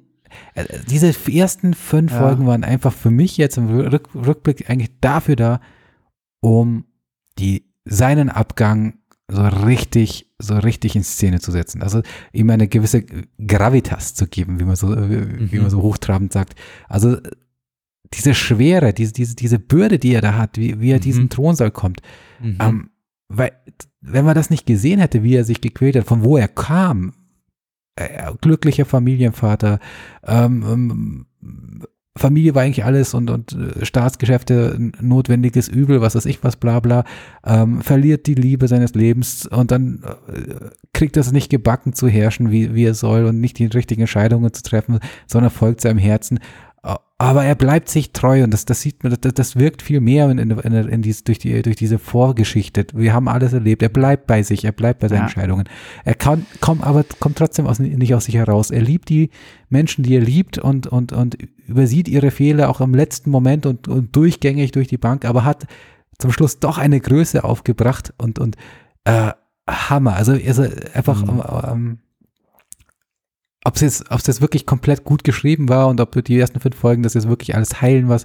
äh, 0.55 0.65
diese 0.89 1.15
ersten 1.31 1.75
fünf 1.75 2.13
ja. 2.13 2.21
Folgen 2.21 2.47
waren 2.47 2.65
einfach 2.65 2.93
für 2.93 3.11
mich 3.11 3.37
jetzt 3.37 3.59
im 3.59 3.69
Rückblick 3.69 4.71
eigentlich 4.71 4.93
dafür 5.01 5.37
da, 5.37 5.61
um 6.41 6.87
die 7.39 7.65
seinen 7.85 8.29
Abgang 8.29 8.99
so 9.29 9.43
richtig, 9.43 10.33
so 10.39 10.57
richtig 10.57 10.95
in 10.95 11.03
Szene 11.03 11.41
zu 11.41 11.51
setzen. 11.51 11.83
Also 11.83 12.03
ihm 12.33 12.49
eine 12.51 12.69
gewisse 12.69 13.05
Gravitas 13.45 14.15
zu 14.15 14.27
geben, 14.27 14.61
wie 14.61 14.65
man 14.65 14.77
so, 14.77 14.89
mhm. 14.89 15.51
wie 15.51 15.59
man 15.59 15.71
so 15.71 15.83
hochtrabend 15.83 16.33
sagt. 16.33 16.55
Also 16.89 17.19
diese 18.13 18.35
Schwere, 18.35 18.93
diese, 18.93 19.13
diese, 19.13 19.35
diese 19.35 19.59
Bürde, 19.59 19.99
die 19.99 20.15
er 20.15 20.21
da 20.21 20.35
hat, 20.35 20.59
wie, 20.59 20.81
wie 20.81 20.91
er 20.91 20.99
mhm. 20.99 21.03
diesen 21.03 21.29
Thronsaal 21.29 21.71
kommt. 21.71 22.03
Mhm. 22.41 22.59
Ähm, 22.61 22.91
weil, 23.29 23.53
wenn 24.01 24.25
man 24.25 24.37
das 24.37 24.51
nicht 24.51 24.67
gesehen 24.67 25.01
hätte, 25.01 25.25
wie 25.25 25.35
er 25.35 25.45
sich 25.45 25.61
gequält 25.61 25.97
hat, 25.97 26.07
von 26.07 26.23
wo 26.23 26.37
er 26.37 26.49
kam, 26.49 27.13
äh, 27.97 28.33
glücklicher 28.41 28.85
Familienvater, 28.85 29.81
ähm, 30.25 30.65
ähm 30.65 31.87
Familie 32.17 32.55
war 32.55 32.63
eigentlich 32.63 32.85
alles 32.85 33.15
und, 33.15 33.31
und 33.31 33.53
äh, 33.53 33.85
Staatsgeschäfte 33.85 34.91
notwendiges 35.01 35.69
Übel, 35.69 36.01
was 36.01 36.15
weiß 36.15 36.27
ich 36.27 36.43
was, 36.43 36.57
bla 36.57 36.81
bla, 36.81 37.05
ähm, 37.45 37.83
verliert 37.83 38.27
die 38.27 38.35
Liebe 38.35 38.69
seines 38.69 38.95
Lebens 38.95 39.47
und 39.47 39.71
dann 39.71 40.03
äh, 40.29 40.55
kriegt 40.93 41.17
es 41.17 41.31
nicht 41.33 41.51
gebacken 41.51 41.93
zu 41.93 42.09
herrschen, 42.09 42.51
wie, 42.51 42.75
wie 42.75 42.85
er 42.85 42.95
soll 42.95 43.25
und 43.27 43.41
nicht 43.41 43.59
die 43.59 43.67
richtigen 43.67 44.03
Entscheidungen 44.03 44.53
zu 44.53 44.63
treffen, 44.63 44.99
sondern 45.27 45.51
folgt 45.51 45.83
seinem 45.83 45.99
Herzen 45.99 46.41
aber 47.19 47.45
er 47.45 47.55
bleibt 47.55 47.89
sich 47.89 48.13
treu 48.13 48.45
und 48.45 48.53
das, 48.53 48.67
das 48.67 48.83
sieht 48.83 49.03
man, 49.03 49.17
das, 49.19 49.33
das 49.33 49.57
wirkt 49.57 49.81
viel 49.81 50.01
mehr 50.01 50.29
in, 50.31 50.39
in, 50.39 50.51
in, 50.51 50.73
in 50.75 51.03
dies, 51.03 51.25
durch, 51.25 51.39
die, 51.39 51.63
durch 51.63 51.77
diese 51.77 51.99
Vorgeschichte. 51.99 52.87
Wir 52.93 53.15
haben 53.15 53.27
alles 53.29 53.55
erlebt. 53.55 53.83
Er 53.83 53.89
bleibt 53.89 54.27
bei 54.27 54.43
sich, 54.43 54.65
er 54.65 54.73
bleibt 54.73 55.01
bei 55.01 55.09
seinen 55.09 55.19
ja. 55.19 55.25
Entscheidungen. 55.25 55.67
Er 56.05 56.15
kann, 56.15 56.45
kommt 56.61 56.85
aber 56.85 57.07
kommt 57.19 57.39
trotzdem 57.39 57.67
aus, 57.67 57.79
nicht 57.79 58.15
aus 58.15 58.27
sich 58.27 58.35
heraus. 58.35 58.71
Er 58.71 58.83
liebt 58.83 59.09
die 59.09 59.31
Menschen, 59.71 60.05
die 60.05 60.15
er 60.15 60.21
liebt 60.21 60.59
und, 60.59 60.87
und, 60.89 61.13
und 61.13 61.39
übersieht 61.67 62.09
ihre 62.09 62.31
Fehler 62.31 62.69
auch 62.69 62.83
im 62.83 62.95
letzten 62.95 63.31
Moment 63.31 63.65
und, 63.65 63.89
und 63.89 64.15
durchgängig 64.15 64.73
durch 64.73 64.89
die 64.89 64.99
Bank, 64.99 65.25
aber 65.25 65.45
hat 65.45 65.67
zum 66.19 66.33
Schluss 66.33 66.61
doch 66.61 66.77
eine 66.77 67.01
Größe 67.01 67.45
aufgebracht 67.45 68.13
und, 68.19 68.39
und 68.39 68.57
äh, 69.05 69.31
Hammer. 69.67 70.17
Also, 70.17 70.33
also 70.33 70.65
einfach 70.93 71.25
mhm. 71.25 71.43
ähm, 71.67 71.99
ob 73.67 73.75
es 73.75 73.81
jetzt, 73.81 74.11
ob 74.13 74.21
es 74.21 74.27
jetzt 74.29 74.41
wirklich 74.41 74.65
komplett 74.65 75.03
gut 75.03 75.25
geschrieben 75.25 75.69
war 75.69 75.89
und 75.89 76.01
ob 76.01 76.25
die 76.25 76.39
ersten 76.39 76.61
fünf 76.61 76.77
Folgen 76.77 77.03
das 77.03 77.15
jetzt 77.15 77.29
wirklich 77.29 77.57
alles 77.57 77.83
heilen, 77.83 78.09
was, 78.09 78.25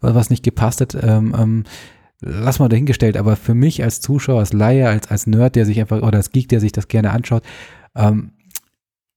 was 0.00 0.28
nicht 0.28 0.42
gepasst 0.42 0.82
hat, 0.82 0.94
ähm, 0.94 1.34
ähm, 1.38 1.64
lass 2.20 2.58
mal 2.58 2.68
dahingestellt. 2.68 3.16
Aber 3.16 3.36
für 3.36 3.54
mich 3.54 3.82
als 3.82 4.02
Zuschauer, 4.02 4.40
als 4.40 4.52
Laie, 4.52 4.88
als, 4.88 5.10
als 5.10 5.26
Nerd, 5.26 5.56
der 5.56 5.64
sich 5.64 5.80
einfach, 5.80 6.02
oder 6.02 6.18
als 6.18 6.30
Geek, 6.30 6.48
der 6.50 6.60
sich 6.60 6.72
das 6.72 6.88
gerne 6.88 7.10
anschaut, 7.10 7.42
ähm, 7.96 8.32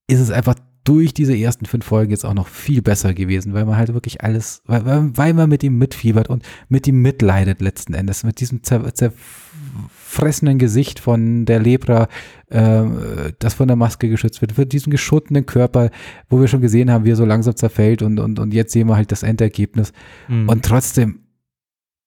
ist 0.07 0.21
es 0.21 0.31
einfach 0.31 0.55
durch 0.85 1.13
diese 1.13 1.35
ersten 1.35 1.65
fünf 1.65 1.83
Folgen 1.83 2.11
jetzt 2.11 2.25
auch 2.25 2.35
noch 2.35 2.47
viel 2.47 2.81
besser 2.81 3.13
gewesen, 3.13 3.53
weil 3.53 3.65
man 3.65 3.75
halt 3.75 3.93
wirklich 3.93 4.23
alles, 4.23 4.61
weil, 4.67 4.85
weil 4.85 5.33
man 5.33 5.49
mit 5.49 5.61
ihm 5.61 5.77
mitfiebert 5.77 6.29
und 6.29 6.43
mit 6.69 6.87
ihm 6.87 7.01
mitleidet 7.01 7.59
letzten 7.59 7.95
Endes, 7.95 8.23
mit 8.23 8.39
diesem 8.39 8.63
zer, 8.63 8.93
zer 8.93 9.11
fressenden 10.07 10.59
Gesicht 10.59 10.99
von 10.99 11.45
der 11.45 11.59
Lepra, 11.59 12.07
äh, 12.47 12.83
das 13.39 13.55
von 13.55 13.67
der 13.67 13.75
Maske 13.75 14.07
geschützt 14.07 14.39
wird, 14.39 14.51
für 14.51 14.67
diesen 14.67 14.91
geschuttenen 14.91 15.47
Körper, 15.47 15.89
wo 16.29 16.39
wir 16.39 16.47
schon 16.47 16.61
gesehen 16.61 16.91
haben, 16.91 17.05
wie 17.05 17.11
er 17.11 17.15
so 17.15 17.25
langsam 17.25 17.55
zerfällt 17.55 18.03
und, 18.03 18.19
und, 18.19 18.37
und 18.37 18.53
jetzt 18.53 18.71
sehen 18.71 18.87
wir 18.87 18.95
halt 18.95 19.11
das 19.11 19.23
Endergebnis. 19.23 19.93
Mhm. 20.27 20.47
Und 20.47 20.63
trotzdem 20.63 21.25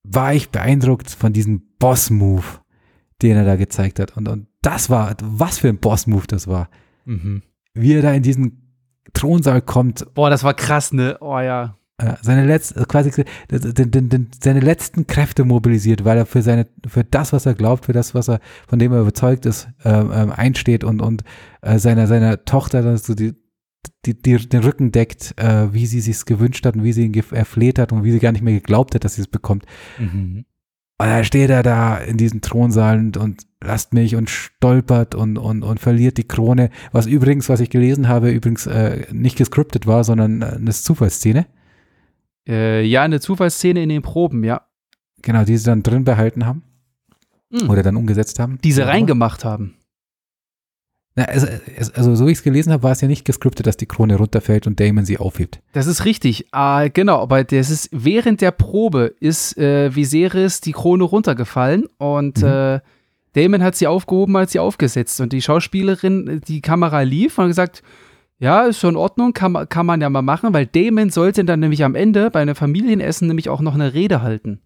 war 0.03 0.33
ich 0.33 0.49
beeindruckt 0.49 1.11
von 1.11 1.33
diesem 1.33 1.61
Boss-Move, 1.77 2.45
den 3.21 3.35
er 3.35 3.43
da 3.43 3.57
gezeigt 3.57 3.99
hat. 3.99 4.15
Und, 4.15 4.29
und 4.29 4.47
das 4.61 4.89
war, 4.89 5.15
was 5.21 5.59
für 5.59 5.67
ein 5.67 5.79
Boss-Move 5.79 6.25
das 6.25 6.47
war. 6.47 6.69
Mhm. 7.03 7.43
Wie 7.73 7.93
er 7.93 8.01
da 8.01 8.13
in 8.13 8.23
diesen 8.23 8.75
Thronsaal 9.13 9.61
kommt. 9.61 10.13
Boah, 10.13 10.29
das 10.29 10.43
war 10.45 10.53
krass, 10.53 10.93
ne? 10.93 11.17
Oh 11.19 11.39
ja 11.39 11.75
seine 12.21 12.45
letzten, 12.45 12.87
quasi 12.87 13.25
den, 13.51 13.91
den, 13.91 14.09
den, 14.09 14.27
seine 14.41 14.59
letzten 14.59 15.07
Kräfte 15.07 15.43
mobilisiert, 15.43 16.05
weil 16.05 16.17
er 16.17 16.25
für 16.25 16.41
seine, 16.41 16.67
für 16.87 17.03
das, 17.03 17.33
was 17.33 17.45
er 17.45 17.53
glaubt, 17.53 17.85
für 17.85 17.93
das, 17.93 18.13
was 18.15 18.29
er, 18.29 18.39
von 18.67 18.79
dem 18.79 18.91
er 18.93 19.01
überzeugt 19.01 19.45
ist, 19.45 19.67
ähm, 19.83 20.11
ähm 20.13 20.31
einsteht 20.31 20.83
und, 20.83 21.01
und 21.01 21.23
äh, 21.61 21.79
seiner, 21.79 22.07
seiner 22.07 22.45
Tochter 22.45 22.81
dann 22.81 22.97
so 22.97 23.13
die, 23.13 23.33
die, 24.05 24.21
die, 24.21 24.37
den 24.37 24.63
Rücken 24.63 24.91
deckt, 24.91 25.33
äh, 25.37 25.73
wie 25.73 25.85
sie 25.85 26.01
sich's 26.01 26.25
gewünscht 26.25 26.65
hat 26.65 26.75
und 26.75 26.83
wie 26.83 26.93
sie 26.93 27.05
ihn 27.05 27.13
erfleht 27.31 27.79
hat 27.79 27.91
und 27.91 28.03
wie 28.03 28.11
sie 28.11 28.19
gar 28.19 28.31
nicht 28.31 28.43
mehr 28.43 28.53
geglaubt 28.53 28.95
hat, 28.95 29.03
dass 29.03 29.15
sie 29.15 29.21
es 29.21 29.27
bekommt. 29.27 29.65
Mhm. 29.97 30.45
Und 31.01 31.07
dann 31.07 31.23
steht 31.23 31.49
er 31.49 31.63
da 31.63 31.97
in 31.97 32.17
diesem 32.17 32.41
Thronsaal 32.41 32.99
und, 32.99 33.15
und 33.15 33.43
lasst 33.61 33.93
mich 33.93 34.17
und 34.17 34.29
stolpert 34.29 35.15
und, 35.15 35.37
und, 35.37 35.63
und 35.63 35.79
verliert 35.79 36.17
die 36.17 36.27
Krone, 36.27 36.69
was 36.91 37.05
übrigens, 37.05 37.47
was 37.47 37.61
ich 37.61 37.69
gelesen 37.69 38.09
habe, 38.09 38.31
übrigens 38.31 38.67
äh, 38.67 39.05
nicht 39.11 39.37
gescriptet 39.37 39.87
war, 39.87 40.03
sondern 40.03 40.41
äh, 40.41 40.45
eine 40.57 40.71
Zufallsszene. 40.71 41.45
Äh, 42.47 42.83
ja, 42.83 43.03
eine 43.03 43.19
Zufallsszene 43.19 43.83
in 43.83 43.89
den 43.89 44.01
Proben, 44.01 44.43
ja. 44.43 44.61
Genau, 45.21 45.43
die 45.43 45.57
sie 45.57 45.65
dann 45.65 45.83
drin 45.83 46.03
behalten 46.03 46.45
haben. 46.45 46.63
Mhm. 47.49 47.69
Oder 47.69 47.83
dann 47.83 47.95
umgesetzt 47.95 48.39
haben. 48.39 48.59
Die 48.63 48.71
sie 48.71 48.85
reingemacht 48.85 49.43
haben. 49.43 49.75
Na, 51.15 51.25
also, 51.25 51.47
also, 51.95 52.15
so 52.15 52.27
wie 52.27 52.31
ich 52.31 52.37
es 52.37 52.43
gelesen 52.43 52.71
habe, 52.71 52.83
war 52.83 52.91
es 52.91 53.01
ja 53.01 53.07
nicht 53.07 53.25
gescriptet, 53.25 53.67
dass 53.67 53.77
die 53.77 53.87
Krone 53.87 54.15
runterfällt 54.15 54.67
und 54.67 54.79
Damon 54.79 55.05
sie 55.05 55.17
aufhebt. 55.17 55.59
Das 55.73 55.87
ist 55.87 56.05
richtig. 56.05 56.47
Ah, 56.51 56.87
genau, 56.87 57.19
aber 57.19 57.43
das 57.43 57.69
ist 57.69 57.89
während 57.91 58.41
der 58.41 58.51
Probe 58.51 59.15
ist 59.19 59.57
äh, 59.57 59.93
Viserys 59.93 60.61
die 60.61 60.71
Krone 60.71 61.03
runtergefallen 61.03 61.87
und 61.97 62.41
mhm. 62.41 62.47
äh, 62.47 62.79
Damon 63.33 63.63
hat 63.63 63.75
sie 63.75 63.87
aufgehoben, 63.87 64.35
als 64.37 64.53
sie 64.53 64.59
aufgesetzt. 64.59 65.19
Und 65.21 65.33
die 65.33 65.41
Schauspielerin, 65.41 66.41
die 66.47 66.61
Kamera 66.61 67.01
lief 67.01 67.37
und 67.37 67.43
hat 67.43 67.49
gesagt, 67.49 67.83
ja, 68.39 68.63
ist 68.63 68.79
schon 68.79 68.91
in 68.91 68.97
Ordnung, 68.97 69.33
kann, 69.33 69.67
kann 69.67 69.85
man 69.85 70.01
ja 70.01 70.09
mal 70.09 70.21
machen, 70.21 70.53
weil 70.53 70.65
Damon 70.65 71.09
sollte 71.09 71.43
dann 71.43 71.59
nämlich 71.59 71.83
am 71.83 71.95
Ende 71.95 72.31
bei 72.31 72.41
einem 72.41 72.55
Familienessen 72.55 73.27
nämlich 73.27 73.49
auch 73.49 73.61
noch 73.61 73.75
eine 73.75 73.93
Rede 73.93 74.21
halten. 74.21 74.61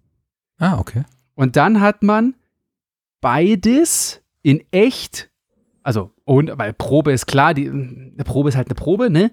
Ah, 0.59 0.77
okay. 0.77 1.03
Und 1.35 1.55
dann 1.55 1.81
hat 1.81 2.03
man 2.03 2.35
beides 3.19 4.21
in 4.43 4.63
echt 4.71 5.31
Also, 5.81 6.11
und, 6.23 6.51
weil 6.57 6.73
Probe 6.73 7.11
ist 7.11 7.25
klar, 7.25 7.53
die, 7.53 7.67
eine 7.67 8.23
Probe 8.23 8.49
ist 8.49 8.55
halt 8.55 8.67
eine 8.67 8.75
Probe, 8.75 9.09
ne? 9.09 9.31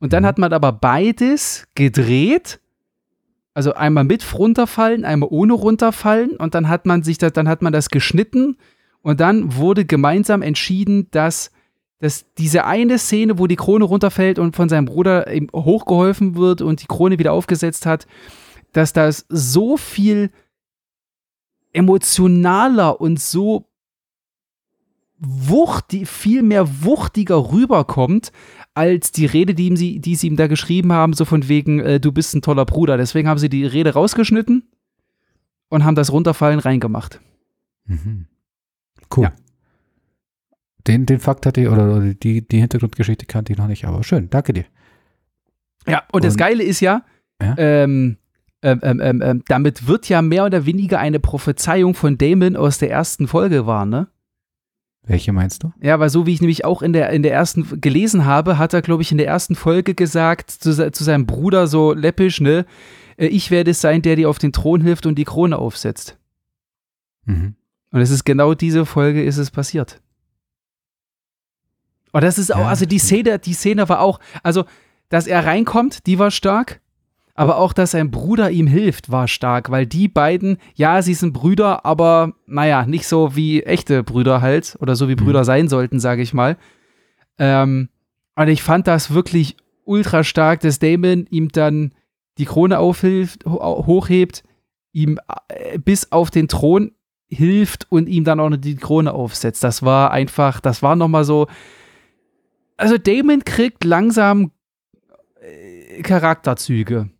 Und 0.00 0.12
dann 0.12 0.24
mhm. 0.24 0.26
hat 0.26 0.38
man 0.38 0.52
aber 0.52 0.72
beides 0.72 1.68
gedreht. 1.74 2.60
Also 3.54 3.74
einmal 3.74 4.04
mit 4.04 4.34
runterfallen, 4.34 5.04
einmal 5.04 5.28
ohne 5.30 5.52
runterfallen. 5.52 6.36
Und 6.36 6.54
dann 6.54 6.68
hat 6.68 6.86
man 6.86 7.02
sich 7.02 7.18
das, 7.18 7.32
dann 7.32 7.48
hat 7.48 7.62
man 7.62 7.72
das 7.72 7.90
geschnitten. 7.90 8.56
Und 9.02 9.20
dann 9.20 9.54
wurde 9.56 9.84
gemeinsam 9.84 10.42
entschieden, 10.42 11.08
dass, 11.10 11.50
dass 12.00 12.24
diese 12.38 12.64
eine 12.64 12.98
Szene, 12.98 13.38
wo 13.38 13.46
die 13.46 13.56
Krone 13.56 13.84
runterfällt 13.84 14.38
und 14.38 14.56
von 14.56 14.68
seinem 14.68 14.86
Bruder 14.86 15.26
hochgeholfen 15.54 16.34
wird 16.34 16.62
und 16.62 16.82
die 16.82 16.86
Krone 16.86 17.18
wieder 17.18 17.32
aufgesetzt 17.32 17.86
hat, 17.86 18.06
dass 18.72 18.92
das 18.92 19.26
so 19.28 19.76
viel 19.76 20.30
emotionaler 21.72 23.00
und 23.00 23.20
so 23.20 23.66
wuchtig, 25.18 26.08
viel 26.08 26.42
mehr 26.42 26.82
wuchtiger 26.82 27.52
rüberkommt, 27.52 28.32
als 28.72 29.12
die 29.12 29.26
Rede, 29.26 29.54
die, 29.54 29.66
ihm 29.66 29.76
sie, 29.76 30.00
die 30.00 30.16
sie 30.16 30.28
ihm 30.28 30.36
da 30.36 30.46
geschrieben 30.46 30.92
haben, 30.92 31.12
so 31.12 31.26
von 31.26 31.48
wegen, 31.48 31.80
äh, 31.80 32.00
du 32.00 32.12
bist 32.12 32.34
ein 32.34 32.40
toller 32.40 32.64
Bruder. 32.64 32.96
Deswegen 32.96 33.28
haben 33.28 33.38
sie 33.38 33.50
die 33.50 33.66
Rede 33.66 33.92
rausgeschnitten 33.92 34.66
und 35.68 35.84
haben 35.84 35.96
das 35.96 36.12
Runterfallen 36.12 36.58
reingemacht. 36.58 37.20
Mhm. 37.84 38.26
Cool. 39.14 39.24
Ja. 39.24 39.32
Den, 40.90 41.06
den 41.06 41.20
Fakt 41.20 41.46
hatte 41.46 41.60
ich, 41.60 41.68
oder, 41.68 41.96
oder, 41.96 42.14
die, 42.14 42.46
die 42.46 42.58
Hintergrundgeschichte 42.58 43.26
kannte 43.26 43.52
ich 43.52 43.58
noch 43.58 43.68
nicht, 43.68 43.84
aber 43.84 44.02
schön, 44.02 44.28
danke 44.28 44.52
dir. 44.52 44.64
Ja, 45.86 45.98
und, 46.08 46.16
und 46.16 46.24
das 46.24 46.36
Geile 46.36 46.62
ist 46.62 46.80
ja, 46.80 47.02
ja? 47.40 47.54
Ähm, 47.56 48.16
ähm, 48.62 48.80
ähm, 48.82 49.00
ähm, 49.00 49.22
ähm 49.22 49.42
damit 49.48 49.86
wird 49.86 50.08
ja 50.08 50.20
mehr 50.20 50.44
oder 50.44 50.66
weniger 50.66 50.98
eine 50.98 51.20
Prophezeiung 51.20 51.94
von 51.94 52.18
Damon 52.18 52.56
aus 52.56 52.78
der 52.78 52.90
ersten 52.90 53.28
Folge 53.28 53.66
wahr, 53.66 53.86
ne? 53.86 54.08
Welche 55.02 55.32
meinst 55.32 55.62
du? 55.62 55.72
Ja, 55.80 55.98
weil 55.98 56.10
so 56.10 56.26
wie 56.26 56.34
ich 56.34 56.40
nämlich 56.40 56.64
auch 56.64 56.82
in 56.82 56.92
der, 56.92 57.10
in 57.10 57.22
der 57.22 57.32
ersten 57.32 57.80
gelesen 57.80 58.26
habe, 58.26 58.58
hat 58.58 58.74
er, 58.74 58.82
glaube 58.82 59.02
ich, 59.02 59.10
in 59.10 59.18
der 59.18 59.26
ersten 59.26 59.54
Folge 59.54 59.94
gesagt 59.94 60.50
zu, 60.50 60.92
zu 60.92 61.04
seinem 61.04 61.26
Bruder 61.26 61.66
so 61.66 61.92
läppisch, 61.94 62.40
ne, 62.40 62.66
äh, 63.16 63.26
ich 63.26 63.50
werde 63.50 63.70
es 63.70 63.80
sein, 63.80 64.02
der 64.02 64.16
dir 64.16 64.28
auf 64.28 64.38
den 64.38 64.52
Thron 64.52 64.82
hilft 64.82 65.06
und 65.06 65.16
die 65.16 65.24
Krone 65.24 65.56
aufsetzt. 65.58 66.18
Mhm. 67.24 67.54
Und 67.92 68.00
es 68.00 68.10
ist 68.10 68.24
genau 68.24 68.54
diese 68.54 68.86
Folge 68.86 69.22
ist 69.24 69.38
es 69.38 69.50
passiert. 69.50 70.00
Und 72.12 72.22
das 72.24 72.38
ist 72.38 72.54
auch, 72.54 72.66
also 72.66 72.86
die 72.86 72.98
Szene, 72.98 73.38
die 73.38 73.52
Szene 73.52 73.88
war 73.88 74.00
auch, 74.00 74.20
also, 74.42 74.64
dass 75.08 75.26
er 75.26 75.44
reinkommt, 75.44 76.06
die 76.06 76.18
war 76.18 76.30
stark. 76.30 76.80
Aber 77.34 77.56
auch, 77.56 77.72
dass 77.72 77.92
sein 77.92 78.10
Bruder 78.10 78.50
ihm 78.50 78.66
hilft, 78.66 79.10
war 79.10 79.26
stark, 79.26 79.70
weil 79.70 79.86
die 79.86 80.08
beiden, 80.08 80.58
ja, 80.74 81.00
sie 81.00 81.14
sind 81.14 81.32
Brüder, 81.32 81.86
aber 81.86 82.34
naja, 82.46 82.84
nicht 82.84 83.06
so 83.06 83.34
wie 83.34 83.62
echte 83.62 84.02
Brüder 84.02 84.42
halt 84.42 84.76
oder 84.80 84.94
so 84.94 85.08
wie 85.08 85.12
mhm. 85.12 85.24
Brüder 85.24 85.44
sein 85.44 85.68
sollten, 85.68 86.00
sage 86.00 86.22
ich 86.22 86.34
mal. 86.34 86.58
Ähm, 87.38 87.88
und 88.36 88.48
ich 88.48 88.62
fand 88.62 88.86
das 88.86 89.14
wirklich 89.14 89.56
ultra 89.84 90.22
stark, 90.22 90.60
dass 90.60 90.80
Damon 90.80 91.26
ihm 91.30 91.48
dann 91.48 91.92
die 92.38 92.44
Krone 92.44 92.78
aufhilft, 92.78 93.44
hochhebt, 93.46 94.42
ihm 94.92 95.18
äh, 95.48 95.78
bis 95.78 96.12
auf 96.12 96.30
den 96.30 96.48
Thron 96.48 96.92
hilft 97.28 97.86
und 97.90 98.08
ihm 98.08 98.24
dann 98.24 98.40
auch 98.40 98.50
noch 98.50 98.56
die 98.56 98.76
Krone 98.76 99.12
aufsetzt. 99.12 99.64
Das 99.64 99.82
war 99.82 100.10
einfach, 100.10 100.60
das 100.60 100.82
war 100.82 100.96
nochmal 100.96 101.24
so. 101.24 101.46
Also 102.80 102.98
Damon 102.98 103.44
kriegt 103.44 103.84
langsam 103.84 104.52
äh, 105.40 106.02
Charakterzüge 106.02 107.10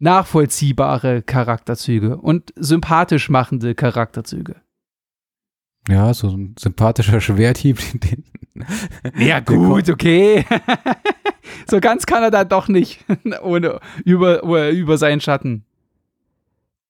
nachvollziehbare 0.00 1.22
Charakterzüge 1.22 2.16
und 2.16 2.52
sympathisch 2.56 3.28
machende 3.28 3.74
Charakterzüge. 3.74 4.56
Ja, 5.88 6.12
so 6.12 6.28
ein 6.30 6.54
sympathischer 6.58 7.20
Schwerthieb. 7.20 7.78
Den, 8.00 8.24
ja, 9.16 9.40
gut, 9.40 9.88
okay. 9.88 10.44
so 11.70 11.80
ganz 11.80 12.06
kann 12.06 12.22
er 12.22 12.30
da 12.30 12.44
doch 12.44 12.68
nicht 12.68 13.04
ohne, 13.42 13.80
über, 14.04 14.42
über 14.70 14.98
seinen 14.98 15.20
Schatten. 15.20 15.64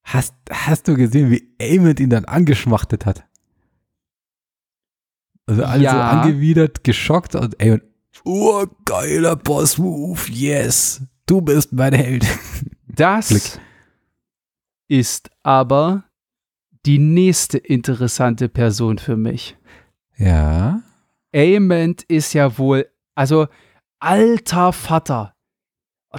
Hast, 0.04 0.34
hast 0.50 0.88
du 0.88 0.94
gesehen, 0.94 1.30
wie 1.30 1.48
Amond 1.60 2.00
ihn 2.00 2.10
dann 2.10 2.24
angeschmachtet 2.24 3.06
hat? 3.06 3.24
Also 5.46 5.64
alle 5.64 5.82
ja. 5.82 5.92
so 5.92 5.98
angewidert, 5.98 6.84
geschockt 6.84 7.34
und 7.34 7.60
Amond, 7.60 7.82
oh, 8.24 8.66
geiler 8.84 9.36
Boss-Move, 9.36 10.20
yes, 10.30 11.02
du 11.26 11.40
bist 11.40 11.72
mein 11.72 11.92
Held. 11.92 12.26
Das 12.92 13.28
Klick. 13.28 13.60
ist 14.88 15.30
aber 15.42 16.04
die 16.84 16.98
nächste 16.98 17.56
interessante 17.56 18.48
Person 18.48 18.98
für 18.98 19.16
mich. 19.16 19.56
Ja. 20.16 20.82
Ament 21.34 22.02
ist 22.02 22.34
ja 22.34 22.58
wohl, 22.58 22.86
also 23.14 23.46
alter 24.00 24.72
Vater. 24.72 25.34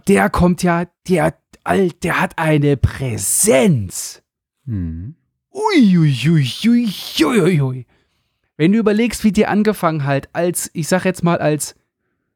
Der 0.08 0.30
kommt 0.30 0.64
ja, 0.64 0.86
der, 1.08 1.36
der 1.66 2.22
hat 2.22 2.38
eine 2.38 2.78
Präsenz. 2.78 4.24
Hm. 4.66 5.16
Uiuiuiuiuiui. 5.52 7.88
Wenn 8.58 8.72
du 8.72 8.80
überlegst, 8.80 9.24
wie 9.24 9.32
die 9.32 9.48
angefangen 9.48 10.06
hat, 10.06 10.30
als, 10.34 10.70
ich 10.74 10.88
sag 10.88 11.04
jetzt 11.04 11.24
mal, 11.24 11.40
als 11.40 11.76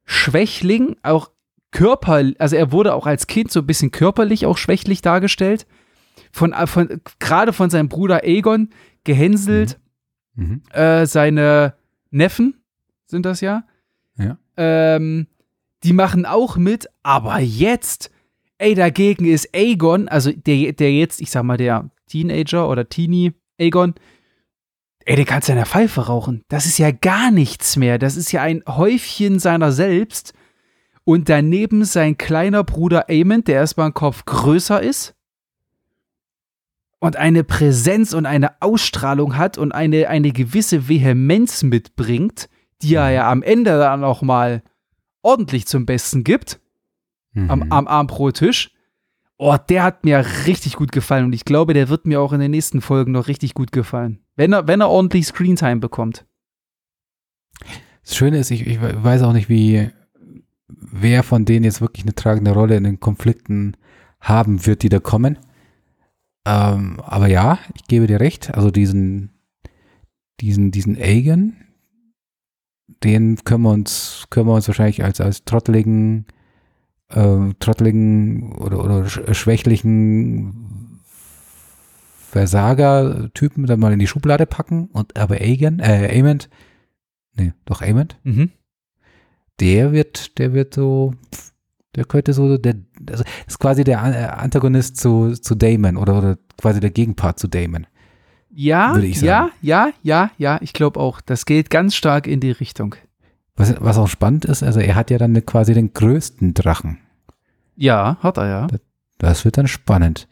Schwächling, 0.06 0.96
auch 1.04 1.32
Körper, 1.72 2.24
also 2.40 2.56
er 2.56 2.72
wurde 2.72 2.94
auch 2.94 3.06
als 3.06 3.28
Kind 3.28 3.52
so 3.52 3.60
ein 3.60 3.68
bisschen 3.68 3.92
körperlich 3.92 4.46
auch 4.46 4.58
schwächlich 4.58 5.02
dargestellt. 5.02 5.68
Von, 6.32 6.54
äh, 6.54 6.68
von 6.68 7.02
gerade 7.20 7.54
von 7.54 7.70
seinem 7.70 7.90
Bruder 7.90 8.24
Aegon 8.24 8.70
gehänselt. 9.04 9.80
Mhm. 10.36 10.46
Mhm. 10.46 10.62
Äh, 10.72 11.06
seine 11.06 11.76
Neffen 12.12 12.62
sind 13.08 13.26
das 13.26 13.42
ja. 13.42 13.66
Ja. 14.18 14.38
Ähm, 14.58 15.28
die 15.84 15.94
machen 15.94 16.26
auch 16.26 16.58
mit, 16.58 16.88
aber 17.04 17.40
jetzt, 17.40 18.10
ey, 18.58 18.74
dagegen 18.74 19.26
ist 19.26 19.50
Aegon, 19.54 20.08
also 20.08 20.32
der, 20.32 20.74
der 20.74 20.94
jetzt, 20.94 21.22
ich 21.22 21.30
sag 21.30 21.44
mal, 21.44 21.58
der 21.58 21.90
Teenager 22.08 22.70
oder 22.70 22.88
Teenie 22.88 23.34
Aegon, 23.60 23.96
ey, 25.06 25.16
der 25.16 25.26
kannst 25.26 25.48
ja 25.48 25.54
in 25.54 25.60
der 25.60 25.66
Pfeife 25.66 26.08
rauchen. 26.08 26.44
Das 26.50 26.66
ist 26.66 26.78
ja 26.78 26.92
gar 26.92 27.32
nichts 27.32 27.78
mehr. 27.78 27.98
Das 27.98 28.18
ist 28.18 28.32
ja 28.32 28.42
ein 28.42 28.64
Häufchen 28.68 29.40
seiner 29.40 29.72
selbst 29.72 30.34
und 31.04 31.30
daneben 31.30 31.86
sein 31.86 32.18
kleiner 32.18 32.64
Bruder 32.64 33.10
Eamon, 33.10 33.44
der 33.44 33.56
erstmal 33.56 33.86
einen 33.86 33.94
Kopf 33.94 34.26
größer 34.26 34.82
ist 34.82 35.16
und 37.00 37.16
eine 37.16 37.44
Präsenz 37.44 38.14
und 38.14 38.26
eine 38.26 38.62
Ausstrahlung 38.62 39.38
hat 39.38 39.58
und 39.58 39.72
eine, 39.72 40.10
eine 40.10 40.32
gewisse 40.32 40.90
Vehemenz 40.90 41.62
mitbringt, 41.62 42.50
die 42.82 42.96
er 42.96 43.12
ja 43.12 43.32
am 43.32 43.44
Ende 43.44 43.78
dann 43.78 44.04
auch 44.04 44.24
mal 44.24 44.64
ordentlich 45.22 45.68
zum 45.68 45.86
Besten 45.86 46.24
gibt, 46.24 46.60
mhm. 47.34 47.52
am, 47.52 47.72
am 47.72 47.88
Armbrot-Tisch. 47.88 48.75
Oh, 49.38 49.58
der 49.70 49.84
hat 49.84 50.06
mir 50.06 50.26
richtig 50.46 50.76
gut 50.76 50.92
gefallen 50.92 51.26
und 51.26 51.34
ich 51.34 51.44
glaube, 51.44 51.74
der 51.74 51.90
wird 51.90 52.06
mir 52.06 52.22
auch 52.22 52.32
in 52.32 52.40
den 52.40 52.52
nächsten 52.52 52.82
Folgen 52.82 53.12
noch 53.12 53.28
richtig 53.28 53.54
gut 53.54 53.72
gefallen, 53.72 54.20
wenn 54.36 54.54
er, 54.54 54.68
wenn 54.68 54.82
er 54.82 54.90
ordentlich 54.90 55.28
Screentime 55.28 55.82
bekommt. 55.82 56.26
Das 58.04 58.16
Schöne 58.16 58.38
ist, 58.38 58.52
ich, 58.52 58.66
ich 58.66 58.80
weiß 58.82 59.24
auch 59.24 59.34
nicht, 59.34 59.50
wie, 59.50 59.90
wer 60.68 61.24
von 61.24 61.44
denen 61.44 61.66
jetzt 61.66 61.82
wirklich 61.82 62.06
eine 62.06 62.16
tragende 62.16 62.52
Rolle 62.52 62.78
in 62.78 62.84
den 62.84 63.00
Konflikten 63.00 63.76
haben 64.22 64.66
wird, 64.66 64.84
die 64.84 64.90
da 64.90 65.00
kommen. 65.00 65.38
Ähm, 66.46 67.00
aber 67.02 67.28
ja, 67.28 67.60
ich 67.74 67.86
gebe 67.86 68.08
dir 68.08 68.20
recht. 68.20 68.54
Also 68.54 68.72
diesen, 68.72 69.32
diesen, 70.40 70.72
diesen 70.72 70.96
Aegon, 70.96 71.56
den 73.04 73.44
können 73.44 73.64
wir 73.64 73.72
uns, 73.72 74.26
können 74.30 74.48
wir 74.48 74.54
uns 74.54 74.68
wahrscheinlich 74.68 75.04
als, 75.04 75.20
als 75.20 75.44
trotteligen, 75.44 76.26
äh, 77.10 77.54
trotteligen 77.60 78.54
oder, 78.54 78.84
oder 78.84 79.08
schwächlichen 79.08 81.00
Versager-Typen 82.30 83.66
dann 83.66 83.80
mal 83.80 83.94
in 83.94 84.00
die 84.00 84.08
Schublade 84.08 84.46
packen 84.46 84.88
und 84.92 85.18
aber 85.18 85.36
Aegon, 85.36 85.80
äh, 85.80 86.18
Amond, 86.20 86.50
nee, 87.36 87.54
doch 87.66 87.82
Amond, 87.82 88.20
mhm 88.24 88.52
der 89.60 89.92
wird, 89.92 90.38
der 90.38 90.54
wird 90.54 90.74
so, 90.74 91.14
der 91.96 92.06
könnte 92.06 92.34
so, 92.34 92.58
der, 92.58 92.76
also 93.10 93.24
ist 93.48 93.60
quasi 93.60 93.84
der 93.84 93.98
äh, 94.04 94.26
Antagonist 94.26 94.98
zu, 94.98 95.34
zu 95.34 95.56
Damon 95.56 95.98
oder, 95.98 96.18
oder 96.18 96.38
quasi 96.58 96.80
der 96.80 96.92
Gegenpart 96.92 97.40
zu 97.40 97.48
Damon. 97.48 97.88
Ja, 98.50 98.98
ja, 98.98 99.50
ja, 99.62 99.90
ja, 100.02 100.32
ja, 100.38 100.60
ich 100.62 100.72
glaube 100.72 101.00
auch. 101.00 101.20
Das 101.20 101.46
geht 101.46 101.70
ganz 101.70 101.94
stark 101.94 102.26
in 102.26 102.40
die 102.40 102.52
Richtung. 102.52 102.96
Was, 103.56 103.76
was 103.80 103.98
auch 103.98 104.08
spannend 104.08 104.46
ist, 104.46 104.64
also 104.64 104.80
er 104.80 104.96
hat 104.96 105.12
ja 105.12 105.18
dann 105.18 105.46
quasi 105.46 105.74
den 105.74 105.94
größten 105.94 106.54
Drachen. 106.54 106.98
Ja, 107.76 108.18
hat 108.22 108.38
er 108.38 108.48
ja. 108.48 108.68
Das, 108.68 108.82
das 109.18 109.46
wird 109.46 109.58
dann 109.58 109.68
spannend, 109.68 110.28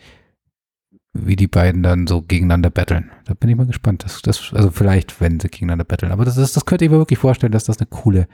wie 1.14 1.36
die 1.36 1.48
beiden 1.48 1.84
dann 1.84 2.08
so 2.08 2.22
gegeneinander 2.22 2.70
battlen. 2.70 3.12
Da 3.26 3.34
bin 3.34 3.50
ich 3.50 3.56
mal 3.56 3.66
gespannt. 3.66 4.04
Das, 4.04 4.22
das, 4.22 4.54
also 4.54 4.72
vielleicht, 4.72 5.22
wenn 5.22 5.40
sie 5.40 5.48
gegeneinander 5.48 5.86
battlen. 5.86 6.12
Aber 6.12 6.26
das, 6.26 6.38
ist, 6.38 6.58
das 6.58 6.66
könnte 6.66 6.86
ich 6.86 6.92
mir 6.92 6.98
wirklich 6.98 7.20
vorstellen, 7.20 7.52
dass 7.52 7.66
das 7.66 7.78
eine 7.78 7.88
coole, 7.88 8.28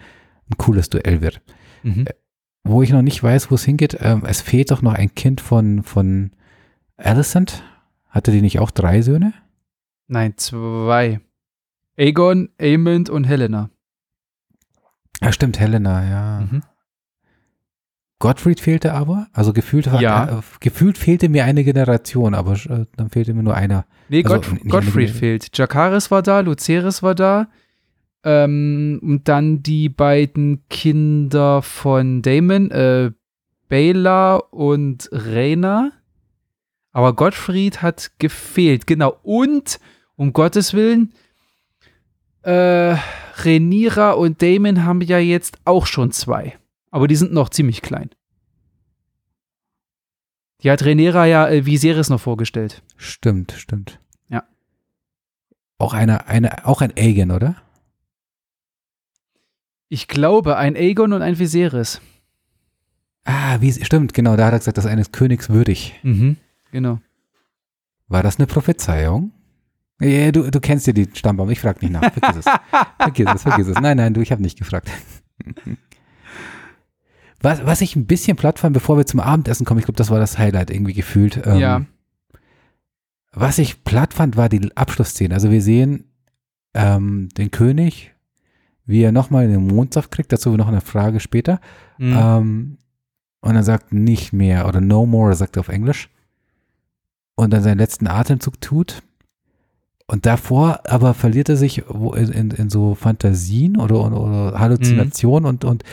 ein 0.50 0.58
cooles 0.58 0.90
Duell 0.90 1.22
wird. 1.22 1.42
Mhm. 1.84 2.08
Äh, 2.08 2.14
wo 2.64 2.82
ich 2.82 2.92
noch 2.92 3.02
nicht 3.02 3.22
weiß, 3.22 3.52
wo 3.52 3.56
es 3.56 3.64
hingeht, 3.64 3.98
ähm, 4.02 4.24
es 4.26 4.42
fehlt 4.42 4.72
doch 4.72 4.82
noch 4.82 4.94
ein 4.94 5.14
Kind 5.14 5.42
von, 5.42 5.84
von 5.84 6.32
Alicent. 6.98 7.64
Hatte 8.08 8.32
die 8.32 8.42
nicht 8.42 8.60
auch 8.60 8.72
drei 8.72 9.02
Söhne? 9.02 9.34
Nein, 10.08 10.34
zwei. 10.38 11.20
Aegon, 11.98 12.50
Aemond 12.60 13.10
und 13.10 13.26
Helena. 13.26 13.70
Ja, 15.22 15.32
stimmt, 15.32 15.60
Helena, 15.60 16.10
ja. 16.10 16.40
Mhm. 16.42 16.62
Gottfried 18.20 18.60
fehlte 18.60 18.94
aber, 18.94 19.28
also 19.32 19.54
gefühlt, 19.54 19.86
ja. 19.86 20.40
äh, 20.40 20.42
gefühlt 20.60 20.98
fehlte 20.98 21.30
mir 21.30 21.46
eine 21.46 21.64
Generation, 21.64 22.34
aber 22.36 22.54
äh, 22.54 22.86
dann 22.98 23.10
fehlte 23.10 23.34
mir 23.34 23.44
nur 23.44 23.56
einer. 23.56 23.86
Nee, 24.10 24.26
also, 24.26 24.42
Gott, 24.42 24.68
Gottfried 24.68 25.10
fehlt. 25.10 25.58
Jakaris 25.58 26.12
war 26.12 26.22
da, 26.22 26.42
Luceris 26.42 27.02
war 27.02 27.16
da. 27.16 27.48
Ähm, 28.26 29.00
und 29.02 29.30
dann 29.30 29.64
die 29.64 29.88
beiden 29.88 30.68
Kinder 30.70 31.62
von 31.62 32.22
Damon, 32.22 32.70
äh, 32.72 33.12
Bela 33.70 34.36
und 34.36 35.08
Rena. 35.14 35.94
Aber 36.92 37.14
Gottfried 37.16 37.82
hat 37.82 38.12
gefehlt, 38.20 38.86
genau. 38.86 39.18
Und, 39.24 39.80
um 40.18 40.34
Gottes 40.34 40.74
Willen, 40.74 41.14
äh, 42.44 42.96
Renira 43.44 44.12
und 44.12 44.42
Damon 44.42 44.86
haben 44.86 45.02
ja 45.02 45.20
jetzt 45.20 45.58
auch 45.66 45.86
schon 45.86 46.12
zwei. 46.12 46.58
Aber 46.92 47.08
die 47.08 47.16
sind 47.16 47.34
noch 47.34 47.50
ziemlich 47.50 47.82
klein. 47.82 48.10
Die 50.62 50.72
hat 50.72 50.84
Renera 50.84 51.26
ja 51.26 51.48
äh, 51.48 51.66
Viserys 51.66 52.10
noch 52.10 52.20
vorgestellt. 52.20 52.84
Stimmt, 52.98 53.54
stimmt. 53.54 54.00
Ja. 54.28 54.44
Auch 55.78 55.94
eine, 55.94 56.28
eine, 56.28 56.66
auch 56.66 56.82
ein 56.82 56.92
Aegon, 56.98 57.32
oder? 57.32 57.56
Ich 59.88 60.08
glaube, 60.08 60.58
ein 60.58 60.76
Aegon 60.76 61.14
und 61.14 61.22
ein 61.22 61.40
Viserys. 61.40 62.02
Ah, 63.24 63.58
wie, 63.62 63.72
stimmt, 63.72 64.14
genau, 64.14 64.36
da 64.36 64.48
hat 64.48 64.54
er 64.54 64.60
gesagt, 64.60 64.78
das 64.78 64.86
ist 64.86 64.92
eines 64.92 65.12
Königs 65.12 65.50
würdig. 65.50 66.00
Mhm, 66.04 66.38
genau. 66.72 67.00
War 68.08 68.24
das 68.24 68.38
eine 68.38 68.48
Prophezeiung? 68.48 69.32
Ja, 70.02 70.32
du, 70.32 70.50
du 70.50 70.60
kennst 70.60 70.88
ja 70.88 70.94
die 70.94 71.10
Stammbaum, 71.14 71.50
ich 71.50 71.60
frage 71.60 71.80
nicht 71.82 71.92
nach. 71.92 72.14
Vergiss 72.14 72.38
es. 72.38 72.46
vergiss 73.00 73.28
es, 73.36 73.44
vergiss 73.44 73.68
es. 73.68 73.76
Nein, 73.76 73.98
nein, 73.98 74.14
du, 74.14 74.22
ich 74.22 74.32
habe 74.32 74.42
nicht 74.42 74.58
gefragt. 74.58 74.90
Was, 77.42 77.66
was 77.66 77.80
ich 77.80 77.96
ein 77.96 78.06
bisschen 78.06 78.36
platt 78.36 78.60
fand, 78.60 78.74
bevor 78.74 78.98
wir 78.98 79.06
zum 79.06 79.22
Abendessen 79.22 79.66
kommen, 79.66 79.80
ich 79.80 79.86
glaube, 79.86 79.98
das 79.98 80.10
war 80.10 80.20
das 80.20 80.38
Highlight 80.38 80.72
irgendwie 80.72 80.94
gefühlt. 80.94 81.42
Ähm, 81.46 81.58
ja. 81.58 81.86
Was 83.32 83.60
ich 83.60 83.86
platt 83.86 84.14
fand, 84.14 84.36
war 84.36 84.50
die 84.50 84.76
Abschlussszene. 84.76 85.34
Also 85.34 85.50
wir 85.50 85.62
sehen 85.62 86.12
ähm, 86.74 87.30
den 87.38 87.52
König, 87.52 88.14
wie 88.86 89.04
er 89.04 89.12
nochmal 89.12 89.48
den 89.48 89.68
Mondsaft 89.68 90.12
kriegt, 90.12 90.34
dazu 90.34 90.56
noch 90.58 90.68
eine 90.68 90.82
Frage 90.82 91.22
später. 91.22 91.62
Mhm. 91.98 92.18
Ähm, 92.18 92.78
und 93.42 93.56
er 93.56 93.64
sagt 93.64 93.94
nicht 93.94 94.34
mehr 94.34 94.68
oder 94.68 94.82
no 94.82 95.06
more, 95.06 95.34
sagt 95.34 95.56
er 95.56 95.62
auf 95.62 95.70
Englisch. 95.70 96.10
Und 97.36 97.52
dann 97.52 97.64
seinen 97.64 97.78
letzten 97.78 98.08
Atemzug 98.08 98.60
tut. 98.60 99.02
Und 100.10 100.26
davor 100.26 100.80
aber 100.86 101.14
verliert 101.14 101.50
er 101.50 101.58
sich 101.58 101.84
in, 101.88 102.32
in, 102.32 102.52
in 102.52 102.70
so 102.72 102.96
Fantasien 102.96 103.78
oder, 103.78 104.06
oder, 104.06 104.60
Halluzinationen 104.60 105.44
mhm. 105.44 105.50
und, 105.50 105.66
und 105.66 105.84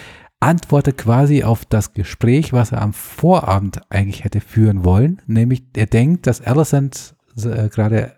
antwortet 0.41 0.97
quasi 0.97 1.45
auf 1.45 1.67
das 1.67 1.93
Gespräch, 1.93 2.55
was 2.55 2.73
er 2.73 2.81
am 2.81 2.95
Vorabend 2.95 3.83
eigentlich 3.91 4.25
hätte 4.25 4.41
führen 4.41 4.85
wollen. 4.85 5.21
Nämlich, 5.27 5.65
er 5.77 5.85
denkt, 5.85 6.27
dass 6.27 6.41
Alicent 6.41 7.15
äh, 7.37 7.69
gerade 7.69 8.15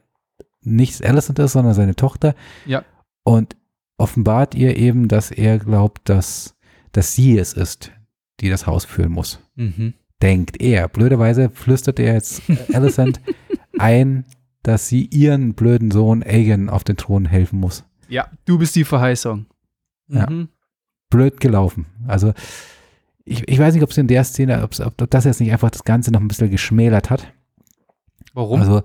nicht 0.62 1.04
Alicent 1.04 1.40
ist, 1.40 1.52
sondern 1.52 1.74
seine 1.74 1.96
Tochter. 1.96 2.36
Ja. 2.64 2.84
Und 3.24 3.56
offenbart 3.96 4.54
ihr 4.54 4.76
eben, 4.76 5.08
dass 5.08 5.32
er 5.32 5.58
glaubt, 5.58 6.08
dass, 6.08 6.54
dass 6.92 7.12
sie 7.12 7.36
es 7.36 7.54
ist, 7.54 7.90
die 8.38 8.50
das 8.50 8.68
Haus 8.68 8.84
führen 8.84 9.10
muss. 9.10 9.40
Mhm. 9.56 9.94
Denkt 10.22 10.60
er. 10.60 10.86
Blöderweise 10.88 11.50
flüstert 11.50 11.98
er 11.98 12.14
jetzt 12.14 12.42
Alicent 12.72 13.20
ein, 13.78 14.26
dass 14.68 14.88
sie 14.88 15.06
ihren 15.06 15.54
blöden 15.54 15.90
Sohn 15.90 16.22
Aegon 16.22 16.68
auf 16.68 16.84
den 16.84 16.96
Thron 16.96 17.24
helfen 17.26 17.58
muss. 17.58 17.84
Ja, 18.08 18.28
du 18.44 18.58
bist 18.58 18.76
die 18.76 18.84
Verheißung. 18.84 19.46
Ja. 20.08 20.30
Mhm 20.30 20.48
blöd 21.10 21.40
gelaufen. 21.40 21.86
Also 22.06 22.32
ich, 23.24 23.46
ich 23.48 23.58
weiß 23.58 23.74
nicht, 23.74 23.82
ob 23.82 23.90
es 23.90 23.98
in 23.98 24.08
der 24.08 24.24
Szene, 24.24 24.62
ob, 24.62 24.72
ob 24.80 25.10
das 25.10 25.24
jetzt 25.24 25.40
nicht 25.40 25.52
einfach 25.52 25.70
das 25.70 25.84
Ganze 25.84 26.10
noch 26.10 26.20
ein 26.20 26.28
bisschen 26.28 26.50
geschmälert 26.50 27.10
hat. 27.10 27.32
Warum? 28.32 28.60
Also, 28.60 28.82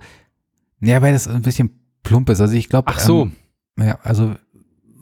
ja, 0.81 1.01
weil 1.01 1.13
das 1.13 1.27
ein 1.27 1.41
bisschen 1.41 1.71
plump 2.03 2.29
ist. 2.29 2.41
Also 2.41 2.53
ich 2.53 2.69
glaube. 2.69 2.91
Ach 2.93 2.99
so. 2.99 3.23
Ähm, 3.23 3.34
ja, 3.77 3.99
also 4.03 4.36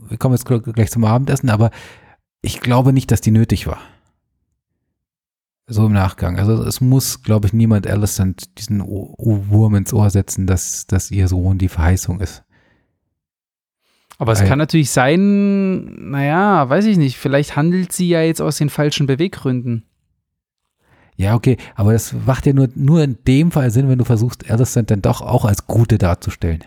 wir 0.07 0.17
kommen 0.17 0.36
jetzt 0.36 0.45
gleich 0.45 0.91
zum 0.91 1.05
Abendessen, 1.05 1.49
aber 1.49 1.71
ich 2.41 2.59
glaube 2.59 2.93
nicht, 2.93 3.11
dass 3.11 3.21
die 3.21 3.32
nötig 3.32 3.67
war. 3.67 3.79
So 5.68 5.86
im 5.86 5.93
Nachgang. 5.93 6.38
Also 6.38 6.64
es 6.64 6.82
muss, 6.82 7.24
glaube 7.24 7.47
ich, 7.47 7.53
niemand 7.53 7.88
Alicent 7.88 8.57
diesen 8.57 8.82
Wurm 8.82 9.76
ins 9.76 9.93
Ohr 9.93 10.09
setzen, 10.09 10.47
dass, 10.47 10.86
dass 10.86 11.12
ihr 11.12 11.28
Sohn 11.28 11.57
die 11.57 11.70
Verheißung 11.70 12.20
ist. 12.20 12.43
Aber 14.18 14.34
es 14.34 14.43
kann 14.43 14.59
natürlich 14.59 14.91
sein, 14.91 16.12
naja, 16.12 16.70
weiß 16.70 16.86
ich 16.86 16.97
nicht, 16.97 17.18
vielleicht 17.18 17.55
handelt 17.55 17.91
sie 17.91 18.07
ja 18.07 18.22
jetzt 18.22 18.39
aus 18.39 18.57
den 18.57 18.70
falschen 18.70 19.07
Beweggründen. 19.07 19.86
Ja, 21.16 21.34
okay, 21.34 21.57
aber 21.74 21.93
das 21.93 22.14
macht 22.14 22.45
ja 22.45 22.53
nur, 22.53 22.70
nur 22.76 23.03
in 23.03 23.18
dem 23.28 23.51
Fall 23.51 23.72
Sinn, 23.72 23.89
wenn 23.89 23.97
du 23.97 24.05
versuchst, 24.05 24.49
Alicent 24.49 24.91
dann 24.91 25.01
doch 25.01 25.22
auch 25.22 25.45
als 25.45 25.66
Gute 25.66 25.97
darzustellen. 25.97 26.64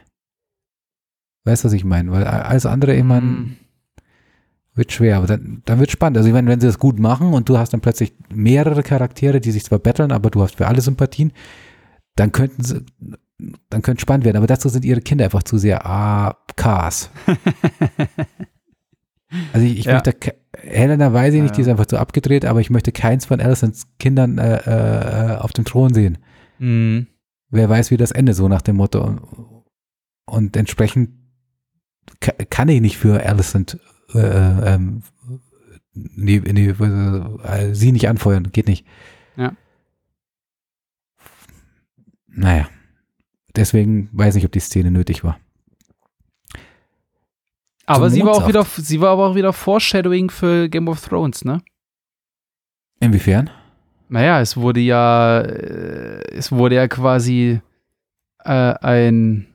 Weißt 1.45 1.62
du, 1.62 1.66
was 1.66 1.74
ich 1.74 1.84
meine? 1.84 2.11
Weil 2.11 2.24
alles 2.24 2.66
andere 2.66 2.95
immer 2.95 3.20
mm. 3.20 3.57
Wird 4.74 4.92
schwer, 4.92 5.18
aber 5.18 5.26
dann, 5.26 5.62
dann 5.64 5.78
wird 5.78 5.90
spannend. 5.90 6.16
Also 6.16 6.28
ich 6.28 6.32
meine, 6.32 6.48
wenn 6.48 6.60
sie 6.60 6.66
das 6.66 6.78
gut 6.78 6.98
machen 6.98 7.32
und 7.32 7.48
du 7.48 7.58
hast 7.58 7.72
dann 7.72 7.80
plötzlich 7.80 8.14
mehrere 8.32 8.82
Charaktere, 8.82 9.40
die 9.40 9.52
sich 9.52 9.64
zwar 9.64 9.78
betteln, 9.78 10.12
aber 10.12 10.30
du 10.30 10.42
hast 10.42 10.56
für 10.56 10.66
alle 10.66 10.80
Sympathien, 10.80 11.32
dann 12.16 12.32
könnten 12.32 12.64
sie, 12.64 12.84
dann 13.70 13.82
könnte 13.82 13.98
es 13.98 14.02
spannend 14.02 14.24
werden. 14.24 14.36
Aber 14.36 14.46
dazu 14.46 14.68
sind 14.68 14.84
ihre 14.84 15.00
Kinder 15.00 15.24
einfach 15.24 15.44
zu 15.44 15.58
sehr 15.58 15.86
AKs. 15.86 17.10
also 19.52 19.66
ich, 19.66 19.78
ich 19.78 19.84
ja. 19.84 19.94
möchte, 19.94 20.14
Helena 20.56 21.12
weiß 21.12 21.34
ich 21.34 21.42
nicht, 21.42 21.56
die 21.56 21.60
ist 21.60 21.68
einfach 21.68 21.86
zu 21.86 21.98
abgedreht, 21.98 22.44
aber 22.44 22.60
ich 22.60 22.70
möchte 22.70 22.90
keins 22.90 23.26
von 23.26 23.40
Alicents 23.40 23.86
Kindern 23.98 24.38
äh, 24.38 25.34
äh, 25.34 25.36
auf 25.36 25.52
dem 25.52 25.64
Thron 25.64 25.94
sehen. 25.94 26.18
Mhm. 26.58 27.06
Wer 27.50 27.68
weiß, 27.68 27.92
wie 27.92 27.96
das 27.96 28.10
Ende 28.10 28.34
so 28.34 28.48
nach 28.48 28.62
dem 28.62 28.76
Motto. 28.76 29.04
Und, 29.04 29.20
und 30.26 30.56
entsprechend 30.56 31.10
kann 32.50 32.68
ich 32.68 32.80
nicht 32.80 32.96
für 32.96 33.24
Alicent 33.24 33.78
äh, 34.14 34.74
ähm, 34.74 35.02
nee, 35.92 36.40
nee, 36.40 36.68
äh, 36.68 37.74
sie 37.74 37.92
nicht 37.92 38.08
anfeuern. 38.08 38.50
Geht 38.52 38.68
nicht. 38.68 38.86
Ja. 39.36 39.52
Naja. 42.28 42.68
Deswegen 43.56 44.08
weiß 44.12 44.36
ich, 44.36 44.44
ob 44.44 44.52
die 44.52 44.60
Szene 44.60 44.90
nötig 44.90 45.22
war. 45.22 45.38
Aber 47.86 48.10
sie 48.10 48.22
war 48.24 48.32
auch 48.32 48.48
wieder, 48.48 48.64
sie 48.64 49.00
war 49.00 49.10
aber 49.10 49.28
auch 49.28 49.34
wieder 49.34 49.52
Foreshadowing 49.52 50.30
für 50.30 50.68
Game 50.68 50.88
of 50.88 51.06
Thrones, 51.06 51.44
ne? 51.44 51.60
Inwiefern? 53.00 53.50
Naja, 54.08 54.40
es 54.40 54.56
wurde 54.56 54.80
ja, 54.80 55.40
äh, 55.40 56.22
es 56.32 56.50
wurde 56.50 56.76
ja 56.76 56.88
quasi 56.88 57.60
äh, 58.44 58.50
ein, 58.50 59.46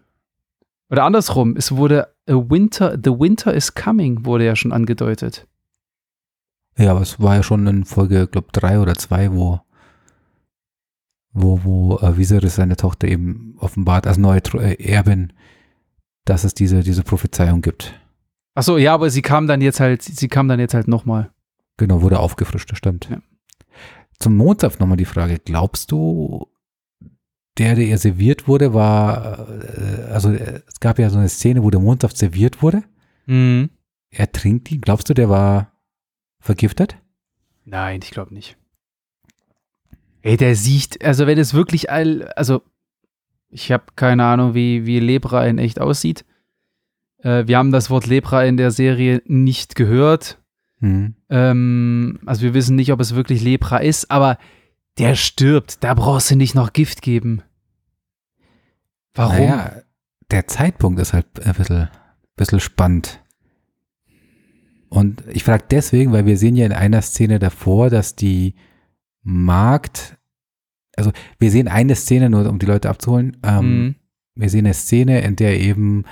oder 0.89 1.03
andersrum, 1.03 1.55
es 1.57 1.75
wurde 1.75 2.13
a 2.29 2.49
Winter, 2.49 2.97
The 3.01 3.11
Winter 3.11 3.53
is 3.53 3.73
Coming, 3.73 4.25
wurde 4.25 4.45
ja 4.45 4.55
schon 4.55 4.71
angedeutet. 4.71 5.47
Ja, 6.77 6.91
aber 6.91 7.01
es 7.01 7.19
war 7.19 7.35
ja 7.35 7.43
schon 7.43 7.67
in 7.67 7.83
Folge, 7.83 8.27
glaube 8.27 8.49
drei 8.51 8.79
oder 8.79 8.95
zwei, 8.95 9.31
wo 9.33 9.61
wo, 11.31 11.63
wo 11.63 11.97
äh, 11.97 12.17
Viserys 12.17 12.55
seine 12.55 12.75
Tochter 12.75 13.07
eben 13.07 13.55
offenbart 13.59 14.07
als 14.07 14.17
neue 14.17 14.41
äh, 14.55 14.83
Erbin, 14.83 15.33
dass 16.25 16.43
es 16.43 16.53
diese, 16.53 16.81
diese 16.81 17.03
Prophezeiung 17.03 17.61
gibt. 17.61 17.99
Ach 18.55 18.63
so, 18.63 18.77
ja, 18.77 18.93
aber 18.93 19.09
sie 19.09 19.21
kam 19.21 19.47
dann 19.47 19.61
jetzt 19.61 19.79
halt, 19.79 20.01
sie 20.01 20.27
kam 20.27 20.47
dann 20.47 20.59
jetzt 20.59 20.73
halt 20.73 20.87
nochmal. 20.87 21.31
Genau, 21.77 22.01
wurde 22.01 22.19
aufgefrischt, 22.19 22.71
das 22.71 22.77
stimmt. 22.77 23.09
Ja. 23.09 23.19
Zum 24.19 24.35
Mondsaft 24.35 24.79
nochmal 24.79 24.97
die 24.97 25.05
Frage, 25.05 25.39
glaubst 25.39 25.91
du, 25.91 26.47
der, 27.57 27.75
der 27.75 27.85
ihr 27.85 27.97
serviert 27.97 28.47
wurde, 28.47 28.73
war, 28.73 29.47
äh, 29.49 30.11
also 30.11 30.31
es 30.31 30.79
gab 30.79 30.99
ja 30.99 31.09
so 31.09 31.17
eine 31.17 31.29
Szene, 31.29 31.63
wo 31.63 31.69
der 31.69 31.81
Mondsaft 31.81 32.17
serviert 32.17 32.61
wurde. 32.61 32.83
Mhm. 33.25 33.69
Er 34.11 34.31
trinkt 34.31 34.71
ihn. 34.71 34.81
Glaubst 34.81 35.09
du, 35.09 35.13
der 35.13 35.29
war 35.29 35.71
vergiftet? 36.39 36.97
Nein, 37.65 37.99
ich 38.03 38.11
glaube 38.11 38.33
nicht. 38.33 38.57
Ey, 40.21 40.37
der 40.37 40.55
sieht, 40.55 41.03
also 41.03 41.27
wenn 41.27 41.37
es 41.37 41.53
wirklich 41.53 41.91
all, 41.91 42.27
also 42.35 42.61
ich 43.49 43.71
habe 43.71 43.85
keine 43.95 44.25
Ahnung, 44.25 44.53
wie, 44.53 44.85
wie 44.85 44.99
Lepra 44.99 45.45
in 45.45 45.57
echt 45.57 45.79
aussieht. 45.79 46.25
Äh, 47.19 47.47
wir 47.47 47.57
haben 47.57 47.71
das 47.71 47.89
Wort 47.89 48.07
Lepra 48.07 48.43
in 48.43 48.57
der 48.57 48.71
Serie 48.71 49.21
nicht 49.25 49.75
gehört. 49.75 50.39
Hm. 50.79 51.15
Ähm, 51.29 52.19
also 52.25 52.41
wir 52.41 52.53
wissen 52.53 52.75
nicht, 52.75 52.91
ob 52.91 52.99
es 52.99 53.15
wirklich 53.15 53.41
Lepra 53.41 53.77
ist, 53.77 54.11
aber 54.11 54.37
der 54.99 55.15
stirbt. 55.15 55.83
Da 55.83 55.93
brauchst 55.93 56.29
du 56.31 56.35
nicht 56.35 56.55
noch 56.55 56.73
Gift 56.73 57.01
geben. 57.01 57.41
Warum? 59.13 59.37
Naja, 59.37 59.81
der 60.31 60.47
Zeitpunkt 60.47 60.99
ist 60.99 61.13
halt 61.13 61.25
ein 61.43 61.53
bisschen, 61.53 61.89
bisschen 62.35 62.59
spannend. 62.59 63.23
Und 64.89 65.23
ich 65.27 65.43
frage 65.43 65.65
deswegen, 65.69 66.11
weil 66.11 66.25
wir 66.25 66.37
sehen 66.37 66.55
ja 66.55 66.65
in 66.65 66.73
einer 66.73 67.01
Szene 67.01 67.39
davor, 67.39 67.89
dass 67.89 68.15
die 68.15 68.55
Markt, 69.21 70.17
also 70.95 71.11
wir 71.37 71.51
sehen 71.51 71.67
eine 71.67 71.95
Szene, 71.95 72.29
nur 72.29 72.49
um 72.49 72.59
die 72.59 72.65
Leute 72.65 72.89
abzuholen. 72.89 73.37
Ähm, 73.43 73.83
mhm. 73.83 73.95
Wir 74.35 74.49
sehen 74.49 74.65
eine 74.65 74.73
Szene, 74.73 75.21
in 75.21 75.35
der 75.35 75.59
eben 75.59 76.05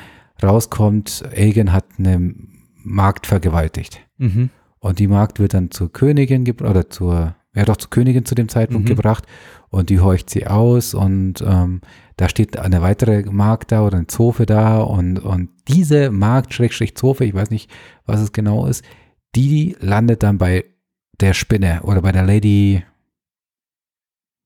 rauskommt, 0.43 1.23
Aegon 1.35 1.71
hat 1.71 1.85
einen 1.97 2.65
Markt 2.83 3.25
vergewaltigt. 3.25 3.99
Mhm. 4.17 4.49
Und 4.79 4.99
die 4.99 5.07
Magd 5.07 5.39
wird 5.39 5.53
dann 5.53 5.71
zur 5.71 5.91
Königin 5.91 6.49
oder 6.61 6.89
zur, 6.89 7.35
ja 7.57 7.65
doch 7.65 7.77
zur 7.77 7.89
Königin 7.89 8.25
zu 8.25 8.35
dem 8.35 8.49
Zeitpunkt 8.49 8.85
mhm. 8.85 8.95
gebracht 8.95 9.25
und 9.69 9.89
die 9.89 9.99
horcht 9.99 10.29
sie 10.29 10.47
aus 10.47 10.93
und 10.93 11.41
ähm, 11.41 11.81
da 12.15 12.29
steht 12.29 12.57
eine 12.57 12.81
weitere 12.81 13.23
Magd 13.29 13.71
da 13.71 13.85
oder 13.85 13.97
eine 13.97 14.07
Zofe 14.07 14.45
da 14.45 14.79
und, 14.79 15.19
und 15.19 15.49
diese 15.67 16.11
Magd, 16.11 16.53
Schrägstrich 16.53 16.95
Zofe, 16.95 17.25
ich 17.25 17.33
weiß 17.33 17.49
nicht, 17.49 17.69
was 18.05 18.21
es 18.21 18.31
genau 18.31 18.65
ist, 18.65 18.83
die 19.35 19.75
landet 19.79 20.23
dann 20.23 20.37
bei 20.37 20.65
der 21.19 21.33
Spinne 21.33 21.81
oder 21.83 22.01
bei 22.01 22.11
der 22.11 22.23
Lady 22.23 22.83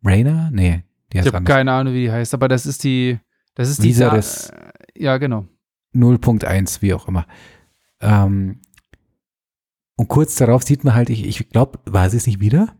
Rainer? 0.03 0.49
Nee, 0.51 0.83
die 1.11 1.19
heißt 1.19 1.27
Ich 1.27 1.33
habe 1.33 1.45
keine 1.45 1.71
Ahnung, 1.71 1.93
wie 1.93 2.03
die 2.03 2.11
heißt, 2.11 2.33
aber 2.33 2.47
das 2.47 2.65
ist 2.65 2.83
die, 2.83 3.19
das 3.55 3.69
ist 3.69 3.83
die, 3.83 3.89
Viserys 3.89 4.49
äh, 4.49 5.03
ja 5.03 5.17
genau. 5.17 5.47
0.1, 5.93 6.81
wie 6.81 6.93
auch 6.93 7.07
immer. 7.07 7.27
Ähm, 7.99 8.61
und 9.97 10.07
kurz 10.07 10.35
darauf 10.35 10.63
sieht 10.63 10.83
man 10.83 10.95
halt, 10.95 11.09
ich, 11.09 11.25
ich 11.25 11.49
glaube, 11.49 11.79
war 11.85 12.09
sie 12.09 12.17
es 12.17 12.25
nicht 12.25 12.39
wieder, 12.39 12.75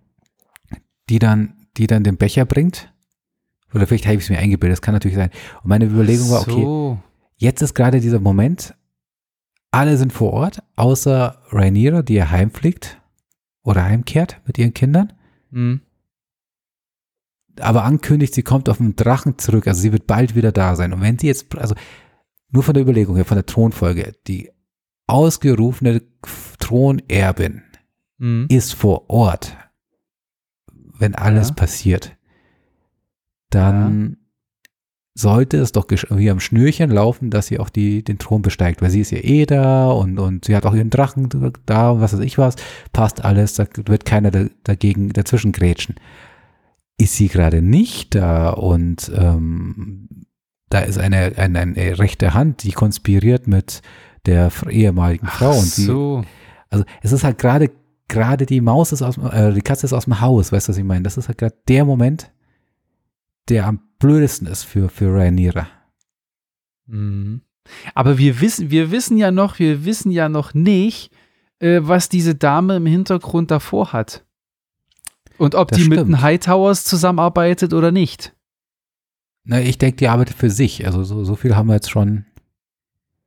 die 1.11 1.19
dann, 1.19 1.53
die 1.77 1.87
dann 1.87 2.03
den 2.03 2.17
Becher 2.17 2.45
bringt. 2.45 2.91
Oder 3.73 3.85
vielleicht 3.85 4.05
habe 4.05 4.15
ich 4.15 4.23
es 4.23 4.29
mir 4.29 4.39
eingebildet, 4.39 4.77
das 4.77 4.81
kann 4.81 4.93
natürlich 4.93 5.17
sein. 5.17 5.29
Und 5.61 5.69
meine 5.69 5.85
Überlegung 5.85 6.29
war, 6.29 6.41
okay, 6.41 6.97
jetzt 7.35 7.61
ist 7.61 7.73
gerade 7.73 7.99
dieser 7.99 8.19
Moment, 8.19 8.73
alle 9.71 9.97
sind 9.97 10.11
vor 10.13 10.33
Ort, 10.33 10.63
außer 10.75 11.41
Rhaenyra, 11.51 12.01
die 12.01 12.15
ja 12.15 12.29
heimfliegt 12.29 13.01
oder 13.63 13.83
heimkehrt 13.83 14.41
mit 14.45 14.57
ihren 14.57 14.73
Kindern. 14.73 15.13
Mhm. 15.51 15.81
Aber 17.59 17.83
ankündigt, 17.83 18.33
sie 18.33 18.43
kommt 18.43 18.69
auf 18.69 18.77
den 18.77 18.95
Drachen 18.95 19.37
zurück, 19.37 19.67
also 19.67 19.81
sie 19.81 19.91
wird 19.91 20.07
bald 20.07 20.35
wieder 20.35 20.53
da 20.53 20.75
sein. 20.75 20.93
Und 20.93 21.01
wenn 21.01 21.19
sie 21.19 21.27
jetzt, 21.27 21.53
also 21.57 21.75
nur 22.49 22.63
von 22.63 22.73
der 22.73 22.83
Überlegung 22.83 23.17
her, 23.17 23.25
von 23.25 23.35
der 23.35 23.45
Thronfolge, 23.45 24.13
die 24.27 24.49
ausgerufene 25.07 26.01
Thronerbin 26.59 27.63
mhm. 28.17 28.47
ist 28.49 28.73
vor 28.73 29.09
Ort, 29.09 29.57
wenn 31.01 31.15
alles 31.15 31.49
ja. 31.49 31.55
passiert, 31.55 32.15
dann 33.49 34.11
ja. 34.11 34.61
sollte 35.15 35.57
es 35.57 35.71
doch 35.71 35.87
wie 35.89 36.29
am 36.29 36.39
Schnürchen 36.39 36.89
laufen, 36.89 37.29
dass 37.29 37.47
sie 37.47 37.59
auch 37.59 37.69
die, 37.69 38.03
den 38.03 38.19
Thron 38.19 38.41
besteigt, 38.41 38.81
weil 38.81 38.89
sie 38.89 39.01
ist 39.01 39.11
ja 39.11 39.19
eh 39.19 39.45
da 39.45 39.89
und, 39.89 40.19
und 40.19 40.45
sie 40.45 40.55
hat 40.55 40.65
auch 40.65 40.73
ihren 40.73 40.89
Drachen 40.89 41.27
da 41.65 41.91
und 41.91 42.01
was 42.01 42.13
weiß 42.13 42.21
ich 42.21 42.37
was, 42.37 42.55
passt 42.93 43.25
alles, 43.25 43.55
da 43.55 43.65
wird 43.85 44.05
keiner 44.05 44.31
da, 44.31 44.45
dagegen 44.63 45.09
dazwischen 45.09 45.51
grätschen. 45.51 45.95
Ist 46.97 47.15
sie 47.15 47.27
gerade 47.27 47.61
nicht 47.61 48.15
da 48.15 48.51
und 48.51 49.11
ähm, 49.15 50.07
da 50.69 50.79
ist 50.79 50.99
eine, 50.99 51.33
eine, 51.35 51.59
eine 51.59 51.99
rechte 51.99 52.33
Hand, 52.33 52.63
die 52.63 52.71
konspiriert 52.71 53.47
mit 53.47 53.81
der 54.25 54.51
ehemaligen 54.69 55.27
Frau. 55.27 55.51
Ach 55.51 55.57
und 55.57 55.77
die, 55.77 55.81
so. 55.81 56.23
Also 56.69 56.85
es 57.01 57.11
ist 57.11 57.23
halt 57.23 57.37
gerade 57.37 57.71
gerade 58.11 58.45
die 58.45 58.61
Maus 58.61 58.91
ist 58.91 59.01
aus 59.01 59.17
äh, 59.17 59.51
die 59.53 59.61
Katze 59.61 59.87
ist 59.87 59.93
aus 59.93 60.05
dem 60.05 60.21
Haus, 60.21 60.51
weißt 60.51 60.67
du, 60.67 60.69
was 60.71 60.77
ich 60.77 60.83
meine? 60.83 61.03
Das 61.03 61.17
ist 61.17 61.27
halt 61.27 61.39
gerade 61.39 61.55
der 61.67 61.85
Moment, 61.85 62.31
der 63.49 63.65
am 63.65 63.79
blödesten 63.97 64.47
ist 64.47 64.63
für 64.63 64.89
für 64.89 65.13
Rhaenyra. 65.13 65.67
Mhm. 66.85 67.41
Aber 67.95 68.17
wir 68.17 68.39
wissen 68.41 68.69
wir 68.69 68.91
wissen 68.91 69.17
ja 69.17 69.31
noch, 69.31 69.57
wir 69.57 69.85
wissen 69.85 70.11
ja 70.11 70.29
noch 70.29 70.53
nicht, 70.53 71.11
äh, 71.59 71.79
was 71.81 72.09
diese 72.09 72.35
Dame 72.35 72.75
im 72.75 72.85
Hintergrund 72.85 73.49
davor 73.49 73.93
hat. 73.93 74.25
Und 75.37 75.55
ob 75.55 75.69
das 75.69 75.77
die 75.77 75.85
stimmt. 75.85 75.97
mit 75.97 76.07
den 76.07 76.21
Hightowers 76.21 76.83
zusammenarbeitet 76.83 77.73
oder 77.73 77.91
nicht. 77.91 78.35
Na, 79.43 79.59
ich 79.59 79.79
denke, 79.79 79.97
die 79.97 80.07
arbeitet 80.07 80.37
für 80.37 80.51
sich. 80.51 80.85
Also 80.85 81.03
so, 81.03 81.23
so 81.23 81.35
viel 81.35 81.55
haben 81.55 81.67
wir 81.67 81.73
jetzt 81.73 81.89
schon 81.89 82.25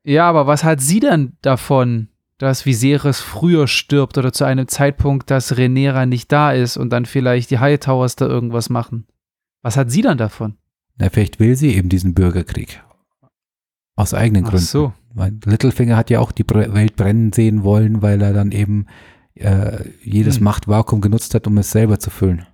ja, 0.04 0.28
aber 0.28 0.46
was 0.46 0.62
hat 0.62 0.80
sie 0.80 1.00
denn 1.00 1.36
davon, 1.40 2.08
dass 2.38 2.66
Viserys 2.66 3.20
früher 3.20 3.68
stirbt 3.68 4.18
oder 4.18 4.32
zu 4.32 4.44
einem 4.44 4.68
Zeitpunkt, 4.68 5.30
dass 5.30 5.56
Renera 5.56 6.06
nicht 6.06 6.32
da 6.32 6.52
ist 6.52 6.76
und 6.76 6.90
dann 6.90 7.06
vielleicht 7.06 7.50
die 7.50 7.58
Hightowers 7.58 8.16
da 8.16 8.26
irgendwas 8.26 8.70
machen? 8.70 9.06
Was 9.62 9.76
hat 9.76 9.90
sie 9.90 10.02
dann 10.02 10.18
davon? 10.18 10.56
Na, 10.96 11.08
vielleicht 11.08 11.40
will 11.40 11.56
sie 11.56 11.74
eben 11.74 11.88
diesen 11.88 12.14
Bürgerkrieg. 12.14 12.82
Aus 13.96 14.14
eigenen 14.14 14.44
Ach 14.44 14.50
Gründen. 14.50 14.66
so. 14.66 14.92
Weil 15.14 15.38
Littlefinger 15.44 15.96
hat 15.96 16.10
ja 16.10 16.20
auch 16.20 16.32
die 16.32 16.44
Welt 16.48 16.96
brennen 16.96 17.32
sehen 17.32 17.62
wollen, 17.62 18.02
weil 18.02 18.20
er 18.20 18.32
dann 18.32 18.50
eben 18.50 18.86
äh, 19.34 19.88
jedes 20.02 20.36
hm. 20.36 20.44
Machtvakuum 20.44 21.00
genutzt 21.00 21.34
hat, 21.34 21.46
um 21.46 21.56
es 21.58 21.70
selber 21.70 21.98
zu 21.98 22.10
füllen. 22.10 22.46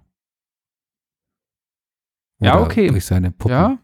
Oder 2.40 2.50
ja, 2.50 2.60
okay. 2.60 2.88
Durch 2.88 3.04
seine 3.04 3.30
Puppen. 3.30 3.52
Ja. 3.52 3.78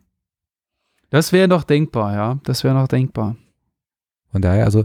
Das 1.10 1.32
wäre 1.32 1.48
noch 1.48 1.64
denkbar, 1.64 2.14
ja. 2.14 2.40
Das 2.44 2.64
wäre 2.64 2.74
noch 2.74 2.88
denkbar. 2.88 3.36
Von 4.30 4.42
daher, 4.42 4.64
also, 4.64 4.84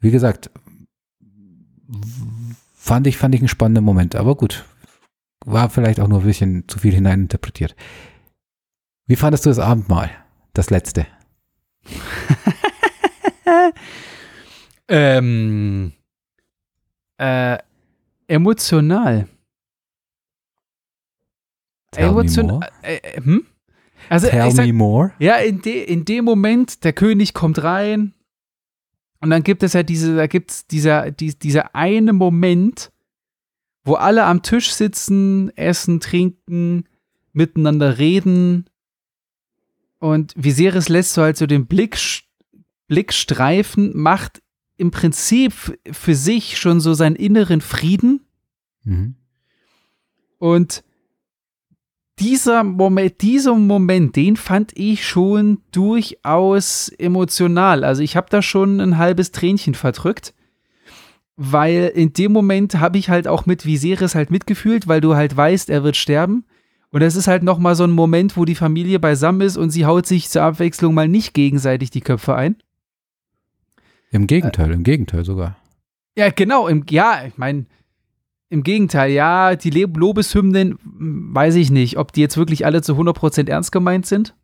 wie 0.00 0.10
gesagt, 0.10 0.50
fand 2.74 3.06
ich, 3.06 3.16
fand 3.16 3.34
ich 3.34 3.40
einen 3.40 3.48
spannenden 3.48 3.84
Moment, 3.84 4.14
aber 4.16 4.36
gut. 4.36 4.64
War 5.44 5.70
vielleicht 5.70 6.00
auch 6.00 6.08
nur 6.08 6.20
ein 6.20 6.26
bisschen 6.26 6.68
zu 6.68 6.78
viel 6.78 6.94
hineininterpretiert. 6.94 7.76
Wie 9.06 9.16
fandest 9.16 9.46
du 9.46 9.50
das 9.50 9.58
Abendmahl? 9.58 10.10
Das 10.52 10.70
letzte? 10.70 11.06
ähm, 14.88 15.92
äh, 17.16 17.58
emotional. 18.26 19.28
Tell 21.90 22.08
Emotion 22.08 22.62
äh, 22.82 22.96
äh, 22.96 23.20
hm? 23.22 23.46
Also, 24.08 24.28
Tell 24.28 24.50
sag, 24.50 24.66
me 24.66 24.72
more. 24.72 25.12
Ja, 25.18 25.36
in, 25.36 25.62
de, 25.62 25.82
in 25.82 26.04
dem 26.04 26.24
Moment, 26.24 26.84
der 26.84 26.92
König 26.92 27.34
kommt 27.34 27.62
rein, 27.62 28.14
und 29.20 29.30
dann 29.30 29.42
gibt 29.42 29.62
es 29.62 29.72
ja 29.72 29.82
diese, 29.82 30.16
da 30.16 30.26
gibt 30.26 30.50
es 30.50 30.66
dieser, 30.66 31.10
die, 31.10 31.36
dieser 31.38 31.74
eine 31.74 32.12
Moment, 32.12 32.92
wo 33.84 33.94
alle 33.94 34.24
am 34.24 34.42
Tisch 34.42 34.72
sitzen, 34.72 35.50
essen, 35.56 36.00
trinken, 36.00 36.84
miteinander 37.32 37.98
reden. 37.98 38.66
Und 39.98 40.34
Viserys 40.36 40.88
lässt 40.88 41.14
so 41.14 41.22
halt 41.22 41.36
so 41.36 41.46
den 41.46 41.66
Blick, 41.66 41.98
Blick 42.86 43.12
streifen, 43.12 43.96
macht 43.96 44.42
im 44.76 44.92
Prinzip 44.92 45.78
für 45.90 46.14
sich 46.14 46.58
schon 46.58 46.80
so 46.80 46.94
seinen 46.94 47.16
inneren 47.16 47.60
Frieden. 47.60 48.20
Mhm. 48.84 49.16
Und 50.38 50.84
dieser 52.18 52.64
Moment, 52.64 53.20
dieser 53.20 53.54
Moment, 53.54 54.16
den 54.16 54.36
fand 54.36 54.76
ich 54.76 55.06
schon 55.06 55.60
durchaus 55.72 56.88
emotional. 56.88 57.84
Also 57.84 58.02
ich 58.02 58.16
habe 58.16 58.28
da 58.30 58.42
schon 58.42 58.80
ein 58.80 58.98
halbes 58.98 59.32
Tränchen 59.32 59.74
verdrückt, 59.74 60.34
weil 61.36 61.92
in 61.94 62.12
dem 62.12 62.32
Moment 62.32 62.80
habe 62.80 62.98
ich 62.98 63.08
halt 63.08 63.28
auch 63.28 63.46
mit 63.46 63.64
Viserys 63.64 64.14
halt 64.14 64.30
mitgefühlt, 64.30 64.88
weil 64.88 65.00
du 65.00 65.14
halt 65.14 65.36
weißt, 65.36 65.70
er 65.70 65.84
wird 65.84 65.96
sterben. 65.96 66.44
Und 66.90 67.02
es 67.02 67.16
ist 67.16 67.28
halt 67.28 67.42
noch 67.42 67.58
mal 67.58 67.74
so 67.74 67.84
ein 67.84 67.90
Moment, 67.90 68.36
wo 68.36 68.44
die 68.44 68.54
Familie 68.54 68.98
beisammen 68.98 69.42
ist 69.42 69.56
und 69.56 69.70
sie 69.70 69.84
haut 69.84 70.06
sich 70.06 70.30
zur 70.30 70.42
Abwechslung 70.42 70.94
mal 70.94 71.08
nicht 71.08 71.34
gegenseitig 71.34 71.90
die 71.90 72.00
Köpfe 72.00 72.34
ein. 72.34 72.56
Im 74.10 74.26
Gegenteil, 74.26 74.70
äh, 74.70 74.74
im 74.74 74.84
Gegenteil 74.84 75.24
sogar. 75.24 75.56
Ja, 76.16 76.30
genau, 76.30 76.66
im, 76.66 76.84
ja, 76.88 77.24
ich 77.26 77.36
meine, 77.36 77.66
im 78.50 78.62
Gegenteil, 78.62 79.12
ja, 79.12 79.56
die 79.56 79.70
Lobeshymnen, 79.70 80.78
weiß 80.82 81.56
ich 81.56 81.70
nicht, 81.70 81.98
ob 81.98 82.12
die 82.12 82.20
jetzt 82.20 82.36
wirklich 82.36 82.64
alle 82.64 82.82
zu 82.82 82.94
100% 82.94 83.48
ernst 83.48 83.72
gemeint 83.72 84.06
sind. 84.06 84.34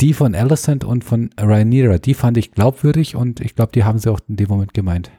Die 0.00 0.14
von 0.14 0.34
Alicent 0.34 0.84
und 0.84 1.04
von 1.04 1.30
Rhaenyra, 1.38 1.98
die 1.98 2.14
fand 2.14 2.36
ich 2.36 2.52
glaubwürdig 2.52 3.16
und 3.16 3.40
ich 3.40 3.54
glaube, 3.54 3.72
die 3.72 3.84
haben 3.84 3.98
sie 3.98 4.10
auch 4.10 4.20
in 4.28 4.36
dem 4.36 4.48
Moment 4.48 4.74
gemeint. 4.74 5.10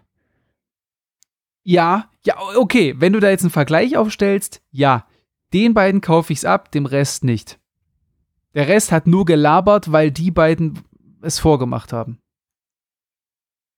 Ja, 1.64 2.10
ja, 2.26 2.36
okay, 2.58 2.96
wenn 2.98 3.14
du 3.14 3.20
da 3.20 3.30
jetzt 3.30 3.44
einen 3.44 3.52
Vergleich 3.52 3.98
aufstellst, 3.98 4.62
ja, 4.72 5.06
den 5.54 5.74
beiden 5.74 6.02
kaufe 6.02 6.32
ich's 6.32 6.46
ab, 6.46 6.72
dem 6.72 6.86
Rest 6.86 7.24
nicht. 7.24 7.60
Der 8.54 8.68
Rest 8.68 8.92
hat 8.92 9.08
nur 9.08 9.26
gelabert, 9.26 9.92
weil 9.92 10.12
die 10.12 10.32
beiden 10.32 10.80
es 11.22 11.40
vorgemacht 11.40 11.94
haben. 11.94 12.20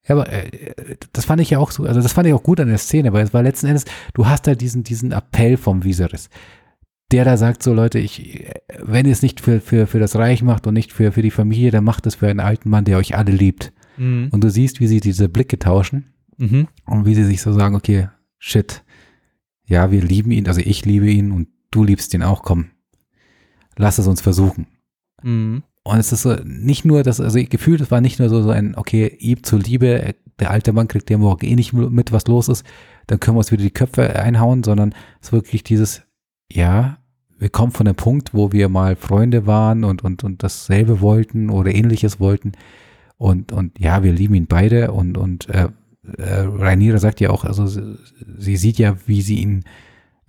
Ja, 0.08 0.16
aber 0.16 0.32
äh, 0.32 0.98
das 1.14 1.26
fand 1.26 1.42
ich 1.42 1.52
ja 1.52 1.60
auch 1.60 1.72
so, 1.72 1.84
also 1.84 2.02
das 2.02 2.14
fand 2.14 2.28
ich 2.28 2.34
auch 2.34 2.44
gut 2.44 2.60
an 2.60 2.68
der 2.68 2.78
Szene, 2.78 3.14
weil 3.14 3.24
es 3.24 3.34
war 3.34 3.44
letzten 3.44 3.68
Endes, 3.68 3.86
du 4.14 4.28
hast 4.28 4.48
da 4.48 4.56
diesen, 4.56 4.84
diesen 4.84 5.12
Appell 5.12 5.58
vom 5.58 5.84
Viserys, 5.84 6.30
der 7.12 7.26
da 7.26 7.38
sagt 7.38 7.62
so, 7.62 7.74
Leute, 7.74 8.00
ich, 8.00 8.50
wenn 8.80 9.06
ihr 9.06 9.12
es 9.12 9.22
nicht 9.22 9.42
für, 9.42 9.60
für, 9.60 9.86
für 9.86 10.00
das 10.00 10.16
Reich 10.16 10.44
macht 10.44 10.66
und 10.66 10.74
nicht 10.74 10.92
für, 10.92 11.12
für 11.12 11.22
die 11.22 11.32
Familie, 11.32 11.72
dann 11.72 11.84
macht 11.84 12.08
es 12.08 12.16
für 12.16 12.28
einen 12.28 12.40
alten 12.40 12.70
Mann, 12.70 12.86
der 12.86 12.98
euch 12.98 13.16
alle 13.16 13.32
liebt. 13.32 13.74
Mhm. 13.98 14.30
Und 14.32 14.44
du 14.44 14.50
siehst, 14.50 14.80
wie 14.80 14.88
sie 14.88 15.02
diese 15.02 15.30
Blicke 15.30 15.60
tauschen 15.60 16.14
mhm. 16.38 16.68
und 16.86 17.06
wie 17.06 17.16
sie 17.16 17.26
sich 17.26 17.42
so 17.42 17.52
sagen, 17.52 17.76
okay, 17.76 18.10
shit, 18.40 18.84
ja, 19.66 19.92
wir 19.92 20.02
lieben 20.02 20.32
ihn, 20.32 20.48
also 20.48 20.62
ich 20.62 20.86
liebe 20.86 21.10
ihn 21.10 21.32
und 21.32 21.50
du 21.70 21.84
liebst 21.84 22.14
ihn 22.14 22.24
auch, 22.24 22.44
komm, 22.44 22.72
lass 23.78 24.00
es 24.00 24.08
uns 24.08 24.22
versuchen. 24.22 24.68
Mhm. 25.22 25.64
Und 25.84 25.98
es 25.98 26.12
ist 26.12 26.22
so, 26.22 26.36
nicht 26.44 26.86
nur, 26.86 27.04
das, 27.04 27.20
also 27.20 27.40
gefühlt, 27.44 27.82
es 27.82 27.90
war 27.90 28.02
nicht 28.02 28.20
nur 28.20 28.30
so, 28.30 28.42
so 28.44 28.52
ein, 28.52 28.76
okay, 28.76 29.16
ihm 29.20 29.44
zur 29.44 29.60
Liebe, 29.60 30.14
der 30.40 30.52
alte 30.52 30.74
Mann 30.74 30.88
kriegt 30.88 31.10
ja 31.10 31.18
morgen 31.18 31.46
eh 31.46 31.56
nicht 31.56 31.74
mit, 31.74 32.12
was 32.12 32.28
los 32.28 32.50
ist, 32.50 32.66
dann 33.08 33.20
können 33.20 33.36
wir 33.36 33.40
uns 33.40 33.52
wieder 33.52 33.64
die 33.64 33.72
Köpfe 33.72 34.16
einhauen, 34.16 34.64
sondern 34.64 34.94
es 35.20 35.30
ist 35.30 35.34
wirklich 35.34 35.64
dieses, 35.64 36.04
ja, 36.52 36.98
wir 37.40 37.50
kommen 37.50 37.72
von 37.72 37.88
dem 37.88 37.96
Punkt, 37.96 38.36
wo 38.36 38.52
wir 38.52 38.70
mal 38.70 38.96
Freunde 38.96 39.48
waren 39.48 39.84
und, 39.84 40.04
und, 40.04 40.24
und 40.24 40.44
dasselbe 40.44 41.02
wollten 41.02 41.50
oder 41.50 41.74
ähnliches 41.74 42.20
wollten. 42.20 42.52
Und, 43.18 43.52
und 43.52 43.80
ja, 43.80 44.04
wir 44.04 44.14
lieben 44.14 44.36
ihn 44.36 44.48
beide 44.48 44.92
und, 44.92 45.18
und 45.18 45.50
äh, 45.50 45.70
äh, 46.18 46.42
Rhaenyra 46.42 47.00
sagt 47.00 47.20
ja 47.20 47.32
auch, 47.32 47.44
also 47.44 47.66
sie, 47.66 47.98
sie 48.38 48.58
sieht 48.58 48.78
ja, 48.78 48.96
wie 49.08 49.22
sie 49.22 49.40
ihn 49.40 49.64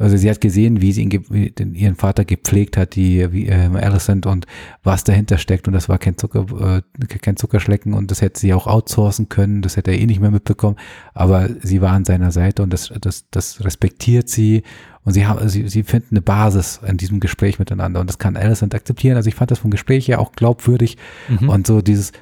also 0.02 0.16
sie 0.16 0.28
hat 0.28 0.40
gesehen, 0.40 0.80
wie 0.80 0.92
sie 0.92 1.02
ihn, 1.02 1.74
ihren 1.74 1.94
Vater 1.94 2.24
gepflegt 2.24 2.76
hat, 2.76 2.96
die 2.96 3.32
wie, 3.32 3.46
äh, 3.46 3.68
Alicent 3.76 4.26
und 4.26 4.46
was 4.82 5.04
dahinter 5.04 5.38
steckt. 5.38 5.68
Und 5.68 5.74
das 5.74 5.88
war 5.88 5.98
kein 5.98 6.18
Zucker, 6.18 6.46
äh, 6.78 7.06
kein 7.06 7.36
Zuckerschlecken 7.36 7.94
und 7.94 8.10
das 8.10 8.20
hätte 8.20 8.40
sie 8.40 8.52
auch 8.52 8.66
outsourcen 8.66 9.28
können, 9.28 9.62
das 9.62 9.76
hätte 9.76 9.92
er 9.92 9.98
eh 9.98 10.06
nicht 10.06 10.20
mehr 10.20 10.30
mitbekommen, 10.30 10.76
aber 11.14 11.48
sie 11.62 11.80
war 11.80 11.92
an 11.92 12.04
seiner 12.04 12.32
Seite 12.32 12.62
und 12.62 12.72
das, 12.72 12.92
das, 13.00 13.26
das 13.30 13.64
respektiert 13.64 14.28
sie. 14.28 14.62
Und 15.04 15.14
sie 15.14 15.26
haben, 15.26 15.48
sie, 15.48 15.68
sie 15.68 15.82
finden 15.82 16.08
eine 16.12 16.22
Basis 16.22 16.80
in 16.86 16.96
diesem 16.96 17.18
Gespräch 17.18 17.58
miteinander. 17.58 18.00
Und 18.00 18.08
das 18.08 18.18
kann 18.18 18.36
Alicent 18.36 18.72
akzeptieren. 18.72 19.16
Also 19.16 19.28
ich 19.28 19.34
fand 19.34 19.50
das 19.50 19.58
vom 19.58 19.72
Gespräch 19.72 20.06
ja 20.06 20.18
auch 20.18 20.30
glaubwürdig. 20.30 20.96
Mhm. 21.28 21.48
und 21.48 21.66
so 21.66 21.80
dieses 21.82 22.12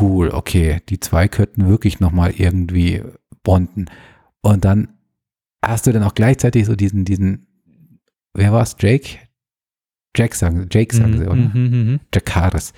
cool, 0.00 0.28
okay, 0.30 0.80
die 0.88 1.00
zwei 1.00 1.26
könnten 1.28 1.68
wirklich 1.68 2.00
nochmal 2.00 2.32
irgendwie 2.36 3.02
bonden. 3.42 3.86
Und 4.42 4.64
dann 4.64 4.88
hast 5.64 5.86
du 5.86 5.92
dann 5.92 6.02
auch 6.02 6.14
gleichzeitig 6.14 6.66
so 6.66 6.76
diesen, 6.76 7.04
diesen, 7.04 7.46
wer 8.34 8.52
war 8.52 8.62
es? 8.62 8.76
Jake? 8.78 9.18
Jack 10.16 10.34
sagen, 10.34 10.68
Jake 10.70 10.94
sagen 10.94 11.12
mhm, 11.12 11.18
sie, 11.18 11.26
oder? 11.26 12.00
Jack 12.12 12.34
Harris. 12.34 12.72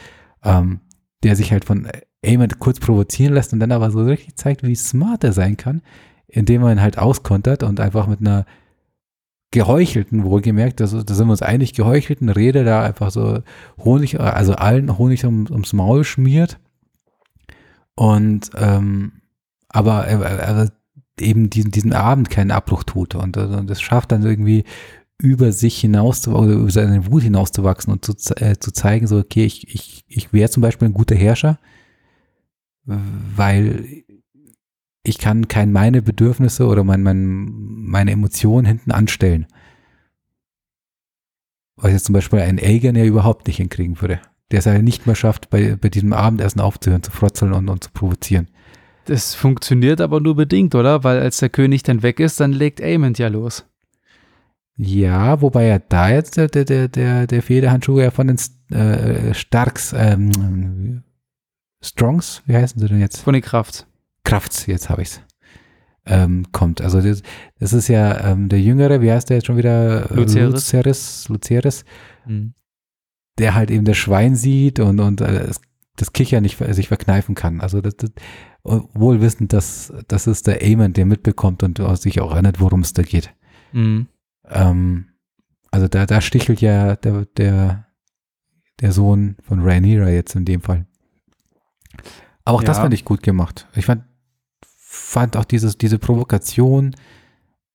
Ähm, 0.45 0.81
der 1.25 1.37
sich 1.37 1.53
halt 1.53 1.65
von 1.65 1.89
Eamon 2.23 2.51
kurz 2.59 2.81
provozieren 2.81 3.35
lässt 3.35 3.53
und 3.53 3.61
dann 3.61 3.73
aber 3.73 3.91
so 3.91 4.05
richtig 4.05 4.37
zeigt, 4.37 4.63
wie 4.63 4.77
smart 4.77 5.25
er 5.25 5.33
sein 5.33 5.57
kann, 5.57 5.83
indem 6.27 6.63
er 6.63 6.73
ihn 6.73 6.83
halt 6.83 6.99
auskontert 6.99 7.63
und 7.63 7.81
einfach 7.81 8.07
mit 8.07 8.21
einer 8.21 8.45
geheuchelten, 9.51 10.25
wohlgemerkt, 10.25 10.81
da 10.81 10.87
sind 10.87 11.09
wir 11.09 11.31
uns 11.31 11.43
einig, 11.43 11.75
geheuchelten 11.75 12.29
Rede 12.29 12.65
da 12.65 12.83
einfach 12.83 13.11
so 13.11 13.41
Honig, 13.79 14.19
also 14.21 14.55
allen 14.55 14.99
Honig 14.99 15.25
um, 15.25 15.47
ums 15.49 15.73
Maul 15.73 16.05
schmiert. 16.05 16.59
Und 17.95 18.51
ähm, 18.57 19.13
aber 19.69 20.07
er, 20.07 20.21
er, 20.21 20.73
eben 21.21 21.51
diesen, 21.51 21.71
diesen 21.71 21.93
Abend 21.93 22.31
keinen 22.31 22.51
Abbruch 22.51 22.85
tut 22.85 23.15
und, 23.15 23.37
und 23.37 23.69
das 23.69 23.81
schafft 23.81 24.13
dann 24.13 24.23
irgendwie 24.23 24.65
über 25.19 25.53
sich 25.53 25.79
hinaus 25.79 26.27
oder 26.27 26.53
über 26.53 26.71
seine 26.71 27.11
Wut 27.11 27.23
hinauszuwachsen 27.23 27.93
und 27.93 28.05
zu, 28.05 28.35
äh, 28.37 28.59
zu 28.59 28.73
zeigen, 28.73 29.07
so, 29.07 29.19
okay, 29.19 29.45
ich, 29.45 29.73
ich, 29.73 30.05
ich 30.09 30.33
wäre 30.33 30.51
zum 30.51 30.61
Beispiel 30.61 30.89
ein 30.89 30.95
guter 30.95 31.15
Herrscher, 31.15 31.59
weil 32.85 34.05
ich 35.05 35.19
kann 35.19 35.49
kein 35.49 35.73
meine 35.73 36.03
Bedürfnisse 36.03 36.67
oder 36.67 36.83
mein, 36.83 37.03
mein, 37.03 37.47
meine 37.53 38.11
Emotionen 38.11 38.67
hinten 38.67 38.91
anstellen. 38.91 39.47
Was 41.77 41.93
jetzt 41.93 42.07
zum 42.07 42.13
Beispiel 42.13 42.41
ein 42.41 42.59
Aegon 42.59 42.97
ja 42.97 43.05
überhaupt 43.05 43.47
nicht 43.47 43.59
hinkriegen 43.59 44.01
würde. 44.01 44.21
Der 44.51 44.61
es 44.61 44.65
ja 44.65 44.81
nicht 44.81 45.07
mehr 45.07 45.17
schafft, 45.17 45.51
bei, 45.51 45.77
bei 45.77 45.89
diesem 45.89 46.13
Abendessen 46.13 46.61
aufzuhören, 46.61 47.03
zu 47.03 47.11
frotzeln 47.11 47.53
und, 47.53 47.69
und 47.69 47.85
zu 47.85 47.91
provozieren. 47.91 48.49
Das 49.07 49.35
funktioniert 49.35 50.01
aber 50.01 50.21
nur 50.21 50.37
bedingt, 50.37 50.75
oder? 50.75 51.05
Weil 51.05 51.21
als 51.21 51.39
der 51.39 51.51
König 51.51 51.83
dann 51.83 52.03
weg 52.03 52.21
ist, 52.21 52.41
dann 52.41 52.53
legt 52.53 52.81
Aemond 52.81 53.19
ja 53.19 53.29
los. 53.29 53.65
Ja, 54.77 55.41
wobei 55.41 55.67
ja 55.67 55.79
da 55.79 56.09
jetzt 56.09 56.37
der, 56.37 56.49
der, 56.49 56.89
der, 56.89 57.27
der 57.27 57.43
Federhandschuh 57.43 58.01
ja 58.01 58.11
von 58.11 58.27
den 58.27 58.77
äh, 58.77 59.33
Starks, 59.33 59.95
ähm, 59.97 61.03
Strongs, 61.81 62.43
wie 62.47 62.57
heißen 62.57 62.81
sie 62.81 62.89
denn 62.89 63.01
jetzt? 63.01 63.21
Von 63.21 63.35
den 63.35 63.43
Krafts. 63.43 63.87
Krafts, 64.25 64.67
jetzt 64.67 64.89
habe 64.89 65.03
ich's. 65.03 65.21
Ähm, 66.07 66.47
kommt. 66.53 66.81
Also 66.81 67.01
das, 67.01 67.23
das 67.59 67.73
ist 67.73 67.89
ja 67.89 68.33
ähm, 68.33 68.49
der 68.49 68.61
Jüngere, 68.61 69.01
wie 69.01 69.11
heißt 69.11 69.31
der 69.31 69.39
jetzt 69.39 69.47
schon 69.47 69.57
wieder? 69.57 70.07
Luceris. 70.11 70.53
Luceris, 70.53 71.29
Luceris 71.29 71.85
mhm. 72.27 72.55
der 73.39 73.55
halt 73.55 73.71
eben 73.71 73.85
das 73.85 73.97
Schwein 73.97 74.37
sieht 74.37 74.81
und, 74.81 75.01
und 75.01 75.21
äh, 75.21 75.49
das 75.97 76.13
Kicher 76.13 76.41
nicht 76.41 76.59
sich 76.59 76.89
verkneifen 76.89 77.35
kann. 77.35 77.61
Also 77.61 77.81
das, 77.81 77.97
das 77.97 78.11
wohl 78.63 79.21
wissend, 79.21 79.53
dass 79.53 79.93
das 80.09 80.27
ist 80.27 80.47
der 80.47 80.63
Eamon, 80.63 80.93
der 80.93 81.07
mitbekommt 81.07 81.63
und 81.63 81.81
sich 81.99 82.21
auch 82.21 82.33
erinnert, 82.33 82.61
worum 82.61 82.81
es 82.81 82.93
da 82.93 83.03
geht. 83.03 83.33
Mhm. 83.73 84.09
Ähm, 84.49 85.07
also 85.71 85.89
da, 85.89 86.07
da 86.07 86.21
stichelt 86.21 86.61
ja 86.61 86.97
der, 86.97 87.27
der, 87.37 87.87
der 88.81 88.93
Sohn 88.93 89.37
von 89.43 89.61
Rhaenyra 89.61 90.09
jetzt 90.09 90.35
in 90.35 90.45
dem 90.45 90.63
Fall. 90.63 90.87
Aber 92.45 92.59
auch 92.59 92.63
ja. 92.63 92.67
das 92.67 92.79
fand 92.79 92.95
ich 92.95 93.05
gut 93.05 93.23
gemacht. 93.23 93.67
Ich 93.75 93.87
fand, 93.87 94.05
fand 94.65 95.37
auch 95.37 95.45
dieses, 95.45 95.79
diese 95.79 95.99
Provokation 95.99 96.95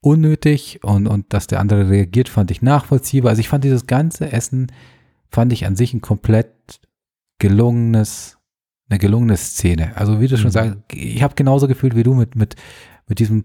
unnötig 0.01 0.79
und, 0.83 1.07
und 1.07 1.33
dass 1.33 1.47
der 1.47 1.59
andere 1.59 1.89
reagiert, 1.89 2.29
fand 2.29 2.51
ich 2.51 2.61
nachvollziehbar. 2.61 3.31
Also 3.31 3.41
ich 3.41 3.49
fand 3.49 3.63
dieses 3.63 3.87
ganze 3.87 4.31
Essen, 4.31 4.71
fand 5.29 5.51
ich 5.51 5.65
an 5.65 5.75
sich 5.75 5.93
ein 5.93 6.01
komplett 6.01 6.53
gelungenes 7.39 8.39
eine 8.89 8.99
gelungene 8.99 9.37
Szene. 9.37 9.95
Also 9.95 10.19
wie 10.19 10.27
du 10.27 10.35
mhm. 10.35 10.41
schon 10.41 10.51
sagst, 10.51 10.77
ich 10.91 11.21
habe 11.21 11.35
genauso 11.35 11.67
gefühlt 11.67 11.95
wie 11.95 12.03
du 12.03 12.15
mit, 12.15 12.35
mit, 12.35 12.55
mit 13.07 13.19
diesem, 13.19 13.43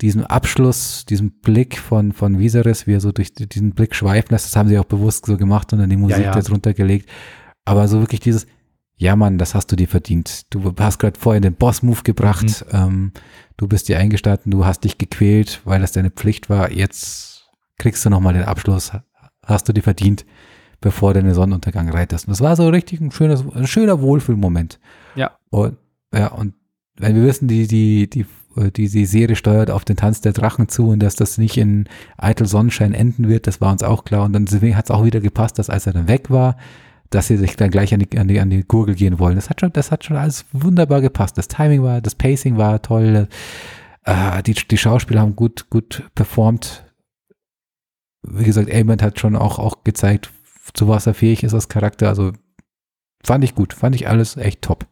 diesem 0.00 0.24
Abschluss, 0.24 1.04
diesem 1.04 1.32
Blick 1.40 1.78
von, 1.78 2.12
von 2.12 2.38
Viserys, 2.38 2.86
wie 2.86 2.94
er 2.94 3.00
so 3.00 3.12
durch 3.12 3.34
diesen 3.34 3.72
Blick 3.72 3.94
schweifen 3.94 4.30
lässt, 4.30 4.46
das 4.46 4.56
haben 4.56 4.68
sie 4.68 4.78
auch 4.78 4.84
bewusst 4.84 5.26
so 5.26 5.36
gemacht 5.36 5.72
und 5.72 5.80
dann 5.80 5.90
die 5.90 5.96
Musik 5.96 6.18
ja, 6.18 6.30
ja. 6.30 6.36
jetzt 6.36 6.50
runtergelegt. 6.50 7.08
Aber 7.64 7.88
so 7.88 8.00
wirklich 8.00 8.20
dieses, 8.20 8.46
ja 8.96 9.16
Mann, 9.16 9.38
das 9.38 9.54
hast 9.54 9.66
du 9.72 9.76
dir 9.76 9.88
verdient. 9.88 10.46
Du 10.50 10.72
hast 10.78 10.98
gerade 10.98 11.18
vorher 11.18 11.40
den 11.40 11.54
Boss-Move 11.54 12.02
gebracht, 12.04 12.64
mhm. 12.72 12.78
ähm, 12.78 13.12
du 13.56 13.66
bist 13.66 13.88
dir 13.88 13.98
eingestanden, 13.98 14.52
du 14.52 14.64
hast 14.64 14.84
dich 14.84 14.96
gequält, 14.96 15.60
weil 15.64 15.80
das 15.80 15.92
deine 15.92 16.10
Pflicht 16.10 16.50
war. 16.50 16.70
Jetzt 16.70 17.48
kriegst 17.78 18.04
du 18.04 18.10
nochmal 18.10 18.34
den 18.34 18.44
Abschluss, 18.44 18.92
hast 19.44 19.68
du 19.68 19.72
dir 19.72 19.82
verdient 19.82 20.24
bevor 20.82 21.14
du 21.14 21.20
in 21.20 21.26
den 21.26 21.34
Sonnenuntergang 21.34 21.88
reitest. 21.88 22.26
Und 22.26 22.32
das 22.32 22.42
war 22.42 22.54
so 22.56 22.68
richtig 22.68 23.00
ein, 23.00 23.10
schönes, 23.10 23.42
ein 23.54 23.66
schöner 23.66 24.02
Wohlfühlmoment. 24.02 24.78
Ja. 25.14 25.30
Und, 25.48 25.78
ja, 26.14 26.26
und 26.28 26.54
wenn 26.98 27.16
wir 27.16 27.24
wissen, 27.24 27.48
die, 27.48 27.66
die, 27.66 28.10
die, 28.10 28.26
die, 28.76 28.88
die 28.88 29.06
Serie 29.06 29.36
steuert 29.36 29.70
auf 29.70 29.86
den 29.86 29.96
Tanz 29.96 30.20
der 30.20 30.32
Drachen 30.32 30.68
zu 30.68 30.88
und 30.88 31.00
dass 31.00 31.16
das 31.16 31.38
nicht 31.38 31.56
in 31.56 31.88
eitel 32.18 32.46
Sonnenschein 32.46 32.92
enden 32.92 33.28
wird, 33.28 33.46
das 33.46 33.62
war 33.62 33.72
uns 33.72 33.82
auch 33.82 34.04
klar. 34.04 34.24
Und 34.24 34.34
dann 34.34 34.46
hat 34.46 34.84
es 34.84 34.90
auch 34.90 35.04
wieder 35.04 35.20
gepasst, 35.20 35.58
dass 35.58 35.70
als 35.70 35.86
er 35.86 35.94
dann 35.94 36.08
weg 36.08 36.28
war, 36.28 36.56
dass 37.10 37.28
sie 37.28 37.36
sich 37.36 37.56
dann 37.56 37.70
gleich 37.70 37.94
an 37.94 38.00
die, 38.00 38.18
an 38.18 38.28
die, 38.28 38.40
an 38.40 38.50
die 38.50 38.62
Gurgel 38.62 38.94
gehen 38.94 39.18
wollen. 39.18 39.36
Das 39.36 39.50
hat 39.50 39.60
schon, 39.60 39.72
das 39.72 39.90
hat 39.90 40.04
schon 40.04 40.16
alles 40.16 40.44
wunderbar 40.52 41.00
gepasst. 41.00 41.38
Das 41.38 41.48
Timing 41.48 41.82
war, 41.82 42.00
das 42.00 42.14
Pacing 42.14 42.56
war 42.56 42.82
toll. 42.82 43.28
Äh, 44.04 44.42
die, 44.42 44.54
die 44.54 44.78
Schauspieler 44.78 45.20
haben 45.20 45.36
gut, 45.36 45.70
gut 45.70 46.02
performt. 46.14 46.84
Wie 48.22 48.44
gesagt, 48.44 48.72
Aemond 48.72 49.02
hat 49.02 49.18
schon 49.18 49.36
auch, 49.36 49.58
auch 49.58 49.84
gezeigt, 49.84 50.30
zu 50.74 50.88
was 50.88 51.06
er 51.06 51.14
fähig 51.14 51.42
ist 51.42 51.54
als 51.54 51.68
Charakter. 51.68 52.08
Also 52.08 52.32
fand 53.24 53.44
ich 53.44 53.54
gut, 53.54 53.72
fand 53.72 53.94
ich 53.94 54.08
alles 54.08 54.36
echt 54.36 54.62
top. 54.62 54.86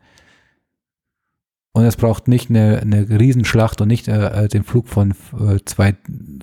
Und 1.73 1.85
es 1.85 1.97
braucht 1.97 2.27
nicht 2.27 2.51
eine, 2.51 2.81
eine 2.81 3.09
Riesenschlacht 3.09 3.81
und 3.81 3.89
nicht 3.89 4.09
äh, 4.09 4.45
äh 4.45 4.49
den 4.49 4.65
Flug 4.65 4.89
von 4.89 5.13
äh, 5.39 5.59
zwei, 5.65 5.97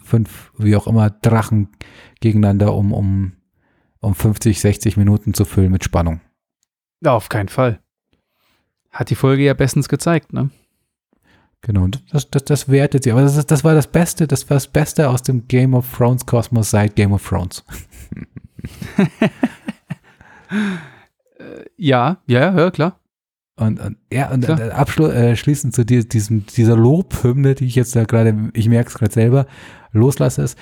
fünf, 0.04 0.54
wie 0.58 0.76
auch 0.76 0.88
immer, 0.88 1.10
Drachen 1.10 1.70
gegeneinander, 2.22 2.74
um, 2.74 2.94
um, 2.94 3.34
um 4.00 4.16
50, 4.16 4.62
60 4.62 4.96
Minuten 4.96 5.34
zu 5.34 5.44
füllen 5.44 5.72
mit 5.72 5.84
Spannung. 5.84 6.22
Ja, 7.02 7.14
auf 7.14 7.28
keinen 7.28 7.50
Fall. 7.50 7.82
Hat 8.90 9.10
die 9.10 9.16
Folge 9.16 9.44
ja 9.44 9.54
bestens 9.54 9.90
gezeigt, 9.90 10.32
ne? 10.32 10.50
Genau, 11.62 11.84
und 11.84 12.04
das, 12.14 12.30
das, 12.30 12.46
das 12.46 12.70
wertet 12.70 13.04
sie. 13.04 13.12
Aber 13.12 13.22
das, 13.22 13.36
ist, 13.36 13.52
das 13.52 13.64
war 13.64 13.74
das 13.74 13.88
Beste, 13.88 14.28
das 14.28 14.50
war 14.50 14.56
das 14.56 14.68
Beste 14.68 15.10
aus 15.10 15.24
dem 15.24 15.48
Game 15.48 15.74
of 15.74 15.86
Thrones 15.98 16.26
Kosmos 16.26 16.70
seit 16.70 16.96
Game 16.96 17.12
of 17.12 17.28
Thrones. 17.28 17.64
Ja, 21.78 22.18
ja, 22.28 22.58
ja, 22.58 22.72
klar. 22.72 23.00
Und, 23.56 23.80
und 23.80 23.98
ja, 24.12 24.30
und 24.30 24.46
klar. 24.46 24.72
abschließend 24.72 25.74
äh, 25.74 25.76
zu 25.76 25.86
diesem, 25.86 26.46
dieser 26.46 26.78
Lobhymne, 26.78 27.56
die 27.56 27.66
ich 27.66 27.76
jetzt 27.76 27.96
da 27.96 28.04
gerade, 28.04 28.52
ich 28.54 28.70
merke 28.70 28.90
es 28.90 28.96
gerade 28.96 29.14
selber, 29.14 29.48
loslasse 29.92 30.44
ist. 30.44 30.58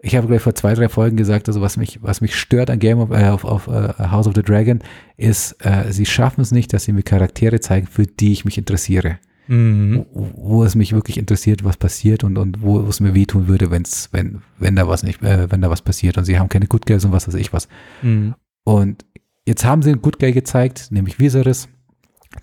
Ich 0.00 0.14
habe 0.14 0.28
gleich 0.28 0.42
vor 0.42 0.54
zwei, 0.54 0.74
drei 0.74 0.88
Folgen 0.88 1.16
gesagt, 1.16 1.48
also 1.48 1.60
was 1.60 1.76
mich, 1.76 1.98
was 2.00 2.20
mich 2.20 2.36
stört 2.36 2.70
an 2.70 2.78
Game 2.78 3.00
of, 3.00 3.10
äh, 3.10 3.28
auf, 3.28 3.44
auf 3.44 3.66
uh, 3.66 3.92
House 3.98 4.28
of 4.28 4.34
the 4.36 4.42
Dragon, 4.42 4.78
ist, 5.16 5.56
äh, 5.64 5.90
sie 5.90 6.06
schaffen 6.06 6.40
es 6.40 6.52
nicht, 6.52 6.72
dass 6.72 6.84
sie 6.84 6.92
mir 6.92 7.02
Charaktere 7.02 7.58
zeigen, 7.58 7.88
für 7.88 8.06
die 8.06 8.30
ich 8.30 8.44
mich 8.44 8.56
interessiere. 8.56 9.18
Mhm. 9.48 10.06
Wo, 10.12 10.30
wo, 10.34 10.64
es 10.64 10.74
mich 10.74 10.92
wirklich 10.92 11.18
interessiert, 11.18 11.64
was 11.64 11.76
passiert 11.76 12.22
und, 12.22 12.36
und 12.38 12.62
wo 12.62 12.80
es 12.80 13.00
mir 13.00 13.14
wehtun 13.14 13.48
würde, 13.48 13.70
wenn's, 13.70 14.10
wenn, 14.12 14.42
wenn 14.58 14.76
da 14.76 14.86
was 14.86 15.02
nicht, 15.02 15.22
äh, 15.22 15.50
wenn 15.50 15.62
da 15.62 15.70
was 15.70 15.82
passiert. 15.82 16.18
Und 16.18 16.24
sie 16.24 16.38
haben 16.38 16.48
keine 16.48 16.66
Good 16.66 16.86
Guys 16.86 17.04
und 17.04 17.12
was 17.12 17.26
weiß 17.26 17.34
ich 17.34 17.52
was. 17.52 17.68
Mhm. 18.02 18.34
Und 18.64 19.04
jetzt 19.46 19.64
haben 19.64 19.82
sie 19.82 19.90
einen 19.90 20.02
Good 20.02 20.18
Guy 20.18 20.32
gezeigt, 20.32 20.88
nämlich 20.90 21.18
Viserys, 21.18 21.68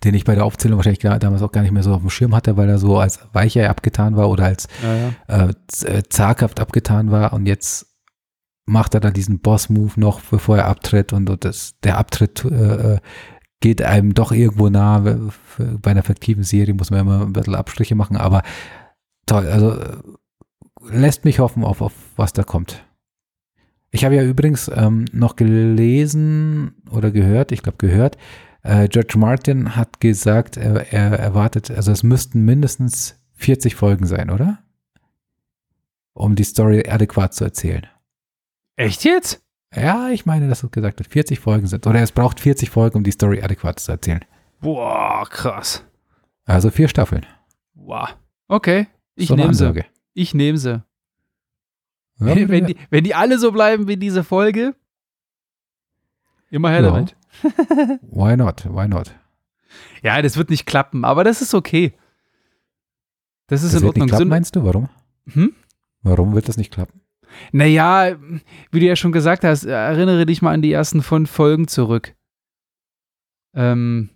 den 0.03 0.15
ich 0.15 0.25
bei 0.25 0.33
der 0.33 0.45
Aufzählung 0.45 0.77
wahrscheinlich 0.77 0.99
damals 1.19 1.43
auch 1.43 1.51
gar 1.51 1.61
nicht 1.61 1.71
mehr 1.71 1.83
so 1.83 1.93
auf 1.93 2.01
dem 2.01 2.09
Schirm 2.09 2.35
hatte, 2.35 2.57
weil 2.57 2.67
er 2.67 2.79
so 2.79 2.97
als 2.97 3.19
weicher 3.33 3.69
abgetan 3.69 4.17
war 4.17 4.29
oder 4.29 4.45
als 4.45 4.67
ja, 4.83 4.95
ja. 4.95 5.49
Äh, 5.49 5.97
äh, 5.97 6.03
zaghaft 6.09 6.59
abgetan 6.59 7.11
war. 7.11 7.33
Und 7.33 7.45
jetzt 7.45 7.85
macht 8.65 8.95
er 8.95 8.99
da 8.99 9.11
diesen 9.11 9.39
Boss-Move 9.39 9.99
noch, 9.99 10.21
bevor 10.21 10.57
er 10.57 10.65
abtritt 10.65 11.13
und, 11.13 11.29
und 11.29 11.45
das, 11.45 11.75
der 11.83 11.99
Abtritt 11.99 12.43
äh, 12.45 12.93
äh 12.93 12.99
geht 13.59 13.81
einem 13.81 14.13
doch 14.13 14.31
irgendwo 14.31 14.69
nah. 14.69 14.99
Bei 15.59 15.91
einer 15.91 16.03
fiktiven 16.03 16.43
Serie 16.43 16.73
muss 16.73 16.91
man 16.91 17.01
immer 17.01 17.21
ein 17.21 17.33
bisschen 17.33 17.55
Abstriche 17.55 17.95
machen, 17.95 18.17
aber 18.17 18.43
toll, 19.25 19.47
also 19.47 19.77
lässt 20.89 21.25
mich 21.25 21.39
hoffen 21.39 21.63
auf, 21.63 21.81
auf 21.81 21.93
was 22.15 22.33
da 22.33 22.43
kommt. 22.43 22.85
Ich 23.91 24.03
habe 24.03 24.15
ja 24.15 24.23
übrigens 24.23 24.69
ähm, 24.73 25.05
noch 25.13 25.35
gelesen 25.35 26.75
oder 26.91 27.11
gehört, 27.11 27.51
ich 27.51 27.63
glaube 27.63 27.77
gehört, 27.77 28.17
Äh, 28.65 28.87
George 28.87 29.13
Martin 29.17 29.75
hat 29.75 29.99
gesagt, 29.99 30.57
er, 30.57 30.91
er 30.91 31.19
erwartet, 31.19 31.69
also 31.69 31.91
es 31.91 32.01
müssten 32.01 32.45
mindestens 32.45 33.15
40 33.35 33.75
Folgen 33.75 34.07
sein, 34.07 34.31
oder? 34.31 34.57
Um 36.13 36.35
die 36.35 36.45
Story 36.45 36.89
adäquat 36.89 37.35
zu 37.35 37.43
erzählen. 37.43 37.85
Echt 38.75 39.03
jetzt? 39.03 39.44
Ja, 39.75 40.09
ich 40.09 40.25
meine, 40.25 40.47
dass 40.47 40.63
er 40.63 40.69
gesagt 40.69 40.99
hat, 40.99 41.07
40 41.07 41.39
Folgen 41.39 41.67
sind. 41.67 41.85
Oder 41.85 42.01
es 42.01 42.11
braucht 42.11 42.39
40 42.39 42.69
Folgen, 42.69 42.97
um 42.97 43.03
die 43.03 43.11
Story 43.11 43.41
adäquat 43.41 43.79
zu 43.79 43.91
erzählen. 43.91 44.23
Boah, 44.61 45.27
krass. 45.29 45.83
Also 46.45 46.69
vier 46.69 46.87
Staffeln. 46.87 47.25
Wow. 47.73 48.15
Okay, 48.47 48.87
ich 49.15 49.27
so 49.27 49.35
nehme 49.35 49.53
sie. 49.53 49.83
Ich 50.13 50.33
nehme 50.33 50.57
sie. 50.57 50.83
Ja, 52.19 52.35
wenn, 52.47 52.67
die, 52.67 52.77
wenn 52.89 53.03
die 53.03 53.15
alle 53.15 53.37
so 53.39 53.51
bleiben 53.51 53.87
wie 53.87 53.97
diese 53.97 54.23
Folge, 54.23 54.75
immer 56.49 56.69
her 56.69 56.81
ja. 56.81 56.91
damit. 56.91 57.15
why 58.01 58.37
not? 58.37 58.65
Why 58.65 58.87
not? 58.87 59.13
Ja, 60.01 60.21
das 60.21 60.37
wird 60.37 60.49
nicht 60.49 60.65
klappen, 60.65 61.03
aber 61.03 61.23
das 61.23 61.41
ist 61.41 61.53
okay. 61.53 61.93
Das 63.47 63.63
ist 63.63 63.73
das 63.73 63.81
in 63.81 63.87
Ordnung. 63.87 64.05
Nicht 64.05 64.15
klappen, 64.15 64.29
meinst 64.29 64.55
du? 64.55 64.63
Warum? 64.63 64.89
Hm? 65.31 65.53
Warum 66.01 66.33
wird 66.33 66.47
das 66.47 66.57
nicht 66.57 66.71
klappen? 66.71 67.01
Naja, 67.51 68.15
wie 68.71 68.79
du 68.79 68.85
ja 68.85 68.95
schon 68.95 69.11
gesagt 69.11 69.43
hast, 69.43 69.65
erinnere 69.65 70.25
dich 70.25 70.41
mal 70.41 70.53
an 70.53 70.61
die 70.61 70.71
ersten 70.71 71.01
fünf 71.01 71.29
Folgen 71.29 71.67
zurück. 71.67 72.15
Ähm, 73.55 74.09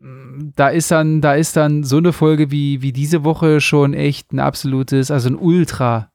da 0.00 0.68
ist 0.68 0.90
dann, 0.90 1.20
da 1.20 1.34
ist 1.34 1.56
dann 1.56 1.84
so 1.84 1.98
eine 1.98 2.12
Folge 2.12 2.50
wie, 2.50 2.80
wie 2.80 2.92
diese 2.92 3.24
Woche 3.24 3.60
schon 3.60 3.92
echt 3.92 4.32
ein 4.32 4.38
absolutes, 4.38 5.10
also 5.10 5.28
ein 5.28 5.36
Ultra. 5.36 6.10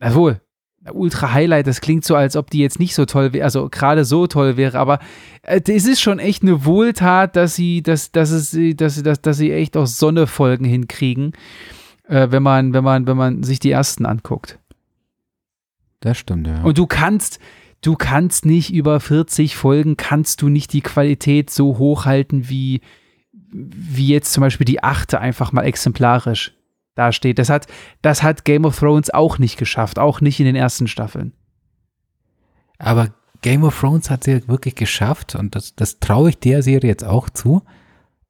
Jawohl, 0.00 0.40
Ultra 0.92 1.32
Highlight, 1.32 1.66
das 1.66 1.80
klingt 1.80 2.04
so, 2.04 2.16
als 2.16 2.36
ob 2.36 2.50
die 2.50 2.58
jetzt 2.58 2.80
nicht 2.80 2.94
so 2.94 3.06
toll 3.06 3.32
wäre, 3.32 3.44
also 3.44 3.68
gerade 3.70 4.04
so 4.04 4.26
toll 4.26 4.56
wäre, 4.56 4.78
aber 4.78 4.98
äh, 5.42 5.60
es 5.64 5.86
ist 5.86 6.00
schon 6.00 6.18
echt 6.18 6.42
eine 6.42 6.64
Wohltat, 6.64 7.36
dass 7.36 7.54
sie, 7.54 7.82
dass, 7.82 8.10
dass 8.10 8.30
es, 8.30 8.56
dass, 8.76 9.02
dass, 9.02 9.22
dass 9.22 9.36
sie 9.38 9.52
echt 9.52 9.76
auch 9.76 9.86
Sonnefolgen 9.86 10.66
hinkriegen 10.66 11.32
äh, 12.12 12.30
wenn 12.30 12.42
man, 12.42 12.74
wenn 12.74 12.84
man, 12.84 13.06
wenn 13.06 13.16
man 13.16 13.42
sich 13.42 13.58
die 13.58 13.70
ersten 13.70 14.04
anguckt. 14.04 14.58
Das 16.00 16.18
stimmt, 16.18 16.46
ja. 16.46 16.62
Und 16.62 16.76
du 16.76 16.86
kannst, 16.86 17.38
du 17.80 17.96
kannst 17.96 18.44
nicht 18.44 18.72
über 18.72 19.00
40 19.00 19.56
Folgen, 19.56 19.96
kannst 19.96 20.42
du 20.42 20.48
nicht 20.48 20.74
die 20.74 20.82
Qualität 20.82 21.48
so 21.48 21.78
hochhalten, 21.78 22.50
wie, 22.50 22.82
wie 23.32 24.08
jetzt 24.08 24.32
zum 24.32 24.42
Beispiel 24.42 24.66
die 24.66 24.82
achte 24.82 25.20
einfach 25.20 25.52
mal 25.52 25.62
exemplarisch 25.62 26.54
dasteht. 26.96 27.38
Das 27.38 27.48
hat, 27.48 27.66
das 28.02 28.22
hat 28.22 28.44
Game 28.44 28.66
of 28.66 28.78
Thrones 28.78 29.08
auch 29.08 29.38
nicht 29.38 29.56
geschafft, 29.56 29.98
auch 29.98 30.20
nicht 30.20 30.38
in 30.38 30.46
den 30.46 30.56
ersten 30.56 30.88
Staffeln. 30.88 31.32
Aber 32.78 33.14
Game 33.40 33.64
of 33.64 33.78
Thrones 33.80 34.10
hat 34.10 34.24
sie 34.24 34.46
wirklich 34.48 34.74
geschafft 34.74 35.34
und 35.34 35.54
das, 35.54 35.74
das 35.76 35.98
traue 35.98 36.30
ich 36.30 36.38
der 36.38 36.62
Serie 36.62 36.90
jetzt 36.90 37.04
auch 37.04 37.30
zu, 37.30 37.62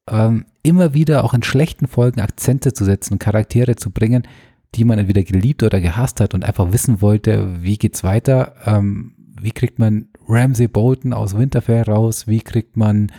ähm, 0.09 0.44
immer 0.62 0.94
wieder 0.94 1.24
auch 1.24 1.34
in 1.34 1.43
schlechten 1.43 1.86
Folgen 1.86 2.20
Akzente 2.20 2.72
zu 2.72 2.84
setzen 2.84 3.18
Charaktere 3.18 3.76
zu 3.76 3.90
bringen, 3.90 4.26
die 4.74 4.84
man 4.84 4.98
entweder 4.98 5.22
geliebt 5.22 5.62
oder 5.62 5.80
gehasst 5.80 6.20
hat 6.20 6.34
und 6.34 6.44
einfach 6.44 6.72
wissen 6.72 7.02
wollte, 7.02 7.62
wie 7.62 7.76
geht's 7.76 8.05
weiter, 8.05 8.55
ähm, 8.64 9.14
wie 9.40 9.51
kriegt 9.51 9.78
man 9.78 10.09
Ramsay 10.28 10.68
Bolton 10.68 11.12
aus 11.12 11.36
Winterfell 11.36 11.82
raus, 11.82 12.26
wie 12.26 12.40
kriegt 12.40 12.76
man 12.76 13.10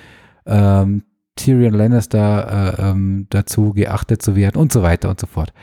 ähm, 0.45 1.03
Tyrion 1.35 1.73
Lannister 1.73 2.77
äh, 2.79 2.89
ähm, 2.89 3.27
dazu 3.29 3.73
geachtet 3.73 4.21
zu 4.21 4.35
werden 4.35 4.57
und 4.57 4.71
so 4.71 4.81
weiter 4.83 5.09
und 5.09 5.19
so 5.19 5.27
fort. 5.27 5.53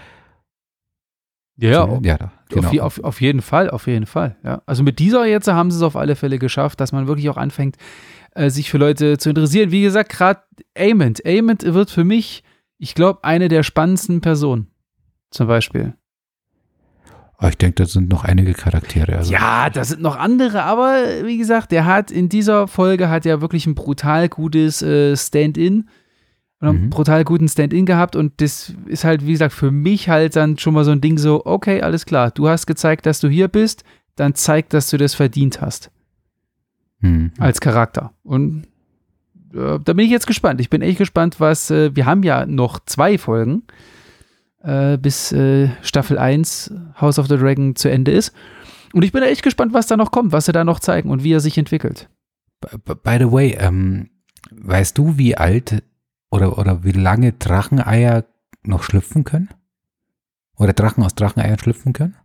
Ja, 1.57 1.87
so, 1.87 2.01
ja 2.03 2.33
genau. 2.49 2.69
auf, 2.69 2.79
auf, 2.79 3.05
auf, 3.05 3.21
jeden 3.21 3.43
Fall, 3.43 3.71
auf 3.71 3.87
jeden 3.87 4.07
Fall. 4.07 4.37
Ja. 4.43 4.63
Also 4.67 4.83
mit 4.83 4.99
dieser 4.99 5.27
jetzt 5.27 5.47
haben 5.47 5.71
sie 5.71 5.77
es 5.77 5.83
auf 5.83 5.97
alle 5.97 6.17
Fälle 6.17 6.39
geschafft, 6.39 6.81
dass 6.81 6.93
man 6.93 7.07
wirklich 7.07 7.29
auch 7.29 7.37
anfängt, 7.37 7.77
äh, 8.33 8.51
sich 8.51 8.71
für 8.71 8.79
Leute 8.79 9.19
zu 9.19 9.31
interessieren. 9.31 9.71
Wie 9.71 9.83
gesagt, 9.83 10.11
gerade 10.11 10.41
Ament. 10.77 11.25
Ament 11.27 11.63
wird 11.65 11.91
für 11.91 12.05
mich, 12.05 12.43
ich 12.79 12.95
glaube, 12.95 13.25
eine 13.25 13.49
der 13.49 13.63
spannendsten 13.63 14.21
Personen. 14.21 14.69
Zum 15.31 15.47
Beispiel. 15.47 15.95
Ah, 17.39 17.49
ich 17.49 17.57
denke, 17.57 17.83
das 17.83 17.93
sind 17.93 18.11
noch 18.11 18.25
einige 18.25 18.53
Charaktere. 18.53 19.17
Also. 19.17 19.33
Ja, 19.33 19.71
das 19.71 19.89
sind 19.89 20.03
noch 20.03 20.17
andere, 20.17 20.63
aber 20.63 21.25
wie 21.25 21.39
gesagt, 21.39 21.73
der 21.73 21.87
hat 21.87 22.11
in 22.11 22.29
dieser 22.29 22.69
Folge 22.69 23.09
hat 23.09 23.25
ja 23.25 23.41
wirklich 23.41 23.67
ein 23.67 23.75
brutal 23.75 24.29
gutes 24.29 24.83
äh, 24.83 25.17
Stand-in, 25.17 25.89
mhm. 26.61 26.91
brutal 26.91 27.25
guten 27.25 27.49
Stand-in 27.49 27.87
gehabt 27.87 28.15
und 28.15 28.43
das 28.43 28.75
ist 28.87 29.05
halt, 29.05 29.27
wie 29.27 29.33
gesagt, 29.33 29.55
für 29.55 29.71
mich 29.71 30.11
halt 30.11 30.37
dann 30.37 30.59
schon 30.59 30.75
mal 30.75 30.85
so 30.85 30.91
ein 30.91 31.01
Ding 31.01 31.17
so, 31.17 31.47
okay, 31.47 31.81
alles 31.81 32.05
klar, 32.05 32.31
du 32.31 32.47
hast 32.47 32.67
gezeigt, 32.67 33.07
dass 33.07 33.21
du 33.21 33.29
hier 33.29 33.49
bist, 33.49 33.85
dann 34.17 34.35
zeig, 34.35 34.69
dass 34.69 34.91
du 34.91 34.99
das 34.99 35.15
verdient 35.15 35.63
hast 35.63 35.91
mhm. 37.01 37.33
als 37.39 37.61
Charakter. 37.61 38.13
Und 38.23 38.67
äh, 39.55 39.79
da 39.79 39.93
bin 39.93 40.01
ich 40.05 40.11
jetzt 40.11 40.27
gespannt. 40.27 40.61
Ich 40.61 40.71
bin 40.71 40.83
echt 40.83 40.99
gespannt, 40.99 41.41
was, 41.41 41.71
äh, 41.71 41.95
wir 41.95 42.07
haben 42.07 42.23
ja 42.23 42.47
noch 42.47 42.81
zwei 42.81 43.19
Folgen, 43.19 43.63
äh, 44.63 44.99
bis 44.99 45.33
äh, 45.33 45.71
Staffel 45.83 46.19
1 46.19 46.73
House 47.01 47.19
of 47.19 47.29
the 47.29 47.37
Dragon 47.37 47.77
zu 47.77 47.91
Ende 47.91 48.13
ist. 48.13 48.33
Und 48.93 49.05
ich 49.05 49.13
bin 49.13 49.23
echt 49.23 49.43
gespannt, 49.43 49.73
was 49.73 49.87
da 49.87 49.97
noch 49.97 50.11
kommt, 50.11 50.33
was 50.33 50.47
sie 50.47 50.53
da 50.53 50.65
noch 50.65 50.81
zeigen 50.81 51.11
und 51.11 51.23
wie 51.23 51.33
er 51.33 51.41
sich 51.41 51.57
entwickelt. 51.59 52.09
By 52.61 53.17
the 53.19 53.31
way, 53.31 53.57
ähm, 53.59 54.11
weißt 54.51 54.99
du, 54.99 55.17
wie 55.17 55.37
alt 55.37 55.83
oder, 56.31 56.59
oder 56.59 56.85
wie 56.85 56.93
lange 56.93 57.33
Dracheneier 57.33 58.25
noch 58.63 58.83
schlüpfen 58.83 59.25
können? 59.25 59.49
Oder 60.57 60.73
Drachen 60.75 61.03
aus 61.05 61.15
Dracheneiern 61.15 61.59
schlüpfen 61.59 61.93
können? 61.93 62.17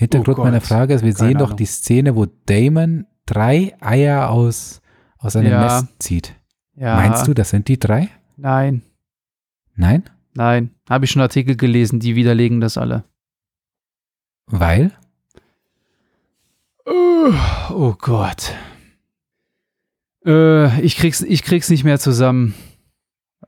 Hintergrund 0.00 0.38
oh 0.38 0.44
meiner 0.44 0.62
Frage 0.62 0.94
ist, 0.94 1.04
wir 1.04 1.12
Keine 1.12 1.28
sehen 1.28 1.36
Ahnung. 1.36 1.50
doch 1.50 1.56
die 1.56 1.66
Szene, 1.66 2.16
wo 2.16 2.24
Damon 2.46 3.06
drei 3.26 3.74
Eier 3.80 4.30
aus, 4.30 4.80
aus 5.18 5.36
einem 5.36 5.52
ja. 5.52 5.60
Nest 5.60 5.88
zieht. 5.98 6.34
Ja. 6.74 6.96
Meinst 6.96 7.28
du, 7.28 7.34
das 7.34 7.50
sind 7.50 7.68
die 7.68 7.78
drei? 7.78 8.08
Nein. 8.38 8.80
Nein? 9.74 10.04
Nein. 10.32 10.70
Habe 10.88 11.04
ich 11.04 11.10
schon 11.10 11.20
Artikel 11.20 11.54
gelesen, 11.54 12.00
die 12.00 12.16
widerlegen 12.16 12.62
das 12.62 12.78
alle. 12.78 13.04
Weil? 14.46 14.92
Oh, 16.86 17.34
oh 17.68 17.94
Gott. 17.98 18.54
Äh, 20.24 20.80
ich, 20.80 20.96
krieg's, 20.96 21.20
ich 21.20 21.42
krieg's 21.42 21.68
nicht 21.68 21.84
mehr 21.84 21.98
zusammen. 21.98 22.54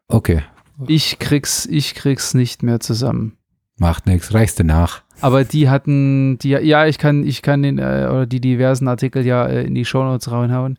Okay. 0.06 0.42
Ich 0.86 1.18
krieg's, 1.18 1.64
ich 1.64 1.94
krieg's 1.94 2.34
nicht 2.34 2.62
mehr 2.62 2.78
zusammen. 2.80 3.38
Macht 3.82 4.06
nichts, 4.06 4.32
reichst 4.32 4.60
du 4.60 4.64
nach. 4.64 5.02
Aber 5.20 5.42
die 5.42 5.68
hatten, 5.68 6.38
die, 6.38 6.50
ja, 6.50 6.86
ich 6.86 6.98
kann, 6.98 7.26
ich 7.26 7.42
kann 7.42 7.64
den, 7.64 7.78
äh, 7.78 8.06
oder 8.08 8.26
die 8.26 8.40
diversen 8.40 8.86
Artikel 8.86 9.26
ja 9.26 9.44
äh, 9.44 9.64
in 9.64 9.74
die 9.74 9.84
Shownotes 9.84 10.30
reinhauen. 10.30 10.78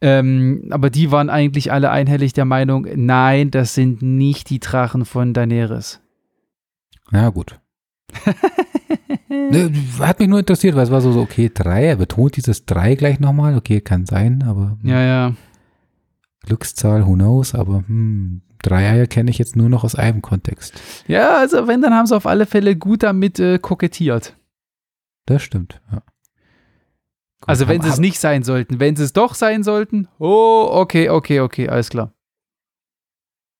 Ähm, 0.00 0.62
aber 0.70 0.88
die 0.88 1.12
waren 1.12 1.28
eigentlich 1.28 1.70
alle 1.70 1.90
einhellig 1.90 2.32
der 2.32 2.46
Meinung, 2.46 2.86
nein, 2.94 3.50
das 3.50 3.74
sind 3.74 4.00
nicht 4.00 4.48
die 4.48 4.58
Drachen 4.58 5.04
von 5.04 5.34
Daenerys. 5.34 6.00
Ja, 7.12 7.28
gut. 7.28 7.60
ne, 9.28 9.70
hat 9.98 10.18
mich 10.18 10.28
nur 10.28 10.38
interessiert, 10.38 10.76
weil 10.76 10.84
es 10.84 10.90
war 10.90 11.02
so, 11.02 11.12
so, 11.12 11.20
okay, 11.20 11.50
drei, 11.52 11.88
er 11.88 11.96
betont 11.96 12.38
dieses 12.38 12.64
drei 12.64 12.94
gleich 12.94 13.20
nochmal, 13.20 13.54
okay, 13.54 13.82
kann 13.82 14.06
sein, 14.06 14.44
aber. 14.48 14.78
Hm. 14.80 14.88
Ja, 14.88 15.02
ja. 15.02 15.34
Glückszahl, 16.46 17.06
who 17.06 17.16
knows, 17.16 17.54
aber 17.54 17.84
hm, 17.86 18.40
drei 18.62 18.88
Eier 18.90 19.06
kenne 19.06 19.30
ich 19.30 19.38
jetzt 19.38 19.56
nur 19.56 19.68
noch 19.68 19.84
aus 19.84 19.94
einem 19.94 20.22
Kontext. 20.22 20.80
Ja, 21.06 21.36
also 21.38 21.66
wenn, 21.66 21.82
dann 21.82 21.94
haben 21.94 22.06
sie 22.06 22.16
auf 22.16 22.26
alle 22.26 22.46
Fälle 22.46 22.76
gut 22.76 23.02
damit 23.02 23.38
äh, 23.38 23.58
kokettiert. 23.58 24.36
Das 25.26 25.42
stimmt, 25.42 25.80
ja. 25.90 26.02
Gut, 27.40 27.48
also 27.48 27.68
wenn 27.68 27.80
sie 27.80 27.88
es 27.88 27.98
nicht 27.98 28.18
sein 28.18 28.42
sollten. 28.42 28.80
Wenn 28.80 28.96
sie 28.96 29.04
es 29.04 29.14
doch 29.14 29.34
sein 29.34 29.62
sollten, 29.62 30.08
oh, 30.18 30.68
okay, 30.70 31.08
okay, 31.08 31.40
okay, 31.40 31.68
alles 31.68 31.88
klar. 31.88 32.12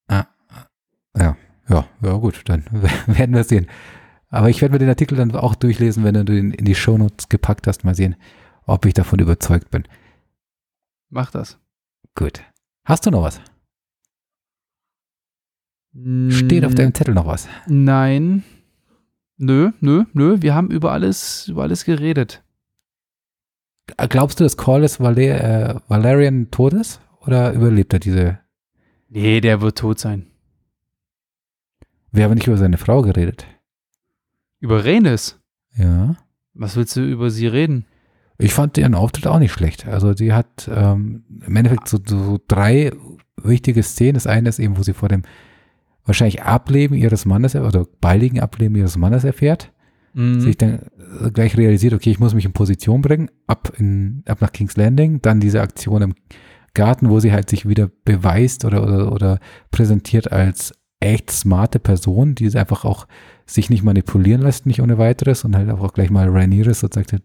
Ah, 0.08 0.26
ja, 1.16 1.36
ja, 1.68 1.86
ja, 2.02 2.12
gut, 2.14 2.42
dann 2.46 2.64
werden 3.06 3.34
wir 3.34 3.44
sehen. 3.44 3.68
Aber 4.28 4.48
ich 4.48 4.60
werde 4.60 4.72
mir 4.72 4.78
den 4.78 4.88
Artikel 4.88 5.16
dann 5.16 5.34
auch 5.34 5.54
durchlesen, 5.54 6.04
wenn 6.04 6.26
du 6.26 6.36
ihn 6.36 6.52
in 6.52 6.64
die 6.64 6.74
Shownotes 6.74 7.28
gepackt 7.28 7.66
hast. 7.66 7.84
Mal 7.84 7.94
sehen, 7.94 8.16
ob 8.66 8.84
ich 8.84 8.94
davon 8.94 9.18
überzeugt 9.18 9.70
bin. 9.70 9.84
Mach 11.08 11.30
das. 11.30 11.58
Gut. 12.14 12.42
Hast 12.84 13.06
du 13.06 13.10
noch 13.10 13.22
was? 13.22 13.40
Steht 15.92 16.64
auf 16.64 16.74
deinem 16.74 16.94
Zettel 16.94 17.14
noch 17.14 17.26
was? 17.26 17.48
Nein. 17.66 18.44
Nö, 19.36 19.70
nö, 19.80 20.04
nö. 20.12 20.36
Wir 20.40 20.54
haben 20.54 20.70
über 20.70 20.92
alles, 20.92 21.48
über 21.48 21.62
alles 21.62 21.84
geredet. 21.84 22.42
Glaubst 23.96 24.38
du, 24.38 24.44
dass 24.44 24.56
Corlys 24.56 25.00
Valer 25.00 25.74
äh, 25.76 25.80
Valerian 25.88 26.50
tot 26.50 26.74
ist? 26.74 27.00
Oder 27.20 27.52
überlebt 27.52 27.92
er 27.92 27.98
diese? 27.98 28.38
Nee, 29.08 29.40
der 29.40 29.60
wird 29.60 29.78
tot 29.78 29.98
sein. 29.98 30.26
Wir 32.12 32.24
haben 32.24 32.34
nicht 32.34 32.46
über 32.46 32.56
seine 32.56 32.78
Frau 32.78 33.02
geredet. 33.02 33.46
Über 34.60 34.84
Renes? 34.84 35.40
Ja. 35.76 36.16
Was 36.54 36.76
willst 36.76 36.96
du 36.96 37.00
über 37.00 37.30
sie 37.30 37.46
reden? 37.46 37.86
Ich 38.38 38.54
fand 38.54 38.78
ihren 38.78 38.94
Auftritt 38.94 39.26
auch 39.26 39.38
nicht 39.38 39.52
schlecht. 39.52 39.86
Also 39.86 40.14
sie 40.14 40.32
hat 40.32 40.70
ähm, 40.72 41.24
im 41.46 41.56
Endeffekt 41.56 41.88
so, 41.88 41.98
so 42.04 42.38
drei 42.48 42.92
wichtige 43.36 43.82
Szenen. 43.82 44.14
Das 44.14 44.26
eine 44.26 44.48
ist 44.48 44.58
eben, 44.58 44.76
wo 44.76 44.82
sie 44.82 44.94
vor 44.94 45.08
dem 45.08 45.22
wahrscheinlich 46.04 46.42
Ableben 46.42 46.96
ihres 46.96 47.24
Mannes 47.24 47.54
oder 47.54 47.86
baldigen 48.00 48.40
Ableben 48.40 48.76
ihres 48.76 48.96
Mannes 48.96 49.24
erfährt. 49.24 49.72
mhm. 50.14 50.40
sich 50.40 50.56
dann 50.56 50.80
gleich 51.32 51.56
realisiert, 51.56 51.94
okay, 51.94 52.10
ich 52.10 52.20
muss 52.20 52.34
mich 52.34 52.44
in 52.44 52.52
Position 52.52 53.02
bringen, 53.02 53.30
ab, 53.46 53.72
in, 53.78 54.22
ab 54.26 54.40
nach 54.40 54.52
King's 54.52 54.76
Landing, 54.76 55.20
dann 55.22 55.40
diese 55.40 55.60
Aktion 55.60 56.02
im 56.02 56.14
Garten, 56.74 57.10
wo 57.10 57.20
sie 57.20 57.32
halt 57.32 57.50
sich 57.50 57.68
wieder 57.68 57.90
beweist 58.04 58.64
oder, 58.64 58.82
oder, 58.82 59.12
oder 59.12 59.40
präsentiert 59.70 60.30
als 60.30 60.72
echt 61.00 61.30
smarte 61.30 61.78
Person, 61.78 62.34
die 62.34 62.56
einfach 62.56 62.84
auch 62.84 63.06
sich 63.46 63.70
nicht 63.70 63.82
manipulieren 63.82 64.42
lässt, 64.42 64.66
nicht 64.66 64.80
ohne 64.80 64.98
weiteres 64.98 65.44
und 65.44 65.56
halt 65.56 65.70
auch 65.70 65.92
gleich 65.92 66.10
mal 66.10 66.28
Rhaenyra 66.28 66.74
so 66.74 66.88
sagt, 66.92 67.16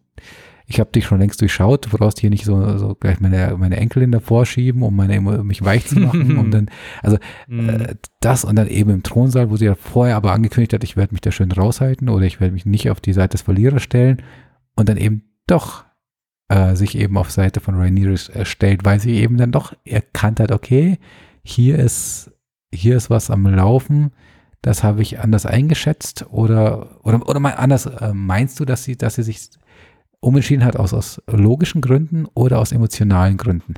ich 0.68 0.80
habe 0.80 0.92
dich 0.92 1.06
schon 1.06 1.20
längst 1.20 1.42
durchschaut, 1.42 1.86
du 1.86 1.90
brauchst 1.98 2.20
hier 2.20 2.30
nicht 2.30 2.46
so, 2.46 2.78
so 2.78 2.96
gleich 2.96 3.20
meine, 3.20 3.56
meine 3.58 3.78
Enkelin 3.78 4.12
davor 4.12 4.46
schieben, 4.46 4.82
um 4.82 4.96
meine, 4.96 5.20
um 5.20 5.46
mich 5.46 5.64
weich 5.64 5.86
zu 5.86 6.00
machen. 6.00 6.38
und 6.38 6.52
dann, 6.52 6.70
also 7.04 7.18
mhm. 7.48 7.70
äh, 7.70 7.96
das 8.20 8.44
und 8.44 8.56
dann 8.56 8.68
eben 8.68 8.90
im 8.90 9.04
Thronsaal, 9.04 9.52
wo 9.52 9.58
sie 9.58 9.66
ja 9.66 9.76
vorher 9.76 10.16
aber 10.16 10.34
angekündigt 10.34 10.74
hat, 10.74 10.84
ich 10.84 10.98
werde 10.98 11.14
mich 11.14 11.22
da 11.22 11.32
schön 11.32 11.52
raushalten 11.52 12.10
oder 12.10 12.26
ich 12.26 12.40
werde 12.40 12.54
mich 12.54 12.66
nicht 12.66 12.90
auf 12.90 13.00
die 13.00 13.14
Seite 13.14 13.34
des 13.34 13.44
Verlierers 13.44 13.84
stellen 13.84 14.24
und 14.76 14.90
dann 14.90 14.98
eben 14.98 15.24
doch 15.46 15.86
äh, 16.50 16.76
sich 16.76 16.98
eben 16.98 17.18
auf 17.18 17.32
Seite 17.32 17.60
von 17.60 17.76
Rhaenyra 17.76 18.14
äh, 18.34 18.46
stellt, 18.46 18.86
weil 18.86 19.00
sie 19.00 19.16
eben 19.16 19.38
dann 19.38 19.52
doch 19.52 19.74
erkannt 19.84 20.40
hat, 20.40 20.52
okay, 20.52 20.98
hier 21.44 21.78
ist, 21.78 22.32
hier 22.72 22.98
ist 22.98 23.12
was 23.12 23.30
am 23.30 23.46
Laufen, 23.46 24.12
das 24.64 24.84
habe 24.84 25.04
ich 25.04 25.20
anders 25.20 25.46
eingeschätzt 25.46 26.26
oder, 26.32 27.00
oder, 27.04 27.28
oder 27.30 27.40
mal 27.40 27.52
anders, 27.52 27.86
äh, 27.86 28.14
meinst 28.14 28.60
du, 28.60 28.66
dass 28.66 28.84
sie, 28.84 28.98
dass 28.98 29.16
sie 29.16 29.24
sich 29.24 29.52
umentschieden 30.26 30.66
hat 30.66 30.76
aus, 30.76 30.94
aus 30.94 31.22
logischen 31.28 31.82
Gründen 31.82 32.28
oder 32.34 32.60
aus 32.60 32.72
emotionalen 32.72 33.38
Gründen. 33.38 33.76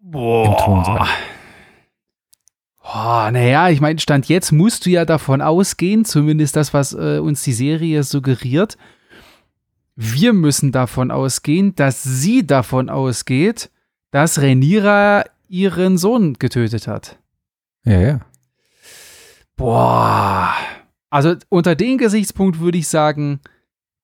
Boah. 0.00 1.06
Oh, 2.82 3.30
naja, 3.30 3.68
ich 3.68 3.80
meine, 3.80 3.98
Stand 3.98 4.28
jetzt 4.28 4.50
musst 4.50 4.86
du 4.86 4.90
ja 4.90 5.04
davon 5.04 5.42
ausgehen, 5.42 6.06
zumindest 6.06 6.56
das, 6.56 6.72
was 6.72 6.94
äh, 6.94 7.18
uns 7.18 7.42
die 7.42 7.52
Serie 7.52 8.02
suggeriert. 8.02 8.78
Wir 9.94 10.32
müssen 10.32 10.72
davon 10.72 11.10
ausgehen, 11.10 11.74
dass 11.74 12.02
sie 12.02 12.46
davon 12.46 12.88
ausgeht, 12.88 13.70
dass 14.10 14.40
Renira 14.40 15.24
ihren 15.48 15.98
Sohn 15.98 16.34
getötet 16.34 16.86
hat. 16.86 17.18
Ja, 17.84 18.00
ja. 18.00 18.20
Boah. 19.56 20.54
Also 21.10 21.34
unter 21.48 21.74
dem 21.74 21.98
Gesichtspunkt 21.98 22.60
würde 22.60 22.78
ich 22.78 22.88
sagen, 22.88 23.40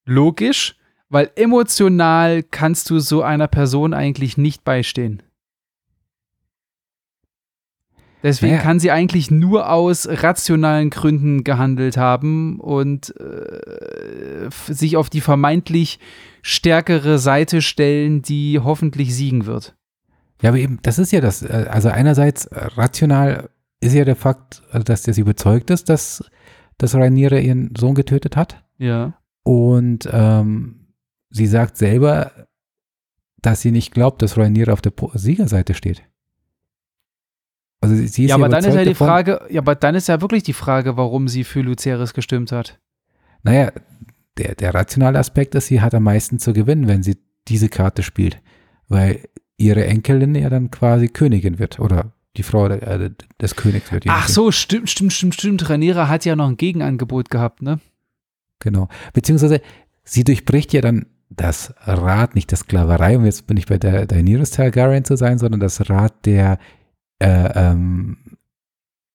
logisch. 0.04 0.76
Weil 1.14 1.30
emotional 1.36 2.42
kannst 2.42 2.90
du 2.90 2.98
so 2.98 3.22
einer 3.22 3.46
Person 3.46 3.94
eigentlich 3.94 4.36
nicht 4.36 4.64
beistehen. 4.64 5.22
Deswegen 8.24 8.54
ja. 8.54 8.60
kann 8.60 8.80
sie 8.80 8.90
eigentlich 8.90 9.30
nur 9.30 9.70
aus 9.70 10.08
rationalen 10.08 10.90
Gründen 10.90 11.44
gehandelt 11.44 11.96
haben 11.96 12.58
und 12.58 13.14
äh, 13.20 14.50
sich 14.66 14.96
auf 14.96 15.08
die 15.08 15.20
vermeintlich 15.20 16.00
stärkere 16.42 17.20
Seite 17.20 17.62
stellen, 17.62 18.20
die 18.22 18.58
hoffentlich 18.58 19.14
siegen 19.14 19.46
wird. 19.46 19.76
Ja, 20.42 20.48
aber 20.48 20.58
eben, 20.58 20.80
das 20.82 20.98
ist 20.98 21.12
ja 21.12 21.20
das. 21.20 21.42
Äh, 21.42 21.68
also 21.70 21.90
einerseits 21.90 22.46
äh, 22.46 22.58
rational 22.74 23.50
ist 23.78 23.94
ja 23.94 24.04
der 24.04 24.16
Fakt, 24.16 24.64
äh, 24.72 24.80
dass 24.80 25.02
der 25.02 25.14
sie 25.14 25.20
überzeugt 25.20 25.70
ist, 25.70 25.88
dass, 25.88 26.24
dass 26.76 26.96
Rainiere 26.96 27.38
ihren 27.40 27.72
Sohn 27.78 27.94
getötet 27.94 28.36
hat. 28.36 28.64
Ja. 28.78 29.14
Und 29.44 30.08
ähm, 30.12 30.80
sie 31.34 31.46
sagt 31.46 31.76
selber, 31.76 32.30
dass 33.42 33.60
sie 33.60 33.72
nicht 33.72 33.92
glaubt, 33.92 34.22
dass 34.22 34.38
Rainier 34.38 34.72
auf 34.72 34.80
der 34.80 34.92
Siegerseite 35.14 35.74
steht. 35.74 36.02
Also 37.80 37.96
sie, 37.96 38.04
ist 38.04 38.16
ja, 38.16 38.36
aber 38.36 38.48
dann 38.48 38.64
ist 38.64 38.74
ja 38.74 38.84
die 38.84 38.90
davon, 38.90 39.06
Frage, 39.06 39.40
ja, 39.50 39.60
aber 39.60 39.74
dann 39.74 39.94
ist 39.94 40.08
ja 40.08 40.20
wirklich 40.22 40.44
die 40.44 40.54
Frage, 40.54 40.96
warum 40.96 41.28
sie 41.28 41.44
für 41.44 41.60
Luceris 41.60 42.14
gestimmt 42.14 42.50
hat. 42.52 42.78
Naja, 43.42 43.72
der, 44.38 44.54
der 44.54 44.72
rationale 44.72 45.18
Aspekt 45.18 45.54
ist, 45.54 45.66
sie 45.66 45.82
hat 45.82 45.92
am 45.92 46.04
meisten 46.04 46.38
zu 46.38 46.54
gewinnen, 46.54 46.88
wenn 46.88 47.02
sie 47.02 47.18
diese 47.46 47.68
Karte 47.68 48.02
spielt. 48.02 48.40
Weil 48.88 49.28
ihre 49.58 49.84
Enkelin 49.84 50.34
ja 50.34 50.48
dann 50.48 50.70
quasi 50.70 51.08
Königin 51.08 51.58
wird 51.58 51.78
oder 51.78 52.12
die 52.36 52.42
Frau 52.42 52.66
äh, 52.66 53.10
des 53.40 53.54
Königs 53.54 53.92
wird. 53.92 54.04
Ach 54.08 54.28
so, 54.28 54.50
stimmt, 54.50 54.88
stimmt, 54.88 55.12
stimmt, 55.12 55.34
stimmt. 55.34 55.68
Rhaenyra 55.68 56.08
hat 56.08 56.24
ja 56.24 56.36
noch 56.36 56.48
ein 56.48 56.56
Gegenangebot 56.56 57.28
gehabt, 57.28 57.60
ne? 57.60 57.80
Genau. 58.60 58.88
Beziehungsweise 59.12 59.60
sie 60.04 60.24
durchbricht 60.24 60.72
ja 60.72 60.80
dann 60.80 61.06
das 61.30 61.74
Rad, 61.80 62.34
nicht 62.34 62.50
der 62.50 62.58
Sklaverei, 62.58 63.16
um 63.16 63.24
jetzt 63.24 63.46
bin 63.46 63.56
ich 63.56 63.66
bei 63.66 63.78
der 63.78 64.06
Daenerys 64.06 64.50
Targaryen 64.52 65.04
zu 65.04 65.16
sein, 65.16 65.38
sondern 65.38 65.60
das 65.60 65.88
Rad 65.90 66.26
der, 66.26 66.58
äh, 67.18 67.50
ähm, 67.54 68.18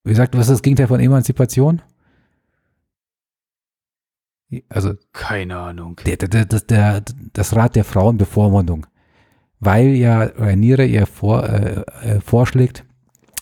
wie 0.04 0.10
gesagt, 0.10 0.34
was 0.34 0.48
ist 0.48 0.56
das 0.56 0.62
Gegenteil 0.62 0.88
von 0.88 1.00
Emanzipation? 1.00 1.82
Also, 4.68 4.94
keine 5.12 5.58
Ahnung. 5.58 6.00
Der, 6.04 6.16
der, 6.16 6.44
der, 6.44 7.04
das 7.32 7.54
Rad 7.54 7.76
der 7.76 7.84
Frauenbevormundung. 7.84 8.86
Weil 9.60 9.88
ja 9.88 10.22
Rhaenyra 10.22 10.84
ihr 10.84 11.06
vor, 11.06 11.48
äh, 11.48 11.82
äh, 12.02 12.20
vorschlägt, 12.20 12.84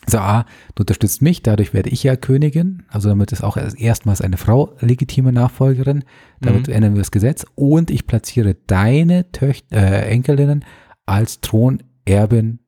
so, 0.09 0.19
ah, 0.19 0.47
du 0.75 0.83
unterstützt 0.83 1.23
mich, 1.23 1.43
dadurch 1.43 1.75
werde 1.75 1.91
ich 1.91 2.03
ja 2.03 2.17
Königin. 2.17 2.85
Also 2.89 3.09
damit 3.09 3.33
ist 3.33 3.43
auch 3.43 3.57
erstmals 3.57 4.21
eine 4.21 4.37
Frau 4.37 4.77
legitime 4.81 5.33
Nachfolgerin. 5.33 6.05
Damit 6.41 6.69
mhm. 6.69 6.75
ändern 6.75 6.95
wir 6.95 7.01
das 7.01 7.11
Gesetz. 7.11 7.45
Und 7.55 7.91
ich 7.91 8.07
platziere 8.07 8.57
deine 8.67 9.31
Töchter, 9.33 9.77
äh, 9.77 10.11
Enkelinnen 10.11 10.65
als 11.07 11.41
Thronerbin 11.41 12.61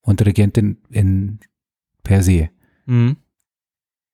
und 0.00 0.24
Regentin 0.24 0.78
in 0.90 1.40
per 2.02 2.22
se. 2.22 2.48
Mhm. 2.86 3.16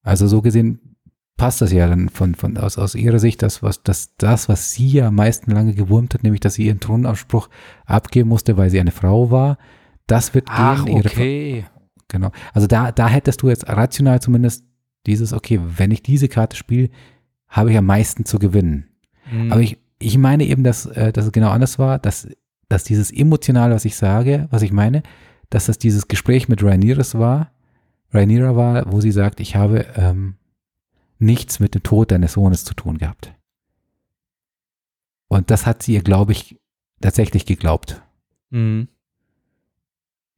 Also 0.03 0.27
so 0.27 0.43
gesehen 0.43 0.97
passt 1.37 1.61
das 1.61 1.73
ja 1.73 1.89
dann 1.89 2.09
von, 2.09 2.35
von 2.35 2.57
aus, 2.57 2.79
aus 2.79 2.95
ihrer 2.95 3.19
Sicht, 3.19 3.43
das, 3.43 3.63
was, 3.63 3.83
das, 3.83 4.17
das, 4.17 4.49
was 4.49 4.73
sie 4.73 4.89
ja 4.89 5.09
am 5.09 5.17
meisten 5.17 5.51
lange 5.51 5.75
gewurmt 5.75 6.15
hat, 6.15 6.23
nämlich, 6.23 6.41
dass 6.41 6.55
sie 6.55 6.67
ihren 6.67 6.81
Thronanspruch 6.81 7.49
abgeben 7.87 8.29
musste, 8.29 8.57
weil 8.57 8.71
sie 8.71 8.81
eine 8.81 8.93
Frau 8.93 9.31
war. 9.31 9.59
Das 10.07 10.35
wird 10.35 10.47
Ach, 10.49 10.85
gegen 10.85 10.99
ihre 10.99 11.09
okay. 11.09 11.65
Genau. 12.15 12.31
Also 12.53 12.69
da, 12.69 12.93
da 12.93 13.09
hättest 13.09 13.43
du 13.43 13.49
jetzt 13.49 13.69
rational 13.69 14.23
zumindest 14.23 14.65
dieses, 15.05 15.33
okay, 15.33 15.61
wenn 15.61 15.91
ich 15.91 16.01
diese 16.01 16.29
Karte 16.29 16.57
spiele, 16.57 16.91
habe 17.49 17.73
ich 17.73 17.77
am 17.77 17.87
meisten 17.87 18.25
zu 18.25 18.39
gewinnen. 18.39 18.89
Mhm. 19.33 19.51
Aber 19.51 19.61
ich, 19.61 19.79
ich 19.99 20.17
meine 20.17 20.45
eben, 20.45 20.63
dass, 20.63 20.87
äh, 20.87 21.13
dass 21.13 21.25
es 21.25 21.33
genau 21.33 21.51
anders 21.51 21.81
war, 21.81 21.99
dass, 21.99 22.29
dass 22.69 22.85
dieses 22.85 23.11
Emotionale, 23.11 23.75
was 23.75 23.85
ich 23.85 23.97
sage, 23.97 24.47
was 24.53 24.63
ich 24.63 24.71
meine, 24.71 25.03
dass 25.51 25.67
das 25.67 25.77
dieses 25.77 26.07
Gespräch 26.07 26.49
mit 26.49 26.63
Rhaenyra 26.63 27.03
war, 27.19 27.51
Rhaenyra 28.13 28.55
war, 28.55 28.93
wo 28.93 29.01
sie 29.01 29.11
sagt, 29.11 29.41
ich 29.41 29.57
habe 29.57 29.85
ähm, 29.97 30.37
nichts 31.19 31.59
mit 31.59 31.75
dem 31.75 31.83
Tod 31.83 32.13
deines 32.13 32.35
Sohnes 32.35 32.65
zu 32.65 32.75
tun 32.75 32.99
gehabt. 32.99 33.35
Und 35.27 35.51
das 35.51 35.67
hat 35.67 35.83
sie 35.83 35.95
ihr, 35.95 36.03
glaube 36.03 36.31
ich, 36.31 36.61
tatsächlich 37.01 37.45
geglaubt. 37.45 38.03
Mhm. 38.51 38.87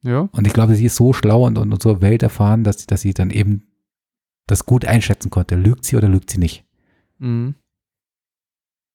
Ja. 0.07 0.29
Und 0.31 0.47
ich 0.47 0.53
glaube, 0.53 0.75
sie 0.75 0.85
ist 0.85 0.95
so 0.95 1.11
schlau 1.11 1.45
und, 1.45 1.57
und, 1.57 1.73
und 1.73 1.81
so 1.81 2.01
welterfahren, 2.01 2.63
dass, 2.63 2.85
dass 2.87 3.01
sie 3.01 3.13
dann 3.13 3.29
eben 3.29 3.67
das 4.47 4.65
gut 4.65 4.85
einschätzen 4.85 5.29
konnte. 5.29 5.55
Lügt 5.55 5.83
sie 5.83 5.97
oder 5.97 6.07
lügt 6.07 6.29
sie 6.29 6.37
nicht? 6.37 6.63
Mhm. 7.19 7.55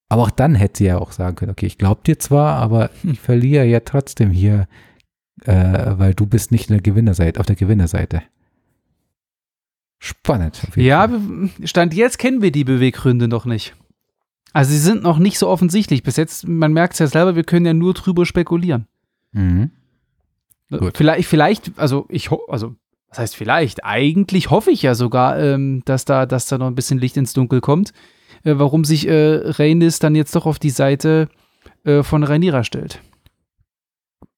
Aber 0.08 0.22
auch 0.22 0.30
dann 0.30 0.54
hätte 0.54 0.78
sie 0.78 0.84
ja 0.86 0.98
auch 0.98 1.12
sagen 1.12 1.36
können, 1.36 1.52
okay, 1.52 1.66
ich 1.66 1.76
glaube 1.76 2.00
dir 2.06 2.18
zwar, 2.18 2.56
aber 2.56 2.90
ich 3.02 3.20
verliere 3.20 3.66
ja 3.66 3.80
trotzdem 3.80 4.30
hier, 4.30 4.68
äh, 5.42 5.92
weil 5.98 6.14
du 6.14 6.24
bist 6.24 6.50
nicht 6.50 6.70
in 6.70 6.76
der 6.76 6.82
Gewinnerseite, 6.82 7.38
auf 7.40 7.46
der 7.46 7.56
Gewinnerseite. 7.56 8.22
Spannend. 9.98 10.66
Ja, 10.76 11.08
Fall. 11.08 11.50
Stand 11.64 11.94
jetzt 11.94 12.18
kennen 12.18 12.40
wir 12.40 12.52
die 12.52 12.64
Beweggründe 12.64 13.28
noch 13.28 13.44
nicht. 13.44 13.76
Also 14.54 14.72
sie 14.72 14.78
sind 14.78 15.02
noch 15.02 15.18
nicht 15.18 15.38
so 15.38 15.48
offensichtlich. 15.48 16.02
Bis 16.02 16.16
jetzt, 16.16 16.48
man 16.48 16.72
merkt 16.72 16.94
es 16.94 16.98
ja 16.98 17.06
selber, 17.06 17.36
wir 17.36 17.44
können 17.44 17.66
ja 17.66 17.74
nur 17.74 17.94
drüber 17.94 18.26
spekulieren. 18.26 18.86
Mhm. 19.32 19.70
Gut. 20.78 20.96
Vielleicht, 20.96 21.28
vielleicht, 21.28 21.78
also 21.78 22.06
ich, 22.08 22.30
also 22.48 22.74
was 23.08 23.18
heißt 23.18 23.36
vielleicht? 23.36 23.84
Eigentlich 23.84 24.50
hoffe 24.50 24.70
ich 24.70 24.82
ja 24.82 24.94
sogar, 24.94 25.38
ähm, 25.38 25.82
dass 25.84 26.06
da, 26.06 26.24
dass 26.24 26.46
da 26.46 26.56
noch 26.56 26.66
ein 26.66 26.74
bisschen 26.74 26.98
Licht 26.98 27.16
ins 27.18 27.34
Dunkel 27.34 27.60
kommt, 27.60 27.92
äh, 28.42 28.54
warum 28.56 28.84
sich 28.84 29.06
äh, 29.06 29.36
Rhaenys 29.44 29.98
dann 29.98 30.14
jetzt 30.14 30.34
doch 30.34 30.46
auf 30.46 30.58
die 30.58 30.70
Seite 30.70 31.28
äh, 31.84 32.02
von 32.02 32.24
Rhaenyra 32.24 32.64
stellt. 32.64 33.02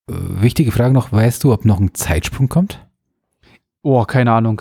Äh, 0.09 0.15
wichtige 0.17 0.73
Frage 0.73 0.93
noch, 0.93 1.13
weißt 1.13 1.45
du, 1.45 1.53
ob 1.53 1.65
noch 1.65 1.79
ein 1.79 1.95
Zeitsprung 1.95 2.49
kommt? 2.49 2.85
Oh, 3.83 4.03
keine 4.05 4.33
Ahnung. 4.33 4.61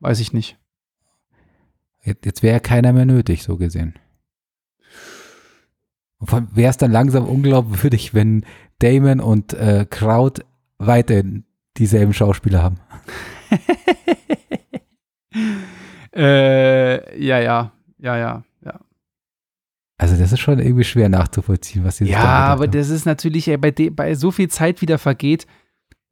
Weiß 0.00 0.20
ich 0.20 0.34
nicht. 0.34 0.58
Jetzt, 2.04 2.26
jetzt 2.26 2.42
wäre 2.42 2.60
keiner 2.60 2.92
mehr 2.92 3.06
nötig, 3.06 3.42
so 3.42 3.56
gesehen. 3.56 3.94
Wäre 6.20 6.70
es 6.70 6.76
dann 6.76 6.92
langsam 6.92 7.26
unglaubwürdig, 7.26 8.12
wenn 8.12 8.44
Damon 8.80 9.20
und 9.20 9.54
äh, 9.54 9.86
Kraut 9.88 10.44
weiterhin 10.78 11.44
dieselben 11.76 12.12
Schauspieler 12.14 12.62
haben. 12.62 12.76
äh, 16.14 17.22
ja, 17.22 17.38
ja, 17.38 17.72
ja, 17.98 18.16
ja, 18.16 18.44
ja. 18.64 18.80
Also 19.98 20.16
das 20.16 20.32
ist 20.32 20.40
schon 20.40 20.58
irgendwie 20.58 20.84
schwer 20.84 21.08
nachzuvollziehen, 21.08 21.84
was 21.84 21.98
sie 21.98 22.06
Ja, 22.06 22.20
aber 22.20 22.64
haben. 22.64 22.72
das 22.72 22.90
ist 22.90 23.06
natürlich 23.06 23.50
bei, 23.60 23.70
bei 23.70 24.14
so 24.14 24.30
viel 24.30 24.48
Zeit 24.48 24.82
wieder 24.82 24.98
vergeht, 24.98 25.46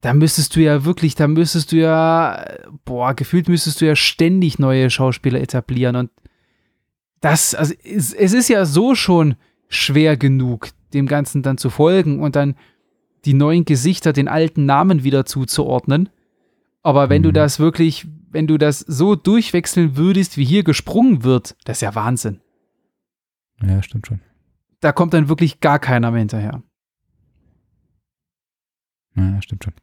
da 0.01 0.12
müsstest 0.12 0.55
du 0.55 0.61
ja 0.61 0.85
wirklich, 0.85 1.15
da 1.15 1.27
müsstest 1.28 1.73
du 1.73 1.77
ja, 1.77 2.45
boah, 2.85 3.15
gefühlt 3.15 3.49
müsstest 3.49 3.81
du 3.81 3.86
ja 3.86 3.97
ständig 3.97 4.59
neue 4.59 4.91
Schauspieler 4.91 5.41
etablieren 5.41 5.97
und 5.97 6.11
das, 7.20 7.55
also 7.55 7.73
es, 7.82 8.12
es 8.12 8.35
ist 8.35 8.49
ja 8.51 8.66
so 8.66 8.95
schon 8.95 9.36
schwer 9.70 10.19
genug, 10.19 10.69
dem 10.93 11.07
Ganzen 11.07 11.43
dann 11.43 11.57
zu 11.57 11.70
folgen 11.70 12.20
und 12.20 12.36
dann 12.36 12.55
die 13.25 13.35
neuen 13.35 13.65
Gesichter 13.65 14.13
den 14.13 14.29
alten 14.29 14.67
Namen 14.67 15.05
wieder 15.05 15.25
zuzuordnen. 15.25 16.09
Aber 16.83 17.09
wenn 17.09 17.23
mhm. 17.23 17.27
du 17.27 17.33
das 17.33 17.59
wirklich, 17.59 18.07
wenn 18.31 18.47
du 18.47 18.59
das 18.59 18.81
so 18.81 19.15
durchwechseln 19.15 19.97
würdest, 19.97 20.37
wie 20.37 20.45
hier 20.45 20.65
gesprungen 20.65 21.25
wird, 21.25 21.57
das 21.65 21.79
ist 21.79 21.83
ja 21.83 21.95
Wahnsinn. 21.95 22.41
Ja, 23.63 23.83
stimmt 23.83 24.07
schon. 24.07 24.21
Da 24.81 24.93
kommt 24.93 25.15
dann 25.15 25.29
wirklich 25.29 25.61
gar 25.61 25.79
keiner 25.79 26.11
mehr 26.11 26.21
hinterher. 26.21 26.63
Ja, 29.17 29.41
stimmt 29.41 29.65
schon. 29.65 29.75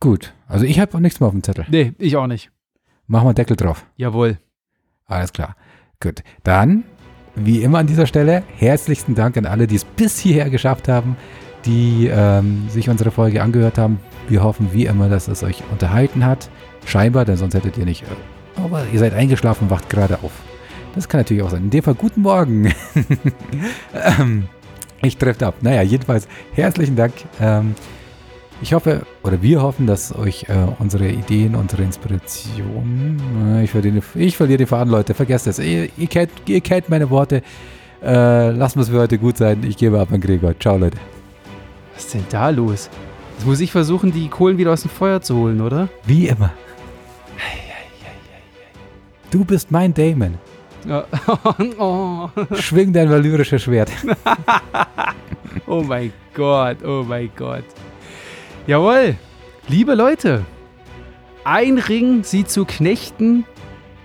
Gut, 0.00 0.34
also 0.46 0.64
ich 0.64 0.78
habe 0.78 0.94
auch 0.94 1.00
nichts 1.00 1.18
mehr 1.18 1.28
auf 1.28 1.32
dem 1.32 1.42
Zettel. 1.42 1.66
Nee, 1.70 1.92
ich 1.98 2.16
auch 2.16 2.26
nicht. 2.26 2.50
Machen 3.06 3.26
wir 3.26 3.34
Deckel 3.34 3.56
drauf. 3.56 3.86
Jawohl. 3.96 4.38
Alles 5.06 5.32
klar. 5.32 5.56
Gut, 6.00 6.22
dann, 6.44 6.84
wie 7.34 7.62
immer 7.62 7.78
an 7.78 7.86
dieser 7.86 8.06
Stelle, 8.06 8.44
herzlichsten 8.56 9.14
Dank 9.14 9.36
an 9.36 9.46
alle, 9.46 9.66
die 9.66 9.76
es 9.76 9.84
bis 9.84 10.18
hierher 10.18 10.50
geschafft 10.50 10.88
haben, 10.88 11.16
die 11.68 12.10
ähm, 12.12 12.68
sich 12.68 12.88
unsere 12.88 13.10
Folge 13.10 13.42
angehört 13.42 13.78
haben. 13.78 14.00
Wir 14.28 14.42
hoffen 14.42 14.70
wie 14.72 14.86
immer, 14.86 15.08
dass 15.08 15.28
es 15.28 15.44
euch 15.44 15.62
unterhalten 15.70 16.24
hat. 16.24 16.50
Scheinbar, 16.84 17.24
denn 17.24 17.36
sonst 17.36 17.54
hättet 17.54 17.78
ihr 17.78 17.84
nicht. 17.84 18.02
Äh, 18.02 18.60
aber 18.60 18.82
ihr 18.92 18.98
seid 18.98 19.14
eingeschlafen 19.14 19.70
wacht 19.70 19.88
gerade 19.88 20.18
auf. 20.22 20.32
Das 20.94 21.08
kann 21.08 21.20
natürlich 21.20 21.42
auch 21.42 21.50
sein. 21.50 21.64
In 21.64 21.70
dem 21.70 21.84
Fall 21.84 21.94
guten 21.94 22.22
Morgen. 22.22 22.72
ähm, 24.18 24.48
ich 25.02 25.16
treffe 25.16 25.46
ab. 25.46 25.54
Naja, 25.60 25.82
jedenfalls 25.82 26.26
herzlichen 26.54 26.96
Dank. 26.96 27.12
Ähm, 27.40 27.74
ich 28.60 28.72
hoffe, 28.72 29.02
oder 29.22 29.40
wir 29.40 29.62
hoffen, 29.62 29.86
dass 29.86 30.12
euch 30.16 30.46
äh, 30.48 30.54
unsere 30.80 31.08
Ideen, 31.08 31.54
unsere 31.54 31.82
Inspirationen, 31.84 33.20
äh, 33.54 33.64
ich, 33.64 33.70
verliere, 33.70 34.02
ich 34.14 34.36
verliere 34.36 34.58
die 34.58 34.66
Faden, 34.66 34.90
Leute, 34.90 35.14
vergesst 35.14 35.46
es. 35.46 35.60
Ihr, 35.60 35.88
ihr, 35.96 36.08
kennt, 36.08 36.32
ihr 36.46 36.60
kennt 36.60 36.88
meine 36.88 37.08
Worte. 37.10 37.42
Äh, 38.02 38.50
lassen 38.50 38.76
wir 38.76 38.82
es 38.82 38.88
für 38.88 38.98
heute 38.98 39.18
gut 39.18 39.36
sein. 39.36 39.62
Ich 39.62 39.76
gebe 39.76 40.00
ab 40.00 40.12
an 40.12 40.20
Gregor. 40.20 40.58
Ciao, 40.58 40.76
Leute. 40.76 40.98
Was 41.98 42.04
ist 42.04 42.14
denn 42.14 42.26
da 42.30 42.50
los? 42.50 42.88
Jetzt 43.34 43.44
muss 43.44 43.58
ich 43.58 43.72
versuchen, 43.72 44.12
die 44.12 44.28
Kohlen 44.28 44.56
wieder 44.56 44.72
aus 44.72 44.82
dem 44.82 44.90
Feuer 44.90 45.20
zu 45.20 45.34
holen, 45.34 45.60
oder? 45.60 45.88
Wie 46.06 46.28
immer. 46.28 46.52
Du 49.32 49.44
bist 49.44 49.72
mein 49.72 49.92
Damon. 49.92 50.38
Oh. 51.78 52.30
Schwing 52.54 52.92
dein 52.92 53.10
valyrisches 53.10 53.64
Schwert. 53.64 53.90
oh 55.66 55.82
mein 55.82 56.12
Gott, 56.34 56.76
oh 56.84 57.04
mein 57.06 57.30
Gott. 57.36 57.64
Jawohl, 58.68 59.16
liebe 59.66 59.94
Leute, 59.94 60.44
ein 61.42 61.78
Ring, 61.78 62.22
sie 62.22 62.44
zu 62.44 62.64
knechten, 62.64 63.44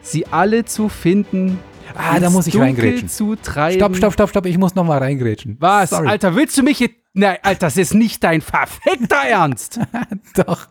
sie 0.01 0.25
alle 0.31 0.65
zu 0.65 0.89
finden. 0.89 1.59
Ah, 1.93 2.19
da 2.19 2.31
muss 2.31 2.47
ich 2.47 2.53
Dunkel 2.53 2.69
reingrätschen. 2.69 3.07
Zu 3.07 3.35
treiben. 3.35 3.77
Stopp, 3.77 3.95
stopp, 3.95 4.13
stopp, 4.13 4.29
stopp, 4.31 4.45
ich 4.47 4.57
muss 4.57 4.73
nochmal 4.73 4.97
reingrätschen. 4.97 5.57
Was? 5.59 5.91
Sorry. 5.91 6.07
Alter, 6.07 6.35
willst 6.35 6.57
du 6.57 6.63
mich 6.63 6.79
jetzt. 6.79 7.02
Nein, 7.13 7.37
Alter, 7.43 7.67
das 7.67 7.77
ist 7.77 7.93
nicht 7.93 8.23
dein 8.23 8.41
verfickter 8.41 9.23
Ernst. 9.23 9.79
Doch. 10.35 10.67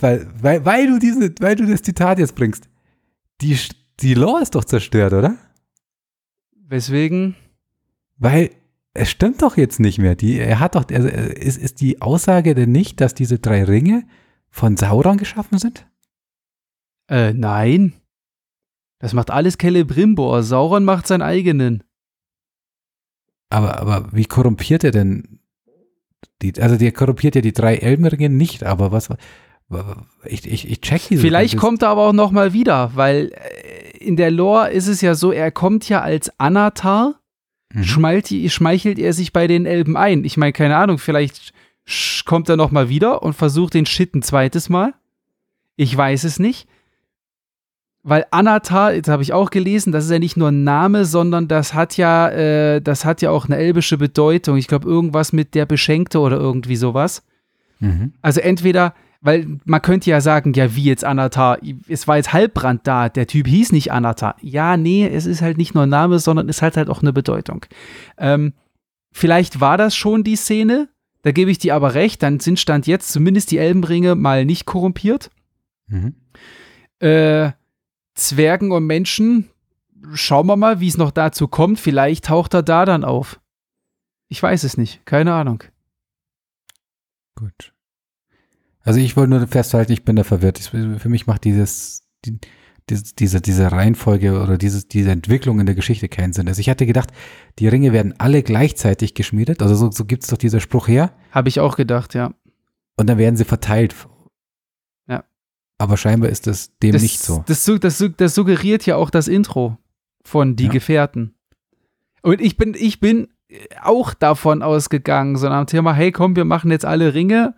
Weil, 0.00 0.28
weil, 0.40 0.64
weil, 0.64 0.86
du 0.86 0.98
diese, 0.98 1.34
weil 1.40 1.56
du 1.56 1.66
das 1.66 1.82
Zitat 1.82 2.18
jetzt 2.18 2.34
bringst. 2.34 2.68
Die, 3.42 3.58
die 4.00 4.14
Lore 4.14 4.42
ist 4.42 4.54
doch 4.54 4.64
zerstört, 4.64 5.12
oder? 5.12 5.36
Weswegen? 6.52 7.36
Weil 8.16 8.50
es 8.94 9.10
stimmt 9.10 9.42
doch 9.42 9.58
jetzt 9.58 9.78
nicht 9.78 9.98
mehr. 9.98 10.14
Die, 10.14 10.38
er 10.38 10.58
hat 10.58 10.74
doch, 10.74 10.88
also 10.90 11.08
ist, 11.08 11.58
ist 11.58 11.82
die 11.82 12.00
Aussage 12.00 12.54
denn 12.54 12.72
nicht, 12.72 13.02
dass 13.02 13.12
diese 13.12 13.38
drei 13.38 13.64
Ringe 13.64 14.06
von 14.48 14.78
Sauron 14.78 15.18
geschaffen 15.18 15.58
sind? 15.58 15.86
Äh, 17.08 17.34
nein. 17.34 17.92
Das 18.98 19.12
macht 19.12 19.30
alles 19.30 19.58
Celebrimbor. 19.60 20.42
Sauron 20.42 20.84
macht 20.84 21.06
seinen 21.06 21.22
eigenen. 21.22 21.84
Aber, 23.48 23.78
aber 23.78 24.08
wie 24.12 24.24
korrumpiert 24.24 24.84
er 24.84 24.90
denn 24.90 25.40
die, 26.42 26.60
also 26.60 26.76
der 26.76 26.92
korrumpiert 26.92 27.34
ja 27.34 27.40
die 27.40 27.52
drei 27.52 27.76
Elbenringe 27.76 28.28
nicht, 28.28 28.64
aber 28.64 28.92
was, 28.92 29.08
ich, 30.24 30.46
ich, 30.46 30.70
ich 30.70 30.80
check 30.80 31.08
diese 31.08 31.22
Vielleicht 31.22 31.56
kommt 31.56 31.82
er 31.82 31.88
aber 31.88 32.08
auch 32.08 32.12
nochmal 32.12 32.52
wieder, 32.52 32.92
weil 32.94 33.32
äh, 33.32 33.98
in 33.98 34.16
der 34.16 34.30
Lore 34.30 34.70
ist 34.70 34.86
es 34.86 35.00
ja 35.00 35.14
so, 35.14 35.32
er 35.32 35.50
kommt 35.50 35.88
ja 35.88 36.02
als 36.02 36.30
Anatar 36.38 37.20
mhm. 37.72 37.84
schmeichelt, 37.84 38.52
schmeichelt 38.52 38.98
er 38.98 39.12
sich 39.12 39.32
bei 39.32 39.46
den 39.46 39.66
Elben 39.66 39.96
ein. 39.96 40.24
Ich 40.24 40.36
meine, 40.36 40.52
keine 40.52 40.76
Ahnung, 40.76 40.98
vielleicht 40.98 41.52
kommt 42.24 42.48
er 42.48 42.56
nochmal 42.56 42.88
wieder 42.88 43.22
und 43.22 43.34
versucht 43.34 43.74
den 43.74 43.86
Shit 43.86 44.14
ein 44.14 44.22
zweites 44.22 44.68
Mal. 44.68 44.94
Ich 45.76 45.96
weiß 45.96 46.24
es 46.24 46.38
nicht. 46.38 46.68
Weil 48.08 48.24
Anatar, 48.30 48.94
jetzt 48.94 49.08
habe 49.08 49.24
ich 49.24 49.32
auch 49.32 49.50
gelesen, 49.50 49.90
das 49.92 50.04
ist 50.04 50.12
ja 50.12 50.20
nicht 50.20 50.36
nur 50.36 50.48
ein 50.48 50.62
Name, 50.62 51.04
sondern 51.04 51.48
das 51.48 51.74
hat 51.74 51.96
ja, 51.96 52.28
äh, 52.28 52.80
das 52.80 53.04
hat 53.04 53.20
ja 53.20 53.30
auch 53.30 53.46
eine 53.46 53.56
elbische 53.56 53.98
Bedeutung. 53.98 54.56
Ich 54.56 54.68
glaube, 54.68 54.88
irgendwas 54.88 55.32
mit 55.32 55.56
der 55.56 55.66
Beschenkte 55.66 56.20
oder 56.20 56.36
irgendwie 56.36 56.76
sowas. 56.76 57.24
Mhm. 57.80 58.12
Also 58.22 58.40
entweder 58.40 58.94
weil 59.22 59.58
man 59.64 59.82
könnte 59.82 60.08
ja 60.08 60.20
sagen, 60.20 60.52
ja, 60.52 60.76
wie 60.76 60.84
jetzt 60.84 61.02
Anatar? 61.02 61.58
Es 61.88 62.06
war 62.06 62.16
jetzt 62.16 62.32
Halbbrand 62.32 62.86
da, 62.86 63.08
der 63.08 63.26
Typ 63.26 63.48
hieß 63.48 63.72
nicht 63.72 63.90
Anatar. 63.90 64.36
Ja, 64.40 64.76
nee, 64.76 65.04
es 65.04 65.26
ist 65.26 65.42
halt 65.42 65.58
nicht 65.58 65.74
nur 65.74 65.82
ein 65.82 65.88
Name, 65.88 66.20
sondern 66.20 66.48
es 66.48 66.62
hat 66.62 66.76
halt 66.76 66.88
auch 66.88 67.02
eine 67.02 67.12
Bedeutung. 67.12 67.66
Ähm, 68.18 68.52
vielleicht 69.10 69.60
war 69.60 69.78
das 69.78 69.96
schon 69.96 70.22
die 70.22 70.36
Szene, 70.36 70.88
da 71.22 71.32
gebe 71.32 71.50
ich 71.50 71.58
dir 71.58 71.74
aber 71.74 71.94
recht, 71.94 72.22
dann 72.22 72.38
sind 72.38 72.60
Stand 72.60 72.86
jetzt 72.86 73.10
zumindest 73.10 73.50
die 73.50 73.58
Elbenringe 73.58 74.14
mal 74.14 74.44
nicht 74.44 74.64
korrumpiert. 74.64 75.30
Mhm. 75.88 76.14
Äh, 77.00 77.50
Zwergen 78.16 78.72
und 78.72 78.86
Menschen, 78.86 79.48
schauen 80.14 80.46
wir 80.46 80.56
mal, 80.56 80.80
wie 80.80 80.88
es 80.88 80.96
noch 80.96 81.10
dazu 81.10 81.48
kommt. 81.48 81.78
Vielleicht 81.78 82.26
taucht 82.26 82.54
er 82.54 82.62
da 82.62 82.84
dann 82.84 83.04
auf. 83.04 83.40
Ich 84.28 84.42
weiß 84.42 84.64
es 84.64 84.76
nicht, 84.76 85.06
keine 85.06 85.34
Ahnung. 85.34 85.62
Gut. 87.36 87.72
Also 88.82 89.00
ich 89.00 89.16
wollte 89.16 89.30
nur 89.30 89.46
festhalten, 89.46 89.92
ich 89.92 90.04
bin 90.04 90.16
da 90.16 90.24
verwirrt. 90.24 90.58
Für 90.58 91.08
mich 91.08 91.26
macht 91.26 91.44
dieses, 91.44 92.08
die, 92.24 92.38
diese, 92.88 93.40
diese 93.40 93.72
Reihenfolge 93.72 94.40
oder 94.40 94.58
dieses, 94.58 94.88
diese 94.88 95.10
Entwicklung 95.10 95.60
in 95.60 95.66
der 95.66 95.74
Geschichte 95.74 96.08
keinen 96.08 96.32
Sinn. 96.32 96.48
Also 96.48 96.60
ich 96.60 96.70
hatte 96.70 96.86
gedacht, 96.86 97.10
die 97.58 97.68
Ringe 97.68 97.92
werden 97.92 98.14
alle 98.18 98.42
gleichzeitig 98.42 99.14
geschmiedet. 99.14 99.60
Also 99.60 99.74
so, 99.74 99.90
so 99.90 100.04
gibt 100.04 100.22
es 100.22 100.30
doch 100.30 100.38
dieser 100.38 100.60
Spruch 100.60 100.88
her. 100.88 101.12
Habe 101.32 101.48
ich 101.48 101.60
auch 101.60 101.76
gedacht, 101.76 102.14
ja. 102.14 102.32
Und 102.96 103.08
dann 103.08 103.18
werden 103.18 103.36
sie 103.36 103.44
verteilt. 103.44 103.94
Ja. 105.78 105.84
Aber 105.84 105.96
scheinbar 105.96 106.30
ist 106.30 106.46
das 106.46 106.76
dem 106.78 106.92
das, 106.92 107.02
nicht 107.02 107.22
so. 107.22 107.44
Das, 107.46 107.64
das, 107.64 108.04
das, 108.16 108.34
suggeriert 108.34 108.86
ja 108.86 108.96
auch 108.96 109.10
das 109.10 109.28
Intro 109.28 109.78
von 110.24 110.56
Die 110.56 110.64
ja. 110.64 110.70
Gefährten. 110.70 111.34
Und 112.22 112.40
ich 112.40 112.56
bin, 112.56 112.74
ich 112.76 112.98
bin 112.98 113.28
auch 113.82 114.14
davon 114.14 114.62
ausgegangen, 114.62 115.36
so 115.36 115.48
dem 115.48 115.66
Thema, 115.66 115.92
hey 115.92 116.12
komm, 116.12 116.34
wir 116.34 116.44
machen 116.44 116.70
jetzt 116.70 116.84
alle 116.84 117.14
Ringe 117.14 117.54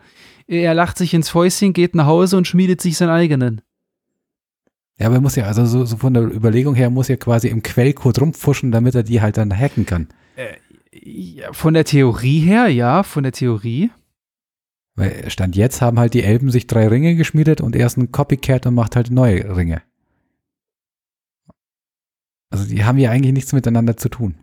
er 0.48 0.74
lacht 0.74 0.98
sich 0.98 1.12
ins 1.14 1.28
Fäustchen, 1.28 1.74
geht 1.74 1.94
nach 1.94 2.06
Hause 2.06 2.36
und 2.38 2.48
schmiedet 2.48 2.80
sich 2.80 2.96
seinen 2.96 3.10
eigenen. 3.10 3.60
Ja, 4.98 5.06
aber 5.06 5.16
er 5.16 5.20
muss 5.20 5.36
ja, 5.36 5.44
also 5.44 5.64
so, 5.66 5.84
so 5.84 5.98
von 5.98 6.14
der 6.14 6.24
Überlegung 6.24 6.74
her, 6.74 6.90
muss 6.90 7.08
er 7.08 7.18
quasi 7.18 7.48
im 7.48 7.62
Quellcode 7.62 8.20
rumfuschen, 8.20 8.72
damit 8.72 8.94
er 8.94 9.04
die 9.04 9.20
halt 9.20 9.36
dann 9.36 9.56
hacken 9.56 9.86
kann. 9.86 10.08
Äh, 10.34 10.56
ja, 10.90 11.52
von 11.52 11.74
der 11.74 11.84
Theorie 11.84 12.40
her, 12.40 12.68
ja, 12.68 13.02
von 13.02 13.22
der 13.22 13.32
Theorie. 13.32 13.90
Weil 14.98 15.30
Stand 15.30 15.54
jetzt 15.54 15.80
haben 15.80 16.00
halt 16.00 16.12
die 16.12 16.24
Elben 16.24 16.50
sich 16.50 16.66
drei 16.66 16.88
Ringe 16.88 17.14
geschmiedet 17.14 17.60
und 17.60 17.76
er 17.76 17.86
ist 17.86 17.96
ein 17.96 18.10
Copycat 18.10 18.66
und 18.66 18.74
macht 18.74 18.96
halt 18.96 19.12
neue 19.12 19.56
Ringe. 19.56 19.80
Also 22.50 22.64
die 22.64 22.84
haben 22.84 22.98
ja 22.98 23.12
eigentlich 23.12 23.32
nichts 23.32 23.52
miteinander 23.52 23.96
zu 23.96 24.08
tun. 24.08 24.34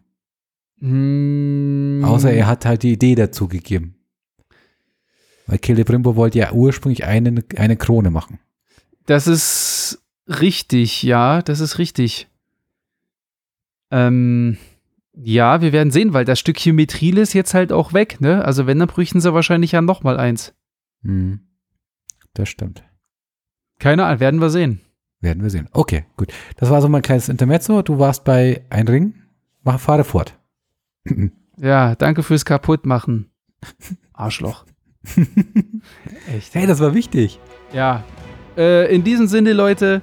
Mm. 0.79 2.05
Außer 2.05 2.31
er 2.31 2.47
hat 2.47 2.65
halt 2.65 2.83
die 2.83 2.93
Idee 2.93 3.15
dazu 3.15 3.49
gegeben. 3.49 3.95
Weil 5.45 5.59
Celebrimbo 5.59 6.15
wollte 6.15 6.39
ja 6.39 6.53
ursprünglich 6.53 7.03
eine, 7.03 7.43
eine 7.57 7.75
Krone 7.75 8.09
machen. 8.09 8.39
Das 9.07 9.27
ist 9.27 10.01
richtig, 10.25 11.03
ja, 11.03 11.41
das 11.41 11.59
ist 11.59 11.79
richtig. 11.79 12.29
Ähm, 13.91 14.57
ja, 15.17 15.61
wir 15.61 15.71
werden 15.71 15.91
sehen, 15.91 16.13
weil 16.13 16.25
das 16.25 16.39
Stückchen 16.39 16.75
Methril 16.75 17.17
ist 17.17 17.33
jetzt 17.33 17.53
halt 17.53 17.71
auch 17.71 17.93
weg, 17.93 18.19
ne? 18.19 18.43
Also 18.43 18.67
wenn, 18.67 18.79
dann 18.79 18.87
bräuchten 18.87 19.21
sie 19.21 19.33
wahrscheinlich 19.33 19.71
ja 19.71 19.81
nochmal 19.81 20.17
eins. 20.17 20.53
Hm. 21.03 21.39
Das 22.33 22.49
stimmt. 22.49 22.83
Keine 23.79 24.05
Ahnung, 24.05 24.19
werden 24.19 24.41
wir 24.41 24.49
sehen. 24.49 24.81
Werden 25.21 25.41
wir 25.41 25.49
sehen. 25.49 25.69
Okay, 25.71 26.05
gut. 26.17 26.33
Das 26.57 26.69
war 26.69 26.81
so 26.81 26.89
mein 26.89 27.01
kleines 27.01 27.29
Intermezzo. 27.29 27.81
Du 27.81 27.97
warst 27.97 28.25
bei 28.25 28.65
Ein 28.69 28.87
Ring. 28.87 29.15
Mach, 29.63 29.79
fahre 29.79 30.03
fort. 30.03 30.37
ja, 31.57 31.95
danke 31.95 32.21
fürs 32.21 32.45
Kaputtmachen. 32.45 33.31
Arschloch. 34.13 34.65
Echt? 36.35 36.53
Hey, 36.53 36.67
das 36.67 36.79
war 36.79 36.93
wichtig. 36.93 37.39
Ja. 37.71 38.03
Äh, 38.57 38.93
in 38.93 39.03
diesem 39.03 39.27
Sinne, 39.27 39.53
Leute, 39.53 40.01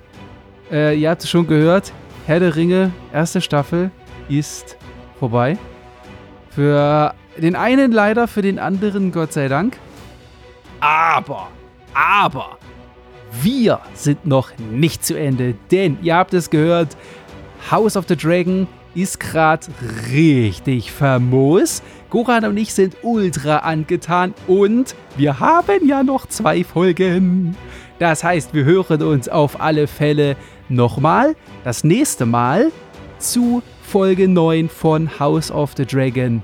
äh, 0.70 0.98
ihr 0.98 1.10
habt 1.10 1.22
es 1.22 1.30
schon 1.30 1.47
gehört, 1.47 1.93
Herr 2.26 2.40
der 2.40 2.56
Ringe, 2.56 2.93
erste 3.12 3.40
Staffel 3.40 3.90
ist 4.28 4.76
vorbei. 5.23 5.57
Für 6.51 7.15
den 7.36 7.55
einen 7.55 7.93
leider, 7.93 8.27
für 8.27 8.43
den 8.43 8.59
anderen 8.59 9.12
Gott 9.12 9.32
sei 9.32 9.47
Dank. 9.47 9.77
Aber, 10.81 11.47
aber, 11.94 12.59
wir 13.40 13.78
sind 13.94 14.27
noch 14.27 14.51
nicht 14.59 15.07
zu 15.07 15.16
Ende, 15.16 15.55
denn 15.70 15.97
ihr 16.03 16.16
habt 16.16 16.35
es 16.35 16.51
gehört, 16.51 16.97
House 17.70 17.97
of 17.97 18.07
the 18.09 18.16
Dragon 18.16 18.66
ist 18.97 19.20
gerade 19.20 19.69
richtig 20.11 20.90
famos. 20.90 21.85
Goran 22.11 22.44
und 22.44 22.57
ich 22.57 22.74
sind 22.74 22.97
ultra 23.03 23.59
angetan 23.59 24.35
und 24.49 24.97
wir 25.16 25.39
haben 25.39 25.86
ja 25.86 26.03
noch 26.03 26.27
zwei 26.27 26.65
Folgen. 26.65 27.57
Das 28.01 28.24
heißt, 28.24 28.55
wir 28.55 28.65
hören 28.65 29.03
uns 29.03 29.28
auf 29.28 29.61
alle 29.61 29.86
Fälle 29.86 30.35
nochmal 30.69 31.36
das 31.62 31.85
nächste 31.85 32.27
Mal 32.27 32.73
zu 33.20 33.62
Folge 33.82 34.26
9 34.26 34.68
von 34.70 35.18
House 35.18 35.50
of 35.50 35.74
the 35.76 35.84
Dragon. 35.84 36.42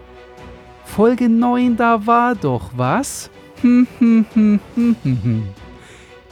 Folge 0.84 1.28
9, 1.28 1.76
da 1.76 2.06
war 2.06 2.34
doch 2.34 2.70
was? 2.76 3.30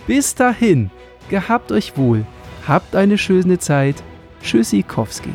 Bis 0.06 0.34
dahin, 0.34 0.90
gehabt 1.30 1.72
euch 1.72 1.96
wohl, 1.96 2.26
habt 2.68 2.94
eine 2.94 3.16
schöne 3.16 3.58
Zeit. 3.58 4.02
Tschüssikowski. 4.42 5.32